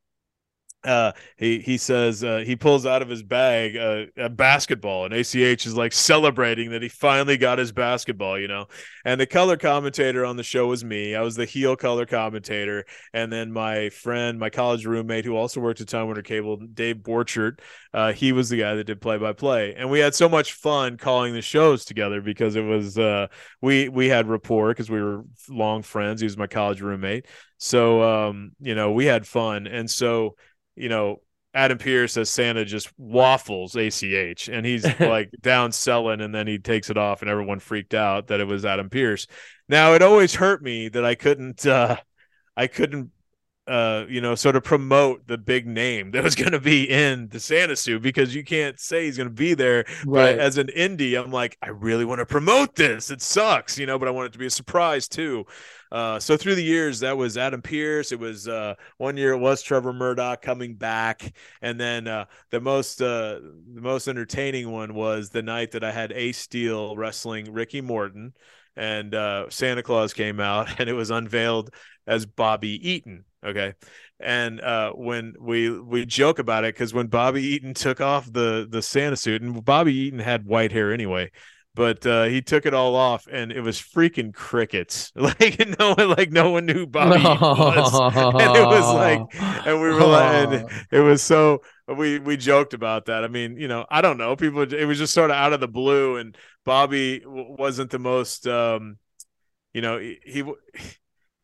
uh, 0.85 1.13
he 1.37 1.59
he 1.59 1.77
says 1.77 2.23
uh, 2.23 2.39
he 2.39 2.55
pulls 2.55 2.87
out 2.87 3.03
of 3.03 3.09
his 3.09 3.23
bag 3.23 3.75
a, 3.75 4.07
a, 4.17 4.29
basketball, 4.29 5.05
and 5.05 5.13
ACH 5.13 5.67
is 5.67 5.77
like 5.77 5.93
celebrating 5.93 6.71
that 6.71 6.83
he 6.83 6.89
finally 6.89 7.37
got 7.37 7.59
his 7.59 7.73
basketball, 7.73 8.39
you 8.39 8.47
know. 8.47 8.67
And 9.05 9.21
the 9.21 9.27
color 9.27 9.57
commentator 9.57 10.25
on 10.25 10.37
the 10.37 10.45
show 10.45 10.69
was 10.69 10.85
me. 10.85 11.17
I 11.17 11.23
was 11.23 11.35
the 11.35 11.47
heel 11.47 11.75
color 11.75 12.07
commentator, 12.07 12.85
and 13.13 13.33
then 13.33 13.53
my 13.53 13.91
friend, 13.91 14.39
my 14.39 14.51
college 14.51 14.87
roommate, 14.87 15.25
who 15.25 15.37
also 15.37 15.61
worked 15.61 15.81
at 15.81 15.89
Time 15.89 16.07
Warner 16.07 16.23
Cable, 16.23 16.59
Dave 16.59 16.99
Borchert, 16.99 17.59
uh, 17.93 18.13
he 18.13 18.31
was 18.31 18.49
the 18.49 18.59
guy 18.59 18.77
that 18.77 18.85
did 18.85 19.01
play 19.01 19.19
by 19.19 19.33
play, 19.33 19.75
and 19.75 19.91
we 19.91 19.99
had 19.99 20.15
so 20.15 20.29
much 20.29 20.53
fun 20.53 20.97
calling 20.97 21.35
the 21.35 21.43
shows 21.43 21.85
together 21.85 22.21
because 22.21 22.55
it 22.55 22.63
was 22.63 22.97
uh, 22.97 23.27
we 23.61 23.89
we 23.89 24.07
had 24.07 24.29
rapport 24.29 24.69
because 24.69 24.89
we 24.89 25.03
were 25.03 25.25
long 25.49 25.83
friends. 25.83 26.21
He 26.21 26.27
was 26.27 26.37
my 26.37 26.47
college 26.47 26.81
roommate, 26.81 27.27
so 27.57 28.03
um, 28.03 28.53
you 28.61 28.77
know 28.77 28.93
we 28.93 29.07
had 29.07 29.27
fun, 29.27 29.67
and 29.67 29.91
so 29.91 30.37
you 30.79 30.89
know, 30.89 31.21
Adam 31.55 31.79
Pearce 31.79 32.17
as 32.17 32.31
Santa 32.31 32.65
just 32.65 32.93
waffles 32.99 33.75
ACH 33.75 34.49
and 34.49 34.67
he's 34.67 34.85
like 35.01 35.31
down 35.41 35.73
selling 35.73 36.21
and 36.21 36.35
then 36.35 36.47
he 36.47 36.59
takes 36.59 36.91
it 36.91 36.99
off 36.99 37.23
and 37.23 37.31
everyone 37.31 37.59
freaked 37.59 37.95
out 37.95 38.29
that 38.29 38.41
it 38.41 38.47
was 38.47 38.65
Adam 38.65 38.91
Pearce. 38.91 39.27
Now 39.69 39.95
it 39.95 40.03
always 40.03 40.35
hurt 40.35 40.63
me 40.63 40.89
that 40.89 41.05
I 41.05 41.15
couldn't 41.15 41.67
uh 41.67 41.97
I 42.57 42.67
couldn't 42.67 43.11
uh, 43.69 44.07
you 44.09 44.23
know, 44.23 44.35
sort 44.35 44.57
of 44.57 44.65
promote 44.65 45.27
the 45.27 45.37
big 45.37 45.67
name 45.67 46.11
that 46.13 46.25
was 46.25 46.35
going 46.37 46.53
to 46.53 46.61
be 46.61 46.89
in 46.89 47.29
the 47.29 47.39
Santa 47.39 47.77
suit 47.77 48.03
because 48.03 48.35
you 48.35 48.43
can't 48.43 48.81
say 48.81 49.05
he's 49.05 49.19
going 49.19 49.29
to 49.29 49.35
be 49.35 49.55
there. 49.55 49.85
Right. 50.07 50.37
But 50.37 50.39
as 50.39 50.57
an 50.57 50.69
indie, 50.75 51.23
I'm 51.23 51.31
like, 51.31 51.59
I 51.61 51.69
really 51.69 52.07
want 52.07 52.21
to 52.21 52.27
promote 52.27 52.77
this. 52.77 53.11
It 53.11 53.21
sucks, 53.21 53.79
you 53.79 53.85
know, 53.85 53.99
but 53.99 54.09
I 54.09 54.11
want 54.11 54.27
it 54.27 54.33
to 54.33 54.39
be 54.39 54.47
a 54.47 54.51
surprise 54.51 55.07
too. 55.07 55.45
Uh, 55.91 56.19
so 56.19 56.37
through 56.37 56.55
the 56.55 56.63
years, 56.63 57.01
that 57.01 57.17
was 57.17 57.39
Adam 57.39 57.63
Pearce. 57.63 58.13
It 58.13 58.19
was 58.19 58.47
uh, 58.47 58.75
one 58.99 59.17
year 59.17 59.33
it 59.33 59.39
was 59.39 59.63
Trevor 59.63 59.93
Murdoch 59.93 60.43
coming 60.43 60.75
back, 60.75 61.33
and 61.63 61.81
then 61.81 62.07
uh, 62.07 62.27
the 62.51 62.61
most 62.61 63.01
uh, 63.01 63.41
the 63.75 63.81
most 63.81 64.09
entertaining 64.09 64.71
one 64.71 64.95
was 64.95 65.31
the 65.31 65.43
night 65.43 65.73
that 65.73 65.85
I 65.85 65.93
had 65.93 66.13
Ace 66.13 66.39
Steel 66.39 66.97
wrestling 66.97 67.53
Ricky 67.53 67.81
Morton, 67.81 68.35
and 68.77 69.15
uh, 69.15 69.49
Santa 69.49 69.83
Claus 69.83 70.13
came 70.13 70.41
out, 70.41 70.69
and 70.81 70.89
it 70.89 70.95
was 70.95 71.11
unveiled 71.11 71.71
as 72.07 72.27
Bobby 72.27 72.91
Eaton. 72.91 73.25
Okay, 73.45 73.75
and 74.21 74.61
when 74.95 75.35
we 75.41 75.71
we 75.71 76.05
joke 76.05 76.39
about 76.39 76.65
it 76.65 76.75
because 76.75 76.93
when 76.93 77.07
Bobby 77.07 77.43
Eaton 77.43 77.73
took 77.73 78.01
off 78.01 78.31
the 78.31 78.67
the 78.69 78.83
Santa 78.83 79.17
suit, 79.17 79.43
and 79.43 79.65
Bobby 79.65 79.95
Eaton 79.95 80.19
had 80.19 80.45
white 80.45 80.73
hair 80.73 80.93
anyway, 80.93 81.31
but 81.79 82.05
uh, 82.07 82.25
he 82.25 82.43
took 82.43 82.67
it 82.67 82.75
all 82.75 82.97
off 82.97 83.29
and 83.31 83.53
it 83.53 83.61
was 83.61 83.81
freaking 83.81 84.35
crickets. 84.35 85.13
Like 85.29 85.79
no 85.79 85.95
one 85.95 86.09
like 86.17 86.33
no 86.33 86.51
one 86.51 86.67
knew 86.67 86.87
bobby 86.87 87.23
was. 87.23 88.15
And 88.15 88.57
it 88.57 88.67
was 88.67 88.95
like 88.95 89.21
and 89.67 89.81
we 89.81 89.89
were 89.89 90.01
like 90.01 90.49
and 90.49 90.71
it 90.91 91.01
was 91.01 91.23
so 91.23 91.63
we 91.87 92.19
we 92.19 92.37
joked 92.37 92.75
about 92.75 93.07
that. 93.07 93.23
I 93.23 93.29
mean 93.29 93.57
you 93.59 93.69
know 93.69 93.87
i 93.91 94.01
don't 94.01 94.19
know. 94.19 94.35
People 94.35 94.63
it 94.63 94.85
was 94.87 94.99
just 94.99 95.15
sort 95.15 95.31
of 95.31 95.37
out 95.37 95.53
of 95.53 95.61
the 95.61 95.69
blue 95.69 96.17
and 96.17 96.37
bobby 96.65 97.23
wasn't 97.27 97.91
the 97.91 97.99
most 97.99 98.47
um 98.49 98.97
you 99.73 99.83
know 99.83 99.99
he, 99.99 100.19
he 100.25 100.43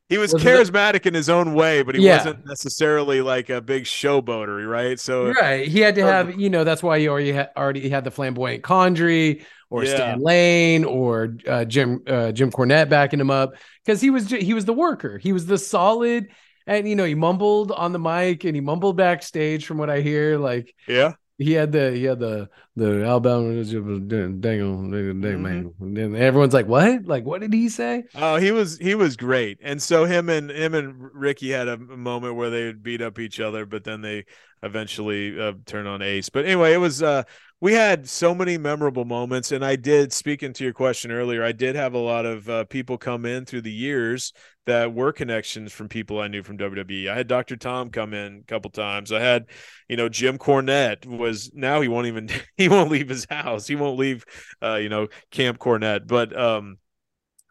he 0.09 0.19
was, 0.19 0.35
was 0.35 0.43
charismatic 0.43 1.07
in 1.07 1.15
his 1.15 1.31
own 1.31 1.55
way, 1.55 1.83
but 1.83 1.95
he 1.95 2.03
yeah. 2.03 2.19
wasn't 2.19 2.47
necessarily 2.47 3.23
like 3.23 3.49
a 3.49 3.61
big 3.63 3.85
showboatery, 3.85 4.69
right? 4.69 5.01
So 5.01 5.33
right, 5.33 5.67
he 5.67 5.81
had 5.81 5.95
to 5.95 6.05
have, 6.05 6.39
you 6.39 6.51
know, 6.51 6.63
that's 6.63 6.83
why 6.83 6.99
he 6.99 7.09
already 7.09 7.33
had 7.33 7.51
already 7.57 7.89
had 7.89 8.05
the 8.05 8.11
flamboyant 8.11 8.63
Condrey 8.63 9.45
or 9.75 9.85
yeah. 9.85 9.95
Stan 9.95 10.21
Lane 10.21 10.85
or 10.85 11.37
uh, 11.49 11.65
Jim 11.65 12.01
uh, 12.07 12.31
Jim 12.31 12.53
Cornette 12.53 12.89
backing 12.89 13.19
him 13.19 13.31
up 13.31 13.55
because 13.85 14.01
he 14.01 14.11
was 14.11 14.31
he 14.31 14.55
was 14.55 14.65
the 14.65 14.73
worker, 14.73 15.19
he 15.19 15.33
was 15.33 15.47
the 15.47 15.59
solid, 15.59 16.29
and 16.67 16.89
you 16.89 16.95
know 16.95 17.05
he 17.05 17.17
mumbled 17.17 17.73
on 17.73 17.93
the 17.93 17.99
mic 17.99 18.45
and 18.45 18.55
he 18.55 18.61
mumbled 18.61 18.97
backstage 18.97 19.67
from 19.67 19.79
what 19.79 19.91
I 19.91 20.01
hear, 20.01 20.39
like 20.39 20.73
yeah, 20.87 21.15
he 21.39 21.53
had 21.53 21.73
the 21.73 21.91
he 21.91 22.05
had 22.05 22.21
the 22.21 22.49
the 22.77 23.05
Alabama 23.05 23.65
dang 23.65 24.41
dang 24.41 24.61
mm-hmm. 24.61 25.43
man. 25.43 25.75
And 25.81 26.17
everyone's 26.17 26.55
like, 26.55 26.67
what? 26.67 27.07
Like, 27.07 27.25
what 27.25 27.41
did 27.41 27.53
he 27.53 27.69
say? 27.69 28.05
Oh, 28.15 28.37
he 28.37 28.53
was 28.53 28.79
he 28.79 28.95
was 28.95 29.17
great. 29.17 29.59
And 29.61 29.83
so 29.83 30.05
him 30.05 30.29
and 30.29 30.51
him 30.51 30.75
and 30.75 30.95
Ricky 31.13 31.51
had 31.51 31.67
a 31.67 31.77
moment 31.77 32.37
where 32.37 32.51
they 32.51 32.65
would 32.65 32.83
beat 32.83 33.03
up 33.03 33.19
each 33.19 33.41
other, 33.41 33.67
but 33.67 33.83
then 33.83 34.01
they 34.01 34.27
eventually 34.65 35.41
uh, 35.41 35.53
turn 35.67 35.87
on 35.87 36.03
Ace. 36.03 36.29
But 36.29 36.45
anyway, 36.45 36.73
it 36.73 36.79
was 36.79 37.03
uh 37.03 37.23
we 37.61 37.73
had 37.73 38.07
so 38.07 38.35
many 38.35 38.59
memorable 38.59 39.07
moments 39.07 39.51
and 39.51 39.65
i 39.65 39.75
did 39.75 40.13
speaking 40.13 40.53
to 40.53 40.65
your 40.65 40.75
question 40.75 41.11
earlier 41.11 41.43
i 41.43 41.53
did 41.53 41.75
have 41.75 41.95
a 41.95 41.99
lot 41.99 42.27
of 42.27 42.47
uh, 42.51 42.65
people 42.65 42.99
come 42.99 43.25
in 43.25 43.47
through 43.47 43.63
the 43.63 43.73
years 43.73 44.35
that 44.67 44.93
were 44.93 45.13
connections 45.13 45.73
from 45.73 45.89
people 45.89 46.21
i 46.21 46.29
knew 46.29 46.43
from 46.43 46.59
wwe 46.59 47.09
i 47.09 47.15
had 47.17 47.27
dr 47.27 47.57
tom 47.57 47.89
come 47.89 48.13
in 48.13 48.41
a 48.41 48.45
couple 48.45 48.71
times. 48.71 49.13
I 49.13 49.21
had 49.21 49.47
you 49.89 49.97
know 49.97 50.09
jim 50.09 50.39
cornette 50.39 51.07
was 51.07 51.51
now 51.55 51.81
he 51.81 51.89
won't 51.89 52.07
even 52.07 52.29
he 52.57 52.69
won't 52.69 52.91
leave 52.91 53.09
his 53.09 53.27
house. 53.31 53.67
He 53.67 53.77
won't 53.77 53.99
leave 53.99 54.25
uh, 54.63 54.75
you 54.75 54.89
know 54.89 55.09
camp 55.31 55.59
cornette. 55.59 56.07
But 56.07 56.39
um 56.39 56.79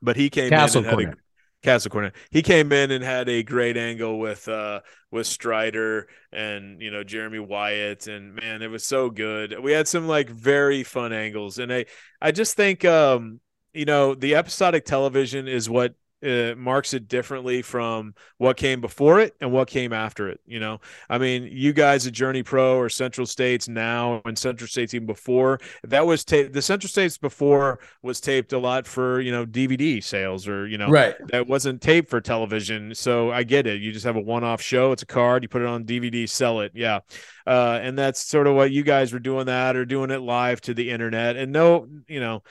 but 0.01 0.15
he 0.15 0.29
came 0.29 0.49
Castle 0.49 0.83
in 0.83 0.89
and 0.89 0.99
had 1.01 1.13
a, 1.13 1.17
Castle 1.63 1.89
Cornette. 1.89 2.13
He 2.29 2.41
came 2.41 2.71
in 2.71 2.91
and 2.91 3.03
had 3.03 3.29
a 3.29 3.41
great 3.41 3.77
angle 3.77 4.19
with 4.19 4.47
uh 4.47 4.81
with 5.11 5.25
Strider 5.25 6.07
and 6.31 6.81
you 6.81 6.91
know 6.91 7.03
Jeremy 7.03 7.39
Wyatt 7.39 8.07
and 8.07 8.35
man, 8.35 8.61
it 8.61 8.67
was 8.69 8.85
so 8.85 9.09
good. 9.09 9.57
We 9.61 9.71
had 9.71 9.87
some 9.87 10.07
like 10.07 10.29
very 10.29 10.83
fun 10.83 11.13
angles, 11.13 11.57
and 11.59 11.73
I 11.73 11.85
I 12.21 12.31
just 12.31 12.55
think 12.55 12.83
um 12.85 13.39
you 13.73 13.85
know 13.85 14.13
the 14.13 14.35
episodic 14.35 14.85
television 14.85 15.47
is 15.47 15.69
what 15.69 15.95
uh, 16.23 16.55
marks 16.55 16.93
it 16.93 17.07
differently 17.07 17.61
from 17.61 18.13
what 18.37 18.57
came 18.57 18.81
before 18.81 19.19
it 19.19 19.35
and 19.41 19.51
what 19.51 19.67
came 19.67 19.93
after 19.93 20.29
it. 20.29 20.39
You 20.45 20.59
know, 20.59 20.79
I 21.09 21.17
mean, 21.17 21.47
you 21.51 21.73
guys 21.73 22.07
at 22.07 22.13
Journey 22.13 22.43
Pro 22.43 22.77
or 22.77 22.89
Central 22.89 23.27
States 23.27 23.67
now, 23.67 24.21
and 24.25 24.37
Central 24.37 24.67
States 24.67 24.93
even 24.93 25.05
before 25.05 25.59
that 25.83 26.05
was 26.05 26.23
taped. 26.23 26.53
The 26.53 26.61
Central 26.61 26.89
States 26.89 27.17
before 27.17 27.79
was 28.01 28.19
taped 28.19 28.53
a 28.53 28.59
lot 28.59 28.87
for 28.87 29.19
you 29.19 29.31
know 29.31 29.45
DVD 29.45 30.03
sales 30.03 30.47
or 30.47 30.67
you 30.67 30.77
know 30.77 30.89
right 30.89 31.15
that 31.27 31.47
wasn't 31.47 31.81
taped 31.81 32.09
for 32.09 32.21
television. 32.21 32.95
So 32.95 33.31
I 33.31 33.43
get 33.43 33.67
it. 33.67 33.81
You 33.81 33.91
just 33.91 34.05
have 34.05 34.15
a 34.15 34.21
one-off 34.21 34.61
show. 34.61 34.91
It's 34.91 35.03
a 35.03 35.07
card. 35.07 35.43
You 35.43 35.49
put 35.49 35.61
it 35.61 35.67
on 35.67 35.85
DVD, 35.85 36.27
sell 36.29 36.61
it. 36.61 36.71
Yeah, 36.75 36.99
uh, 37.45 37.79
and 37.81 37.97
that's 37.97 38.21
sort 38.21 38.47
of 38.47 38.55
what 38.55 38.71
you 38.71 38.83
guys 38.83 39.13
were 39.13 39.19
doing 39.19 39.47
that 39.47 39.75
or 39.75 39.85
doing 39.85 40.11
it 40.11 40.21
live 40.21 40.61
to 40.61 40.73
the 40.73 40.89
internet. 40.89 41.35
And 41.35 41.51
no, 41.51 41.87
you 42.07 42.19
know 42.19 42.43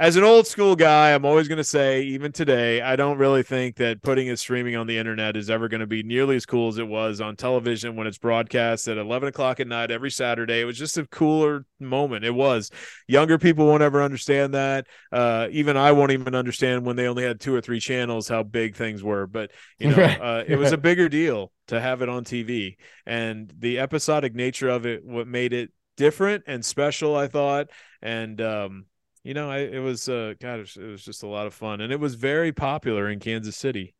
as 0.00 0.16
an 0.16 0.24
old 0.24 0.46
school 0.46 0.76
guy, 0.76 1.12
I'm 1.12 1.26
always 1.26 1.46
going 1.46 1.58
to 1.58 1.64
say, 1.64 2.00
even 2.00 2.32
today, 2.32 2.80
I 2.80 2.96
don't 2.96 3.18
really 3.18 3.42
think 3.42 3.76
that 3.76 4.00
putting 4.00 4.28
it 4.28 4.38
streaming 4.38 4.74
on 4.74 4.86
the 4.86 4.96
internet 4.96 5.36
is 5.36 5.50
ever 5.50 5.68
going 5.68 5.82
to 5.82 5.86
be 5.86 6.02
nearly 6.02 6.36
as 6.36 6.46
cool 6.46 6.68
as 6.68 6.78
it 6.78 6.88
was 6.88 7.20
on 7.20 7.36
television 7.36 7.96
when 7.96 8.06
it's 8.06 8.16
broadcast 8.16 8.88
at 8.88 8.96
11 8.96 9.28
o'clock 9.28 9.60
at 9.60 9.66
night 9.66 9.90
every 9.90 10.10
Saturday. 10.10 10.62
It 10.62 10.64
was 10.64 10.78
just 10.78 10.96
a 10.96 11.06
cooler 11.06 11.66
moment. 11.78 12.24
It 12.24 12.34
was. 12.34 12.70
Younger 13.08 13.36
people 13.36 13.66
won't 13.66 13.82
ever 13.82 14.02
understand 14.02 14.54
that. 14.54 14.86
Uh, 15.12 15.48
even 15.50 15.76
I 15.76 15.92
won't 15.92 16.12
even 16.12 16.34
understand 16.34 16.86
when 16.86 16.96
they 16.96 17.06
only 17.06 17.24
had 17.24 17.38
two 17.38 17.54
or 17.54 17.60
three 17.60 17.78
channels 17.78 18.26
how 18.26 18.42
big 18.42 18.76
things 18.76 19.04
were. 19.04 19.26
But 19.26 19.50
you 19.78 19.90
know, 19.90 20.02
uh, 20.02 20.44
it 20.48 20.56
was 20.58 20.72
a 20.72 20.78
bigger 20.78 21.10
deal 21.10 21.52
to 21.66 21.78
have 21.78 22.00
it 22.00 22.08
on 22.08 22.24
TV, 22.24 22.76
and 23.04 23.52
the 23.58 23.78
episodic 23.78 24.34
nature 24.34 24.70
of 24.70 24.86
it, 24.86 25.04
what 25.04 25.28
made 25.28 25.52
it 25.52 25.72
different 25.98 26.44
and 26.46 26.64
special, 26.64 27.14
I 27.14 27.28
thought, 27.28 27.68
and 28.00 28.40
um, 28.40 28.86
you 29.22 29.34
know, 29.34 29.50
I, 29.50 29.58
it 29.58 29.78
was 29.78 30.08
uh, 30.08 30.34
God, 30.40 30.60
it 30.60 30.76
was, 30.78 31.04
just 31.04 31.22
a 31.22 31.26
lot 31.26 31.46
of 31.46 31.54
fun, 31.54 31.80
and 31.80 31.92
it 31.92 32.00
was 32.00 32.14
very 32.14 32.52
popular 32.52 33.08
in 33.08 33.18
Kansas 33.18 33.56
City. 33.56 33.94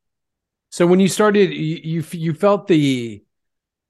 So 0.71 0.87
when 0.87 1.01
you 1.01 1.09
started, 1.09 1.53
you 1.53 1.81
you, 1.83 2.05
you 2.13 2.35
felt 2.35 2.67
the, 2.67 3.23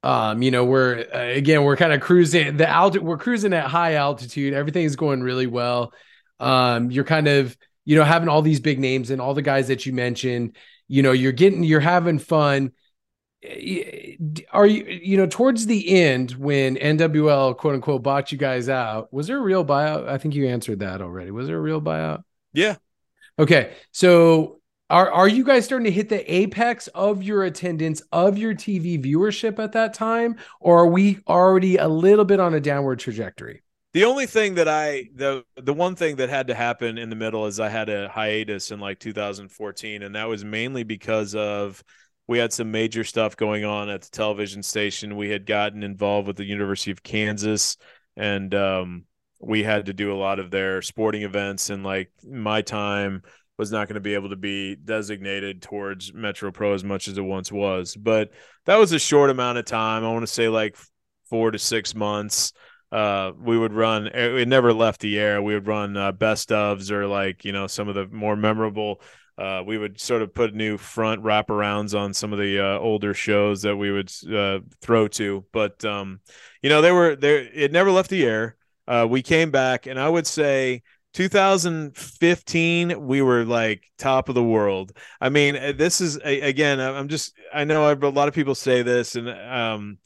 um, 0.03 0.43
you 0.43 0.51
know, 0.51 0.65
we're 0.65 1.07
uh, 1.13 1.37
again 1.37 1.63
we're 1.63 1.77
kind 1.77 1.93
of 1.93 2.01
cruising 2.01 2.57
the 2.57 2.73
alt 2.73 2.99
we're 2.99 3.19
cruising 3.19 3.53
at 3.53 3.67
high 3.67 3.95
altitude. 3.95 4.55
Everything 4.55 4.85
is 4.85 4.97
going 4.97 5.23
really 5.23 5.47
well. 5.47 5.93
Um, 6.41 6.91
you're 6.91 7.05
kind 7.05 7.29
of 7.29 7.57
you 7.85 7.97
know 7.97 8.05
having 8.05 8.29
all 8.29 8.43
these 8.43 8.61
big 8.61 8.81
names 8.81 9.11
and 9.11 9.21
all 9.21 9.35
the 9.35 9.43
guys 9.43 9.69
that 9.69 9.87
you 9.87 9.93
mentioned. 9.93 10.57
You 10.89 11.03
know, 11.03 11.13
you're 11.13 11.33
getting 11.33 11.63
you're 11.63 11.81
having 11.81 12.19
fun. 12.19 12.73
Are 14.53 14.67
you 14.67 14.85
you 14.85 15.17
know 15.17 15.27
towards 15.27 15.67
the 15.67 15.89
end 15.89 16.33
when 16.33 16.77
NWL 16.77 17.57
quote 17.57 17.75
unquote 17.75 18.03
bought 18.03 18.33
you 18.33 18.39
guys 18.39 18.69
out? 18.69 19.13
Was 19.13 19.29
there 19.29 19.39
a 19.39 19.43
real 19.43 19.65
buyout? 19.65 20.09
I 20.09 20.19
think 20.19 20.35
you 20.35 20.47
answered 20.47 20.81
that 20.81 21.01
already. 21.01 21.31
Was 21.31 21.47
there 21.47 21.57
a 21.57 21.61
real 21.61 21.81
buyout? 21.81 22.23
Yeah. 22.53 22.77
Okay, 23.39 23.73
so 23.93 24.61
are 24.91 25.11
are 25.11 25.29
you 25.29 25.45
guys 25.45 25.65
starting 25.65 25.87
to 25.87 25.91
hit 25.91 26.11
the 26.11 26.31
apex 26.33 26.89
of 26.89 27.23
your 27.23 27.45
attendance 27.45 28.03
of 28.13 28.37
your 28.37 28.55
TV 28.55 29.03
viewership 29.03 29.59
at 29.59 29.73
that 29.73 29.95
time, 29.95 30.37
or 30.61 30.81
are 30.81 30.89
we 30.89 31.21
already 31.27 31.77
a 31.77 31.89
little 31.89 32.27
bit 32.27 32.41
on 32.41 32.53
a 32.53 32.61
downward 32.61 32.99
trajectory? 32.99 33.63
The 33.93 34.05
only 34.05 34.27
thing 34.27 34.57
that 34.57 34.69
I 34.69 35.09
the 35.15 35.45
the 35.57 35.73
one 35.73 35.97
thing 35.97 36.17
that 36.17 36.29
had 36.29 36.49
to 36.49 36.55
happen 36.55 36.99
in 36.99 37.09
the 37.09 37.17
middle 37.17 37.47
is 37.47 37.59
I 37.59 37.71
had 37.71 37.89
a 37.89 38.09
hiatus 38.09 38.71
in 38.71 38.81
like 38.81 38.99
2014, 38.99 40.03
and 40.03 40.15
that 40.15 40.29
was 40.29 40.45
mainly 40.45 40.83
because 40.83 41.35
of 41.35 41.83
we 42.31 42.39
had 42.39 42.53
some 42.53 42.71
major 42.71 43.03
stuff 43.03 43.37
going 43.37 43.65
on 43.65 43.89
at 43.89 44.03
the 44.03 44.11
television 44.11 44.63
station. 44.63 45.17
We 45.17 45.31
had 45.31 45.47
gotten 45.47 45.83
involved 45.83 46.29
with 46.29 46.37
the 46.37 46.45
University 46.45 46.93
of 46.93 47.03
Kansas, 47.03 47.77
and 48.17 48.55
um, 48.55 49.05
we 49.41 49.65
had 49.65 49.87
to 49.87 49.93
do 49.93 50.13
a 50.13 50.15
lot 50.15 50.39
of 50.39 50.53
their 50.53 50.81
sporting 50.81 51.23
events. 51.23 51.71
And 51.71 51.83
like 51.83 52.13
my 52.23 52.63
time 52.63 53.23
was 53.59 53.73
not 53.73 53.89
going 53.89 53.97
to 53.97 54.01
be 54.01 54.15
able 54.15 54.29
to 54.29 54.37
be 54.37 54.77
designated 54.77 55.61
towards 55.61 56.15
Metro 56.15 56.53
Pro 56.53 56.73
as 56.73 56.85
much 56.85 57.09
as 57.09 57.19
it 57.19 57.23
once 57.23 57.51
was. 57.51 57.97
But 57.97 58.31
that 58.67 58.79
was 58.79 58.93
a 58.93 59.01
short 59.01 59.31
amount 59.31 59.59
of 59.59 59.65
time. 59.65 60.05
I 60.05 60.13
want 60.13 60.23
to 60.23 60.33
say 60.33 60.49
like 60.49 60.77
four 61.29 61.51
to 61.51 61.59
six 61.59 61.97
months. 61.97 62.53
Uh, 62.93 63.33
we 63.41 63.59
would 63.59 63.73
run. 63.73 64.07
It 64.07 64.47
never 64.47 64.73
left 64.73 65.01
the 65.01 65.19
air. 65.19 65.43
We 65.43 65.55
would 65.55 65.67
run 65.67 65.97
uh, 65.97 66.13
best 66.13 66.51
ofs 66.51 66.93
or 66.93 67.09
like 67.09 67.45
you 67.45 67.51
know 67.51 67.67
some 67.67 67.89
of 67.89 67.97
the 67.97 68.07
more 68.07 68.37
memorable 68.37 69.01
uh, 69.39 69.63
we 69.65 69.79
would 69.79 70.01
sort 70.01 70.23
of 70.23 70.35
put 70.35 70.55
new 70.55 70.77
front 70.77 71.23
wraparounds 71.23 71.99
on 71.99 72.13
some 72.13 72.33
of 72.33 72.39
the 72.39 72.59
uh, 72.59 72.79
older 72.79 73.15
shows 73.15 73.63
that 73.63 73.77
we 73.77 73.91
would 73.91 74.13
uh, 74.33 74.61
throw 74.81 75.09
to. 75.09 75.45
But 75.53 75.85
um, 75.85 76.21
you 76.63 76.69
know, 76.69 76.83
they 76.83 76.93
were 76.93 77.17
there. 77.17 77.49
It 77.53 77.73
never 77.73 77.91
left 77.91 78.11
the 78.11 78.25
air. 78.25 78.57
Uh, 78.87 79.07
we 79.09 79.23
came 79.23 79.51
back, 79.51 79.87
and 79.87 79.99
I 79.99 80.09
would 80.09 80.27
say 80.27 80.83
2015 81.15 83.07
we 83.07 83.23
were 83.23 83.45
like 83.45 83.85
top 83.99 84.29
of 84.29 84.35
the 84.35 84.45
world. 84.45 84.93
I 85.21 85.29
mean, 85.29 85.57
uh, 85.57 85.73
this 85.77 86.01
is 86.01 86.17
again. 86.25 86.81
I'm 86.81 87.09
just. 87.09 87.33
I 87.53 87.65
know 87.65 87.91
a 87.91 87.95
lot 87.95 88.29
of 88.29 88.35
people 88.35 88.55
say 88.55 88.83
this, 88.83 89.17
and 89.17 89.29
um, 89.29 89.99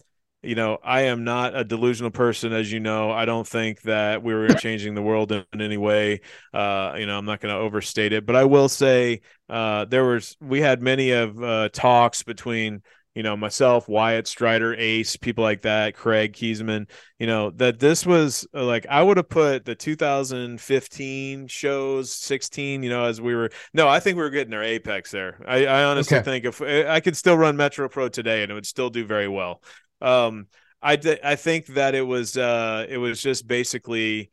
you 0.45 0.55
know, 0.55 0.79
I 0.83 1.03
am 1.03 1.25
not 1.25 1.57
a 1.57 1.65
delusional 1.65 2.11
person, 2.11 2.53
as 2.53 2.71
you 2.71 2.81
know. 2.81 3.11
I 3.11 3.25
don't 3.25 3.47
think 3.47 3.83
that 3.83 4.23
we 4.23 4.35
were 4.35 4.49
changing 4.49 4.95
the 4.95 5.03
world 5.03 5.33
in, 5.33 5.45
in 5.53 5.61
any 5.61 5.77
way. 5.77 6.21
Uh, 6.53 6.95
you 6.99 7.07
know, 7.07 7.19
I'm 7.19 7.25
not 7.25 7.41
going 7.41 7.55
to 7.55 7.61
overstate 7.61 8.13
it, 8.13 8.27
but 8.27 8.37
I 8.37 8.45
will 8.45 8.69
say 8.69 9.21
uh, 9.49 9.85
there 9.87 10.05
was 10.05 10.37
we 10.41 10.61
had 10.61 10.83
many 10.83 11.11
of 11.11 11.43
uh, 11.43 11.69
talks 11.73 12.23
between 12.23 12.83
you 13.15 13.23
know 13.23 13.37
myself, 13.37 13.89
Wyatt 13.89 14.27
Strider, 14.27 14.75
Ace, 14.75 15.17
people 15.17 15.45
like 15.45 15.63
that, 15.63 15.95
Craig 15.95 16.33
Kiesman. 16.33 16.89
You 17.19 17.29
know 17.29 17.51
that 17.51 17.79
this 17.79 18.05
was 18.05 18.47
uh, 18.53 18.65
like 18.65 18.87
I 18.91 19.03
would 19.03 19.19
have 19.19 19.29
put 19.29 19.65
the 19.65 19.77
2015 19.77 21.47
shows, 21.47 22.13
16. 22.13 22.83
You 22.83 22.91
know, 22.91 23.05
as 23.05 23.21
we 23.21 23.35
were. 23.35 23.51
No, 23.73 23.89
I 23.89 24.01
think 24.01 24.17
we 24.17 24.25
were 24.25 24.31
getting 24.31 24.53
our 24.53 24.65
apex 24.65 25.13
there. 25.13 25.41
I, 25.47 25.67
I 25.67 25.85
honestly 25.85 26.17
okay. 26.17 26.25
think 26.25 26.45
if 26.45 26.61
I 26.61 26.99
could 27.01 27.17
still 27.17 27.39
run 27.39 27.57
Metro 27.57 27.89
Pro 27.89 28.09
today 28.09 28.43
and 28.43 28.51
it 28.51 28.55
would 28.55 28.67
still 28.67 28.91
do 28.91 29.05
very 29.07 29.29
well. 29.29 29.63
Um, 30.05 30.49
I 30.83 30.99
I 31.25 31.37
think 31.37 31.67
that 31.69 31.95
it 31.95 32.03
was 32.03 32.37
uh 32.37 32.87
it 32.89 32.99
was 32.99 33.23
just 33.23 33.47
basically 33.47 34.31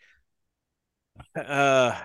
uh 1.35 1.95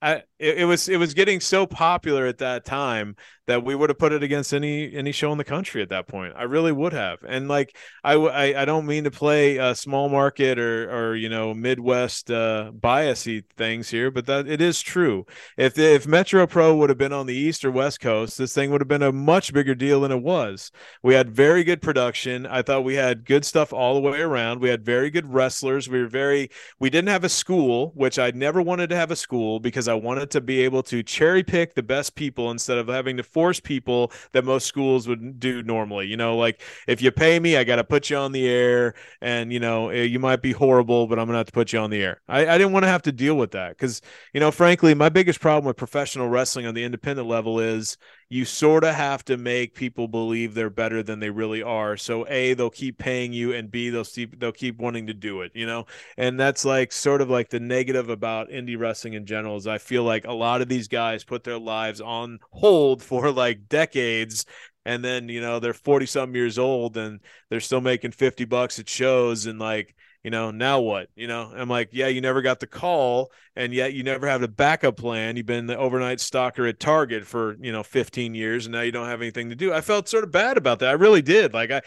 I 0.00 0.22
it, 0.42 0.58
it, 0.58 0.64
was 0.64 0.88
it 0.88 0.96
was 0.96 1.14
getting 1.14 1.40
so 1.40 1.66
popular 1.66 2.26
at 2.26 2.38
that 2.38 2.64
time 2.64 3.16
that 3.46 3.64
we 3.64 3.74
would 3.74 3.90
have 3.90 3.98
put 3.98 4.12
it 4.12 4.22
against 4.22 4.54
any 4.54 4.94
any 4.94 5.10
show 5.10 5.32
in 5.32 5.38
the 5.38 5.44
country 5.44 5.82
at 5.82 5.88
that 5.88 6.06
point. 6.06 6.32
I 6.36 6.44
really 6.44 6.72
would 6.72 6.92
have. 6.92 7.18
And 7.26 7.48
like 7.48 7.76
I 8.04 8.14
I, 8.14 8.62
I 8.62 8.64
don't 8.64 8.86
mean 8.86 9.04
to 9.04 9.10
play 9.10 9.56
a 9.56 9.74
small 9.74 10.08
market 10.08 10.58
or 10.58 10.90
or 10.90 11.16
you 11.16 11.28
know 11.28 11.52
Midwest 11.54 12.30
uh, 12.30 12.72
biasy 12.72 13.44
things 13.56 13.90
here, 13.90 14.10
but 14.10 14.26
that 14.26 14.48
it 14.48 14.60
is 14.60 14.80
true. 14.80 15.26
If 15.56 15.78
if 15.78 16.06
Metro 16.06 16.46
Pro 16.46 16.76
would 16.76 16.90
have 16.90 16.98
been 16.98 17.12
on 17.12 17.26
the 17.26 17.34
East 17.34 17.64
or 17.64 17.70
West 17.70 18.00
Coast, 18.00 18.38
this 18.38 18.54
thing 18.54 18.70
would 18.70 18.80
have 18.80 18.88
been 18.88 19.02
a 19.02 19.12
much 19.12 19.52
bigger 19.52 19.74
deal 19.74 20.00
than 20.02 20.12
it 20.12 20.22
was. 20.22 20.70
We 21.02 21.14
had 21.14 21.30
very 21.30 21.64
good 21.64 21.82
production. 21.82 22.46
I 22.46 22.62
thought 22.62 22.84
we 22.84 22.94
had 22.94 23.24
good 23.24 23.44
stuff 23.44 23.72
all 23.72 23.94
the 23.94 24.00
way 24.00 24.20
around. 24.20 24.60
We 24.60 24.68
had 24.68 24.84
very 24.84 25.10
good 25.10 25.32
wrestlers. 25.32 25.88
We 25.88 26.00
were 26.00 26.08
very 26.08 26.50
we 26.78 26.90
didn't 26.90 27.08
have 27.08 27.24
a 27.24 27.28
school, 27.28 27.92
which 27.94 28.18
I 28.18 28.30
never 28.32 28.62
wanted 28.62 28.90
to 28.90 28.96
have 28.96 29.10
a 29.10 29.16
school 29.16 29.60
because 29.60 29.88
I 29.88 29.94
wanted 29.94 30.30
to 30.32 30.40
be 30.40 30.60
able 30.62 30.82
to 30.84 31.02
cherry 31.02 31.42
pick 31.42 31.74
the 31.74 31.82
best 31.82 32.14
people 32.14 32.50
instead 32.50 32.78
of 32.78 32.88
having 32.88 33.16
to 33.16 33.22
force 33.22 33.60
people 33.60 34.12
that 34.32 34.44
most 34.44 34.66
schools 34.66 35.08
would 35.08 35.38
do 35.40 35.62
normally. 35.62 36.06
You 36.06 36.16
know, 36.16 36.36
like 36.36 36.60
if 36.86 37.00
you 37.00 37.10
pay 37.10 37.38
me, 37.40 37.56
I 37.56 37.64
got 37.64 37.76
to 37.76 37.84
put 37.84 38.10
you 38.10 38.16
on 38.16 38.32
the 38.32 38.48
air, 38.48 38.94
and 39.20 39.52
you 39.52 39.60
know, 39.60 39.88
eh, 39.90 40.02
you 40.02 40.18
might 40.18 40.42
be 40.42 40.52
horrible, 40.52 41.06
but 41.06 41.18
I'm 41.18 41.26
gonna 41.26 41.38
have 41.38 41.46
to 41.46 41.52
put 41.52 41.72
you 41.72 41.78
on 41.78 41.90
the 41.90 42.02
air. 42.02 42.20
I, 42.28 42.46
I 42.46 42.58
didn't 42.58 42.72
want 42.72 42.84
to 42.84 42.88
have 42.88 43.02
to 43.02 43.12
deal 43.12 43.36
with 43.36 43.52
that 43.52 43.70
because, 43.70 44.00
you 44.32 44.40
know, 44.40 44.50
frankly, 44.50 44.94
my 44.94 45.08
biggest 45.08 45.40
problem 45.40 45.66
with 45.66 45.76
professional 45.76 46.28
wrestling 46.28 46.66
on 46.66 46.74
the 46.74 46.84
independent 46.84 47.28
level 47.28 47.60
is 47.60 47.96
you 48.32 48.46
sort 48.46 48.82
of 48.82 48.94
have 48.94 49.22
to 49.22 49.36
make 49.36 49.74
people 49.74 50.08
believe 50.08 50.54
they're 50.54 50.70
better 50.70 51.02
than 51.02 51.20
they 51.20 51.28
really 51.28 51.62
are. 51.62 51.98
So 51.98 52.26
a 52.30 52.54
they'll 52.54 52.70
keep 52.70 52.96
paying 52.96 53.34
you, 53.34 53.52
and 53.52 53.70
b 53.70 53.90
they'll 53.90 54.06
keep 54.06 54.40
they'll 54.40 54.52
keep 54.52 54.78
wanting 54.78 55.06
to 55.08 55.12
do 55.12 55.42
it. 55.42 55.52
You 55.54 55.66
know, 55.66 55.84
and 56.16 56.40
that's 56.40 56.64
like 56.64 56.92
sort 56.92 57.20
of 57.20 57.28
like 57.28 57.50
the 57.50 57.60
negative 57.60 58.08
about 58.08 58.48
indie 58.48 58.78
wrestling 58.78 59.12
in 59.12 59.26
general. 59.26 59.56
Is 59.58 59.66
I 59.66 59.76
feel 59.76 60.04
like 60.04 60.26
a 60.26 60.32
lot 60.32 60.62
of 60.62 60.68
these 60.68 60.88
guys 60.88 61.24
put 61.24 61.44
their 61.44 61.58
lives 61.58 62.00
on 62.00 62.38
hold 62.52 63.02
for 63.02 63.30
like 63.30 63.68
decades 63.68 64.46
and 64.86 65.04
then 65.04 65.28
you 65.28 65.42
know 65.42 65.60
they're 65.60 65.74
40 65.74 66.06
some 66.06 66.34
years 66.34 66.58
old 66.58 66.96
and 66.96 67.20
they're 67.50 67.60
still 67.60 67.82
making 67.82 68.12
50 68.12 68.46
bucks 68.46 68.78
at 68.78 68.88
shows 68.88 69.44
and 69.44 69.58
like 69.58 69.94
you 70.22 70.30
know, 70.30 70.52
now 70.52 70.80
what? 70.80 71.08
You 71.16 71.26
know, 71.26 71.52
I'm 71.54 71.68
like, 71.68 71.88
yeah, 71.92 72.06
you 72.06 72.20
never 72.20 72.42
got 72.42 72.60
the 72.60 72.66
call, 72.66 73.32
and 73.56 73.72
yet 73.72 73.92
you 73.92 74.04
never 74.04 74.28
have 74.28 74.42
a 74.42 74.48
backup 74.48 74.96
plan. 74.96 75.36
You've 75.36 75.46
been 75.46 75.66
the 75.66 75.76
overnight 75.76 76.20
stalker 76.20 76.66
at 76.66 76.78
Target 76.78 77.26
for 77.26 77.56
you 77.60 77.72
know 77.72 77.82
15 77.82 78.34
years, 78.34 78.66
and 78.66 78.72
now 78.72 78.82
you 78.82 78.92
don't 78.92 79.08
have 79.08 79.20
anything 79.20 79.50
to 79.50 79.56
do. 79.56 79.72
I 79.72 79.80
felt 79.80 80.08
sort 80.08 80.24
of 80.24 80.30
bad 80.30 80.56
about 80.56 80.78
that. 80.78 80.90
I 80.90 80.92
really 80.92 81.22
did. 81.22 81.52
Like 81.52 81.72
I, 81.72 81.82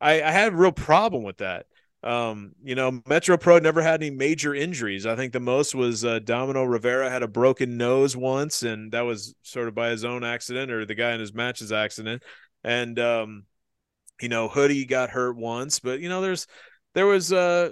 I, 0.00 0.22
I 0.22 0.30
had 0.30 0.52
a 0.52 0.56
real 0.56 0.72
problem 0.72 1.22
with 1.22 1.38
that. 1.38 1.66
Um, 2.02 2.52
you 2.62 2.74
know, 2.74 3.00
Metro 3.08 3.36
Pro 3.36 3.58
never 3.58 3.82
had 3.82 4.02
any 4.02 4.10
major 4.10 4.54
injuries. 4.54 5.04
I 5.06 5.16
think 5.16 5.32
the 5.32 5.40
most 5.40 5.74
was 5.74 6.04
uh, 6.04 6.20
Domino 6.20 6.64
Rivera 6.64 7.10
had 7.10 7.22
a 7.22 7.28
broken 7.28 7.76
nose 7.76 8.16
once, 8.16 8.62
and 8.62 8.92
that 8.92 9.00
was 9.00 9.34
sort 9.42 9.66
of 9.66 9.74
by 9.74 9.88
his 9.88 10.04
own 10.04 10.24
accident 10.24 10.70
or 10.70 10.84
the 10.84 10.94
guy 10.94 11.12
in 11.12 11.20
his 11.20 11.34
match's 11.34 11.72
accident. 11.72 12.22
And 12.62 12.98
um, 12.98 13.44
you 14.20 14.28
know, 14.28 14.48
Hoodie 14.48 14.84
got 14.84 15.10
hurt 15.10 15.36
once, 15.36 15.80
but 15.80 16.00
you 16.00 16.08
know, 16.08 16.20
there's 16.20 16.46
there 16.94 17.06
was 17.06 17.32
uh 17.32 17.70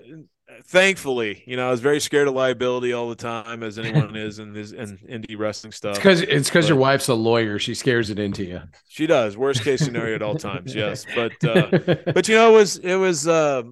thankfully, 0.64 1.42
you 1.46 1.56
know, 1.56 1.68
I 1.68 1.70
was 1.70 1.80
very 1.80 2.00
scared 2.00 2.28
of 2.28 2.34
liability 2.34 2.92
all 2.92 3.08
the 3.08 3.16
time, 3.16 3.62
as 3.62 3.78
anyone 3.80 4.16
is 4.16 4.38
in 4.38 4.52
this 4.52 4.72
in 4.72 4.98
indie 5.08 5.38
wrestling 5.38 5.72
stuff. 5.72 5.96
Because 5.96 6.22
it's 6.22 6.48
because 6.48 6.68
your 6.68 6.78
wife's 6.78 7.08
a 7.08 7.14
lawyer; 7.14 7.58
she 7.58 7.74
scares 7.74 8.10
it 8.10 8.18
into 8.18 8.44
you. 8.44 8.62
She 8.88 9.06
does. 9.06 9.36
Worst 9.36 9.62
case 9.62 9.80
scenario 9.80 10.14
at 10.14 10.22
all 10.22 10.36
times, 10.36 10.74
yes. 10.74 11.04
But 11.14 11.32
uh, 11.44 11.96
but 12.12 12.28
you 12.28 12.34
know, 12.34 12.54
it 12.54 12.58
was 12.58 12.76
it 12.78 12.96
was 12.96 13.26
uh, 13.26 13.62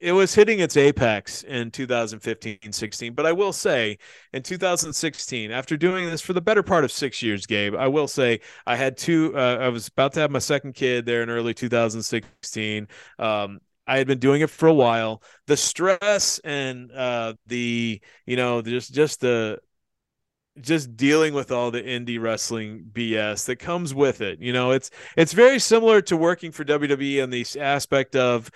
it 0.00 0.12
was 0.12 0.34
hitting 0.34 0.60
its 0.60 0.76
apex 0.76 1.42
in 1.42 1.70
2015 1.70 2.72
16 2.72 3.12
but 3.12 3.26
i 3.26 3.32
will 3.32 3.52
say 3.52 3.98
in 4.32 4.42
2016 4.42 5.50
after 5.50 5.76
doing 5.76 6.06
this 6.06 6.22
for 6.22 6.32
the 6.32 6.40
better 6.40 6.62
part 6.62 6.84
of 6.84 6.90
six 6.90 7.22
years 7.22 7.44
gabe 7.44 7.74
i 7.74 7.86
will 7.86 8.08
say 8.08 8.40
i 8.66 8.74
had 8.74 8.96
two 8.96 9.30
uh, 9.36 9.58
i 9.60 9.68
was 9.68 9.88
about 9.88 10.12
to 10.14 10.20
have 10.20 10.30
my 10.30 10.38
second 10.38 10.72
kid 10.72 11.04
there 11.04 11.22
in 11.22 11.28
early 11.28 11.52
2016 11.52 12.88
um, 13.18 13.60
I 13.90 13.98
had 13.98 14.06
been 14.06 14.20
doing 14.20 14.40
it 14.40 14.50
for 14.50 14.68
a 14.68 14.72
while. 14.72 15.20
The 15.48 15.56
stress 15.56 16.38
and 16.44 16.92
uh, 16.92 17.34
the 17.46 18.00
you 18.24 18.36
know 18.36 18.62
just 18.62 18.94
just 18.94 19.20
the 19.20 19.58
just 20.60 20.96
dealing 20.96 21.34
with 21.34 21.50
all 21.50 21.72
the 21.72 21.82
indie 21.82 22.20
wrestling 22.20 22.84
BS 22.92 23.46
that 23.46 23.56
comes 23.56 23.92
with 23.92 24.20
it. 24.20 24.40
You 24.40 24.52
know, 24.52 24.70
it's 24.70 24.92
it's 25.16 25.32
very 25.32 25.58
similar 25.58 26.00
to 26.02 26.16
working 26.16 26.52
for 26.52 26.64
WWE 26.64 27.20
in 27.20 27.30
the 27.30 27.44
aspect 27.58 28.14
of 28.14 28.48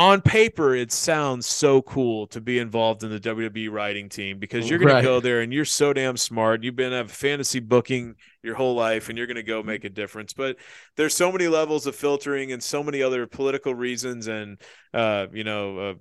on 0.00 0.22
paper 0.22 0.74
it 0.74 0.90
sounds 0.90 1.44
so 1.46 1.82
cool 1.82 2.26
to 2.26 2.40
be 2.40 2.58
involved 2.58 3.04
in 3.04 3.10
the 3.10 3.20
WWE 3.20 3.70
writing 3.70 4.08
team 4.08 4.38
because 4.38 4.68
you're 4.68 4.78
going 4.78 4.94
right. 4.94 5.02
to 5.02 5.06
go 5.06 5.20
there 5.20 5.42
and 5.42 5.52
you're 5.52 5.66
so 5.66 5.92
damn 5.92 6.16
smart. 6.16 6.64
You've 6.64 6.74
been 6.74 6.92
have 6.92 7.12
fantasy 7.12 7.60
booking 7.60 8.14
your 8.42 8.54
whole 8.54 8.74
life 8.74 9.10
and 9.10 9.18
you're 9.18 9.26
going 9.26 9.36
to 9.36 9.42
go 9.42 9.62
make 9.62 9.84
a 9.84 9.90
difference. 9.90 10.32
But 10.32 10.56
there's 10.96 11.12
so 11.12 11.30
many 11.30 11.48
levels 11.48 11.86
of 11.86 11.94
filtering 11.94 12.50
and 12.50 12.62
so 12.62 12.82
many 12.82 13.02
other 13.02 13.26
political 13.26 13.74
reasons 13.74 14.26
and 14.26 14.58
uh, 14.94 15.26
you 15.34 15.44
know 15.44 15.78
uh, 15.78 15.94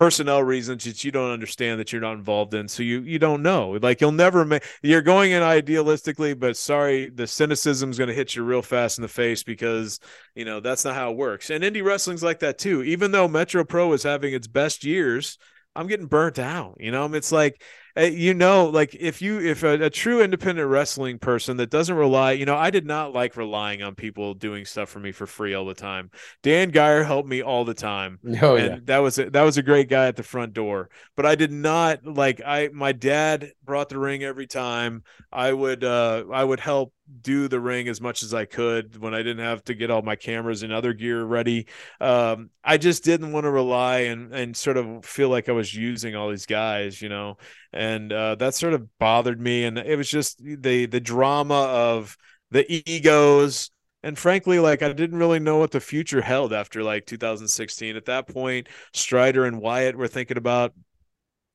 personnel 0.00 0.42
reasons 0.42 0.84
that 0.84 1.04
you 1.04 1.12
don't 1.12 1.30
understand 1.30 1.78
that 1.78 1.92
you're 1.92 2.00
not 2.00 2.14
involved 2.14 2.54
in 2.54 2.66
so 2.66 2.82
you 2.82 3.02
you 3.02 3.18
don't 3.18 3.42
know. 3.42 3.78
Like 3.82 4.00
you'll 4.00 4.12
never 4.12 4.46
make 4.46 4.64
you're 4.82 5.02
going 5.02 5.32
in 5.32 5.42
idealistically 5.42 6.36
but 6.38 6.56
sorry 6.56 7.10
the 7.10 7.26
cynicism 7.26 7.90
is 7.90 7.98
going 7.98 8.08
to 8.08 8.14
hit 8.14 8.34
you 8.34 8.42
real 8.42 8.62
fast 8.62 8.96
in 8.96 9.02
the 9.02 9.08
face 9.08 9.42
because 9.42 10.00
you 10.34 10.46
know 10.46 10.58
that's 10.58 10.86
not 10.86 10.94
how 10.94 11.10
it 11.10 11.18
works. 11.18 11.50
And 11.50 11.62
indie 11.62 11.84
wrestling's 11.84 12.22
like 12.22 12.38
that 12.40 12.56
too. 12.56 12.82
Even 12.82 13.12
though 13.12 13.28
metro 13.28 13.62
pro 13.62 13.92
is 13.92 14.02
having 14.02 14.32
its 14.32 14.48
best 14.48 14.84
years 14.84 15.38
i'm 15.76 15.86
getting 15.86 16.06
burnt 16.06 16.38
out 16.38 16.76
you 16.80 16.90
know? 16.90 17.04
It's 17.14 17.30
like 17.30 17.62
you 17.96 18.34
know, 18.34 18.66
like 18.66 18.94
if 18.94 19.20
you 19.20 19.40
if 19.40 19.62
a, 19.62 19.84
a, 19.84 19.90
true 19.90 20.22
independent 20.22 20.68
wrestling 20.68 21.18
person 21.18 21.56
that 21.58 21.70
doesn't 21.70 21.94
rely, 21.94 22.32
you 22.32 22.44
know, 22.44 22.56
I 22.56 22.70
did 22.70 22.86
not 22.86 23.12
like 23.12 23.36
relying 23.36 23.82
on 23.82 23.94
people 23.94 24.34
doing 24.34 24.64
stuff 24.64 24.88
for 24.88 25.00
me 25.00 25.12
for 25.12 25.26
free 25.26 25.54
all 25.54 25.64
the 25.64 25.74
time. 25.74 26.10
Dan 26.42 26.70
Geyer 26.70 27.02
helped 27.02 27.28
me 27.28 27.42
all 27.42 27.64
the 27.64 27.74
time. 27.74 28.18
Oh 28.42 28.56
and 28.56 28.66
yeah, 28.66 28.78
that 28.84 28.98
was 28.98 29.18
a, 29.18 29.28
that 29.30 29.42
was 29.42 29.58
a 29.58 29.62
great 29.62 29.90
guy 29.90 30.06
at 30.06 30.16
the 30.16 30.22
front 30.22 30.54
door. 30.54 30.88
But 31.14 31.26
I 31.26 31.34
did 31.34 31.52
not 31.52 32.06
like 32.06 32.40
I 32.44 32.70
my 32.72 32.92
dad 32.92 33.52
brought 33.64 33.90
the 33.90 33.98
ring 33.98 34.22
every 34.22 34.46
time. 34.46 35.02
I 35.30 35.52
would 35.52 35.84
uh 35.84 36.24
I 36.32 36.42
would 36.42 36.60
help 36.60 36.94
do 37.22 37.48
the 37.48 37.60
ring 37.60 37.88
as 37.88 38.00
much 38.00 38.22
as 38.22 38.32
I 38.34 38.44
could 38.44 38.98
when 38.98 39.14
I 39.14 39.18
didn't 39.18 39.44
have 39.44 39.64
to 39.64 39.74
get 39.74 39.90
all 39.90 40.02
my 40.02 40.16
cameras 40.16 40.62
and 40.62 40.72
other 40.72 40.92
gear 40.92 41.24
ready. 41.24 41.66
Um, 42.00 42.50
I 42.64 42.76
just 42.76 43.04
didn't 43.04 43.32
want 43.32 43.44
to 43.44 43.50
rely 43.50 44.00
and 44.00 44.32
and 44.34 44.56
sort 44.56 44.76
of 44.76 45.04
feel 45.04 45.28
like 45.28 45.48
I 45.48 45.52
was 45.52 45.74
using 45.74 46.16
all 46.16 46.30
these 46.30 46.46
guys, 46.46 47.00
you 47.00 47.08
know, 47.08 47.36
and 47.72 48.12
uh, 48.12 48.34
that 48.36 48.54
sort 48.54 48.74
of 48.74 48.98
bothered 48.98 49.40
me. 49.40 49.64
And 49.64 49.78
it 49.78 49.96
was 49.96 50.08
just 50.08 50.42
the 50.42 50.86
the 50.86 51.00
drama 51.00 51.62
of 51.62 52.16
the 52.50 52.66
egos. 52.90 53.70
And 54.02 54.18
frankly, 54.18 54.58
like 54.58 54.82
I 54.82 54.92
didn't 54.92 55.18
really 55.18 55.40
know 55.40 55.58
what 55.58 55.72
the 55.72 55.80
future 55.80 56.22
held 56.22 56.52
after 56.52 56.82
like 56.82 57.06
2016. 57.06 57.96
At 57.96 58.06
that 58.06 58.28
point, 58.28 58.68
Strider 58.94 59.44
and 59.44 59.60
Wyatt 59.60 59.96
were 59.96 60.08
thinking 60.08 60.38
about 60.38 60.72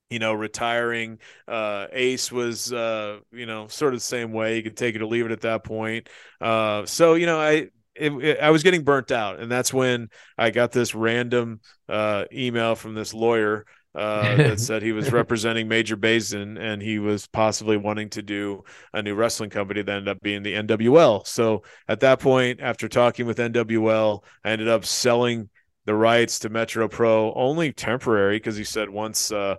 you 0.10 0.20
know, 0.20 0.34
retiring. 0.34 1.20
Uh, 1.48 1.88
Ace 1.92 2.32
was, 2.32 2.72
uh, 2.72 3.20
you 3.32 3.46
know, 3.46 3.68
sort 3.68 3.94
of 3.94 4.00
the 4.00 4.06
same 4.06 4.32
way. 4.32 4.58
You 4.58 4.64
could 4.64 4.78
take 4.78 4.96
it 4.96 5.02
or 5.02 5.06
leave 5.06 5.26
it 5.26 5.32
at 5.32 5.42
that 5.42 5.64
point. 5.64 6.10
Uh, 6.40 6.86
so, 6.86 7.16
you 7.16 7.26
know, 7.26 7.40
I, 7.40 7.70
it, 7.96 8.12
it, 8.12 8.40
I 8.40 8.52
was 8.52 8.64
getting 8.64 8.84
burnt 8.84 9.12
out, 9.12 9.40
and 9.40 9.52
that's 9.52 9.74
when 9.74 10.10
I 10.38 10.52
got 10.52 10.72
this 10.72 10.94
random 10.94 11.62
uh, 11.90 12.26
email 12.32 12.76
from 12.76 12.94
this 12.94 13.14
lawyer 13.14 13.66
uh, 13.96 14.36
that 14.36 14.60
said 14.60 14.84
he 14.84 14.92
was 14.92 15.12
representing 15.12 15.68
Major 15.68 15.96
Baisden 15.96 16.60
and 16.60 16.82
he 16.82 17.00
was 17.00 17.28
possibly 17.28 17.78
wanting 17.78 18.10
to 18.12 18.22
do 18.22 18.64
a 18.94 19.02
new 19.02 19.16
wrestling 19.16 19.50
company 19.50 19.82
that 19.82 19.92
ended 19.92 20.10
up 20.10 20.22
being 20.22 20.44
the 20.44 20.54
NWL. 20.54 21.26
So 21.26 21.64
at 21.88 22.02
that 22.02 22.20
point, 22.20 22.60
after 22.60 22.88
talking 22.88 23.26
with 23.26 23.38
NWL, 23.38 24.24
I 24.44 24.52
ended 24.52 24.68
up 24.68 24.86
selling 24.86 25.50
the 25.86 25.96
rights 25.96 26.40
to 26.40 26.50
Metro 26.50 26.88
Pro 26.88 27.34
only 27.34 27.72
temporary 27.72 28.38
because 28.38 28.58
he 28.58 28.64
said 28.64 28.90
once 28.90 29.32
uh, 29.32 29.56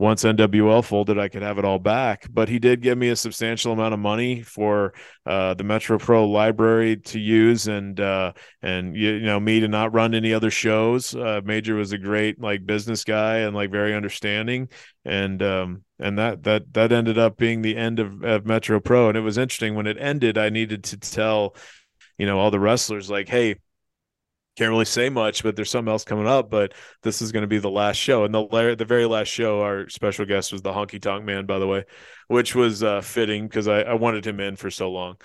once 0.00 0.24
NWL 0.24 0.82
folded, 0.82 1.18
I 1.18 1.28
could 1.28 1.42
have 1.42 1.58
it 1.58 1.64
all 1.66 1.78
back. 1.78 2.26
But 2.30 2.48
he 2.48 2.58
did 2.58 2.80
give 2.80 2.96
me 2.96 3.10
a 3.10 3.16
substantial 3.16 3.74
amount 3.74 3.92
of 3.92 4.00
money 4.00 4.40
for 4.40 4.94
uh, 5.26 5.52
the 5.52 5.62
Metro 5.62 5.98
Pro 5.98 6.26
library 6.26 6.96
to 6.96 7.20
use, 7.20 7.68
and 7.68 8.00
uh, 8.00 8.32
and 8.62 8.96
you, 8.96 9.20
know 9.20 9.38
me 9.38 9.60
to 9.60 9.68
not 9.68 9.92
run 9.92 10.14
any 10.14 10.32
other 10.32 10.50
shows. 10.50 11.14
Uh, 11.14 11.42
Major 11.44 11.74
was 11.74 11.92
a 11.92 11.98
great 11.98 12.40
like 12.40 12.64
business 12.64 13.04
guy 13.04 13.40
and 13.40 13.54
like 13.54 13.70
very 13.70 13.94
understanding, 13.94 14.70
and 15.04 15.42
um, 15.42 15.84
and 15.98 16.18
that 16.18 16.44
that 16.44 16.72
that 16.72 16.92
ended 16.92 17.18
up 17.18 17.36
being 17.36 17.60
the 17.60 17.76
end 17.76 18.00
of, 18.00 18.24
of 18.24 18.46
Metro 18.46 18.80
Pro. 18.80 19.08
And 19.08 19.18
it 19.18 19.20
was 19.20 19.36
interesting 19.36 19.74
when 19.74 19.86
it 19.86 19.98
ended. 20.00 20.38
I 20.38 20.48
needed 20.48 20.82
to 20.84 20.96
tell 20.96 21.54
you 22.16 22.24
know 22.24 22.38
all 22.38 22.50
the 22.50 22.58
wrestlers 22.58 23.10
like, 23.10 23.28
hey 23.28 23.56
can't 24.56 24.70
really 24.70 24.84
say 24.84 25.08
much, 25.08 25.42
but 25.42 25.56
there's 25.56 25.70
something 25.70 25.90
else 25.90 26.04
coming 26.04 26.26
up. 26.26 26.50
But 26.50 26.74
this 27.02 27.22
is 27.22 27.32
going 27.32 27.42
to 27.42 27.48
be 27.48 27.58
the 27.58 27.70
last 27.70 27.96
show, 27.96 28.24
and 28.24 28.34
the 28.34 28.74
the 28.76 28.84
very 28.84 29.06
last 29.06 29.28
show, 29.28 29.62
our 29.62 29.88
special 29.88 30.26
guest 30.26 30.52
was 30.52 30.62
the 30.62 30.72
Honky 30.72 31.00
Tonk 31.00 31.24
Man, 31.24 31.46
by 31.46 31.58
the 31.58 31.66
way, 31.66 31.84
which 32.28 32.54
was 32.54 32.82
uh, 32.82 33.00
fitting 33.00 33.46
because 33.46 33.68
I, 33.68 33.82
I 33.82 33.94
wanted 33.94 34.26
him 34.26 34.40
in 34.40 34.56
for 34.56 34.70
so 34.70 34.90
long. 34.90 35.16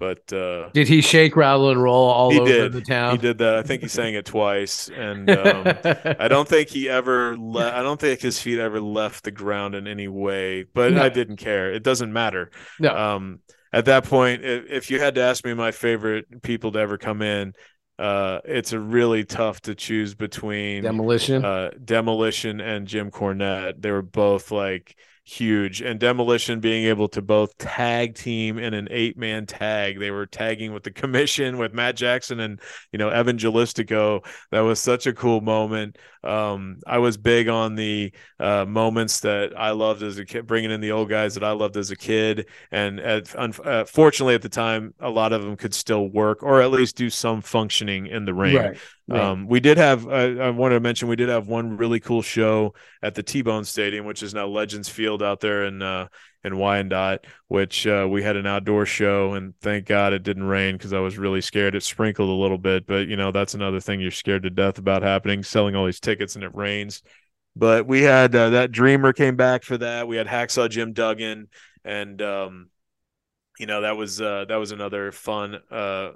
But 0.00 0.32
uh, 0.32 0.70
did 0.72 0.88
he 0.88 1.00
shake, 1.00 1.36
rattle, 1.36 1.70
and 1.70 1.80
roll 1.80 2.10
all 2.10 2.32
over 2.40 2.44
did. 2.44 2.72
the 2.72 2.80
town? 2.80 3.12
He 3.12 3.18
did 3.18 3.38
that. 3.38 3.54
I 3.54 3.62
think 3.62 3.82
he 3.82 3.88
sang 3.88 4.14
it 4.14 4.26
twice, 4.26 4.88
and 4.88 5.30
um, 5.30 5.64
I 6.18 6.26
don't 6.28 6.48
think 6.48 6.68
he 6.68 6.88
ever. 6.88 7.36
Le- 7.38 7.72
I 7.72 7.82
don't 7.82 8.00
think 8.00 8.20
his 8.20 8.40
feet 8.40 8.58
ever 8.58 8.80
left 8.80 9.24
the 9.24 9.30
ground 9.30 9.74
in 9.76 9.86
any 9.86 10.08
way. 10.08 10.64
But 10.64 10.94
no. 10.94 11.02
I 11.02 11.10
didn't 11.10 11.36
care. 11.36 11.72
It 11.72 11.84
doesn't 11.84 12.12
matter. 12.12 12.50
No. 12.80 12.94
Um, 12.94 13.40
at 13.72 13.86
that 13.86 14.04
point, 14.04 14.44
if, 14.44 14.64
if 14.68 14.90
you 14.90 15.00
had 15.00 15.14
to 15.14 15.20
ask 15.20 15.44
me 15.44 15.54
my 15.54 15.70
favorite 15.70 16.42
people 16.42 16.72
to 16.72 16.78
ever 16.78 16.98
come 16.98 17.22
in, 17.22 17.54
uh, 17.98 18.40
it's 18.44 18.72
a 18.72 18.78
really 18.80 19.24
tough 19.24 19.60
to 19.62 19.74
choose 19.74 20.14
between 20.14 20.82
demolition, 20.82 21.44
uh, 21.44 21.70
demolition, 21.84 22.60
and 22.60 22.86
Jim 22.86 23.10
Cornette. 23.10 23.80
They 23.80 23.90
were 23.90 24.02
both 24.02 24.50
like 24.50 24.96
huge. 25.24 25.80
And 25.80 25.98
Demolition 25.98 26.60
being 26.60 26.84
able 26.84 27.08
to 27.08 27.22
both 27.22 27.56
tag 27.56 28.14
team 28.14 28.58
in 28.58 28.74
an 28.74 28.88
eight 28.90 29.16
man 29.16 29.46
tag. 29.46 29.98
They 29.98 30.10
were 30.10 30.26
tagging 30.26 30.72
with 30.72 30.82
the 30.82 30.90
commission 30.90 31.56
with 31.56 31.72
Matt 31.72 31.96
Jackson 31.96 32.40
and, 32.40 32.60
you 32.92 32.98
know, 32.98 33.08
Evan 33.08 33.38
Gelistico. 33.38 34.24
That 34.50 34.60
was 34.60 34.78
such 34.80 35.06
a 35.06 35.14
cool 35.14 35.40
moment. 35.40 35.96
Um, 36.22 36.78
I 36.86 36.98
was 36.98 37.16
big 37.16 37.48
on 37.48 37.74
the 37.74 38.12
uh, 38.38 38.64
moments 38.66 39.20
that 39.20 39.58
I 39.58 39.70
loved 39.70 40.02
as 40.02 40.18
a 40.18 40.24
kid, 40.24 40.46
bringing 40.46 40.70
in 40.70 40.80
the 40.80 40.92
old 40.92 41.08
guys 41.08 41.34
that 41.34 41.44
I 41.44 41.52
loved 41.52 41.76
as 41.76 41.90
a 41.90 41.96
kid. 41.96 42.48
And 42.70 43.00
at, 43.00 43.34
uh, 43.34 43.48
at 43.48 44.42
the 44.42 44.48
time, 44.50 44.94
a 45.00 45.10
lot 45.10 45.32
of 45.32 45.42
them 45.42 45.56
could 45.56 45.74
still 45.74 46.08
work 46.08 46.42
or 46.42 46.60
at 46.60 46.70
least 46.70 46.96
do 46.96 47.08
some 47.10 47.40
functioning 47.40 48.06
in 48.06 48.24
the 48.24 48.34
ring. 48.34 48.56
Right. 48.56 48.78
Right. 49.06 49.20
Um, 49.20 49.46
we 49.46 49.60
did 49.60 49.76
have, 49.76 50.06
uh, 50.06 50.10
I 50.10 50.50
wanted 50.50 50.76
to 50.76 50.80
mention, 50.80 51.08
we 51.08 51.16
did 51.16 51.28
have 51.28 51.46
one 51.46 51.76
really 51.76 52.00
cool 52.00 52.22
show 52.22 52.74
at 53.02 53.14
the 53.14 53.22
T 53.22 53.42
Bone 53.42 53.64
Stadium, 53.64 54.06
which 54.06 54.22
is 54.22 54.32
now 54.32 54.46
Legends 54.46 54.88
Field 54.88 55.22
out 55.22 55.40
there 55.40 55.66
in, 55.66 55.82
uh, 55.82 56.08
in 56.42 56.56
Wyandotte, 56.56 57.26
which 57.48 57.86
uh, 57.86 58.06
we 58.10 58.22
had 58.22 58.36
an 58.36 58.46
outdoor 58.46 58.86
show. 58.86 59.34
And 59.34 59.54
thank 59.60 59.86
God 59.86 60.14
it 60.14 60.22
didn't 60.22 60.44
rain 60.44 60.76
because 60.76 60.94
I 60.94 61.00
was 61.00 61.18
really 61.18 61.42
scared. 61.42 61.74
It 61.74 61.82
sprinkled 61.82 62.30
a 62.30 62.32
little 62.32 62.58
bit, 62.58 62.86
but 62.86 63.06
you 63.08 63.16
know, 63.16 63.30
that's 63.30 63.54
another 63.54 63.80
thing 63.80 64.00
you're 64.00 64.10
scared 64.10 64.44
to 64.44 64.50
death 64.50 64.78
about 64.78 65.02
happening, 65.02 65.42
selling 65.42 65.76
all 65.76 65.84
these 65.84 66.00
tickets 66.00 66.34
and 66.34 66.44
it 66.44 66.54
rains. 66.54 67.02
But 67.56 67.86
we 67.86 68.02
had 68.02 68.34
uh, 68.34 68.50
that 68.50 68.72
Dreamer 68.72 69.12
came 69.12 69.36
back 69.36 69.62
for 69.62 69.78
that. 69.78 70.08
We 70.08 70.16
had 70.16 70.26
Hacksaw 70.26 70.68
Jim 70.70 70.92
Duggan, 70.92 71.48
and 71.84 72.20
um, 72.20 72.70
you 73.58 73.66
know 73.66 73.82
that 73.82 73.96
was 73.96 74.20
uh, 74.20 74.46
that 74.48 74.56
was 74.56 74.72
another 74.72 75.12
fun 75.12 75.60
uh, 75.70 76.10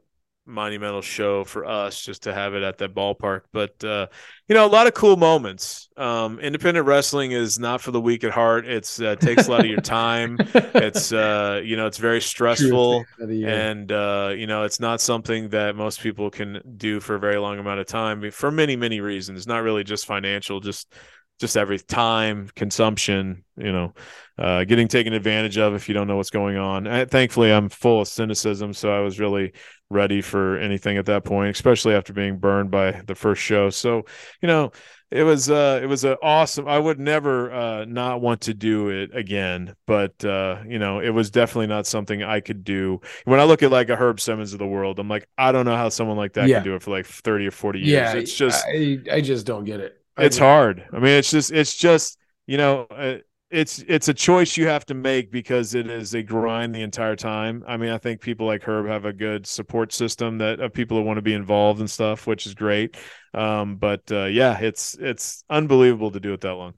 monumental 0.48 1.02
show 1.02 1.44
for 1.44 1.64
us 1.64 2.02
just 2.02 2.24
to 2.24 2.34
have 2.34 2.54
it 2.54 2.62
at 2.62 2.78
that 2.78 2.94
ballpark. 2.94 3.42
But 3.52 3.82
uh, 3.84 4.06
you 4.48 4.54
know, 4.54 4.64
a 4.64 4.68
lot 4.68 4.86
of 4.86 4.94
cool 4.94 5.16
moments. 5.16 5.88
Um, 5.96 6.40
independent 6.40 6.86
wrestling 6.86 7.32
is 7.32 7.58
not 7.58 7.80
for 7.80 7.90
the 7.90 8.00
weak 8.00 8.24
at 8.24 8.30
heart. 8.30 8.66
It's 8.66 9.00
uh, 9.00 9.16
takes 9.16 9.46
a 9.46 9.50
lot 9.50 9.60
of 9.60 9.66
your 9.66 9.80
time. 9.80 10.38
It's 10.40 11.12
uh, 11.12 11.60
you 11.62 11.76
know, 11.76 11.86
it's 11.86 11.98
very 11.98 12.20
stressful, 12.20 13.04
and 13.20 13.92
uh, 13.92 14.32
you 14.34 14.46
know, 14.46 14.64
it's 14.64 14.80
not 14.80 15.00
something 15.00 15.50
that 15.50 15.76
most 15.76 16.00
people 16.00 16.30
can 16.30 16.60
do 16.76 17.00
for 17.00 17.14
a 17.14 17.20
very 17.20 17.38
long 17.38 17.58
amount 17.58 17.80
of 17.80 17.86
time 17.86 18.30
for 18.30 18.50
many 18.50 18.76
many 18.76 19.00
reasons. 19.00 19.46
Not 19.46 19.62
really 19.62 19.84
just 19.84 20.06
financial, 20.06 20.60
just 20.60 20.92
just 21.38 21.56
every 21.56 21.78
time 21.78 22.48
consumption, 22.56 23.44
you 23.56 23.72
know, 23.72 23.94
uh, 24.38 24.64
getting 24.64 24.88
taken 24.88 25.12
advantage 25.12 25.58
of 25.58 25.74
if 25.74 25.88
you 25.88 25.94
don't 25.94 26.06
know 26.06 26.16
what's 26.16 26.30
going 26.30 26.56
on. 26.56 26.86
I, 26.86 27.04
thankfully, 27.04 27.52
I'm 27.52 27.68
full 27.68 28.00
of 28.02 28.08
cynicism, 28.08 28.72
so 28.72 28.92
I 28.92 29.00
was 29.00 29.18
really 29.20 29.52
ready 29.90 30.20
for 30.20 30.58
anything 30.58 30.98
at 30.98 31.06
that 31.06 31.24
point, 31.24 31.50
especially 31.50 31.94
after 31.94 32.12
being 32.12 32.38
burned 32.38 32.70
by 32.70 32.92
the 33.06 33.14
first 33.14 33.40
show. 33.42 33.70
So, 33.70 34.04
you 34.42 34.46
know, 34.48 34.70
it 35.10 35.22
was 35.22 35.48
uh, 35.48 35.80
it 35.82 35.86
was 35.86 36.04
an 36.04 36.16
awesome. 36.22 36.68
I 36.68 36.78
would 36.78 36.98
never 37.00 37.50
uh, 37.52 37.84
not 37.86 38.20
want 38.20 38.42
to 38.42 38.54
do 38.54 38.90
it 38.90 39.10
again, 39.16 39.74
but 39.86 40.22
uh, 40.24 40.62
you 40.68 40.78
know, 40.78 41.00
it 41.00 41.08
was 41.10 41.30
definitely 41.30 41.68
not 41.68 41.86
something 41.86 42.22
I 42.22 42.40
could 42.40 42.62
do. 42.62 43.00
When 43.24 43.40
I 43.40 43.44
look 43.44 43.62
at 43.62 43.70
like 43.70 43.88
a 43.88 43.96
Herb 43.96 44.20
Simmons 44.20 44.52
of 44.52 44.58
the 44.58 44.66
world, 44.66 44.98
I'm 44.98 45.08
like, 45.08 45.26
I 45.38 45.50
don't 45.52 45.64
know 45.64 45.76
how 45.76 45.88
someone 45.88 46.18
like 46.18 46.34
that 46.34 46.48
Yeah. 46.48 46.56
can 46.56 46.64
do 46.64 46.74
it 46.74 46.82
for 46.82 46.90
like 46.90 47.06
30 47.06 47.46
or 47.46 47.50
40 47.50 47.80
years. 47.80 48.12
yeah, 48.14 48.20
it's 48.20 48.34
just 48.34 48.66
I, 48.68 48.98
I 49.10 49.20
just 49.22 49.46
don't 49.46 49.64
get 49.64 49.80
it. 49.80 49.94
It's 50.18 50.38
hard. 50.38 50.84
I 50.92 50.96
mean, 50.98 51.12
it's 51.18 51.30
just 51.30 51.52
it's 51.52 51.76
just 51.76 52.18
you 52.46 52.56
know, 52.56 52.86
uh, 52.90 53.18
it's 53.50 53.78
it's 53.88 54.08
a 54.08 54.14
choice 54.14 54.56
you 54.56 54.66
have 54.66 54.84
to 54.86 54.94
make 54.94 55.30
because 55.30 55.74
it 55.74 55.88
is 55.88 56.14
a 56.14 56.22
grind 56.22 56.74
the 56.74 56.82
entire 56.82 57.16
time. 57.16 57.64
I 57.66 57.76
mean, 57.76 57.90
I 57.90 57.98
think 57.98 58.20
people 58.20 58.46
like 58.46 58.62
Herb 58.62 58.86
have 58.86 59.04
a 59.04 59.12
good 59.12 59.46
support 59.46 59.92
system 59.92 60.38
that 60.38 60.60
of 60.60 60.72
people 60.72 60.96
who 60.96 61.04
want 61.04 61.18
to 61.18 61.22
be 61.22 61.34
involved 61.34 61.80
and 61.80 61.90
stuff, 61.90 62.26
which 62.26 62.46
is 62.46 62.54
great. 62.54 62.96
Um, 63.34 63.76
but 63.76 64.02
uh, 64.10 64.24
yeah, 64.24 64.58
it's 64.58 64.96
it's 64.98 65.44
unbelievable 65.48 66.10
to 66.10 66.20
do 66.20 66.32
it 66.32 66.40
that 66.42 66.54
long. 66.54 66.74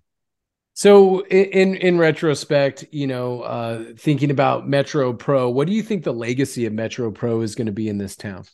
So 0.75 1.25
in 1.27 1.75
in 1.75 1.99
retrospect, 1.99 2.85
you 2.93 3.07
know, 3.07 3.43
uh, 3.43 3.85
thinking 3.99 4.31
about 4.31 4.69
Metro 4.69 5.13
Pro, 5.13 5.51
what 5.51 5.67
do 5.67 5.73
you 5.73 5.83
think 5.83 6.05
the 6.05 6.13
legacy 6.13 6.67
of 6.67 6.73
Metro 6.73 7.11
Pro 7.11 7.41
is 7.43 7.55
going 7.55 7.67
to 7.67 7.73
be 7.73 7.89
in 7.89 7.99
this 7.99 8.17
town? 8.17 8.45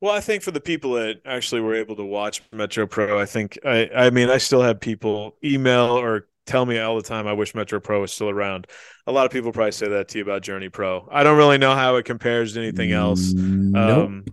Well, 0.00 0.12
I 0.14 0.20
think 0.20 0.42
for 0.42 0.50
the 0.50 0.60
people 0.60 0.92
that 0.92 1.20
actually 1.26 1.60
were 1.60 1.74
able 1.74 1.96
to 1.96 2.04
watch 2.04 2.42
Metro 2.52 2.86
Pro, 2.86 3.20
I 3.20 3.26
think 3.26 3.58
I 3.64 3.90
I 3.94 4.10
mean 4.10 4.30
I 4.30 4.38
still 4.38 4.62
have 4.62 4.80
people 4.80 5.36
email 5.44 5.86
or 5.98 6.26
tell 6.46 6.64
me 6.66 6.78
all 6.78 6.96
the 6.96 7.02
time 7.02 7.26
I 7.26 7.32
wish 7.34 7.54
Metro 7.54 7.80
Pro 7.80 8.00
was 8.00 8.12
still 8.12 8.30
around. 8.30 8.66
A 9.06 9.12
lot 9.12 9.26
of 9.26 9.30
people 9.32 9.52
probably 9.52 9.72
say 9.72 9.88
that 9.88 10.08
to 10.08 10.18
you 10.18 10.24
about 10.24 10.42
Journey 10.42 10.68
Pro. 10.68 11.06
I 11.12 11.22
don't 11.22 11.36
really 11.36 11.58
know 11.58 11.74
how 11.74 11.96
it 11.96 12.04
compares 12.04 12.54
to 12.54 12.60
anything 12.60 12.92
else. 12.92 13.32
Nope. 13.34 14.06
Um, 14.06 14.24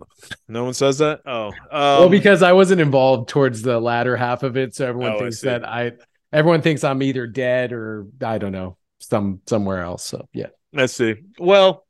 no 0.48 0.64
one 0.64 0.74
says 0.74 0.98
that. 0.98 1.20
Oh, 1.26 1.48
um, 1.48 1.52
well, 1.70 2.08
because 2.08 2.42
I 2.42 2.52
wasn't 2.52 2.80
involved 2.80 3.28
towards 3.28 3.62
the 3.62 3.78
latter 3.78 4.16
half 4.16 4.42
of 4.42 4.56
it, 4.56 4.74
so 4.74 4.86
everyone 4.86 5.12
Oh, 5.12 5.18
thinks 5.18 5.40
see. 5.40 5.48
that 5.48 5.68
I 5.68 5.92
everyone 6.32 6.62
thinks 6.62 6.82
I'm 6.82 7.02
either 7.02 7.26
dead 7.26 7.72
or 7.72 8.06
I 8.22 8.38
don't 8.38 8.52
know 8.52 8.76
some 9.00 9.40
somewhere 9.46 9.82
else. 9.82 10.04
So 10.04 10.26
yeah, 10.32 10.48
Let's 10.72 10.94
see. 10.94 11.16
Well, 11.38 11.84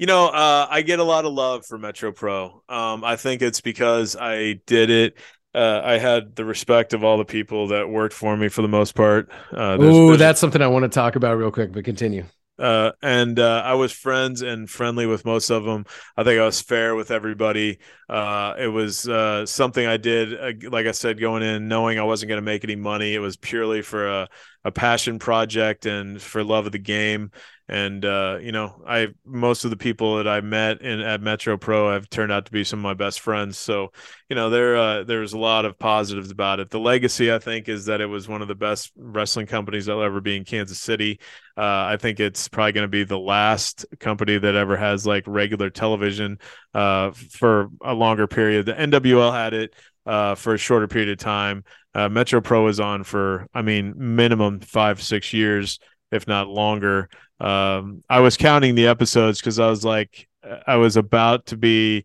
you 0.00 0.06
know, 0.06 0.28
uh, 0.28 0.66
I 0.68 0.82
get 0.82 0.98
a 0.98 1.04
lot 1.04 1.26
of 1.26 1.32
love 1.32 1.64
for 1.66 1.78
Metro 1.78 2.10
Pro. 2.10 2.62
Um, 2.68 3.04
I 3.04 3.16
think 3.16 3.42
it's 3.42 3.60
because 3.60 4.16
I 4.16 4.60
did 4.66 4.90
it 4.90 5.18
uh, 5.54 5.80
I 5.84 5.98
had 5.98 6.36
the 6.36 6.44
respect 6.44 6.92
of 6.92 7.02
all 7.02 7.18
the 7.18 7.24
people 7.24 7.68
that 7.68 7.88
worked 7.88 8.14
for 8.14 8.36
me 8.36 8.48
for 8.48 8.62
the 8.62 8.68
most 8.68 8.94
part. 8.94 9.30
Uh, 9.52 9.76
Oh, 9.80 10.16
that's 10.16 10.40
something 10.40 10.62
I 10.62 10.68
want 10.68 10.84
to 10.84 10.88
talk 10.88 11.16
about 11.16 11.38
real 11.38 11.50
quick, 11.50 11.72
but 11.72 11.84
continue. 11.84 12.24
uh, 12.58 12.92
and 13.02 13.38
uh, 13.38 13.62
I 13.64 13.74
was 13.74 13.90
friends 13.90 14.42
and 14.42 14.70
friendly 14.70 15.06
with 15.06 15.24
most 15.24 15.50
of 15.50 15.64
them. 15.64 15.86
I 16.16 16.24
think 16.24 16.40
I 16.40 16.44
was 16.44 16.60
fair 16.60 16.94
with 16.94 17.10
everybody. 17.10 17.78
Uh, 18.10 18.56
it 18.58 18.66
was 18.66 19.08
uh, 19.08 19.46
something 19.46 19.86
I 19.86 19.96
did, 19.96 20.34
uh, 20.34 20.68
like 20.68 20.86
I 20.86 20.90
said, 20.90 21.20
going 21.20 21.44
in 21.44 21.68
knowing 21.68 21.96
I 22.00 22.02
wasn't 22.02 22.30
going 22.30 22.40
to 22.40 22.44
make 22.44 22.64
any 22.64 22.74
money. 22.74 23.14
It 23.14 23.20
was 23.20 23.36
purely 23.36 23.82
for 23.82 24.08
a, 24.08 24.28
a 24.64 24.72
passion 24.72 25.20
project 25.20 25.86
and 25.86 26.20
for 26.20 26.42
love 26.42 26.66
of 26.66 26.72
the 26.72 26.78
game. 26.78 27.30
And 27.68 28.04
uh, 28.04 28.38
you 28.42 28.50
know, 28.50 28.82
I 28.84 29.08
most 29.24 29.64
of 29.64 29.70
the 29.70 29.76
people 29.76 30.16
that 30.16 30.26
I 30.26 30.40
met 30.40 30.82
in 30.82 30.98
at 30.98 31.22
Metro 31.22 31.56
Pro 31.56 31.92
have 31.92 32.10
turned 32.10 32.32
out 32.32 32.46
to 32.46 32.52
be 32.52 32.64
some 32.64 32.80
of 32.80 32.82
my 32.82 32.94
best 32.94 33.20
friends. 33.20 33.58
So 33.58 33.92
you 34.28 34.34
know, 34.34 34.50
there 34.50 34.76
uh, 34.76 35.04
there's 35.04 35.34
a 35.34 35.38
lot 35.38 35.64
of 35.64 35.78
positives 35.78 36.32
about 36.32 36.58
it. 36.58 36.70
The 36.70 36.80
legacy, 36.80 37.32
I 37.32 37.38
think, 37.38 37.68
is 37.68 37.84
that 37.84 38.00
it 38.00 38.06
was 38.06 38.26
one 38.26 38.42
of 38.42 38.48
the 38.48 38.56
best 38.56 38.90
wrestling 38.96 39.46
companies 39.46 39.86
that'll 39.86 40.02
ever 40.02 40.20
be 40.20 40.36
in 40.36 40.44
Kansas 40.44 40.80
City. 40.80 41.20
Uh, 41.56 41.92
I 41.92 41.96
think 41.96 42.18
it's 42.18 42.48
probably 42.48 42.72
going 42.72 42.84
to 42.84 42.88
be 42.88 43.04
the 43.04 43.18
last 43.18 43.86
company 44.00 44.36
that 44.36 44.56
ever 44.56 44.76
has 44.76 45.06
like 45.06 45.22
regular 45.28 45.70
television 45.70 46.38
for 46.72 47.68
a 47.82 47.94
longer 48.00 48.26
period. 48.26 48.66
The 48.66 48.72
NWL 48.72 49.32
had 49.32 49.54
it 49.54 49.74
uh, 50.06 50.34
for 50.34 50.54
a 50.54 50.58
shorter 50.58 50.88
period 50.88 51.10
of 51.10 51.18
time. 51.18 51.62
Uh, 51.94 52.08
Metro 52.08 52.40
Pro 52.40 52.66
is 52.66 52.80
on 52.80 53.04
for, 53.04 53.46
I 53.54 53.62
mean, 53.62 53.94
minimum 53.96 54.60
five, 54.60 55.00
six 55.02 55.32
years, 55.32 55.78
if 56.10 56.26
not 56.26 56.48
longer. 56.48 57.08
Um, 57.38 58.02
I 58.08 58.20
was 58.20 58.36
counting 58.36 58.74
the 58.74 58.88
episodes 58.88 59.40
because 59.40 59.58
I 59.58 59.68
was 59.68 59.84
like, 59.84 60.28
I 60.66 60.76
was 60.76 60.96
about 60.96 61.46
to 61.46 61.56
be 61.56 62.04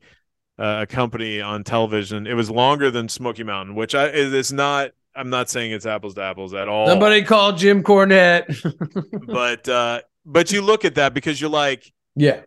uh, 0.58 0.80
a 0.82 0.86
company 0.88 1.42
on 1.42 1.64
television. 1.64 2.28
It 2.28 2.34
was 2.34 2.50
longer 2.50 2.92
than 2.92 3.10
Smoky 3.10 3.44
Mountain, 3.44 3.76
which 3.76 3.96
I 3.96 4.06
it's 4.08 4.52
not. 4.52 4.92
I'm 5.18 5.30
not 5.30 5.50
saying 5.50 5.72
it's 5.72 5.86
apples 5.86 6.16
to 6.16 6.24
apples 6.24 6.54
at 6.54 6.68
all 6.68 6.88
Somebody 6.88 7.22
called 7.24 7.58
Jim 7.58 7.84
Cornette. 7.84 8.46
but 9.28 9.68
uh 9.70 10.02
but 10.26 10.52
you 10.52 10.62
look 10.62 10.84
at 10.84 10.96
that 10.96 11.14
because 11.14 11.40
you're 11.40 11.50
like 11.50 11.92
yeah, 12.16 12.42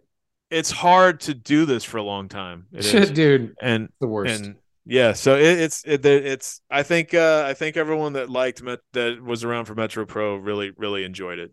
it's 0.50 0.70
hard 0.70 1.20
to 1.20 1.34
do 1.34 1.64
this 1.66 1.84
for 1.84 1.98
a 1.98 2.02
long 2.02 2.28
time 2.28 2.66
It 2.72 2.84
is. 2.84 3.10
dude, 3.10 3.54
and 3.60 3.88
the 4.00 4.06
worst. 4.06 4.42
and 4.42 4.56
yeah 4.86 5.12
so 5.12 5.36
it, 5.36 5.58
it's 5.58 5.84
it, 5.84 6.04
it's 6.06 6.60
i 6.70 6.82
think 6.82 7.12
uh 7.12 7.44
i 7.46 7.54
think 7.54 7.76
everyone 7.76 8.14
that 8.14 8.30
liked 8.30 8.62
Met, 8.62 8.78
that 8.94 9.22
was 9.22 9.44
around 9.44 9.66
for 9.66 9.74
metro 9.74 10.06
pro 10.06 10.36
really 10.36 10.72
really 10.76 11.04
enjoyed 11.04 11.38
it 11.38 11.52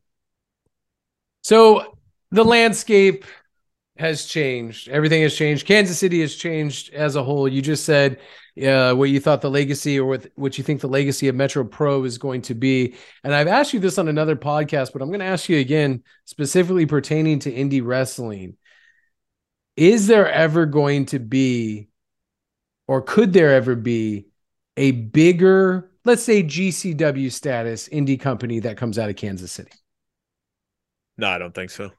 So 1.44 1.98
the 2.32 2.44
landscape 2.44 3.26
has 3.98 4.26
changed. 4.26 4.90
Everything 4.90 5.22
has 5.22 5.36
changed. 5.36 5.66
Kansas 5.66 5.98
City 5.98 6.20
has 6.20 6.36
changed 6.36 6.94
as 6.94 7.16
a 7.16 7.24
whole. 7.24 7.48
You 7.48 7.62
just 7.62 7.86
said 7.86 8.20
uh, 8.62 8.94
what 8.94 9.10
you 9.10 9.22
thought 9.22 9.42
the 9.42 9.50
legacy 9.50 9.98
or 10.00 10.06
what, 10.06 10.28
what 10.36 10.58
you 10.58 10.66
think 10.66 10.82
the 10.82 10.90
legacy 10.90 11.30
of 11.30 11.36
Metro 11.36 11.64
Pro 11.64 12.04
is 12.04 12.18
going 12.18 12.42
to 12.44 12.56
be. 12.56 12.96
And 13.24 13.34
I've 13.34 13.48
asked 13.48 13.74
you 13.74 13.80
this 13.80 13.98
on 13.98 14.10
another 14.10 14.36
podcast, 14.36 14.92
but 14.92 15.02
I'm 15.02 15.08
going 15.10 15.22
to 15.22 15.26
ask 15.26 15.48
you 15.48 15.60
again, 15.60 16.04
specifically 16.26 16.86
pertaining 16.86 17.40
to 17.40 17.52
indie 17.54 17.82
wrestling. 17.86 18.58
Is 19.78 20.08
there 20.08 20.32
ever 20.32 20.66
going 20.66 21.08
to 21.08 21.20
be, 21.20 21.90
or 22.88 23.02
could 23.02 23.34
there 23.34 23.54
ever 23.54 23.76
be, 23.76 24.28
a 24.78 24.92
bigger, 24.92 25.92
let's 26.04 26.24
say 26.24 26.44
GCW 26.44 27.32
status 27.32 27.90
indie 27.90 28.20
company 28.20 28.60
that 28.60 28.78
comes 28.78 29.00
out 29.00 29.10
of 29.10 29.16
Kansas 29.16 29.52
City? 29.52 29.72
no 31.18 31.28
i 31.28 31.38
don't 31.38 31.54
think 31.54 31.70
so 31.70 31.90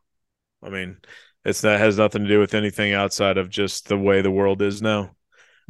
i 0.63 0.69
mean 0.69 0.97
it's 1.45 1.61
that 1.61 1.81
has 1.81 1.99
nothing 1.99 2.23
to 2.23 2.29
do 2.29 2.41
with 2.41 2.55
anything 2.55 2.93
outside 2.93 3.39
of 3.39 3.49
just 3.49 3.89
the 3.89 3.99
way 3.99 4.21
the 4.21 4.31
world 4.31 4.63
is 4.63 4.83
now 4.83 5.13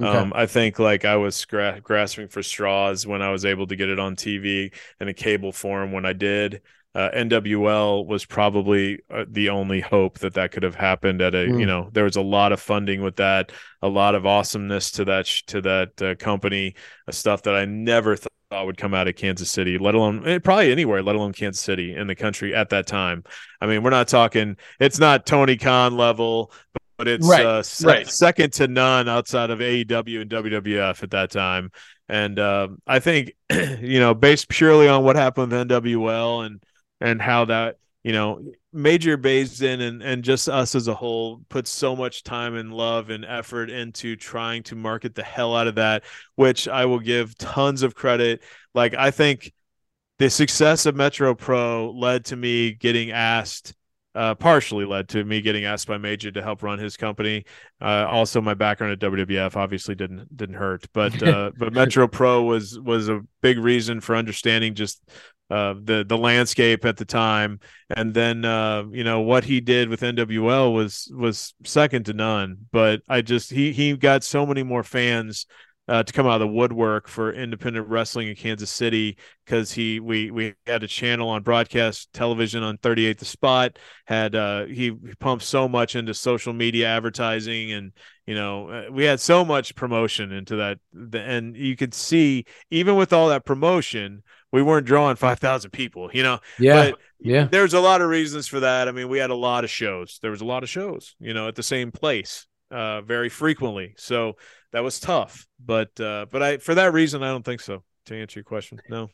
Okay. 0.00 0.08
Um, 0.08 0.32
I 0.34 0.46
think 0.46 0.78
like 0.78 1.04
I 1.04 1.16
was 1.16 1.44
gra- 1.44 1.80
grasping 1.82 2.28
for 2.28 2.42
straws 2.42 3.06
when 3.06 3.22
I 3.22 3.30
was 3.32 3.44
able 3.44 3.66
to 3.68 3.76
get 3.76 3.90
it 3.90 3.98
on 3.98 4.16
TV 4.16 4.72
in 5.00 5.08
a 5.08 5.14
cable 5.14 5.52
form 5.52 5.92
when 5.92 6.06
I 6.06 6.14
did. 6.14 6.62
Uh, 6.96 7.10
NWL 7.14 8.06
was 8.06 8.24
probably 8.24 9.00
uh, 9.10 9.26
the 9.28 9.50
only 9.50 9.80
hope 9.80 10.18
that 10.20 10.32
that 10.34 10.50
could 10.52 10.62
have 10.62 10.74
happened 10.74 11.20
at 11.20 11.34
a 11.34 11.44
Mm. 11.46 11.60
you 11.60 11.66
know 11.66 11.90
there 11.92 12.04
was 12.04 12.16
a 12.16 12.22
lot 12.22 12.52
of 12.52 12.60
funding 12.60 13.02
with 13.02 13.16
that 13.16 13.52
a 13.82 13.88
lot 13.88 14.14
of 14.14 14.24
awesomeness 14.24 14.90
to 14.92 15.04
that 15.04 15.26
sh- 15.26 15.42
to 15.52 15.60
that 15.60 15.90
uh, 16.02 16.14
company 16.14 16.74
uh, 17.06 17.12
stuff 17.12 17.42
that 17.42 17.54
I 17.54 17.66
never 17.66 18.16
th- 18.16 18.26
thought 18.50 18.64
would 18.66 18.78
come 18.78 18.94
out 18.94 19.08
of 19.08 19.14
Kansas 19.16 19.50
City 19.50 19.76
let 19.76 19.94
alone 19.94 20.26
eh, 20.26 20.38
probably 20.38 20.72
anywhere 20.72 21.02
let 21.02 21.16
alone 21.16 21.32
Kansas 21.34 21.60
City 21.62 21.94
in 21.94 22.06
the 22.06 22.14
country 22.14 22.54
at 22.54 22.70
that 22.70 22.86
time 22.86 23.24
I 23.60 23.66
mean 23.66 23.82
we're 23.82 23.90
not 23.90 24.08
talking 24.08 24.56
it's 24.80 24.98
not 24.98 25.26
Tony 25.26 25.56
Khan 25.58 25.96
level 25.98 26.50
but 26.98 27.08
it's 27.08 27.28
Right, 27.28 27.44
uh, 27.44 27.62
se- 27.62 27.86
right. 27.86 28.08
second 28.08 28.54
to 28.54 28.68
none 28.68 29.06
outside 29.06 29.50
of 29.50 29.58
AEW 29.58 30.22
and 30.22 30.30
WWF 30.30 31.02
at 31.02 31.10
that 31.10 31.30
time. 31.30 31.70
And 32.08 32.38
um, 32.38 32.80
I 32.86 33.00
think, 33.00 33.32
you 33.52 34.00
know, 34.00 34.14
based 34.14 34.48
purely 34.48 34.88
on 34.88 35.04
what 35.04 35.14
happened 35.14 35.52
with 35.52 35.68
NWL 35.68 36.46
and 36.46 36.62
and 37.00 37.20
how 37.20 37.46
that, 37.46 37.76
you 38.02 38.12
know, 38.12 38.40
Major 38.72 39.16
Baisden 39.16 39.80
and 39.80 40.02
and 40.02 40.22
just 40.22 40.48
us 40.48 40.74
as 40.74 40.86
a 40.86 40.94
whole 40.94 41.40
put 41.48 41.66
so 41.66 41.96
much 41.96 42.22
time 42.22 42.54
and 42.54 42.72
love 42.72 43.10
and 43.10 43.24
effort 43.24 43.70
into 43.70 44.16
trying 44.16 44.62
to 44.64 44.76
market 44.76 45.14
the 45.14 45.22
hell 45.22 45.56
out 45.56 45.66
of 45.66 45.76
that, 45.76 46.04
which 46.34 46.68
I 46.68 46.84
will 46.84 47.00
give 47.00 47.36
tons 47.38 47.82
of 47.82 47.94
credit. 47.94 48.42
Like 48.74 48.94
I 48.94 49.10
think 49.10 49.52
the 50.18 50.30
success 50.30 50.86
of 50.86 50.94
Metro 50.94 51.34
Pro 51.34 51.90
led 51.90 52.26
to 52.26 52.36
me 52.36 52.72
getting 52.72 53.10
asked 53.10 53.74
uh, 54.16 54.34
partially 54.34 54.86
led 54.86 55.08
to 55.10 55.22
me 55.24 55.42
getting 55.42 55.66
asked 55.66 55.86
by 55.86 55.98
Major 55.98 56.30
to 56.30 56.42
help 56.42 56.62
run 56.62 56.78
his 56.78 56.96
company. 56.96 57.44
Uh, 57.82 58.06
also, 58.08 58.40
my 58.40 58.54
background 58.54 58.94
at 58.94 58.98
WWF 58.98 59.56
obviously 59.56 59.94
didn't 59.94 60.34
didn't 60.34 60.54
hurt, 60.54 60.86
but 60.94 61.22
uh, 61.26 61.50
but 61.58 61.74
Metro 61.74 62.08
Pro 62.08 62.42
was 62.42 62.80
was 62.80 63.10
a 63.10 63.20
big 63.42 63.58
reason 63.58 64.00
for 64.00 64.16
understanding 64.16 64.74
just 64.74 65.02
uh, 65.50 65.74
the 65.82 66.04
the 66.06 66.18
landscape 66.18 66.84
at 66.84 66.96
the 66.96 67.04
time, 67.04 67.60
and 67.90 68.14
then 68.14 68.44
uh, 68.44 68.84
you 68.90 69.04
know 69.04 69.20
what 69.20 69.44
he 69.44 69.60
did 69.60 69.88
with 69.88 70.00
NWL 70.00 70.74
was 70.74 71.10
was 71.14 71.54
second 71.64 72.06
to 72.06 72.12
none. 72.12 72.66
But 72.72 73.02
I 73.08 73.20
just 73.20 73.50
he 73.50 73.72
he 73.72 73.96
got 73.96 74.24
so 74.24 74.44
many 74.44 74.62
more 74.62 74.82
fans. 74.82 75.46
Uh, 75.88 76.02
to 76.02 76.12
come 76.12 76.26
out 76.26 76.34
of 76.34 76.40
the 76.40 76.48
woodwork 76.48 77.06
for 77.06 77.32
independent 77.32 77.86
wrestling 77.86 78.26
in 78.26 78.34
Kansas 78.34 78.70
City 78.70 79.16
because 79.44 79.70
he 79.70 80.00
we 80.00 80.32
we 80.32 80.52
had 80.66 80.82
a 80.82 80.88
channel 80.88 81.28
on 81.28 81.42
broadcast 81.42 82.12
television 82.12 82.64
on 82.64 82.76
38 82.78 83.18
the 83.18 83.24
spot 83.24 83.78
had 84.06 84.34
uh 84.34 84.64
he, 84.64 84.86
he 84.86 85.14
pumped 85.20 85.44
so 85.44 85.68
much 85.68 85.94
into 85.94 86.12
social 86.12 86.52
media 86.52 86.88
advertising 86.88 87.70
and 87.70 87.92
you 88.26 88.34
know 88.34 88.68
uh, 88.68 88.84
we 88.90 89.04
had 89.04 89.20
so 89.20 89.44
much 89.44 89.76
promotion 89.76 90.32
into 90.32 90.56
that 90.56 90.78
and 91.14 91.56
you 91.56 91.76
could 91.76 91.94
see 91.94 92.44
even 92.72 92.96
with 92.96 93.12
all 93.12 93.28
that 93.28 93.44
promotion 93.44 94.24
we 94.50 94.62
weren't 94.62 94.86
drawing 94.86 95.14
5000 95.14 95.70
people 95.70 96.10
you 96.12 96.24
know? 96.24 96.40
Yeah, 96.58 96.90
but 96.90 96.98
yeah. 97.20 97.44
there's 97.44 97.74
a 97.74 97.80
lot 97.80 98.00
of 98.00 98.08
reasons 98.08 98.48
for 98.48 98.60
that. 98.60 98.88
I 98.88 98.90
mean 98.90 99.08
we 99.08 99.18
had 99.18 99.30
a 99.30 99.36
lot 99.36 99.62
of 99.64 99.70
shows. 99.70 100.18
There 100.20 100.30
was 100.30 100.40
a 100.40 100.44
lot 100.46 100.62
of 100.64 100.68
shows 100.68 101.14
you 101.20 101.32
know 101.32 101.46
at 101.46 101.54
the 101.54 101.62
same 101.62 101.92
place 101.92 102.46
uh 102.72 103.02
very 103.02 103.28
frequently. 103.28 103.94
So 103.96 104.34
that 104.76 104.84
was 104.84 105.00
tough 105.00 105.46
but 105.64 105.98
uh 106.00 106.26
but 106.30 106.42
i 106.42 106.58
for 106.58 106.74
that 106.74 106.92
reason 106.92 107.22
i 107.22 107.28
don't 107.28 107.46
think 107.46 107.62
so 107.62 107.82
to 108.04 108.14
answer 108.14 108.40
your 108.40 108.44
question 108.44 108.78
no 108.90 109.08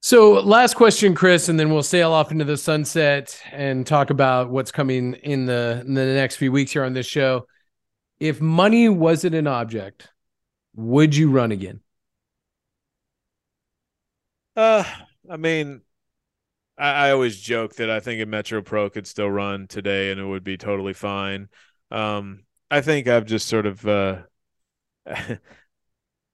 So, 0.00 0.34
last 0.34 0.74
question, 0.74 1.14
Chris, 1.14 1.48
and 1.48 1.58
then 1.58 1.70
we'll 1.70 1.82
sail 1.82 2.12
off 2.12 2.30
into 2.30 2.44
the 2.44 2.56
sunset 2.56 3.40
and 3.50 3.84
talk 3.84 4.10
about 4.10 4.48
what's 4.48 4.70
coming 4.70 5.14
in 5.14 5.46
the 5.46 5.82
in 5.84 5.94
the 5.94 6.04
next 6.04 6.36
few 6.36 6.52
weeks 6.52 6.72
here 6.72 6.84
on 6.84 6.92
this 6.92 7.06
show. 7.06 7.46
If 8.20 8.40
money 8.40 8.88
wasn't 8.88 9.34
an 9.34 9.48
object, 9.48 10.08
would 10.76 11.16
you 11.16 11.30
run 11.32 11.50
again? 11.50 11.80
Uh, 14.54 14.84
I 15.28 15.36
mean, 15.36 15.82
I, 16.78 17.08
I 17.08 17.10
always 17.10 17.40
joke 17.40 17.74
that 17.76 17.90
I 17.90 18.00
think 18.00 18.22
a 18.22 18.26
Metro 18.26 18.62
Pro 18.62 18.90
could 18.90 19.06
still 19.06 19.30
run 19.30 19.66
today 19.66 20.12
and 20.12 20.20
it 20.20 20.24
would 20.24 20.44
be 20.44 20.56
totally 20.56 20.94
fine. 20.94 21.48
Um, 21.90 22.44
I 22.70 22.82
think 22.82 23.08
I've 23.08 23.26
just 23.26 23.48
sort 23.48 23.66
of 23.66 23.86
uh, 23.86 24.18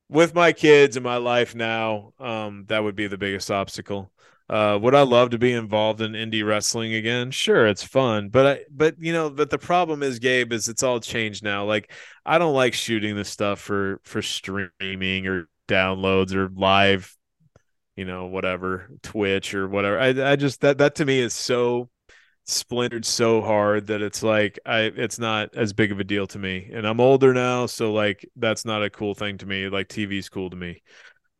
with 0.08 0.34
my 0.34 0.52
kids 0.52 0.96
and 0.96 1.04
my 1.04 1.16
life 1.16 1.54
now, 1.54 2.12
um, 2.18 2.64
that 2.68 2.82
would 2.82 2.96
be 2.96 3.06
the 3.06 3.18
biggest 3.18 3.50
obstacle. 3.50 4.10
Uh, 4.48 4.78
would 4.80 4.94
I 4.94 5.02
love 5.02 5.30
to 5.30 5.38
be 5.38 5.52
involved 5.52 6.02
in 6.02 6.12
indie 6.12 6.46
wrestling 6.46 6.92
again? 6.92 7.30
Sure, 7.30 7.66
it's 7.66 7.82
fun, 7.82 8.28
but 8.28 8.46
I, 8.46 8.64
but 8.70 8.96
you 8.98 9.12
know, 9.12 9.30
but 9.30 9.48
the 9.48 9.58
problem 9.58 10.02
is, 10.02 10.18
Gabe, 10.18 10.52
is 10.52 10.68
it's 10.68 10.82
all 10.82 11.00
changed 11.00 11.42
now. 11.42 11.64
Like, 11.64 11.90
I 12.26 12.36
don't 12.36 12.52
like 12.54 12.74
shooting 12.74 13.16
this 13.16 13.30
stuff 13.30 13.58
for 13.58 14.00
for 14.04 14.20
streaming 14.20 15.26
or 15.26 15.48
downloads 15.66 16.34
or 16.34 16.50
live, 16.54 17.16
you 17.96 18.04
know, 18.04 18.26
whatever 18.26 18.90
Twitch 19.02 19.54
or 19.54 19.66
whatever. 19.66 19.98
I 19.98 20.32
I 20.32 20.36
just 20.36 20.60
that 20.60 20.76
that 20.76 20.96
to 20.96 21.06
me 21.06 21.20
is 21.20 21.32
so 21.34 21.88
splintered 22.46 23.04
so 23.04 23.40
hard 23.40 23.86
that 23.86 24.02
it's 24.02 24.22
like 24.22 24.58
I 24.66 24.80
it's 24.80 25.18
not 25.18 25.54
as 25.54 25.72
big 25.72 25.92
of 25.92 26.00
a 26.00 26.04
deal 26.04 26.26
to 26.28 26.38
me. 26.38 26.70
And 26.72 26.86
I'm 26.86 27.00
older 27.00 27.32
now, 27.32 27.66
so 27.66 27.92
like 27.92 28.28
that's 28.36 28.64
not 28.64 28.82
a 28.82 28.90
cool 28.90 29.14
thing 29.14 29.38
to 29.38 29.46
me. 29.46 29.68
Like 29.68 29.88
TV's 29.88 30.28
cool 30.28 30.50
to 30.50 30.56
me. 30.56 30.82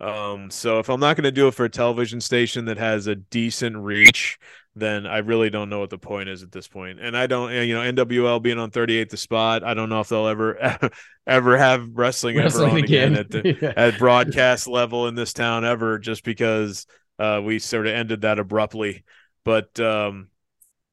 Um, 0.01 0.51
so 0.51 0.81
if 0.81 0.91
I'm 0.91 1.01
not 1.01 1.17
going 1.17 1.25
to 1.25 1.33
do 1.33 1.49
it 1.49 1.55
for 1.55 1.65
a 1.65 1.71
television 1.71 2.21
station 2.21 2.65
that 2.67 2.79
has 2.79 3.07
a 3.07 3.15
decent 3.15 3.77
reach, 3.77 4.39
then 4.75 5.07
I 5.07 5.19
really 5.19 5.51
don't 5.51 5.71
know 5.71 5.79
what 5.79 5.91
the 5.91 5.99
point 5.99 6.29
is 6.29 6.43
at 6.43 6.51
this 6.51 6.67
point. 6.67 7.01
And 7.01 7.17
I 7.17 7.27
don't, 7.27 7.53
you 7.53 7.75
know, 7.75 8.05
NWL 8.05 8.43
being 8.43 8.59
on 8.59 8.71
38th 8.71 9.11
the 9.11 9.17
spot, 9.17 9.63
I 9.63 9.73
don't 9.73 9.89
know 9.89 10.01
if 10.01 10.09
they'll 10.09 10.27
ever, 10.27 10.79
ever 11.27 11.57
have 11.57 11.89
wrestling, 11.93 12.37
wrestling 12.37 12.67
ever 12.67 12.79
on 12.79 12.85
again, 12.85 13.13
again 13.13 13.19
at, 13.19 13.31
the, 13.31 13.57
yeah. 13.63 13.73
at 13.77 13.99
broadcast 13.99 14.67
level 14.67 15.07
in 15.07 15.15
this 15.15 15.33
town 15.33 15.65
ever, 15.65 15.99
just 15.99 16.25
because 16.25 16.87
uh, 17.19 17.41
we 17.43 17.61
sort 17.61 17.87
of 17.87 17.95
ended 17.95 18.23
that 18.23 18.41
abruptly. 18.41 19.05
But 19.45 19.79
um, 19.79 20.29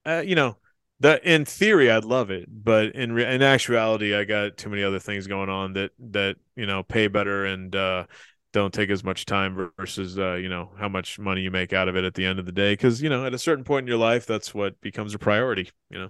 uh, 0.05 0.23
you 0.25 0.35
know, 0.35 0.57
that 0.99 1.23
in 1.25 1.45
theory 1.45 1.89
I'd 1.89 2.05
love 2.05 2.29
it, 2.29 2.47
but 2.47 2.95
in 2.95 3.11
re- 3.11 3.33
in 3.33 3.41
actuality, 3.41 4.15
I 4.15 4.23
got 4.23 4.57
too 4.57 4.69
many 4.69 4.83
other 4.83 4.99
things 4.99 5.27
going 5.27 5.49
on 5.49 5.73
that 5.73 5.91
that 6.11 6.37
you 6.55 6.65
know 6.65 6.83
pay 6.83 7.07
better 7.07 7.45
and 7.45 7.75
uh, 7.75 8.05
don't 8.53 8.73
take 8.73 8.89
as 8.89 9.03
much 9.03 9.25
time 9.25 9.71
versus 9.77 10.19
uh, 10.19 10.33
you 10.33 10.49
know 10.49 10.69
how 10.77 10.87
much 10.89 11.17
money 11.17 11.41
you 11.41 11.51
make 11.51 11.73
out 11.73 11.87
of 11.87 11.95
it 11.95 12.03
at 12.03 12.13
the 12.13 12.25
end 12.25 12.39
of 12.39 12.45
the 12.45 12.51
day. 12.51 12.73
Because 12.73 13.01
you 13.01 13.09
know 13.09 13.25
at 13.25 13.33
a 13.33 13.39
certain 13.39 13.63
point 13.63 13.85
in 13.85 13.87
your 13.87 13.97
life 13.97 14.25
that's 14.27 14.53
what 14.53 14.79
becomes 14.81 15.13
a 15.13 15.19
priority 15.19 15.69
you 15.89 15.99
know? 15.99 16.09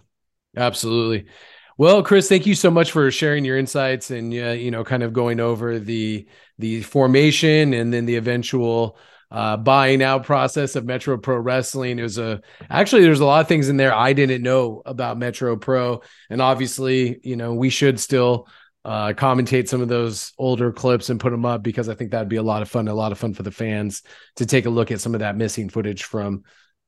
Absolutely. 0.58 1.28
Well 1.78 2.04
chris 2.04 2.28
thank 2.28 2.46
you 2.46 2.54
so 2.54 2.70
much 2.70 2.92
for 2.92 3.10
sharing 3.12 3.46
your 3.46 3.58
insights 3.58 4.12
and 4.12 4.34
uh, 4.34 4.52
you 4.52 4.72
know 4.72 4.84
kind 4.84 5.04
of 5.04 5.14
going 5.14 5.40
over 5.40 5.80
the 5.80 6.28
the 6.60 6.82
formation 6.84 7.74
and 7.74 7.94
then 7.94 8.06
the 8.06 8.18
eventual 8.18 8.98
uh, 9.32 9.58
buying 9.58 10.04
out 10.04 10.26
process 10.26 10.76
of 10.76 10.86
Metro 10.86 11.18
Pro 11.18 11.38
Wrestling. 11.38 12.00
It 12.00 12.04
was 12.04 12.18
a 12.18 12.42
actually 12.70 13.04
there's 13.04 13.22
a 13.22 13.26
lot 13.26 13.42
of 13.42 13.48
things 13.48 13.70
in 13.70 13.78
there 13.78 13.94
I 13.94 14.14
didn't 14.14 14.44
know 14.44 14.82
about 14.86 15.18
Metro 15.18 15.56
Pro, 15.56 16.02
and 16.30 16.42
obviously 16.42 17.20
you 17.24 17.36
know 17.36 17.54
we 17.54 17.70
should 17.70 18.00
still 18.00 18.48
uh, 18.84 19.14
commentate 19.14 19.68
some 19.68 19.82
of 19.82 19.88
those 19.88 20.34
older 20.38 20.72
clips 20.72 21.10
and 21.10 21.20
put 21.20 21.30
them 21.30 21.46
up 21.46 21.64
because 21.64 21.88
I 21.88 21.94
think 21.94 22.12
that'd 22.12 22.30
be 22.30 22.38
a 22.38 22.44
lot 22.44 22.62
of 22.62 22.70
fun, 22.70 22.88
a 22.88 22.94
lot 22.94 23.12
of 23.12 23.20
fun 23.20 23.34
for 23.34 23.44
the 23.44 23.52
fans 23.52 24.02
to 24.38 24.46
take 24.46 24.66
a 24.66 24.72
look 24.72 24.92
at 24.92 25.00
some 25.00 25.14
of 25.14 25.20
that 25.20 25.38
missing 25.38 25.70
footage 25.70 26.04
from 26.04 26.44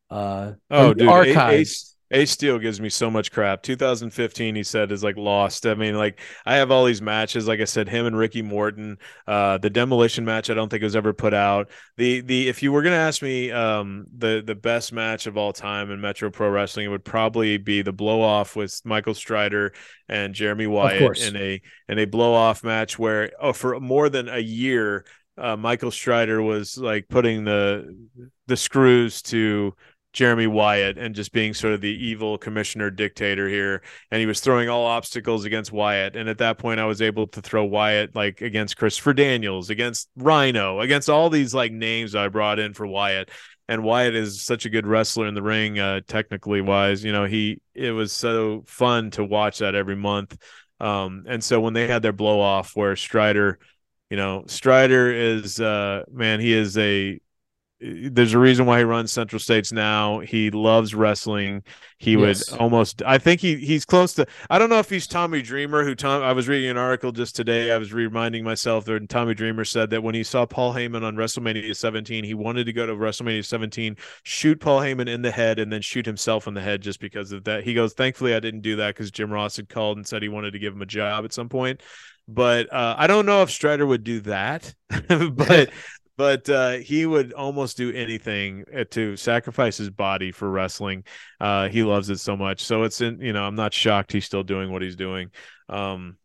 uh 0.09 0.53
oh 0.69 0.93
dude 0.93 1.07
archives. 1.07 1.92
Ace 2.13 2.29
Steel 2.29 2.59
gives 2.59 2.79
me 2.79 2.89
so 2.89 3.09
much 3.09 3.31
crap. 3.31 3.63
2015, 3.63 4.55
he 4.55 4.63
said, 4.63 4.91
is 4.91 5.03
like 5.03 5.17
lost. 5.17 5.65
I 5.65 5.73
mean, 5.73 5.97
like 5.97 6.19
I 6.45 6.55
have 6.57 6.69
all 6.69 6.85
these 6.85 7.01
matches. 7.01 7.47
Like 7.47 7.59
I 7.59 7.65
said, 7.65 7.89
him 7.89 8.05
and 8.05 8.15
Ricky 8.15 8.43
Morton. 8.43 8.99
Uh, 9.27 9.57
the 9.57 9.71
demolition 9.71 10.23
match, 10.23 10.51
I 10.51 10.53
don't 10.53 10.69
think 10.69 10.81
it 10.81 10.85
was 10.85 10.95
ever 10.95 11.11
put 11.11 11.33
out. 11.33 11.71
The 11.97 12.21
the 12.21 12.47
if 12.47 12.61
you 12.61 12.71
were 12.71 12.83
gonna 12.83 12.97
ask 12.97 13.23
me, 13.23 13.51
um, 13.51 14.05
the 14.15 14.43
the 14.45 14.53
best 14.53 14.93
match 14.93 15.25
of 15.25 15.37
all 15.37 15.53
time 15.53 15.89
in 15.89 15.99
Metro 15.99 16.29
Pro 16.29 16.49
Wrestling, 16.49 16.85
it 16.85 16.89
would 16.89 17.03
probably 17.03 17.57
be 17.57 17.81
the 17.81 17.91
blow 17.93 18.21
off 18.21 18.55
with 18.55 18.79
Michael 18.85 19.15
Strider 19.15 19.73
and 20.07 20.35
Jeremy 20.35 20.67
Wyatt 20.67 21.19
in 21.19 21.35
a 21.35 21.61
in 21.89 21.97
a 21.97 22.05
blow 22.05 22.35
off 22.35 22.63
match 22.63 22.99
where 22.99 23.31
oh 23.41 23.53
for 23.53 23.79
more 23.79 24.09
than 24.09 24.29
a 24.29 24.39
year. 24.39 25.05
Uh, 25.35 25.57
Michael 25.57 25.89
Strider 25.89 26.43
was 26.43 26.77
like 26.77 27.07
putting 27.09 27.43
the 27.43 27.97
the 28.45 28.55
screws 28.55 29.23
to 29.23 29.73
Jeremy 30.13 30.45
Wyatt 30.45 30.97
and 30.97 31.15
just 31.15 31.31
being 31.31 31.53
sort 31.55 31.73
of 31.73 31.81
the 31.81 31.89
evil 31.89 32.37
commissioner 32.37 32.91
dictator 32.91 33.49
here. 33.49 33.81
And 34.11 34.19
he 34.19 34.27
was 34.27 34.39
throwing 34.39 34.69
all 34.69 34.85
obstacles 34.85 35.43
against 35.43 35.71
Wyatt. 35.71 36.15
And 36.15 36.29
at 36.29 36.37
that 36.37 36.59
point, 36.59 36.79
I 36.79 36.85
was 36.85 37.01
able 37.01 37.27
to 37.27 37.41
throw 37.41 37.65
Wyatt 37.65 38.15
like 38.15 38.41
against 38.41 38.77
Christopher 38.77 39.13
Daniels, 39.13 39.71
against 39.71 40.09
Rhino, 40.15 40.79
against 40.79 41.09
all 41.09 41.29
these 41.29 41.53
like 41.53 41.71
names 41.71 42.15
I 42.15 42.27
brought 42.29 42.59
in 42.59 42.73
for 42.73 42.85
Wyatt. 42.85 43.31
And 43.67 43.83
Wyatt 43.83 44.13
is 44.13 44.43
such 44.43 44.65
a 44.65 44.69
good 44.69 44.85
wrestler 44.85 45.25
in 45.25 45.33
the 45.33 45.41
ring, 45.41 45.79
uh, 45.79 46.01
technically 46.07 46.61
wise. 46.61 47.03
You 47.03 47.11
know, 47.11 47.25
he 47.25 47.59
it 47.73 47.91
was 47.91 48.13
so 48.13 48.63
fun 48.67 49.09
to 49.11 49.23
watch 49.23 49.59
that 49.59 49.73
every 49.73 49.95
month. 49.95 50.37
Um, 50.79 51.23
and 51.27 51.43
so 51.43 51.59
when 51.59 51.73
they 51.73 51.87
had 51.87 52.01
their 52.01 52.13
blow 52.13 52.39
off 52.39 52.75
where 52.75 52.95
Strider, 52.95 53.57
you 54.09 54.17
know, 54.17 54.43
Strider 54.47 55.11
is 55.11 55.59
uh 55.59 56.03
man, 56.11 56.39
he 56.39 56.53
is 56.53 56.77
a 56.77 57.19
there's 57.83 58.33
a 58.33 58.39
reason 58.39 58.65
why 58.65 58.77
he 58.79 58.83
runs 58.85 59.11
Central 59.11 59.39
States 59.39 59.71
now. 59.71 60.19
He 60.19 60.51
loves 60.51 60.95
wrestling. 60.95 61.63
He 61.97 62.13
yes. 62.13 62.51
would 62.51 62.59
almost 62.59 63.01
I 63.05 63.17
think 63.17 63.41
he 63.41 63.57
he's 63.57 63.83
close 63.83 64.13
to 64.13 64.25
I 64.49 64.57
don't 64.57 64.69
know 64.69 64.79
if 64.79 64.89
he's 64.89 65.07
Tommy 65.07 65.41
Dreamer 65.41 65.83
who 65.83 65.93
Tom 65.93 66.21
I 66.21 66.31
was 66.33 66.47
reading 66.47 66.69
an 66.69 66.77
article 66.77 67.11
just 67.11 67.35
today. 67.35 67.71
I 67.71 67.77
was 67.77 67.93
reminding 67.93 68.43
myself 68.43 68.85
that 68.85 69.09
Tommy 69.09 69.33
Dreamer 69.33 69.65
said 69.65 69.89
that 69.89 70.03
when 70.03 70.15
he 70.15 70.23
saw 70.23 70.45
Paul 70.45 70.73
Heyman 70.73 71.03
on 71.03 71.15
WrestleMania 71.15 71.75
17, 71.75 72.23
he 72.23 72.33
wanted 72.33 72.65
to 72.65 72.73
go 72.73 72.85
to 72.85 72.93
WrestleMania 72.93 73.45
17, 73.45 73.97
shoot 74.23 74.59
Paul 74.59 74.79
Heyman 74.79 75.09
in 75.09 75.21
the 75.21 75.31
head 75.31 75.59
and 75.59 75.71
then 75.71 75.81
shoot 75.81 76.05
himself 76.05 76.47
in 76.47 76.53
the 76.53 76.61
head 76.61 76.81
just 76.81 76.99
because 76.99 77.31
of 77.31 77.43
that. 77.45 77.63
He 77.63 77.73
goes, 77.73 77.93
"Thankfully 77.93 78.33
I 78.33 78.39
didn't 78.39 78.61
do 78.61 78.77
that 78.77 78.95
cuz 78.95 79.11
Jim 79.11 79.31
Ross 79.31 79.57
had 79.57 79.69
called 79.69 79.97
and 79.97 80.07
said 80.07 80.21
he 80.21 80.29
wanted 80.29 80.53
to 80.53 80.59
give 80.59 80.73
him 80.73 80.81
a 80.81 80.87
job 80.87 81.25
at 81.25 81.33
some 81.33 81.49
point." 81.49 81.81
but 82.25 82.71
uh, 82.71 82.95
I 82.97 83.07
don't 83.07 83.25
know 83.25 83.41
if 83.41 83.51
Strider 83.51 83.85
would 83.85 84.05
do 84.05 84.21
that. 84.21 84.73
but 85.09 85.69
but 86.17 86.49
uh, 86.49 86.71
he 86.73 87.05
would 87.05 87.33
almost 87.33 87.77
do 87.77 87.91
anything 87.91 88.65
uh, 88.75 88.83
to 88.91 89.15
sacrifice 89.17 89.77
his 89.77 89.89
body 89.89 90.31
for 90.31 90.49
wrestling. 90.49 91.03
Uh, 91.39 91.69
he 91.69 91.83
loves 91.83 92.09
it 92.09 92.19
so 92.19 92.37
much. 92.37 92.63
So 92.63 92.83
it's 92.83 93.01
in, 93.01 93.19
you 93.19 93.33
know, 93.33 93.43
I'm 93.43 93.55
not 93.55 93.73
shocked 93.73 94.11
he's 94.11 94.25
still 94.25 94.43
doing 94.43 94.71
what 94.71 94.81
he's 94.81 94.95
doing. 94.95 95.31
Um, 95.69 96.17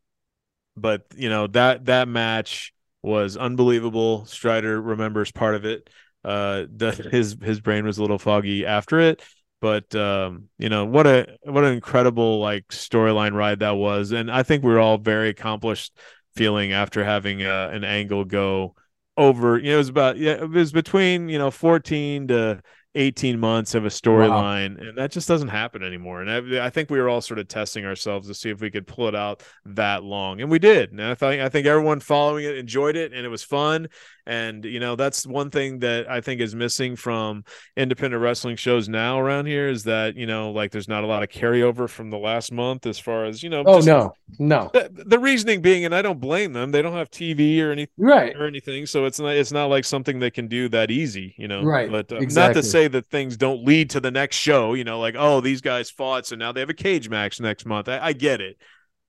but 0.81 1.07
you 1.17 1.29
know 1.29 1.47
that 1.49 1.87
that 1.87 2.09
match 2.09 2.73
was 3.03 3.37
unbelievable. 3.37 4.27
Strider 4.27 4.81
remembers 4.81 5.33
part 5.33 5.55
of 5.55 5.65
it. 5.65 5.91
Uh, 6.25 6.65
the, 6.75 6.93
his 7.13 7.37
his 7.43 7.61
brain 7.61 7.85
was 7.85 7.99
a 7.99 8.03
little 8.03 8.19
foggy 8.19 8.67
after 8.67 9.01
it, 9.01 9.23
but 9.61 9.95
um, 9.95 10.49
you 10.59 10.69
know 10.69 10.85
what 10.85 11.07
a 11.07 11.39
what 11.45 11.65
an 11.65 11.73
incredible 11.73 12.41
like 12.41 12.69
storyline 12.69 13.33
ride 13.33 13.61
that 13.61 13.77
was, 13.77 14.13
and 14.13 14.31
I 14.31 14.43
think 14.43 14.65
we 14.65 14.73
are 14.73 14.81
all 14.81 14.99
very 14.99 15.29
accomplished 15.29 15.97
feeling 16.35 16.73
after 16.73 17.05
having 17.05 17.43
uh, 17.43 17.71
an 17.73 17.85
angle 17.85 18.25
go 18.25 18.75
over 19.19 19.59
you 19.59 19.71
know 19.71 19.75
it 19.75 19.79
was 19.79 19.89
about 19.89 20.17
yeah 20.17 20.33
it 20.33 20.49
was 20.49 20.73
between 20.73 21.29
you 21.29 21.39
know 21.39 21.51
14 21.51 22.29
to 22.29 22.63
18 22.95 23.39
months 23.39 23.75
of 23.75 23.85
a 23.85 23.89
storyline 23.89 24.79
wow. 24.79 24.89
and 24.89 24.99
that 24.99 25.13
just 25.13 25.29
doesn't 25.29 25.49
happen 25.49 25.83
anymore. 25.83 26.23
And 26.23 26.59
I, 26.59 26.67
I, 26.67 26.71
think 26.71 26.89
we 26.89 26.99
were 26.99 27.09
all 27.09 27.21
sort 27.21 27.39
of 27.39 27.47
testing 27.47 27.85
ourselves 27.85 28.27
to 28.29 28.35
see 28.35 28.49
if 28.49 28.61
we 28.61 28.71
could 28.71 28.87
pull 28.87 29.09
it 29.09 29.15
out 29.15 29.43
that 29.67 30.03
long 30.03 30.41
and 30.41 30.51
we 30.51 30.59
did. 30.59 30.91
And 30.91 31.03
i 31.03 31.15
think 31.15 31.43
i 31.43 31.49
think 31.49 31.67
everyone 31.67 32.01
following 32.01 32.45
it 32.45 32.57
enjoyed 32.57 32.97
it 32.97 33.13
and 33.13 33.25
it 33.25 33.29
was 33.29 33.45
fun 33.45 33.89
and 34.29 34.65
you 34.67 34.79
know 34.79 34.95
that's 34.95 35.27
one 35.27 35.51
thing 35.51 35.79
that 35.79 36.09
i 36.09 36.21
think 36.21 36.41
is 36.41 36.55
missing 36.55 36.95
from 36.95 37.43
independent 37.77 38.23
wrestling 38.23 38.57
shows 38.57 38.89
now 38.89 39.19
around 39.19 39.47
here 39.47 39.69
is 39.69 39.83
that 39.85 40.15
you 40.17 40.27
know 40.27 40.51
like 40.53 40.71
there's 40.71 40.87
not 40.87 41.03
a 41.03 41.07
lot 41.07 41.23
of 41.23 41.31
carryover 41.31 41.89
from 41.89 42.11
the 42.11 42.19
last 42.19 42.53
month 42.53 42.87
as 42.87 42.99
far 42.99 43.25
as 43.25 43.43
you 43.43 43.49
know 43.49 43.65
oh 43.67 43.81
no. 43.81 44.13
No. 44.39 44.71
The, 44.73 44.91
the, 45.07 45.19
reasoning 45.19 45.63
being 45.63 45.87
and 45.87 45.95
i 45.95 46.03
don't 46.03 46.21
blame 46.21 46.53
them 46.53 46.71
they 46.71 46.83
don't 46.83 46.93
have 46.93 47.11
tv 47.11 47.61
or 47.63 47.73
anything 47.73 47.95
right. 47.97 48.37
or 48.37 48.47
anything 48.47 48.85
so 48.85 49.07
it's 49.07 49.19
not 49.19 49.31
it's 49.31 49.51
not 49.51 49.67
like 49.67 49.85
something 49.85 50.19
they 50.19 50.31
can 50.31 50.47
do 50.47 50.69
that 50.69 50.91
easy 50.91 51.35
you 51.39 51.49
know? 51.49 51.63
Right. 51.63 51.91
But 51.91 52.13
uh, 52.13 52.17
exactly. 52.17 52.61
not 52.61 52.63
to 52.63 52.69
say 52.69 52.89
that 52.89 53.07
things 53.07 53.37
don't 53.37 53.65
lead 53.65 53.91
to 53.91 54.01
the 54.01 54.11
next 54.11 54.37
show 54.37 54.75
you 54.75 54.85
know 54.85 55.01
like 55.01 55.15
oh 55.19 55.41
these 55.41 55.63
guys 55.63 55.91
fought 55.91 56.27
so 56.27 56.37
now 56.37 56.53
they 56.53 56.61
have 56.61 56.71
a 56.71 56.75
cage 56.75 57.09
match 57.09 57.41
next 57.41 57.65
month. 57.65 57.89
I, 57.89 57.99
I 57.99 58.13
get 58.13 58.41
it 58.41 58.59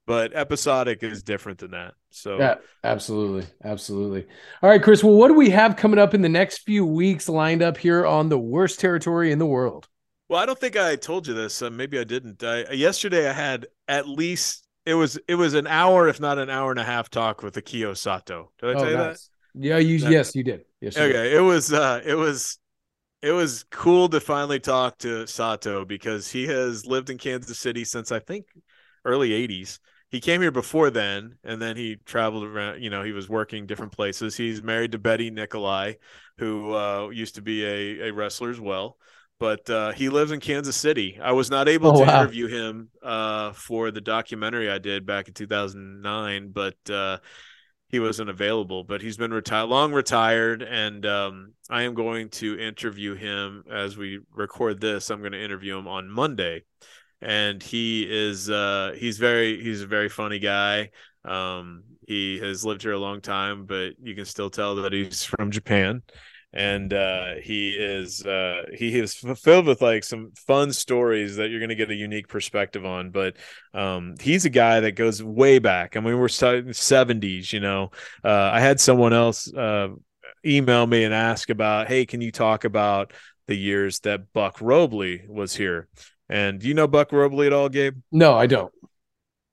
but 0.10 0.34
episodic 0.34 1.04
is 1.04 1.22
different 1.22 1.60
than 1.60 1.70
that. 1.70 1.94
So 2.10 2.40
yeah, 2.40 2.56
absolutely, 2.84 3.46
absolutely. 3.64 4.26
All 4.64 4.68
right, 4.68 4.82
Chris. 4.82 5.04
Well, 5.04 5.14
what 5.14 5.28
do 5.28 5.36
we 5.36 5.52
have 5.52 5.76
coming 5.76 6.00
up 6.00 6.16
in 6.16 6.24
the 6.24 6.30
next 6.30 6.64
few 6.66 6.84
weeks 6.84 7.30
lined 7.30 7.62
up 7.62 7.78
here 7.78 8.08
on 8.08 8.28
the 8.28 8.40
worst 8.40 8.80
territory 8.80 9.32
in 9.32 9.38
the 9.38 9.46
world? 9.46 9.88
Well, 10.28 10.42
I 10.42 10.48
don't 10.48 10.58
think 10.58 10.76
I 10.76 10.96
told 10.96 11.28
you 11.28 11.36
this. 11.36 11.62
Uh, 11.62 11.70
maybe 11.70 12.00
I 12.00 12.06
didn't. 12.06 12.44
I, 12.44 12.72
yesterday, 12.72 13.30
I 13.30 13.34
had 13.34 13.68
at 13.88 14.08
least 14.08 14.68
it 14.84 14.96
was 14.96 15.20
it 15.28 15.36
was 15.36 15.54
an 15.54 15.68
hour, 15.68 16.08
if 16.08 16.20
not 16.20 16.40
an 16.40 16.50
hour 16.50 16.72
and 16.72 16.80
a 16.80 16.84
half, 16.84 17.12
talk 17.12 17.44
with 17.44 17.54
Akio 17.54 17.96
Sato. 17.96 18.52
Did 18.60 18.70
I 18.70 18.74
oh, 18.74 18.80
tell 18.80 18.90
you 18.90 18.98
nice. 18.98 19.30
that? 19.54 19.64
Yeah, 19.64 19.78
you 19.78 20.00
that, 20.00 20.12
yes, 20.12 20.36
you 20.36 20.44
did. 20.44 20.66
Yes. 20.82 20.98
You 20.98 21.04
okay, 21.04 21.14
did. 21.14 21.34
it 21.34 21.42
was 21.42 21.72
uh, 21.72 22.02
it 22.04 22.16
was 22.16 22.58
it 23.22 23.32
was 23.32 23.64
cool 23.70 24.10
to 24.10 24.20
finally 24.20 24.60
talk 24.60 24.98
to 25.00 25.28
Sato 25.28 25.86
because 25.86 26.32
he 26.32 26.48
has 26.48 26.88
lived 26.88 27.12
in 27.12 27.20
Kansas 27.20 27.60
City 27.60 27.86
since 27.86 28.12
I 28.12 28.18
think 28.18 28.48
early 29.06 29.30
'80s 29.48 29.78
he 30.10 30.20
came 30.20 30.42
here 30.42 30.52
before 30.52 30.90
then 30.90 31.38
and 31.44 31.62
then 31.62 31.78
he 31.78 31.96
traveled 32.06 32.44
around 32.44 32.82
you 32.82 32.90
know 32.90 33.04
he 33.04 33.12
was 33.12 33.30
working 33.30 33.66
different 33.66 33.92
places. 33.92 34.36
He's 34.36 34.62
married 34.62 34.92
to 34.94 35.00
betty 35.00 35.32
Niccoli 35.32 35.96
who 36.38 36.74
uh, 36.74 37.10
used 37.10 37.36
to 37.36 37.42
be 37.42 37.66
a, 37.66 38.10
a 38.10 38.12
wrestler 38.12 38.50
as 38.50 38.60
well. 38.60 38.98
But 39.40 39.70
uh, 39.70 39.94
he 39.94 40.10
lives 40.10 40.32
in 40.32 40.40
kansas 40.40 40.76
city. 40.76 41.20
I 41.22 41.32
was 41.32 41.50
not 41.50 41.70
able 41.70 41.92
oh, 41.92 42.00
to 42.00 42.06
wow. 42.06 42.22
interview 42.22 42.48
him 42.48 42.90
uh, 43.02 43.54
for 43.54 43.92
the 43.92 44.02
documentary 44.02 44.70
i 44.70 44.80
did 44.80 45.06
back 45.06 45.28
in 45.28 45.34
2009 45.34 46.52
but 46.52 46.76
uh, 46.90 47.20
he 47.90 48.00
wasn't 48.00 48.30
available. 48.30 48.84
But 48.84 49.02
he's 49.02 49.18
been 49.18 49.34
retired 49.34 49.70
long 49.70 49.94
retired 49.94 50.64
and 50.64 51.06
um, 51.06 51.54
i 51.70 51.84
am 51.84 51.94
going 51.94 52.30
to 52.30 52.60
interview 52.60 53.14
him 53.14 53.64
as 53.72 53.96
we 53.96 54.20
record 54.34 54.82
this. 54.82 55.12
I'm 55.12 55.20
going 55.20 55.34
to 55.34 55.44
interview 55.44 55.78
him 55.78 55.88
on 55.88 56.10
monday 56.10 56.64
and 57.22 57.62
he 57.62 58.06
is 58.10 58.50
uh 58.50 58.96
he's 58.98 59.18
very 59.18 59.62
he's 59.62 59.82
a 59.82 59.88
very 59.88 60.10
funny 60.10 60.40
guy. 60.40 60.92
Um 61.26 61.84
he 62.08 62.40
has 62.40 62.66
lived 62.66 62.82
here 62.82 62.94
a 62.94 63.00
long 63.00 63.22
time 63.22 63.66
but 63.66 63.92
you 64.02 64.16
can 64.16 64.26
still 64.26 64.50
tell 64.50 64.76
that 64.76 64.94
he's 64.94 65.24
from 65.24 65.52
japan. 65.52 66.02
And 66.52 66.92
uh 66.94 67.36
he 67.44 67.72
is 67.72 68.26
uh 68.26 68.64
he 68.74 68.98
is 68.98 69.16
filled 69.16 69.68
with 69.68 69.82
like 69.82 70.04
some 70.04 70.32
fun 70.48 70.72
stories 70.74 71.36
that 71.36 71.50
you're 71.50 71.60
going 71.60 71.70
to 71.70 71.76
get 71.76 71.92
a 71.92 71.96
unique 71.96 72.28
perspective 72.28 72.86
on. 72.86 73.12
But 73.12 73.36
um 73.74 74.16
he's 74.20 74.46
a 74.46 74.50
guy 74.50 74.80
that 74.80 74.94
goes 74.94 75.22
way 75.22 75.60
back. 75.60 75.96
I 75.96 76.00
mean 76.00 76.18
we're 76.18 76.28
70s 76.28 77.54
you 77.54 77.60
know? 77.60 77.92
Uh 78.24 78.50
i 78.54 78.60
had 78.60 78.80
someone 78.80 79.14
else 79.14 79.54
uh 79.54 79.90
email 80.46 80.88
me 80.88 81.04
and 81.04 81.14
ask 81.14 81.50
about 81.50 81.88
hey 81.90 82.06
can 82.06 82.22
you 82.22 82.32
talk 82.32 82.64
about 82.64 83.12
the 83.50 83.56
years 83.58 84.00
that 84.02 84.32
Buck 84.32 84.62
Robley 84.62 85.26
was 85.28 85.56
here. 85.56 85.88
And 86.30 86.60
do 86.60 86.68
you 86.68 86.74
know 86.74 86.88
Buck 86.88 87.12
Robley 87.12 87.48
at 87.48 87.54
all, 87.54 87.70
Gabe? 87.70 87.98
No, 88.12 88.36
I 88.36 88.46
don't. 88.46 88.72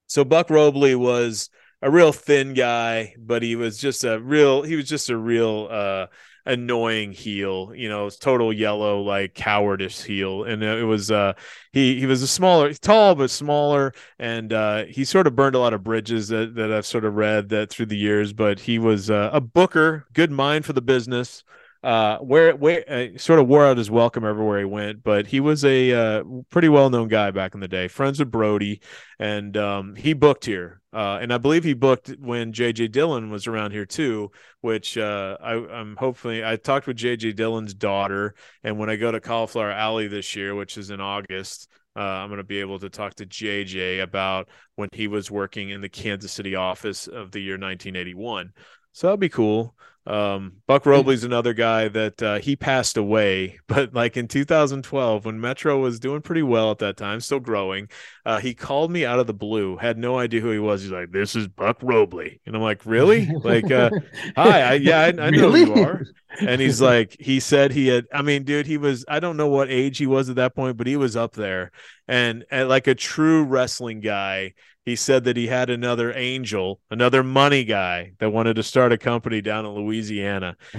So 0.07 0.24
Buck 0.24 0.51
Robley 0.51 0.94
was 0.94 1.51
a 1.82 1.90
real 1.90 2.12
thin 2.12 2.55
guy, 2.55 3.15
but 3.19 3.43
he 3.43 3.57
was 3.57 3.78
just 3.78 4.05
a 4.05 4.20
real 4.20 4.62
he 4.62 4.77
was 4.77 4.89
just 4.89 5.11
a 5.11 5.16
real 5.16 5.69
uh 5.70 6.07
annoying 6.44 7.11
heel, 7.12 7.73
you 7.74 7.89
know, 7.89 8.09
total 8.09 8.53
yellow 8.53 9.03
like 9.03 9.35
cowardice 9.35 10.03
heel, 10.03 10.44
and 10.44 10.62
it 10.62 10.85
was 10.85 11.11
uh 11.11 11.32
he 11.73 11.98
he 11.98 12.07
was 12.07 12.23
a 12.23 12.28
smaller, 12.28 12.73
tall 12.74 13.15
but 13.15 13.31
smaller, 13.31 13.93
and 14.19 14.53
uh 14.53 14.85
he 14.85 15.05
sort 15.05 15.27
of 15.27 15.35
burned 15.35 15.57
a 15.57 15.59
lot 15.59 15.74
of 15.74 15.82
bridges 15.82 16.28
that 16.28 16.55
that 16.55 16.73
I've 16.73 16.86
sort 16.86 17.05
of 17.05 17.15
read 17.15 17.48
that 17.51 17.70
through 17.70 17.86
the 17.86 17.97
years, 17.97 18.32
but 18.32 18.61
he 18.61 18.78
was 18.78 19.11
uh, 19.11 19.31
a 19.32 19.40
booker, 19.40 20.07
good 20.12 20.31
mind 20.31 20.65
for 20.65 20.73
the 20.73 20.82
business. 20.82 21.43
Uh, 21.87 22.19
where 22.19 22.57
where 22.57 22.83
uh, 22.91 23.17
sort 23.17 23.39
of 23.39 23.47
wore 23.47 23.65
out 23.65 23.79
his 23.79 23.89
welcome 23.89 24.25
everywhere 24.25 24.59
he 24.59 24.65
went, 24.65 25.05
but 25.05 25.25
he 25.29 25.39
was 25.39 25.65
a 25.65 25.93
uh, 25.93 26.25
pretty 26.51 26.69
well 26.69 26.91
known 26.91 27.07
guy 27.07 27.31
back 27.31 27.55
in 27.55 27.61
the 27.61 27.69
day, 27.69 27.87
friends 27.87 28.19
with 28.19 28.29
Brody, 28.29 28.81
and 29.21 29.57
um, 29.57 29.95
he 29.95 30.13
booked 30.13 30.45
here, 30.47 30.81
uh, 30.93 31.21
and 31.23 31.33
I 31.33 31.39
believe 31.39 31.63
he 31.63 31.75
booked 31.75 32.09
when 32.19 32.53
JJ 32.53 32.91
Dillon 32.91 33.31
was 33.31 33.47
around 33.47 33.71
here 33.71 33.87
too. 33.87 34.33
Which 34.63 34.99
uh, 34.99 35.37
I, 35.41 35.53
I'm 35.53 35.95
hopefully 35.95 36.45
I 36.45 36.57
talked 36.57 36.89
with 36.89 36.97
JJ 36.97 37.37
Dillon's 37.37 37.73
daughter, 37.73 38.35
and 38.65 38.81
when 38.81 38.91
I 38.91 38.97
go 38.97 39.13
to 39.13 39.21
Cauliflower 39.21 39.71
Alley 39.71 40.09
this 40.09 40.35
year, 40.35 40.57
which 40.57 40.77
is 40.79 40.91
in 40.91 41.01
August, 41.01 41.69
uh, 41.95 42.01
I'm 42.01 42.31
going 42.31 42.39
to 42.39 42.43
be 42.43 42.59
able 42.59 42.81
to 42.81 42.91
talk 42.91 43.15
to 43.15 43.27
JJ 43.27 44.03
about 44.03 44.49
when 44.75 44.89
he 44.93 45.07
was 45.07 45.31
working 45.31 45.71
in 45.71 45.83
the 45.83 45.89
Kansas 45.89 46.33
City 46.33 46.57
office 46.57 47.07
of 47.07 47.31
the 47.31 47.39
year 47.39 47.55
1981. 47.55 48.55
So 48.91 49.07
that'll 49.07 49.19
be 49.19 49.29
cool. 49.29 49.77
Um, 50.07 50.59
Buck 50.69 50.87
Robley's 50.87 51.24
another 51.24 51.53
guy 51.53 51.89
that 51.89 52.23
uh, 52.23 52.39
he 52.39 52.55
passed 52.55 52.97
away, 52.97 53.59
but 53.66 53.93
like 53.93 54.16
in 54.16 54.28
2012, 54.28 55.24
when 55.24 55.41
Metro 55.41 55.78
was 55.81 55.99
doing 55.99 56.23
pretty 56.23 56.43
well 56.43 56.70
at 56.70 56.78
that 56.78 56.97
time, 56.97 57.20
still 57.20 57.41
growing, 57.41 57.89
uh, 58.24 58.39
he 58.39 58.55
called 58.55 58.91
me 58.91 59.05
out 59.05 59.19
of 59.19 59.27
the 59.27 59.35
blue. 59.35 59.77
Had 59.77 59.99
no 59.99 60.19
idea 60.19 60.41
who 60.41 60.51
he 60.51 60.59
was. 60.61 60.83
He's 60.83 60.93
like, 60.93 61.11
"This 61.11 61.35
is 61.35 61.49
Buck 61.49 61.78
Robley," 61.83 62.41
and 62.47 62.55
I'm 62.55 62.62
like, 62.62 62.87
"Really? 62.87 63.27
like, 63.43 63.70
uh, 63.70 63.91
hi, 64.37 64.62
I, 64.62 64.73
yeah, 64.74 65.01
I, 65.01 65.07
I 65.09 65.31
know 65.31 65.49
Really? 65.49 65.61
who 65.61 65.65
you 65.65 65.74
are." 65.74 66.03
And 66.45 66.61
he's 66.61 66.81
like, 66.81 67.16
he 67.19 67.41
said 67.41 67.73
he 67.73 67.89
had. 67.89 68.07
I 68.12 68.23
mean, 68.23 68.45
dude, 68.45 68.66
he 68.66 68.78
was. 68.78 69.05
I 69.09 69.20
don't 69.20 69.37
know 69.37 69.49
what 69.49 69.70
age 69.70 69.99
he 69.99 70.07
was 70.07 70.28
at 70.28 70.37
that 70.37 70.55
point, 70.55 70.77
but 70.77 70.87
he 70.87 70.97
was 70.97 71.16
up 71.16 71.33
there, 71.33 71.73
and, 72.07 72.45
and 72.51 72.69
like 72.69 72.87
a 72.87 72.95
true 72.95 73.45
wrestling 73.45 74.01
guy 74.01 74.55
he 74.87 74.95
said 74.97 75.25
that 75.25 75.37
he 75.37 75.49
had 75.49 75.69
another 75.69 76.13
angel, 76.17 76.81
another 76.91 77.23
money 77.25 77.65
guy 77.65 78.13
that 78.21 78.31
wanted 78.33 78.55
to 78.55 78.63
start 78.63 78.93
a 78.93 78.97
company 78.97 79.43
down 79.43 79.67
in 79.67 79.73
Louisiana. 79.73 80.57
He 80.73 80.79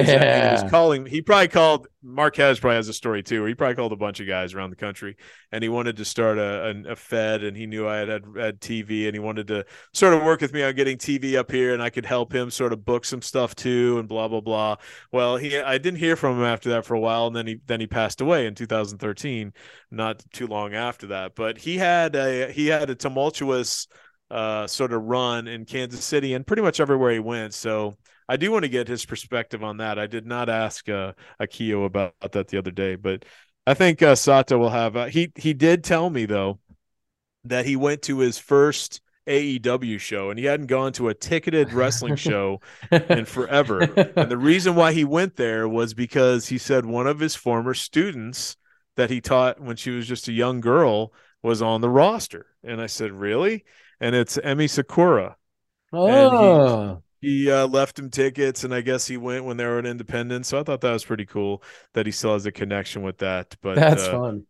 was- 0.00 0.06
He 0.58 0.62
was 0.62 0.70
calling. 0.70 1.06
He 1.06 1.22
probably 1.22 1.48
called. 1.48 1.88
Marquez 2.02 2.60
probably 2.60 2.76
has 2.76 2.88
a 2.88 2.92
story 2.92 3.22
too. 3.22 3.40
Where 3.40 3.48
he 3.48 3.54
probably 3.54 3.74
called 3.74 3.92
a 3.92 3.96
bunch 3.96 4.20
of 4.20 4.26
guys 4.26 4.54
around 4.54 4.70
the 4.70 4.76
country, 4.76 5.16
and 5.50 5.62
he 5.62 5.68
wanted 5.68 5.96
to 5.96 6.04
start 6.04 6.38
a, 6.38 6.82
a, 6.86 6.92
a 6.92 6.96
Fed. 6.96 7.42
And 7.42 7.56
he 7.56 7.66
knew 7.66 7.88
I 7.88 7.96
had, 7.96 8.08
had 8.08 8.24
had 8.36 8.60
TV, 8.60 9.06
and 9.06 9.14
he 9.14 9.18
wanted 9.18 9.48
to 9.48 9.64
sort 9.92 10.14
of 10.14 10.22
work 10.22 10.40
with 10.40 10.52
me 10.52 10.62
on 10.62 10.74
getting 10.74 10.96
TV 10.96 11.36
up 11.36 11.50
here, 11.50 11.74
and 11.74 11.82
I 11.82 11.90
could 11.90 12.06
help 12.06 12.32
him 12.32 12.50
sort 12.50 12.72
of 12.72 12.84
book 12.84 13.04
some 13.04 13.22
stuff 13.22 13.54
too, 13.54 13.98
and 13.98 14.08
blah 14.08 14.28
blah 14.28 14.40
blah. 14.40 14.76
Well, 15.12 15.36
he 15.36 15.58
I 15.58 15.78
didn't 15.78 15.98
hear 15.98 16.16
from 16.16 16.38
him 16.38 16.44
after 16.44 16.70
that 16.70 16.84
for 16.84 16.94
a 16.94 17.00
while, 17.00 17.26
and 17.26 17.34
then 17.34 17.46
he 17.46 17.60
then 17.66 17.80
he 17.80 17.86
passed 17.86 18.20
away 18.20 18.46
in 18.46 18.54
2013, 18.54 19.52
not 19.90 20.22
too 20.32 20.46
long 20.46 20.74
after 20.74 21.08
that. 21.08 21.34
But 21.34 21.58
he 21.58 21.78
had 21.78 22.14
a 22.14 22.52
he 22.52 22.68
had 22.68 22.90
a 22.90 22.94
tumultuous 22.94 23.88
uh, 24.30 24.66
sort 24.66 24.92
of 24.92 25.02
run 25.02 25.48
in 25.48 25.64
Kansas 25.64 26.04
City 26.04 26.34
and 26.34 26.46
pretty 26.46 26.62
much 26.62 26.80
everywhere 26.80 27.12
he 27.12 27.18
went. 27.18 27.54
So 27.54 27.96
I 28.28 28.36
do 28.36 28.50
want 28.52 28.64
to 28.64 28.68
get 28.68 28.88
his 28.88 29.06
perspective 29.06 29.64
on 29.64 29.78
that. 29.78 29.98
I 29.98 30.06
did 30.06 30.26
not 30.26 30.48
ask 30.48 30.88
uh, 30.88 31.12
Akio 31.40 31.86
about 31.86 32.14
that 32.32 32.48
the 32.48 32.58
other 32.58 32.70
day, 32.70 32.94
but 32.94 33.24
I 33.66 33.74
think 33.74 34.02
uh, 34.02 34.14
Sato 34.14 34.58
will 34.58 34.70
have. 34.70 34.96
Uh, 34.96 35.06
he 35.06 35.32
he 35.36 35.54
did 35.54 35.84
tell 35.84 36.10
me 36.10 36.26
though 36.26 36.58
that 37.44 37.66
he 37.66 37.76
went 37.76 38.02
to 38.02 38.18
his 38.18 38.38
first 38.38 39.00
AEW 39.26 40.00
show 40.00 40.30
and 40.30 40.38
he 40.38 40.46
hadn't 40.46 40.66
gone 40.66 40.92
to 40.94 41.08
a 41.08 41.14
ticketed 41.14 41.72
wrestling 41.72 42.16
show 42.28 42.60
in 42.90 43.24
forever. 43.24 43.82
And 44.16 44.30
the 44.30 44.38
reason 44.38 44.74
why 44.74 44.92
he 44.92 45.04
went 45.04 45.36
there 45.36 45.68
was 45.68 45.94
because 45.94 46.48
he 46.48 46.58
said 46.58 46.86
one 46.86 47.06
of 47.06 47.20
his 47.20 47.34
former 47.34 47.74
students 47.74 48.56
that 48.96 49.10
he 49.10 49.20
taught 49.20 49.60
when 49.60 49.76
she 49.76 49.90
was 49.90 50.06
just 50.06 50.28
a 50.28 50.32
young 50.32 50.60
girl 50.60 51.12
was 51.42 51.62
on 51.62 51.80
the 51.80 51.90
roster. 51.90 52.46
And 52.64 52.80
I 52.80 52.86
said, 52.86 53.12
"Really?" 53.12 53.64
And 54.00 54.14
it's 54.14 54.36
Emi 54.38 54.68
Sakura. 54.68 55.36
oh, 55.92 57.02
He 57.20 57.50
uh, 57.50 57.66
left 57.66 57.98
him 57.98 58.10
tickets, 58.10 58.62
and 58.62 58.72
I 58.72 58.80
guess 58.80 59.06
he 59.06 59.16
went 59.16 59.44
when 59.44 59.56
they 59.56 59.64
were 59.64 59.78
in 59.78 59.86
Independence. 59.86 60.48
So 60.48 60.60
I 60.60 60.62
thought 60.62 60.80
that 60.82 60.92
was 60.92 61.04
pretty 61.04 61.26
cool 61.26 61.62
that 61.94 62.06
he 62.06 62.12
still 62.12 62.32
has 62.32 62.46
a 62.46 62.52
connection 62.52 63.02
with 63.02 63.18
that. 63.18 63.56
But 63.60 63.76
that's 63.76 64.04
uh, 64.04 64.12
fun. 64.12 64.46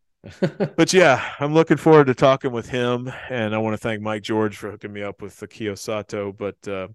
But 0.76 0.92
yeah, 0.92 1.32
I'm 1.40 1.54
looking 1.54 1.76
forward 1.76 2.06
to 2.06 2.14
talking 2.14 2.52
with 2.52 2.68
him, 2.68 3.12
and 3.30 3.54
I 3.54 3.58
want 3.58 3.74
to 3.74 3.78
thank 3.78 4.00
Mike 4.00 4.22
George 4.22 4.56
for 4.56 4.70
hooking 4.70 4.92
me 4.92 5.02
up 5.02 5.20
with 5.20 5.36
the 5.38 5.48
Akio 5.48 5.76
Sato. 5.76 6.32
But 6.32 6.68
uh, 6.68 6.88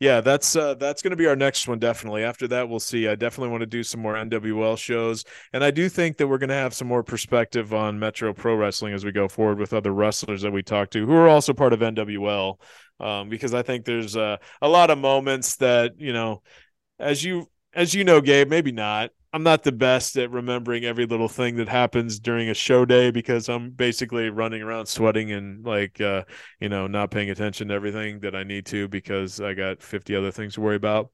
yeah, 0.00 0.20
that's 0.20 0.56
uh, 0.56 0.74
that's 0.74 1.02
going 1.02 1.12
to 1.12 1.16
be 1.16 1.26
our 1.26 1.36
next 1.36 1.68
one. 1.68 1.78
Definitely. 1.78 2.24
After 2.24 2.48
that, 2.48 2.68
we'll 2.68 2.80
see. 2.80 3.08
I 3.08 3.14
definitely 3.14 3.50
want 3.50 3.62
to 3.62 3.66
do 3.66 3.82
some 3.82 4.00
more 4.00 4.14
NWL 4.14 4.76
shows, 4.76 5.24
and 5.52 5.62
I 5.62 5.70
do 5.70 5.88
think 5.88 6.16
that 6.16 6.26
we're 6.26 6.38
going 6.38 6.48
to 6.48 6.54
have 6.54 6.74
some 6.74 6.88
more 6.88 7.02
perspective 7.02 7.72
on 7.72 7.98
Metro 7.98 8.32
Pro 8.32 8.54
Wrestling 8.54 8.94
as 8.94 9.04
we 9.04 9.12
go 9.12 9.28
forward 9.28 9.58
with 9.58 9.72
other 9.72 9.92
wrestlers 9.92 10.42
that 10.42 10.52
we 10.52 10.62
talk 10.62 10.90
to 10.90 11.06
who 11.06 11.12
are 11.12 11.28
also 11.28 11.52
part 11.52 11.72
of 11.72 11.80
NWL, 11.80 12.60
um, 13.00 13.28
because 13.28 13.54
I 13.54 13.62
think 13.62 13.84
there's 13.84 14.16
uh, 14.16 14.38
a 14.60 14.68
lot 14.68 14.90
of 14.90 14.98
moments 14.98 15.56
that 15.56 16.00
you 16.00 16.12
know, 16.12 16.42
as 16.98 17.22
you 17.22 17.48
as 17.72 17.94
you 17.94 18.04
know, 18.04 18.20
Gabe, 18.20 18.48
maybe 18.48 18.72
not. 18.72 19.10
I'm 19.38 19.44
not 19.44 19.62
the 19.62 19.70
best 19.70 20.16
at 20.18 20.32
remembering 20.32 20.84
every 20.84 21.06
little 21.06 21.28
thing 21.28 21.54
that 21.56 21.68
happens 21.68 22.18
during 22.18 22.48
a 22.48 22.54
show 22.54 22.84
day 22.84 23.12
because 23.12 23.48
I'm 23.48 23.70
basically 23.70 24.30
running 24.30 24.62
around 24.62 24.86
sweating 24.86 25.30
and 25.30 25.64
like 25.64 26.00
uh, 26.00 26.24
you 26.58 26.68
know, 26.68 26.88
not 26.88 27.12
paying 27.12 27.30
attention 27.30 27.68
to 27.68 27.74
everything 27.74 28.18
that 28.20 28.34
I 28.34 28.42
need 28.42 28.66
to 28.66 28.88
because 28.88 29.40
I 29.40 29.54
got 29.54 29.80
50 29.80 30.16
other 30.16 30.32
things 30.32 30.54
to 30.54 30.60
worry 30.60 30.74
about. 30.74 31.12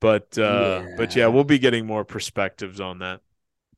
But 0.00 0.38
uh 0.38 0.84
but 0.94 1.16
yeah, 1.16 1.24
Yeah. 1.24 1.28
we'll 1.28 1.42
be 1.42 1.58
getting 1.58 1.84
more 1.84 2.04
perspectives 2.04 2.78
on 2.80 3.00
that. 3.00 3.20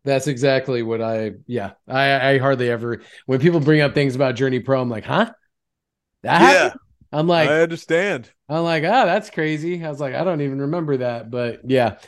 That's 0.04 0.26
exactly 0.26 0.82
what 0.82 1.00
I. 1.02 1.32
Yeah, 1.46 1.72
I, 1.88 2.34
I 2.34 2.38
hardly 2.38 2.70
ever 2.70 3.02
when 3.26 3.40
people 3.40 3.60
bring 3.60 3.80
up 3.80 3.94
things 3.94 4.14
about 4.14 4.36
Journey 4.36 4.60
Pro, 4.60 4.80
I'm 4.80 4.90
like, 4.90 5.04
huh? 5.04 5.32
That 6.22 6.40
happened? 6.40 6.80
I'm 7.12 7.26
like, 7.26 7.48
I 7.50 7.62
understand. 7.62 8.32
I'm 8.48 8.62
like, 8.64 8.84
ah, 8.84 9.04
that's 9.06 9.30
crazy. 9.30 9.84
I 9.84 9.88
was 9.88 10.00
like, 10.00 10.14
I 10.14 10.24
don't 10.24 10.40
even 10.40 10.60
remember 10.62 10.98
that, 10.98 11.30
but 11.30 11.68
yeah. 11.68 11.98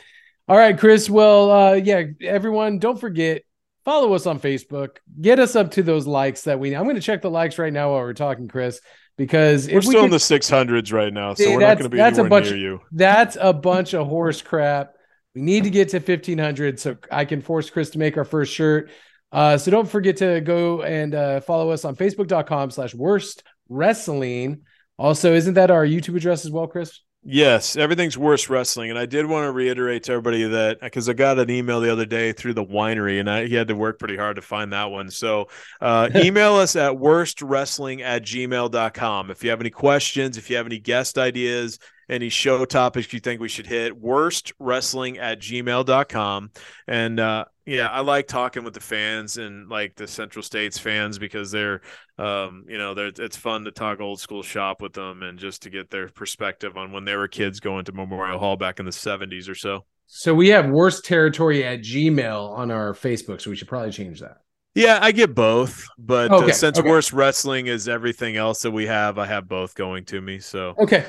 All 0.49 0.57
right, 0.57 0.77
Chris. 0.77 1.09
Well, 1.09 1.51
uh, 1.51 1.73
yeah, 1.73 2.03
everyone, 2.21 2.79
don't 2.79 2.99
forget 2.99 3.43
follow 3.85 4.13
us 4.13 4.25
on 4.25 4.39
Facebook. 4.39 4.97
Get 5.21 5.39
us 5.39 5.55
up 5.55 5.71
to 5.71 5.83
those 5.83 6.05
likes 6.07 6.43
that 6.43 6.59
we. 6.59 6.75
I'm 6.75 6.83
going 6.83 6.95
to 6.95 7.01
check 7.01 7.21
the 7.21 7.29
likes 7.29 7.57
right 7.57 7.71
now 7.71 7.91
while 7.91 8.01
we're 8.01 8.13
talking, 8.13 8.47
Chris, 8.47 8.81
because 9.17 9.67
We're 9.67 9.77
if 9.77 9.85
we 9.85 9.91
still 9.93 10.05
in 10.05 10.11
the 10.11 10.17
600s 10.17 10.91
right 10.91 11.13
now, 11.13 11.33
so 11.33 11.43
See, 11.43 11.53
we're 11.53 11.61
not 11.61 11.77
going 11.77 11.83
to 11.83 11.89
be 11.89 11.97
that's 11.97 12.17
a 12.17 12.21
anywhere 12.21 12.41
bunch- 12.41 12.51
near 12.51 12.57
you. 12.59 12.81
that's 12.91 13.37
a 13.39 13.53
bunch 13.53 13.93
of 13.93 14.07
horse 14.07 14.41
crap. 14.41 14.93
We 15.35 15.41
need 15.41 15.65
to 15.65 15.69
get 15.69 15.89
to 15.89 15.97
1500 15.97 16.79
so 16.79 16.97
I 17.11 17.25
can 17.25 17.41
force 17.41 17.69
Chris 17.69 17.91
to 17.91 17.99
make 17.99 18.17
our 18.17 18.25
first 18.25 18.51
shirt. 18.53 18.89
Uh, 19.31 19.57
so 19.59 19.69
don't 19.69 19.87
forget 19.87 20.17
to 20.17 20.41
go 20.41 20.81
and 20.81 21.13
uh, 21.13 21.41
follow 21.41 21.69
us 21.69 21.85
on 21.85 21.95
facebook.com 21.95 22.71
slash 22.71 22.95
worst 22.95 23.43
wrestling. 23.69 24.61
Also, 24.97 25.33
isn't 25.33 25.53
that 25.53 25.69
our 25.69 25.85
YouTube 25.85 26.15
address 26.17 26.45
as 26.45 26.51
well, 26.51 26.65
Chris? 26.65 26.99
Yes, 27.21 27.75
everything's 27.75 28.17
worse 28.17 28.49
wrestling, 28.49 28.89
and 28.91 28.97
I 28.97 29.05
did 29.05 29.25
want 29.25 29.45
to 29.45 29.51
reiterate 29.51 30.03
to 30.03 30.13
everybody 30.13 30.43
that 30.43 30.79
because 30.79 31.09
I 31.09 31.13
got 31.13 31.37
an 31.37 31.49
email 31.49 31.81
the 31.81 31.91
other 31.91 32.05
day 32.05 32.31
through 32.31 32.53
the 32.53 32.63
winery, 32.63 33.19
and 33.19 33.29
I, 33.29 33.45
he 33.45 33.55
had 33.55 33.67
to 33.67 33.75
work 33.75 33.99
pretty 33.99 34.15
hard 34.15 34.37
to 34.37 34.41
find 34.41 34.71
that 34.71 34.89
one. 34.89 35.11
So, 35.11 35.49
uh, 35.81 36.09
email 36.15 36.55
us 36.55 36.77
at 36.77 36.93
worstwrestling 36.93 38.01
at 38.01 38.23
gmail.com 38.23 39.31
if 39.31 39.43
you 39.43 39.49
have 39.49 39.59
any 39.59 39.69
questions, 39.69 40.37
if 40.37 40.49
you 40.49 40.55
have 40.55 40.65
any 40.65 40.79
guest 40.79 41.17
ideas, 41.17 41.77
any 42.09 42.29
show 42.29 42.63
topics 42.63 43.11
you 43.11 43.19
think 43.19 43.41
we 43.41 43.49
should 43.49 43.67
hit. 43.67 44.01
Worstwrestling 44.01 45.19
at 45.19 45.41
gmail.com, 45.41 46.51
and 46.87 47.19
uh, 47.19 47.45
yeah, 47.69 47.87
I 47.87 48.01
like 48.01 48.27
talking 48.27 48.63
with 48.63 48.73
the 48.73 48.79
fans 48.79 49.37
and 49.37 49.69
like 49.69 49.95
the 49.95 50.07
Central 50.07 50.43
States 50.43 50.77
fans 50.77 51.19
because 51.19 51.51
they're 51.51 51.81
um, 52.17 52.65
you 52.67 52.77
know, 52.77 52.93
they're, 52.93 53.11
it's 53.17 53.37
fun 53.37 53.63
to 53.63 53.71
talk 53.71 54.01
old 54.01 54.19
school 54.19 54.43
shop 54.43 54.81
with 54.81 54.93
them 54.93 55.23
and 55.23 55.39
just 55.39 55.61
to 55.61 55.69
get 55.69 55.89
their 55.89 56.09
perspective 56.09 56.75
on 56.75 56.91
when 56.91 57.05
they 57.05 57.15
were 57.15 57.29
kids 57.29 57.59
going 57.59 57.85
to 57.85 57.93
Memorial 57.93 58.39
Hall 58.39 58.57
back 58.57 58.79
in 58.79 58.85
the 58.85 58.91
70s 58.91 59.47
or 59.47 59.55
so. 59.55 59.85
So 60.07 60.33
we 60.33 60.49
have 60.49 60.69
worst 60.69 61.05
territory 61.05 61.63
at 61.63 61.79
Gmail 61.79 62.57
on 62.57 62.71
our 62.71 62.93
Facebook, 62.93 63.39
so 63.41 63.51
we 63.51 63.55
should 63.55 63.67
probably 63.67 63.91
change 63.91 64.19
that. 64.19 64.37
Yeah, 64.75 64.99
I 65.01 65.11
get 65.11 65.33
both, 65.33 65.85
but 65.97 66.31
Okay, 66.31 66.51
uh, 66.51 66.53
since 66.53 66.79
okay. 66.79 66.89
worst 66.89 67.13
wrestling 67.13 67.67
is 67.67 67.87
everything 67.87 68.35
else 68.35 68.61
that 68.61 68.71
we 68.71 68.87
have, 68.87 69.17
I 69.17 69.25
have 69.25 69.47
both 69.47 69.75
going 69.75 70.05
to 70.05 70.19
me. 70.19 70.39
So 70.39 70.75
Okay. 70.79 71.05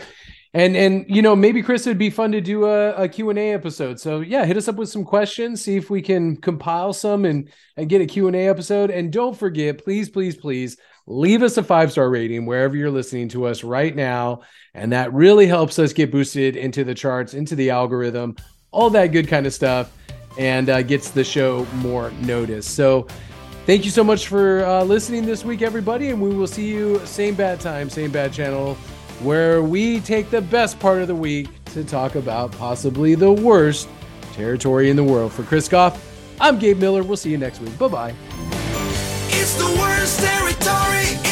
And 0.53 0.77
and 0.77 1.05
you 1.09 1.23
know 1.23 1.37
maybe 1.37 1.63
Chris 1.63 1.87
it'd 1.87 1.97
be 1.97 2.11
fun 2.11 2.33
to 2.33 2.41
do 2.41 2.65
a, 2.65 2.93
a 2.95 3.09
Q&A 3.09 3.53
episode. 3.53 4.01
So 4.01 4.21
yeah, 4.21 4.45
hit 4.45 4.57
us 4.57 4.67
up 4.67 4.75
with 4.77 4.89
some 4.89 5.05
questions, 5.05 5.63
see 5.63 5.77
if 5.77 5.91
we 5.91 6.03
can 6.03 6.37
compile 6.37 6.93
some 6.93 7.25
and 7.25 7.49
and 7.77 7.89
get 7.89 8.01
a 8.01 8.07
Q&A 8.07 8.49
episode 8.49 8.91
and 8.91 9.13
don't 9.13 9.37
forget 9.37 9.83
please 9.83 10.09
please 10.09 10.37
please 10.37 10.77
leave 11.07 11.43
us 11.43 11.57
a 11.57 11.63
5-star 11.63 12.11
rating 12.11 12.47
wherever 12.47 12.77
you're 12.77 12.91
listening 12.91 13.29
to 13.29 13.47
us 13.47 13.65
right 13.65 13.95
now 13.95 14.43
and 14.75 14.93
that 14.93 15.13
really 15.13 15.47
helps 15.47 15.79
us 15.79 15.93
get 15.93 16.11
boosted 16.11 16.57
into 16.57 16.85
the 16.85 16.95
charts, 16.95 17.35
into 17.35 17.55
the 17.55 17.71
algorithm, 17.71 18.37
all 18.73 18.91
that 18.91 19.09
good 19.09 19.29
kind 19.29 19.47
of 19.47 19.53
stuff. 19.55 19.93
and 20.39 20.71
uh, 20.71 20.83
gets 20.83 21.11
the 21.11 21.25
show 21.25 21.67
more 21.77 22.11
notice. 22.23 22.67
So, 22.67 23.07
thank 23.67 23.85
you 23.85 23.91
so 23.91 24.05
much 24.05 24.29
for 24.29 24.65
uh, 24.65 24.85
listening 24.85 25.27
this 25.27 25.45
week, 25.45 25.63
everybody, 25.63 26.11
and 26.11 26.21
we 26.21 26.31
will 26.31 26.47
see 26.47 26.69
you 26.69 27.05
same 27.05 27.35
bad 27.35 27.61
time, 27.61 27.91
same 27.91 28.11
bad 28.11 28.33
channel, 28.33 28.77
where 29.23 29.63
we 29.63 30.01
take 30.01 30.31
the 30.31 30.41
best 30.41 30.79
part 30.79 31.03
of 31.03 31.09
the 31.09 31.15
week 31.15 31.49
to 31.67 31.85
talk 31.85 32.15
about 32.15 32.53
possibly 32.53 33.15
the 33.15 33.31
worst 33.31 33.89
territory 34.33 34.91
in 34.91 34.97
the 34.97 35.05
world. 35.05 35.33
For 35.33 35.43
Chris 35.43 35.69
Goff, 35.69 36.07
I'm 36.41 36.59
Gabe 36.59 36.79
Miller. 36.79 37.03
We'll 37.03 37.17
see 37.17 37.31
you 37.31 37.39
next 37.39 37.61
week. 37.61 37.77
Bye 37.79 37.89
bye. 37.89 38.15
It's 39.29 39.55
the 39.55 39.67
worst 39.79 40.21
territory 40.21 41.30